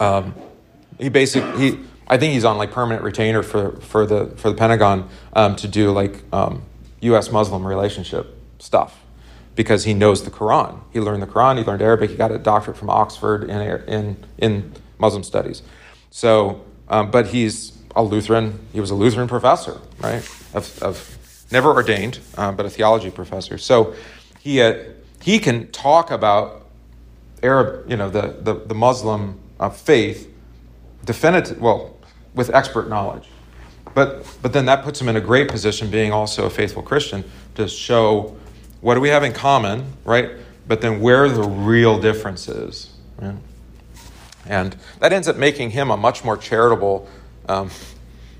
um, 0.01 0.35
he 0.99 1.07
basically 1.07 1.71
he 1.71 1.79
I 2.11 2.17
think 2.17 2.33
he's 2.33 2.43
on 2.43 2.57
like 2.57 2.71
permanent 2.71 3.05
retainer 3.05 3.41
for 3.41 3.71
for 3.77 4.05
the 4.05 4.25
for 4.35 4.49
the 4.49 4.55
Pentagon 4.55 5.07
um, 5.31 5.55
to 5.55 5.67
do 5.67 5.91
like 5.91 6.21
um, 6.33 6.61
U.S. 6.99 7.31
Muslim 7.31 7.65
relationship 7.65 8.38
stuff 8.59 8.99
because 9.55 9.85
he 9.85 9.93
knows 9.93 10.25
the 10.25 10.29
Quran. 10.29 10.81
He 10.91 10.99
learned 10.99 11.23
the 11.23 11.27
Quran. 11.27 11.57
He 11.57 11.63
learned 11.63 11.81
Arabic. 11.81 12.09
He 12.09 12.17
got 12.17 12.31
a 12.31 12.38
doctorate 12.38 12.75
from 12.75 12.89
Oxford 12.89 13.49
in 13.49 13.61
in 13.88 14.25
in 14.38 14.73
Muslim 14.99 15.23
studies. 15.23 15.61
So, 16.09 16.65
um, 16.89 17.11
but 17.11 17.27
he's 17.27 17.77
a 17.95 18.03
Lutheran. 18.03 18.59
He 18.73 18.81
was 18.81 18.91
a 18.91 18.95
Lutheran 18.95 19.29
professor, 19.29 19.79
right? 19.99 20.21
Of, 20.53 20.83
of 20.83 21.17
never 21.49 21.71
ordained, 21.71 22.19
uh, 22.38 22.51
but 22.51 22.65
a 22.65 22.69
theology 22.69 23.09
professor. 23.09 23.57
So 23.57 23.95
he 24.38 24.61
uh, 24.61 24.83
he 25.21 25.39
can 25.39 25.71
talk 25.71 26.11
about 26.11 26.67
Arab, 27.41 27.89
you 27.89 27.95
know, 27.95 28.09
the 28.09 28.35
the, 28.41 28.53
the 28.53 28.75
Muslim 28.75 29.39
uh, 29.61 29.69
faith, 29.69 30.29
definitive, 31.05 31.61
well, 31.61 31.97
with 32.33 32.49
expert 32.53 32.89
knowledge. 32.89 33.27
But 33.93 34.25
but 34.41 34.53
then 34.53 34.65
that 34.65 34.83
puts 34.83 35.01
him 35.01 35.09
in 35.09 35.15
a 35.15 35.21
great 35.21 35.49
position, 35.49 35.89
being 35.89 36.11
also 36.11 36.45
a 36.45 36.49
faithful 36.49 36.81
Christian, 36.81 37.23
to 37.55 37.67
show 37.67 38.37
what 38.79 38.95
do 38.95 39.01
we 39.01 39.09
have 39.09 39.23
in 39.23 39.33
common, 39.33 39.93
right? 40.05 40.31
But 40.67 40.81
then 40.81 41.01
where 41.01 41.29
the 41.29 41.43
real 41.43 41.99
difference 41.99 42.47
is. 42.47 42.93
Right? 43.17 43.35
And 44.45 44.75
that 44.99 45.13
ends 45.13 45.27
up 45.27 45.37
making 45.37 45.71
him 45.71 45.91
a 45.91 45.97
much 45.97 46.23
more 46.23 46.35
charitable 46.37 47.07
um, 47.47 47.69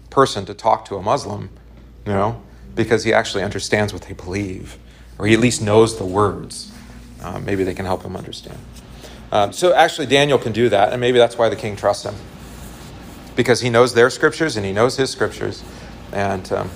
person 0.10 0.46
to 0.46 0.54
talk 0.54 0.86
to 0.86 0.96
a 0.96 1.02
Muslim, 1.02 1.50
you 2.06 2.14
know, 2.14 2.42
because 2.76 3.04
he 3.04 3.14
actually 3.14 3.44
understands 3.44 3.94
what 3.94 4.04
they 4.04 4.14
believe, 4.14 4.78
or 5.18 5.28
he 5.28 5.34
at 5.34 5.40
least 5.40 5.62
knows 5.62 5.98
the 5.98 6.06
words. 6.06 6.72
Uh, 7.22 7.40
maybe 7.40 7.64
they 7.64 7.74
can 7.74 7.86
help 7.86 8.04
him 8.04 8.16
understand. 8.16 8.58
Um, 9.32 9.54
so 9.54 9.74
actually, 9.74 10.08
Daniel 10.08 10.38
can 10.38 10.52
do 10.52 10.70
that, 10.70 10.92
and 10.92 11.00
maybe 11.00 11.18
that's 11.18 11.38
why 11.38 11.50
the 11.50 11.56
king 11.56 11.76
trusts 11.76 12.06
him, 12.06 12.16
because 13.42 13.62
he 13.62 13.72
knows 13.72 13.96
their 13.96 14.12
scriptures 14.12 14.56
and 14.56 14.64
he 14.64 14.72
knows 14.72 14.98
his 14.98 15.10
scriptures, 15.10 15.64
and 16.12 16.52
um, 16.54 16.70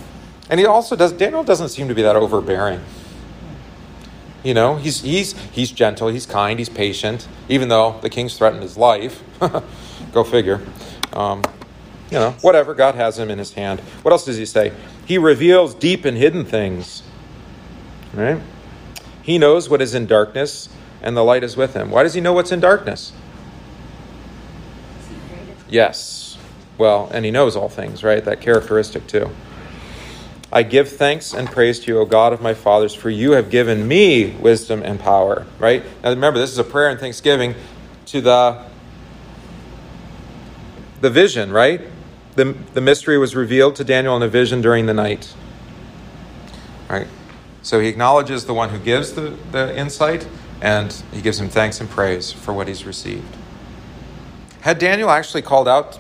and 0.50 0.60
he 0.60 0.66
also 0.66 0.96
does. 0.96 1.12
Daniel 1.12 1.44
doesn't 1.44 1.70
seem 1.70 1.88
to 1.88 1.94
be 1.94 2.02
that 2.02 2.16
overbearing. 2.16 2.82
You 4.44 4.56
know, 4.56 4.76
he's 4.76 5.02
he's 5.02 5.34
he's 5.52 5.70
gentle, 5.70 6.08
he's 6.08 6.26
kind, 6.26 6.58
he's 6.58 6.70
patient, 6.70 7.28
even 7.50 7.70
though 7.70 8.00
the 8.02 8.10
king's 8.10 8.36
threatened 8.36 8.64
his 8.64 8.78
life. 8.78 9.22
Go 10.12 10.24
figure. 10.24 10.60
Um, 11.14 11.44
you 12.10 12.18
know, 12.18 12.32
whatever. 12.42 12.74
God 12.74 12.96
has 12.96 13.20
him 13.20 13.30
in 13.30 13.38
his 13.38 13.54
hand. 13.54 13.80
What 14.02 14.12
else 14.12 14.26
does 14.26 14.38
he 14.38 14.46
say? 14.48 14.74
He 15.06 15.20
reveals 15.20 15.76
deep 15.76 16.04
and 16.04 16.18
hidden 16.18 16.46
things. 16.46 17.04
Right? 18.12 18.42
He 19.22 19.38
knows 19.38 19.70
what 19.70 19.84
is 19.84 19.94
in 19.94 20.08
darkness, 20.08 20.70
and 21.04 21.16
the 21.16 21.24
light 21.24 21.44
is 21.44 21.56
with 21.56 21.76
him. 21.76 21.92
Why 21.92 22.02
does 22.02 22.16
he 22.16 22.22
know 22.22 22.34
what's 22.34 22.52
in 22.52 22.60
darkness? 22.60 23.12
Yes. 25.70 26.25
Well, 26.78 27.10
and 27.14 27.24
he 27.26 27.32
knows 27.32 27.56
all 27.56 27.70
things, 27.70 28.04
right? 28.04 28.24
That 28.24 28.42
characteristic 28.42 29.08
too. 29.08 29.30
I 30.52 30.64
give 30.64 30.90
thanks 30.90 31.34
and 31.34 31.50
praise 31.50 31.80
to 31.82 31.88
you, 31.92 32.00
O 32.00 32.06
God 32.06 32.32
of 32.32 32.42
my 32.42 32.54
fathers, 32.54 32.94
for 32.94 33.10
you 33.10 33.32
have 33.32 33.50
given 33.50 33.88
me 33.88 34.32
wisdom 34.40 34.84
and 34.84 35.00
power. 35.00 35.46
Right? 35.60 35.84
Now 36.04 36.10
remember, 36.10 36.40
this 36.40 36.52
is 36.52 36.58
a 36.58 36.64
prayer 36.64 36.90
and 36.90 37.00
thanksgiving 37.00 37.56
to 38.08 38.22
the 38.22 38.66
the 41.02 41.10
vision, 41.10 41.52
right? 41.52 41.82
The, 42.36 42.56
the 42.74 42.82
mystery 42.82 43.18
was 43.18 43.36
revealed 43.36 43.76
to 43.78 43.84
Daniel 43.84 44.16
in 44.18 44.24
a 44.24 44.28
vision 44.28 44.62
during 44.62 44.86
the 44.86 44.94
night. 44.94 45.34
Right? 46.90 47.08
So 47.62 47.80
he 47.80 47.88
acknowledges 47.88 48.46
the 48.46 48.54
one 48.54 48.70
who 48.70 48.80
gives 48.80 49.14
the, 49.14 49.38
the 49.52 49.78
insight, 49.78 50.28
and 50.62 50.92
he 51.12 51.22
gives 51.22 51.40
him 51.40 51.50
thanks 51.50 51.80
and 51.80 51.90
praise 51.90 52.32
for 52.32 52.54
what 52.54 52.68
he's 52.68 52.86
received. 52.86 53.36
Had 54.62 54.80
Daniel 54.80 55.10
actually 55.10 55.44
called 55.44 55.68
out 55.68 56.00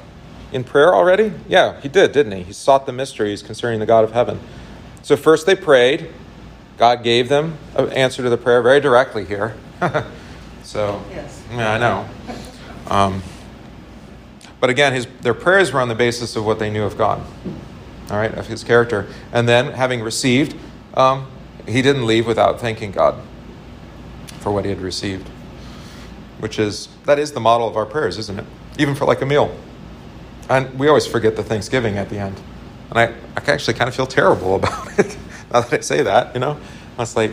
in 0.56 0.64
prayer 0.64 0.96
already? 0.96 1.34
Yeah, 1.50 1.80
he 1.82 1.90
did, 1.90 2.14
didn't 2.14 2.32
he? 2.32 2.44
He 2.44 2.54
sought 2.54 2.86
the 2.86 2.94
mysteries 2.94 3.44
concerning 3.44 3.82
the 3.82 3.86
God 3.86 4.06
of 4.06 4.14
heaven. 4.14 4.40
So 5.04 5.18
first 5.18 5.46
they 5.46 5.56
prayed. 5.56 6.10
God 6.78 7.04
gave 7.04 7.28
them 7.28 7.58
an 7.76 7.92
answer 7.92 8.24
to 8.24 8.30
the 8.30 8.38
prayer 8.38 8.62
very 8.62 8.80
directly 8.80 9.26
here. 9.26 9.56
so, 10.64 11.04
Yes. 11.12 11.44
yeah, 11.52 11.74
I 11.74 11.78
know. 11.78 12.10
Um, 12.88 13.22
but 14.62 14.70
again, 14.70 14.94
his, 14.94 15.08
their 15.22 15.34
prayers 15.34 15.74
were 15.74 15.82
on 15.82 15.90
the 15.90 15.96
basis 15.96 16.38
of 16.38 16.46
what 16.46 16.58
they 16.58 16.70
knew 16.70 16.84
of 16.84 16.98
God, 16.98 17.22
all 18.10 18.18
right, 18.18 18.34
of 18.34 18.48
his 18.48 18.64
character. 18.64 19.08
And 19.34 19.48
then, 19.50 19.74
having 19.74 20.02
received, 20.02 20.56
um, 20.94 21.28
he 21.68 21.82
didn't 21.82 22.06
leave 22.06 22.26
without 22.26 22.62
thanking 22.62 22.92
God 22.92 23.22
for 24.40 24.52
what 24.52 24.64
he 24.64 24.70
had 24.70 24.80
received, 24.82 25.28
which 26.40 26.60
is, 26.60 26.88
that 27.06 27.20
is 27.20 27.34
the 27.34 27.40
model 27.42 27.68
of 27.68 27.76
our 27.76 27.86
prayers, 27.86 28.18
isn't 28.18 28.40
it? 28.40 28.46
Even 28.80 28.96
for 28.96 29.06
like 29.06 29.22
a 29.22 29.26
meal. 29.26 29.54
And 30.50 30.78
we 30.78 30.88
always 30.88 31.08
forget 31.08 31.36
the 31.36 31.44
Thanksgiving 31.44 31.98
at 31.98 32.10
the 32.10 32.20
end. 32.20 32.40
And 32.92 33.00
I, 33.00 33.06
I 33.36 33.52
actually 33.52 33.74
kind 33.74 33.88
of 33.88 33.96
feel 33.96 34.06
terrible 34.08 34.56
about 34.60 35.00
it 35.00 35.18
now 35.52 35.62
that 35.62 35.74
I 35.74 35.82
say 35.82 36.04
that, 36.04 36.34
you 36.34 36.40
know? 36.40 36.60
It's 37.00 37.16
like, 37.16 37.32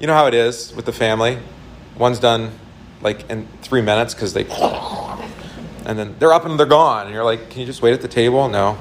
you 0.00 0.06
know 0.06 0.14
how 0.14 0.26
it 0.26 0.34
is 0.34 0.74
with 0.74 0.84
the 0.86 0.92
family? 0.92 1.38
One's 1.96 2.18
done 2.18 2.50
like 3.00 3.28
in 3.30 3.46
three 3.62 3.80
minutes 3.82 4.14
because 4.14 4.32
they, 4.32 4.44
and 5.86 5.98
then 5.98 6.16
they're 6.18 6.32
up 6.32 6.44
and 6.44 6.58
they're 6.58 6.66
gone. 6.66 7.06
And 7.06 7.14
you're 7.14 7.24
like, 7.24 7.50
can 7.50 7.60
you 7.60 7.66
just 7.66 7.82
wait 7.82 7.92
at 7.92 8.00
the 8.02 8.08
table? 8.08 8.48
No. 8.48 8.76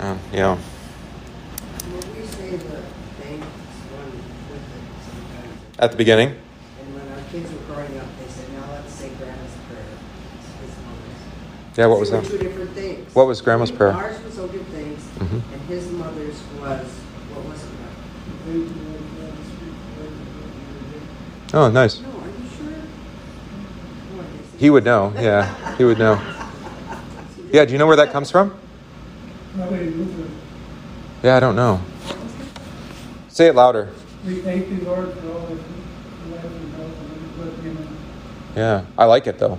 Um, 0.00 0.18
you 0.32 0.38
know, 0.38 0.56
When 0.56 2.20
we 2.20 2.26
say 2.26 2.56
the 2.56 2.82
thanks 3.22 3.46
one 3.92 4.10
with 4.50 4.58
it 4.58 5.04
sometimes, 5.04 5.78
at 5.78 5.90
the 5.92 5.96
beginning. 5.96 6.28
and 6.80 6.94
when 6.94 7.06
our 7.12 7.24
kids 7.30 7.52
were 7.52 7.74
growing 7.74 7.96
up, 7.98 8.06
they 8.18 8.26
said, 8.28 8.50
now 8.52 8.72
let's 8.72 8.92
say 8.92 9.10
grandma's 9.10 9.52
prayer. 9.68 9.84
It's 10.40 10.48
his 10.60 10.76
mother's. 10.84 11.22
Yeah, 11.76 11.86
what 11.86 11.98
was 12.00 12.10
that? 12.10 12.24
Two 12.24 12.38
different 12.38 12.70
things. 12.72 13.14
What 13.14 13.26
was 13.26 13.40
grandma's 13.40 13.70
prayer? 13.70 13.92
Ours 13.92 14.22
was 14.24 14.38
oh 14.38 14.46
give 14.48 14.62
thanks, 14.66 15.02
Mhm. 15.18 15.40
and 15.52 15.62
his 15.68 15.90
mother's 15.92 16.40
was, 16.60 16.86
what 17.32 17.44
was 17.48 17.62
it? 17.62 17.68
Oh, 21.54 21.70
nice. 21.70 22.00
No, 22.00 22.08
are 22.08 22.12
you 22.12 22.48
sure? 22.56 22.74
He 24.58 24.70
would 24.70 24.84
know. 24.84 25.12
Yeah, 25.20 25.76
he 25.76 25.84
would 25.84 25.98
know. 25.98 26.20
Yeah, 27.52 27.64
do 27.64 27.72
you 27.72 27.78
know 27.78 27.86
where 27.86 27.96
that 27.96 28.10
comes 28.12 28.30
from? 28.30 28.54
Yeah, 31.22 31.36
I 31.36 31.40
don't 31.40 31.56
know. 31.56 31.80
Say 33.28 33.46
it 33.48 33.54
louder. 33.54 33.90
We 34.26 34.36
thank 34.36 34.68
the 34.68 34.84
Lord 34.84 35.12
for 35.14 35.32
all 35.32 35.40
that 35.46 35.50
you 35.50 36.34
have 36.34 36.44
and 36.44 36.74
health 36.74 36.92
and 37.00 37.64
good 37.64 37.76
him. 37.76 37.96
Yeah, 38.56 38.84
I 38.96 39.04
like 39.04 39.26
it 39.26 39.38
though. 39.38 39.58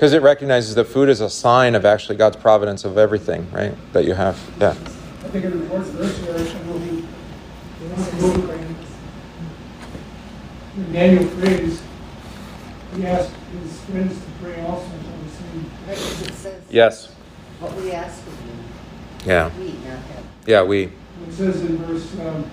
Because 0.00 0.14
it 0.14 0.22
recognizes 0.22 0.74
that 0.76 0.86
food 0.86 1.10
is 1.10 1.20
a 1.20 1.28
sign 1.28 1.74
of 1.74 1.84
actually 1.84 2.16
God's 2.16 2.38
providence 2.38 2.86
of 2.86 2.96
everything, 2.96 3.50
right? 3.52 3.74
That 3.92 4.06
you 4.06 4.14
have. 4.14 4.40
Yeah. 4.58 4.70
I 4.70 4.74
think 5.28 5.44
an 5.44 5.52
important 5.52 5.88
verse 5.88 6.16
here, 6.20 6.32
I 6.32 6.66
will 6.66 6.78
be, 6.78 7.02
when 10.74 10.92
Daniel 10.94 11.26
prays, 11.32 11.82
he 12.96 13.06
asked 13.06 13.30
his 13.62 13.80
friends 13.82 14.14
to 14.14 14.24
pray 14.42 14.62
also 14.62 14.86
until 14.86 15.12
the 15.22 15.28
same. 15.36 15.70
Right, 15.86 15.98
'cause 15.98 16.22
it 16.22 16.32
says, 16.32 16.62
Yes. 16.70 17.08
what 17.58 17.76
we 17.76 17.92
ask 17.92 18.26
of 18.26 18.32
you, 18.46 19.30
Yeah. 19.30 19.50
we, 19.58 19.64
not 19.66 19.74
him. 19.84 20.24
Yeah, 20.46 20.62
we. 20.62 20.84
It 20.84 20.92
says 21.30 21.60
in 21.60 21.76
verse, 21.76 22.06
um, 22.26 22.46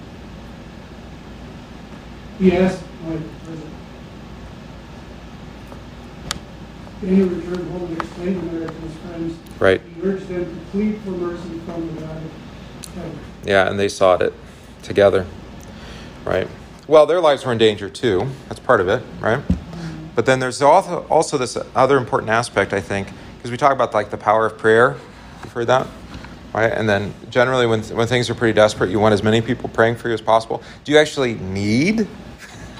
he 2.39 2.51
asked, 2.57 2.81
wait, 3.05 3.19
where 3.19 3.55
is 3.55 3.61
it? 3.61 3.67
Daniel 7.01 7.27
returned 7.27 7.71
home 7.71 7.85
and 7.85 8.01
explained 8.01 8.41
the 8.41 8.51
matter 8.51 8.67
to 8.67 8.73
his 8.73 8.95
friends. 8.97 9.37
Right. 9.59 9.81
He 9.81 10.01
urged 10.01 10.27
them 10.27 10.45
to 10.45 10.65
plead 10.71 10.99
for 11.01 11.11
mercy 11.11 11.59
from 11.59 11.95
the 11.95 12.01
God 12.01 12.17
of 12.17 12.95
heaven. 12.95 13.19
Yeah, 13.45 13.69
and 13.69 13.79
they 13.79 13.87
sought 13.87 14.21
it 14.21 14.33
together. 14.81 15.25
Right. 16.25 16.47
Well, 16.87 17.05
their 17.05 17.21
lives 17.21 17.45
were 17.45 17.51
in 17.51 17.57
danger 17.57 17.89
too. 17.89 18.27
That's 18.47 18.59
part 18.59 18.81
of 18.81 18.87
it, 18.87 19.03
right? 19.19 19.39
Mm-hmm. 19.39 20.07
But 20.15 20.25
then 20.25 20.39
there's 20.39 20.61
also 20.61 21.05
also 21.09 21.37
this 21.37 21.57
other 21.75 21.97
important 21.97 22.31
aspect, 22.31 22.73
I 22.73 22.81
think, 22.81 23.09
because 23.37 23.51
we 23.51 23.57
talk 23.57 23.73
about 23.73 23.93
like 23.93 24.09
the 24.09 24.17
power 24.17 24.45
of 24.45 24.57
prayer. 24.57 24.95
You've 25.43 25.53
heard 25.53 25.67
that, 25.67 25.85
right? 26.53 26.71
And 26.71 26.89
then 26.89 27.13
generally, 27.29 27.67
when 27.67 27.83
when 27.83 28.07
things 28.07 28.29
are 28.29 28.35
pretty 28.35 28.53
desperate, 28.53 28.89
you 28.89 28.99
want 28.99 29.13
as 29.13 29.21
many 29.21 29.41
people 29.41 29.69
praying 29.69 29.97
for 29.97 30.07
you 30.07 30.13
as 30.13 30.21
possible. 30.21 30.63
Do 30.83 30.91
you 30.91 30.97
actually 30.97 31.35
need? 31.35 32.07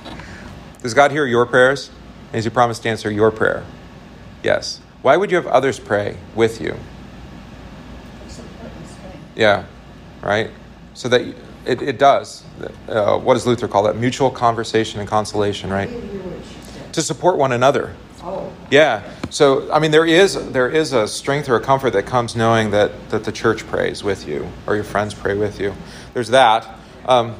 Does 0.82 0.94
God 0.94 1.12
hear 1.12 1.26
your 1.26 1.46
prayers? 1.46 1.92
Has 2.32 2.46
He 2.46 2.50
promised 2.50 2.84
to 2.84 2.90
answer 2.90 3.12
your 3.12 3.30
prayer? 3.30 3.64
Yes. 4.44 4.82
Why 5.02 5.18
would 5.18 5.32
you 5.32 5.38
have 5.38 5.48
others 5.48 5.80
pray 5.80 6.18
with 6.36 6.60
you? 6.62 6.76
It's 8.26 8.40
important, 8.40 8.72
it's 8.84 8.94
right. 8.94 9.16
Yeah, 9.36 9.66
right? 10.22 10.52
So 10.94 11.08
that 11.10 11.22
it, 11.66 11.82
it 11.82 12.00
does. 12.00 12.44
Uh, 12.88 13.18
what 13.20 13.34
does 13.36 13.46
Luther 13.46 13.68
call 13.68 13.84
that? 13.84 13.98
Mutual 13.98 14.32
conversation 14.32 15.00
and 15.00 15.08
consolation, 15.08 15.70
right? 15.70 15.90
didn't 15.90 16.10
hear 16.10 16.20
what 16.22 16.46
she 16.46 16.72
said. 16.72 16.94
To 16.94 17.02
support 17.02 17.38
one 17.38 17.52
another. 17.52 17.94
Oh, 18.24 18.52
Yeah. 18.72 19.04
So 19.30 19.72
I 19.72 19.80
mean, 19.80 19.92
there 19.92 20.06
is 20.06 20.52
there 20.52 20.70
is 20.70 20.94
a 20.94 21.08
strength 21.08 21.50
or 21.50 21.58
a 21.58 21.62
comfort 21.62 21.92
that 21.92 22.06
comes 22.06 22.36
knowing 22.36 22.72
that 22.72 23.10
that 23.10 23.26
the 23.26 23.32
church 23.32 23.68
prays 23.68 24.04
with 24.04 24.28
you 24.28 24.50
or 24.66 24.76
your 24.76 24.84
friends 24.86 25.14
pray 25.14 25.36
with 25.36 25.60
you. 25.60 25.74
There's 26.14 26.30
that. 26.30 26.68
Um, 27.06 27.36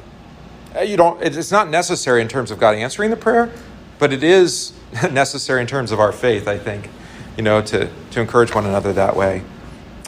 you 0.84 0.96
don't. 0.96 1.20
It's 1.22 1.50
not 1.50 1.68
necessary 1.70 2.20
in 2.20 2.28
terms 2.28 2.50
of 2.50 2.58
God 2.58 2.74
answering 2.74 3.10
the 3.10 3.16
prayer, 3.16 3.50
but 3.98 4.12
it 4.12 4.22
is 4.22 4.72
necessary 5.12 5.60
in 5.60 5.66
terms 5.66 5.92
of 5.92 6.00
our 6.00 6.12
faith. 6.12 6.48
I 6.48 6.58
think 6.58 6.88
you 7.38 7.44
know, 7.44 7.62
to, 7.62 7.88
to 8.10 8.20
encourage 8.20 8.52
one 8.52 8.66
another 8.66 8.92
that 8.92 9.16
way. 9.16 9.42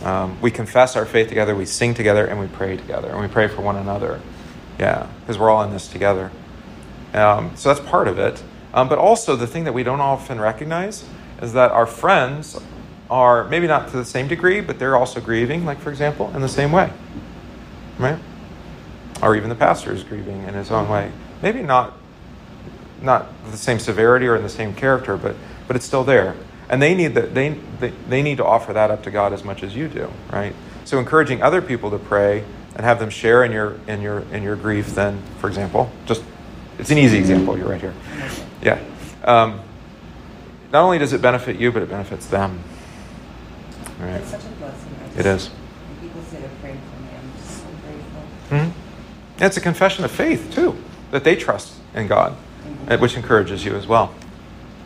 Um, 0.03 0.41
we 0.41 0.51
confess 0.51 0.97
our 0.97 1.07
faith 1.07 1.29
together, 1.29 1.55
we 1.55 1.65
sing 1.65 1.95
together, 1.95 2.27
and 2.27 2.41
we 2.41 2.49
pray 2.49 2.77
together, 2.77 3.09
and 3.09 3.21
we 3.21 3.29
pray 3.29 3.47
for 3.47 3.63
one 3.63 3.77
another. 3.77 4.21
Yeah, 4.81 5.07
because 5.21 5.39
we're 5.39 5.49
all 5.49 5.63
in 5.63 5.71
this 5.71 5.87
together. 5.87 6.33
Um, 7.15 7.53
so 7.55 7.73
that's 7.73 7.87
part 7.89 8.09
of 8.09 8.19
it. 8.19 8.43
Um, 8.75 8.89
but 8.89 8.99
also, 8.99 9.37
the 9.37 9.47
thing 9.47 9.65
that 9.65 9.73
we 9.73 9.85
don't 9.85 10.01
often 10.01 10.41
recognize 10.41 11.05
is 11.41 11.53
that 11.53 11.71
our 11.71 11.87
friends 11.87 12.61
are 13.09 13.47
maybe 13.49 13.69
not 13.69 13.91
to 13.91 13.97
the 13.97 14.05
same 14.05 14.27
degree, 14.27 14.61
but 14.61 14.81
they're 14.81 14.97
also 14.97 15.21
grieving, 15.21 15.65
like, 15.65 15.81
for 15.81 15.91
example, 15.91 16.35
in 16.35 16.41
the 16.41 16.49
same 16.49 16.73
way. 16.73 16.93
Right? 17.99 18.19
Or 19.23 19.37
even 19.37 19.51
the 19.51 19.55
pastor 19.55 19.93
is 19.93 20.03
grieving 20.03 20.43
in 20.45 20.55
his 20.55 20.73
own 20.73 20.89
way. 20.89 21.13
Maybe 21.43 21.63
not, 21.63 21.97
not 23.03 23.27
the 23.51 23.57
same 23.57 23.79
severity 23.79 24.27
or 24.27 24.37
in 24.37 24.43
the 24.43 24.49
same 24.49 24.75
character, 24.75 25.17
but, 25.17 25.35
but 25.67 25.77
it's 25.77 25.87
still 25.87 26.05
there. 26.05 26.35
And 26.69 26.81
they 26.81 26.95
need, 26.95 27.15
the, 27.15 27.23
they, 27.23 27.51
they, 27.81 27.91
they 28.09 28.23
need 28.23 28.37
to 28.37 28.45
offer 28.45 28.73
that 28.73 28.91
up 28.91 29.03
to 29.05 29.11
God 29.11 29.33
as 29.33 29.43
much 29.43 29.63
as 29.63 29.75
you 29.75 29.89
do, 29.89 30.11
right? 30.33 30.55
So 30.85 30.99
encouraging 30.99 31.43
other 31.43 31.61
people 31.63 31.91
to 31.91 31.99
pray 31.99 32.45
and 32.75 32.85
have 32.85 32.99
them 33.01 33.11
share 33.11 33.45
in 33.45 33.53
your, 33.53 33.79
in 33.87 34.01
your, 34.01 34.21
in 34.33 34.43
your 34.43 34.57
grief, 34.57 34.95
then, 34.95 35.23
for 35.39 35.49
example, 35.49 35.91
just, 36.07 36.23
it's 36.79 36.91
an 36.91 36.99
easy 36.99 37.19
example, 37.19 37.59
you're 37.59 37.69
right 37.69 37.81
here. 37.81 37.95
Yeah. 38.63 38.79
Um, 39.25 39.61
not 40.73 40.85
only 40.85 40.99
does 40.99 41.13
it 41.13 41.21
benefit 41.21 41.57
you, 41.57 41.73
but 41.73 41.83
it 41.83 41.89
benefits 41.89 42.27
them. 42.27 42.63
Right. 43.99 44.15
It's 44.15 44.31
such 44.31 44.45
a 44.45 44.49
blessing. 44.49 44.95
It 45.19 45.27
is. 45.27 45.51
People 46.01 46.23
say 46.23 46.39
they're 46.39 46.49
praying 46.61 46.79
for 46.79 47.03
me, 47.03 47.09
I'm 47.21 47.33
just 47.37 47.59
so 47.59 47.67
grateful. 47.85 48.71
hmm 48.71 49.45
It's 49.45 49.57
a 49.57 49.61
confession 49.61 50.05
of 50.05 50.11
faith, 50.11 50.53
too, 50.55 50.77
that 51.11 51.25
they 51.25 51.35
trust 51.35 51.75
in 51.95 52.07
God, 52.07 52.37
which 52.99 53.17
encourages 53.17 53.65
you 53.65 53.75
as 53.77 53.87
well. 53.87 54.13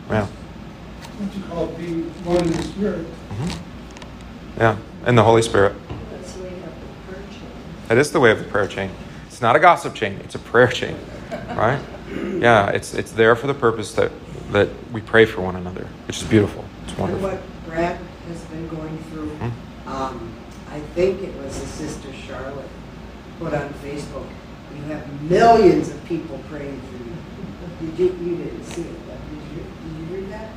Yeah. 0.09 0.25
What 0.27 1.35
you 1.35 1.43
call 1.43 1.67
being 1.67 2.03
one 2.23 2.37
in 2.37 2.51
the 2.51 2.61
spirit. 2.63 3.07
Yeah. 4.57 4.77
And 5.05 5.17
the 5.17 5.23
Holy 5.23 5.41
Spirit. 5.41 5.75
That's 6.11 6.33
the 6.33 6.43
way 6.43 6.49
of 6.49 6.59
the 6.61 7.11
prayer 7.13 7.23
chain. 7.31 7.41
That 7.87 7.97
is 7.97 8.11
the 8.11 8.19
way 8.19 8.31
of 8.31 8.39
the 8.39 8.45
prayer 8.45 8.67
chain. 8.67 8.91
It's 9.27 9.41
not 9.41 9.55
a 9.55 9.59
gossip 9.59 9.93
chain, 9.95 10.19
it's 10.23 10.35
a 10.35 10.39
prayer 10.39 10.67
chain. 10.67 10.97
Right? 11.55 11.81
Yeah, 12.39 12.69
it's, 12.69 12.93
it's 12.93 13.11
there 13.11 13.35
for 13.35 13.47
the 13.47 13.53
purpose 13.53 13.93
that, 13.93 14.11
that 14.51 14.69
we 14.91 15.01
pray 15.01 15.25
for 15.25 15.41
one 15.41 15.55
another, 15.55 15.87
which 16.07 16.17
is 16.21 16.23
beautiful. 16.27 16.63
It's 16.83 16.91
And 16.91 16.99
wonderful. 16.99 17.29
what 17.29 17.41
Brad 17.65 17.99
has 18.27 18.41
been 18.45 18.67
going 18.67 18.97
through, 19.09 19.29
Hmm? 19.29 19.89
um, 19.89 20.31
I 20.71 20.79
think 20.93 21.21
it 21.23 21.35
was 21.37 21.57
his 21.57 21.67
sister 21.69 22.13
Charlotte 22.13 22.67
put 23.39 23.53
on 23.53 23.69
Facebook, 23.75 24.27
you 24.75 24.81
have 24.93 25.21
millions 25.23 25.89
of 25.89 26.03
people 26.05 26.39
praying 26.49 26.79
for 26.81 26.97
you. 27.03 27.04
Did 27.85 27.99
you, 27.99 28.05
you 28.21 28.35
didn't 28.37 28.63
see 28.63 28.81
it, 28.81 29.07
but 29.07 29.17
did 29.29 29.57
you, 29.57 29.63
did 29.63 30.09
you 30.09 30.15
read 30.17 30.31
that? 30.31 30.49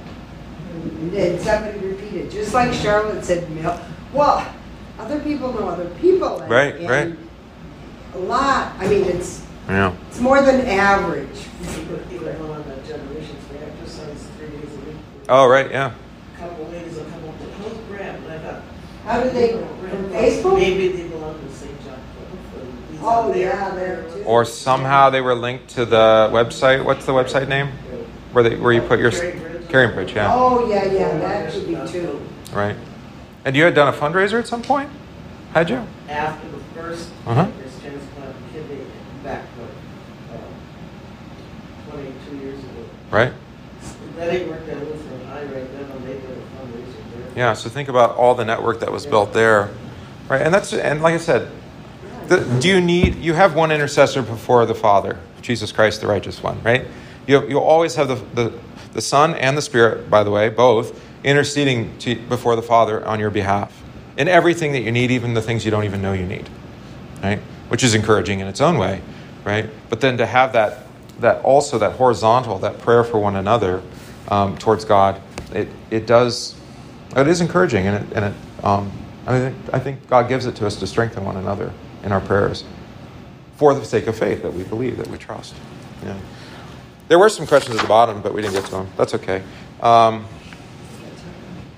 And 0.72 1.12
then 1.12 1.38
somebody 1.40 1.78
repeated, 1.86 2.30
just 2.30 2.54
like 2.54 2.72
Charlotte 2.72 3.24
said, 3.24 3.48
mil, 3.50 3.78
well, 4.12 4.46
other 4.98 5.20
people 5.20 5.52
know 5.52 5.68
other 5.68 5.90
people. 6.00 6.38
and- 6.40 6.50
Right, 6.50 6.74
and 6.76 6.88
right. 6.88 7.14
A 8.14 8.18
lot, 8.18 8.72
I 8.78 8.88
mean, 8.88 9.04
it's, 9.04 9.44
Yeah. 9.68 9.92
it's 10.08 10.20
more 10.20 10.40
than 10.42 10.66
average. 10.66 11.28
Even 12.10 12.36
on 12.40 12.64
the 12.68 12.76
generations, 12.86 13.44
we 13.52 13.58
exercise 13.58 14.26
three 14.38 14.48
days 14.48 14.72
a 14.74 14.80
week. 14.86 14.96
Oh, 15.28 15.46
right, 15.48 15.70
yeah. 15.70 15.92
A 16.36 16.38
Couple 16.40 16.64
ladies, 16.68 16.96
a 16.96 17.04
couple, 17.04 17.34
how's 17.58 17.76
Brad? 17.88 18.14
And 18.16 18.32
I 18.32 18.38
thought. 18.38 18.62
How 19.04 19.22
do 19.22 19.30
they, 19.30 19.52
from 19.52 20.10
Facebook? 20.10 20.56
Maybe 20.58 20.88
they 20.88 21.08
belong 21.08 21.38
to 21.38 21.54
St. 21.54 21.72
John. 21.84 21.98
but 22.54 22.64
he's 22.87 22.87
Oh, 23.00 23.32
yeah, 23.34 23.70
there 23.74 24.02
too. 24.12 24.22
Or 24.24 24.44
somehow 24.44 25.10
they 25.10 25.20
were 25.20 25.34
linked 25.34 25.68
to 25.70 25.84
the 25.84 26.28
website. 26.32 26.84
What's 26.84 27.06
the 27.06 27.12
website 27.12 27.48
name? 27.48 27.68
Where 28.32 28.44
they 28.44 28.56
where 28.56 28.72
you 28.72 28.82
put 28.82 28.98
your 28.98 29.10
Carry 29.10 29.32
Bridge. 29.38 29.62
CaringBridge, 29.68 30.14
yeah. 30.14 30.32
Oh, 30.34 30.68
yeah, 30.68 30.84
yeah, 30.84 31.18
that 31.18 31.52
should 31.52 31.66
be 31.66 31.76
too. 31.86 32.20
Right. 32.52 32.76
And 33.44 33.56
you 33.56 33.64
had 33.64 33.74
done 33.74 33.88
a 33.92 33.96
fundraiser 33.96 34.38
at 34.38 34.46
some 34.46 34.62
point? 34.62 34.90
Had 35.54 35.70
you? 35.70 35.86
After 36.08 36.48
the 36.48 36.58
first 36.74 37.10
Uh-huh. 37.26 37.44
pancreas 37.44 37.80
transplant, 37.80 38.34
kidney 38.52 38.84
back, 39.24 39.44
uh, 40.32 41.90
twenty-two 41.90 42.36
years 42.44 42.58
ago. 42.58 42.84
Right? 43.10 43.32
That 44.16 44.34
ain't 44.34 44.48
worked 44.48 44.68
out 44.68 44.78
Lutheran 44.80 45.26
High 45.26 45.44
right 45.44 45.72
then, 45.72 45.90
and 45.90 46.04
they 46.04 46.12
did 46.14 46.24
a 46.24 46.60
fundraiser 46.60 47.34
there. 47.34 47.36
Yeah, 47.36 47.52
so 47.54 47.70
think 47.70 47.88
about 47.88 48.16
all 48.16 48.34
the 48.34 48.44
network 48.44 48.80
that 48.80 48.92
was 48.92 49.06
built 49.06 49.32
there. 49.32 49.70
Right? 50.28 50.42
And 50.42 50.52
that's 50.52 50.72
and 50.74 51.00
like 51.00 51.14
I 51.14 51.18
said, 51.18 51.48
the, 52.28 52.60
do 52.60 52.68
you 52.68 52.80
need 52.80 53.16
you 53.16 53.34
have 53.34 53.54
one 53.54 53.72
intercessor 53.72 54.22
before 54.22 54.66
the 54.66 54.74
Father, 54.74 55.18
Jesus 55.42 55.72
Christ 55.72 56.00
the 56.00 56.06
righteous 56.06 56.42
one, 56.42 56.62
right? 56.62 56.86
You 57.26 57.46
you'll 57.48 57.60
always 57.60 57.94
have 57.96 58.08
the 58.08 58.16
the, 58.34 58.52
the 58.92 59.02
Son 59.02 59.34
and 59.34 59.56
the 59.56 59.62
Spirit, 59.62 60.10
by 60.10 60.22
the 60.24 60.30
way, 60.30 60.48
both 60.50 61.00
interceding 61.24 61.96
to, 61.98 62.16
before 62.28 62.56
the 62.56 62.62
Father 62.62 63.04
on 63.06 63.20
your 63.20 63.30
behalf 63.30 63.72
in 64.16 64.28
everything 64.28 64.72
that 64.72 64.80
you 64.82 64.92
need, 64.92 65.10
even 65.10 65.34
the 65.34 65.42
things 65.42 65.64
you 65.64 65.70
don't 65.70 65.84
even 65.84 66.02
know 66.02 66.12
you 66.12 66.26
need. 66.26 66.48
right? 67.22 67.38
Which 67.68 67.82
is 67.84 67.94
encouraging 67.94 68.40
in 68.40 68.46
its 68.46 68.60
own 68.60 68.78
way, 68.78 69.00
right? 69.44 69.68
But 69.88 70.00
then 70.00 70.18
to 70.18 70.26
have 70.26 70.52
that, 70.54 70.86
that 71.20 71.42
also 71.44 71.78
that 71.78 71.92
horizontal, 71.92 72.58
that 72.60 72.78
prayer 72.80 73.04
for 73.04 73.18
one 73.18 73.36
another 73.36 73.82
um, 74.28 74.56
towards 74.58 74.84
God, 74.84 75.20
it, 75.52 75.68
it 75.90 76.06
does, 76.06 76.56
it 77.16 77.28
is 77.28 77.40
encouraging, 77.40 77.86
and 77.86 78.04
it, 78.04 78.16
and 78.16 78.24
it 78.26 78.64
um, 78.64 78.92
I 79.26 79.38
think 79.38 79.56
I 79.72 79.78
think 79.78 80.08
God 80.08 80.28
gives 80.28 80.46
it 80.46 80.56
to 80.56 80.66
us 80.66 80.76
to 80.76 80.86
strengthen 80.86 81.24
one 81.24 81.36
another 81.36 81.72
in 82.02 82.12
our 82.12 82.20
prayers, 82.20 82.64
for 83.56 83.74
the 83.74 83.84
sake 83.84 84.06
of 84.06 84.16
faith 84.16 84.42
that 84.42 84.52
we 84.52 84.64
believe, 84.64 84.96
that 84.98 85.08
we 85.08 85.18
trust. 85.18 85.54
Yeah. 86.04 86.16
There 87.08 87.18
were 87.18 87.28
some 87.28 87.46
questions 87.46 87.76
at 87.76 87.82
the 87.82 87.88
bottom, 87.88 88.22
but 88.22 88.34
we 88.34 88.42
didn't 88.42 88.54
get 88.54 88.64
to 88.66 88.70
them. 88.70 88.88
That's 88.96 89.14
okay. 89.14 89.42
Um, 89.80 90.26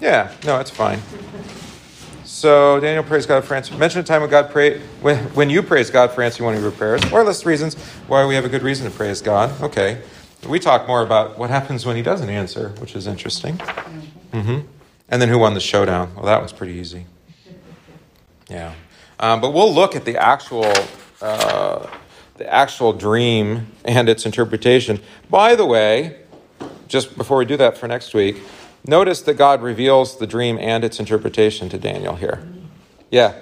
yeah, 0.01 0.33
no, 0.45 0.59
it's 0.59 0.71
fine. 0.71 1.01
So 2.25 2.81
Daniel 2.81 3.05
praised 3.05 3.29
God 3.29 3.45
for 3.45 3.55
answering. 3.55 3.79
Mention 3.79 4.01
a 4.01 4.05
time 4.05 4.23
when 4.23 4.31
God 4.31 4.51
prayed 4.51 4.81
when, 5.03 5.19
when 5.35 5.51
you 5.51 5.63
praise 5.63 5.91
God 5.91 6.13
for 6.13 6.23
answering 6.23 6.47
one 6.47 6.55
of 6.55 6.63
your 6.63 6.71
prayers, 6.71 7.03
or 7.13 7.23
list 7.23 7.45
reasons 7.45 7.75
why 8.07 8.25
we 8.25 8.35
have 8.35 8.45
a 8.45 8.49
good 8.49 8.63
reason 8.63 8.91
to 8.91 8.97
praise 8.97 9.21
God. 9.21 9.61
Okay, 9.61 10.01
we 10.49 10.59
talk 10.59 10.89
more 10.89 11.03
about 11.03 11.39
what 11.39 11.51
happens 11.51 11.85
when 11.85 11.97
He 11.97 12.03
doesn't 12.03 12.31
answer, 12.31 12.71
which 12.79 12.97
is 12.97 13.07
interesting. 13.07 13.59
Mm-hmm. 14.33 14.61
And 15.09 15.21
then 15.21 15.29
who 15.29 15.39
won 15.39 15.55
the 15.55 15.61
showdown? 15.61 16.15
Well, 16.15 16.25
that 16.25 16.41
was 16.41 16.53
pretty 16.53 16.75
easy. 16.75 17.07
Yeah, 18.51 18.74
um, 19.18 19.40
but 19.40 19.52
we'll 19.55 19.72
look 19.72 19.97
at 19.97 20.05
the 20.05 20.16
actual 20.16 20.72
uh, 21.22 21.86
the 22.36 22.52
actual 22.52 22.93
dream 22.93 23.68
and 23.85 24.09
its 24.09 24.27
interpretation. 24.27 25.01
By 25.28 25.55
the 25.55 25.66
way, 25.66 26.16
just 26.89 27.16
before 27.16 27.39
we 27.39 27.44
do 27.44 27.56
that 27.59 27.78
for 27.78 27.86
next 27.86 28.14
week, 28.14 28.43
notice 28.86 29.22
that 29.22 29.35
God 29.35 29.62
reveals 29.62 30.18
the 30.18 30.27
dream 30.27 30.59
and 30.59 30.85
its 30.85 30.98
interpretation 30.98 31.68
to 31.68 31.78
Daniel 31.78 32.16
here. 32.16 32.43
Yeah, 33.10 33.35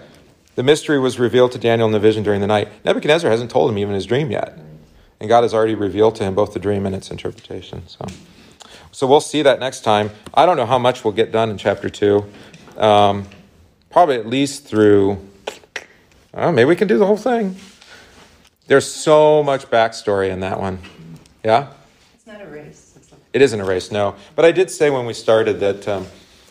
the 0.59 0.65
mystery 0.65 0.99
was 0.99 1.21
revealed 1.21 1.53
to 1.53 1.59
Daniel 1.59 1.87
in 1.87 1.93
the 1.93 2.01
vision 2.01 2.25
during 2.25 2.41
the 2.41 2.49
night. 2.49 2.69
Nebuchadnezzar 2.85 3.31
hasn't 3.31 3.51
told 3.51 3.71
him 3.71 3.79
even 3.79 3.95
his 3.95 4.07
dream 4.07 4.33
yet. 4.33 4.59
And 5.21 5.29
God 5.29 5.43
has 5.43 5.55
already 5.55 5.77
revealed 5.77 6.17
to 6.17 6.25
him 6.25 6.35
both 6.35 6.53
the 6.53 6.59
dream 6.59 6.85
and 6.85 6.97
its 6.97 7.13
interpretation. 7.13 7.87
So, 7.87 8.05
so 8.91 9.07
we'll 9.07 9.21
see 9.21 9.43
that 9.43 9.61
next 9.61 9.83
time. 9.83 10.11
I 10.35 10.47
don't 10.47 10.57
know 10.57 10.67
how 10.67 10.79
much 10.79 11.05
we'll 11.05 11.13
get 11.13 11.31
done 11.31 11.51
in 11.51 11.59
chapter 11.59 11.89
2. 11.89 12.25
Um, 12.77 13.29
probably 13.91 14.17
at 14.17 14.27
least 14.27 14.67
through, 14.67 15.19
oh, 16.35 16.53
maybe 16.53 16.67
we 16.67 16.77
can 16.77 16.89
do 16.89 16.99
the 16.99 17.07
whole 17.07 17.17
thing. 17.17 17.57
There's 18.67 18.91
so 18.91 19.43
much 19.43 19.67
backstory 19.71 20.31
in 20.31 20.41
that 20.41 20.61
one. 20.61 20.79
Yeah? 21.43 21.73
It's 22.15 22.27
not 22.27 22.41
a 22.43 22.47
race. 22.47 22.99
Like, 23.11 23.21
It 23.33 23.43
isn't 23.43 23.61
a 23.61 23.65
race, 23.65 23.91
no. 23.91 24.15
But 24.37 24.45
I 24.45 24.53
did 24.53 24.71
say 24.71 24.91
when 24.91 25.07
we 25.07 25.15
started 25.15 25.61
that 25.61 25.89
um, 25.89 26.07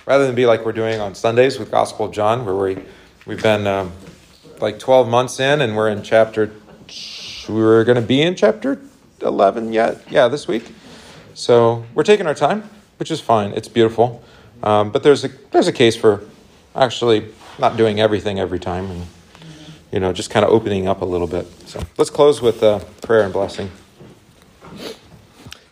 rather 0.06 0.26
than 0.26 0.34
be 0.34 0.46
like 0.46 0.66
we're 0.66 0.72
doing 0.72 1.00
on 1.00 1.14
Sundays 1.14 1.60
with 1.60 1.70
Gospel 1.70 2.08
of 2.08 2.12
John, 2.12 2.46
where 2.46 2.56
we 2.56 2.84
we've 3.28 3.44
been 3.44 3.68
um, 3.68 3.92
like 4.60 4.80
12 4.80 5.08
months 5.08 5.40
in 5.40 5.62
and 5.62 5.76
we're 5.76 5.90
in 5.90 6.02
chapter, 6.02 6.52
we're 7.48 7.84
going 7.84 8.02
to 8.02 8.08
be 8.08 8.22
in 8.22 8.36
chapter 8.36 8.82
11 9.22 9.74
yet, 9.74 10.02
yeah, 10.10 10.28
this 10.28 10.48
week. 10.48 10.74
So 11.34 11.86
we're 11.94 12.04
taking 12.04 12.26
our 12.26 12.34
time, 12.34 12.68
which 12.98 13.12
is 13.12 13.22
fine. 13.22 13.52
It's 13.52 13.68
beautiful, 13.68 14.24
um, 14.64 14.90
but 14.90 15.04
there's 15.04 15.24
a 15.24 15.28
there's 15.52 15.68
a 15.68 15.74
case 15.74 15.96
for 15.96 16.24
actually 16.78 17.28
not 17.60 17.76
doing 17.76 18.00
everything 18.00 18.40
every 18.40 18.60
time, 18.60 18.90
and 18.90 19.08
you 19.92 20.00
know 20.00 20.14
just 20.14 20.30
kind 20.30 20.46
of 20.46 20.52
opening 20.52 20.88
up 20.88 21.02
a 21.02 21.06
little 21.06 21.28
bit. 21.28 21.48
So 21.68 21.82
let's 21.98 22.10
close 22.10 22.42
with 22.42 22.64
uh, 22.64 22.80
prayer 23.02 23.24
and 23.24 23.34
blessing. 23.34 23.72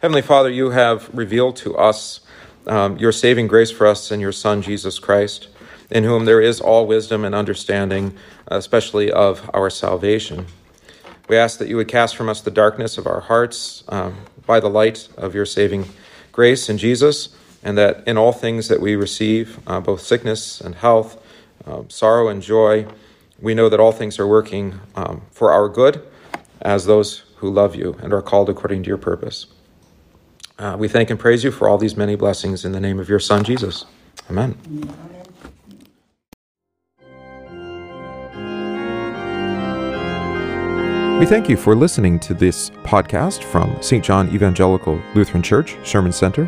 Heavenly 0.02 0.22
Father, 0.22 0.50
you 0.50 0.72
have 0.72 1.10
revealed 1.14 1.56
to 1.58 1.76
us 1.78 2.20
um, 2.68 2.98
your 2.98 3.12
saving 3.12 3.48
grace 3.48 3.72
for 3.72 3.88
us 3.88 4.12
in 4.12 4.20
your 4.20 4.32
Son, 4.32 4.62
Jesus 4.62 5.00
Christ, 5.00 5.48
in 5.90 6.04
whom 6.04 6.26
there 6.26 6.42
is 6.42 6.60
all 6.60 6.86
wisdom 6.86 7.24
and 7.24 7.34
understanding, 7.34 8.16
especially 8.48 9.12
of 9.12 9.50
our 9.54 9.70
salvation. 9.70 10.48
We 11.28 11.38
ask 11.38 11.58
that 11.58 11.68
you 11.68 11.76
would 11.78 11.88
cast 11.88 12.16
from 12.16 12.30
us 12.30 12.42
the 12.42 12.52
darkness 12.52 12.98
of 12.98 13.08
our 13.08 13.22
hearts 13.22 13.84
um, 13.88 14.16
by 14.46 14.60
the 14.60 14.70
light 14.70 15.10
of 15.18 15.34
your 15.34 15.46
saving 15.46 15.86
grace 16.32 16.70
in 16.70 16.78
Jesus, 16.78 17.30
and 17.66 17.78
that 17.78 18.08
in 18.08 18.16
all 18.16 18.32
things 18.32 18.68
that 18.68 18.80
we 18.80 18.96
receive, 18.96 19.60
uh, 19.68 19.82
both 19.82 20.00
sickness 20.00 20.62
and 20.62 20.76
health, 20.76 21.22
uh, 21.66 21.82
sorrow 21.90 22.30
and 22.30 22.42
joy, 22.42 22.86
we 23.42 23.56
know 23.56 23.68
that 23.68 23.80
all 23.80 23.92
things 23.92 24.20
are 24.20 24.28
working 24.28 24.80
um, 24.96 25.24
for 25.32 25.52
our 25.52 25.68
good 25.68 26.02
as 26.62 26.86
those 26.86 27.24
who 27.38 27.50
love 27.50 27.76
you 27.76 27.98
and 28.02 28.14
are 28.14 28.22
called 28.22 28.50
according 28.50 28.84
to 28.84 28.88
your 28.88 29.00
purpose. 29.00 29.48
Uh, 30.58 30.76
we 30.80 30.88
thank 30.88 31.10
and 31.10 31.20
praise 31.20 31.44
you 31.44 31.52
for 31.52 31.68
all 31.68 31.78
these 31.78 31.98
many 31.98 32.16
blessings 32.16 32.64
in 32.64 32.72
the 32.72 32.80
name 32.80 33.00
of 33.00 33.10
your 33.10 33.20
Son, 33.20 33.44
Jesus. 33.44 33.86
Amen. 34.30 34.58
Amen. 34.68 34.96
We 41.20 41.26
thank 41.26 41.50
you 41.50 41.58
for 41.58 41.76
listening 41.76 42.20
to 42.20 42.34
this 42.34 42.70
podcast 42.84 43.42
from 43.44 43.82
St. 43.82 44.04
John 44.04 44.30
Evangelical 44.36 45.02
Lutheran 45.16 45.42
Church 45.42 45.78
Sherman 45.84 46.12
Center 46.12 46.48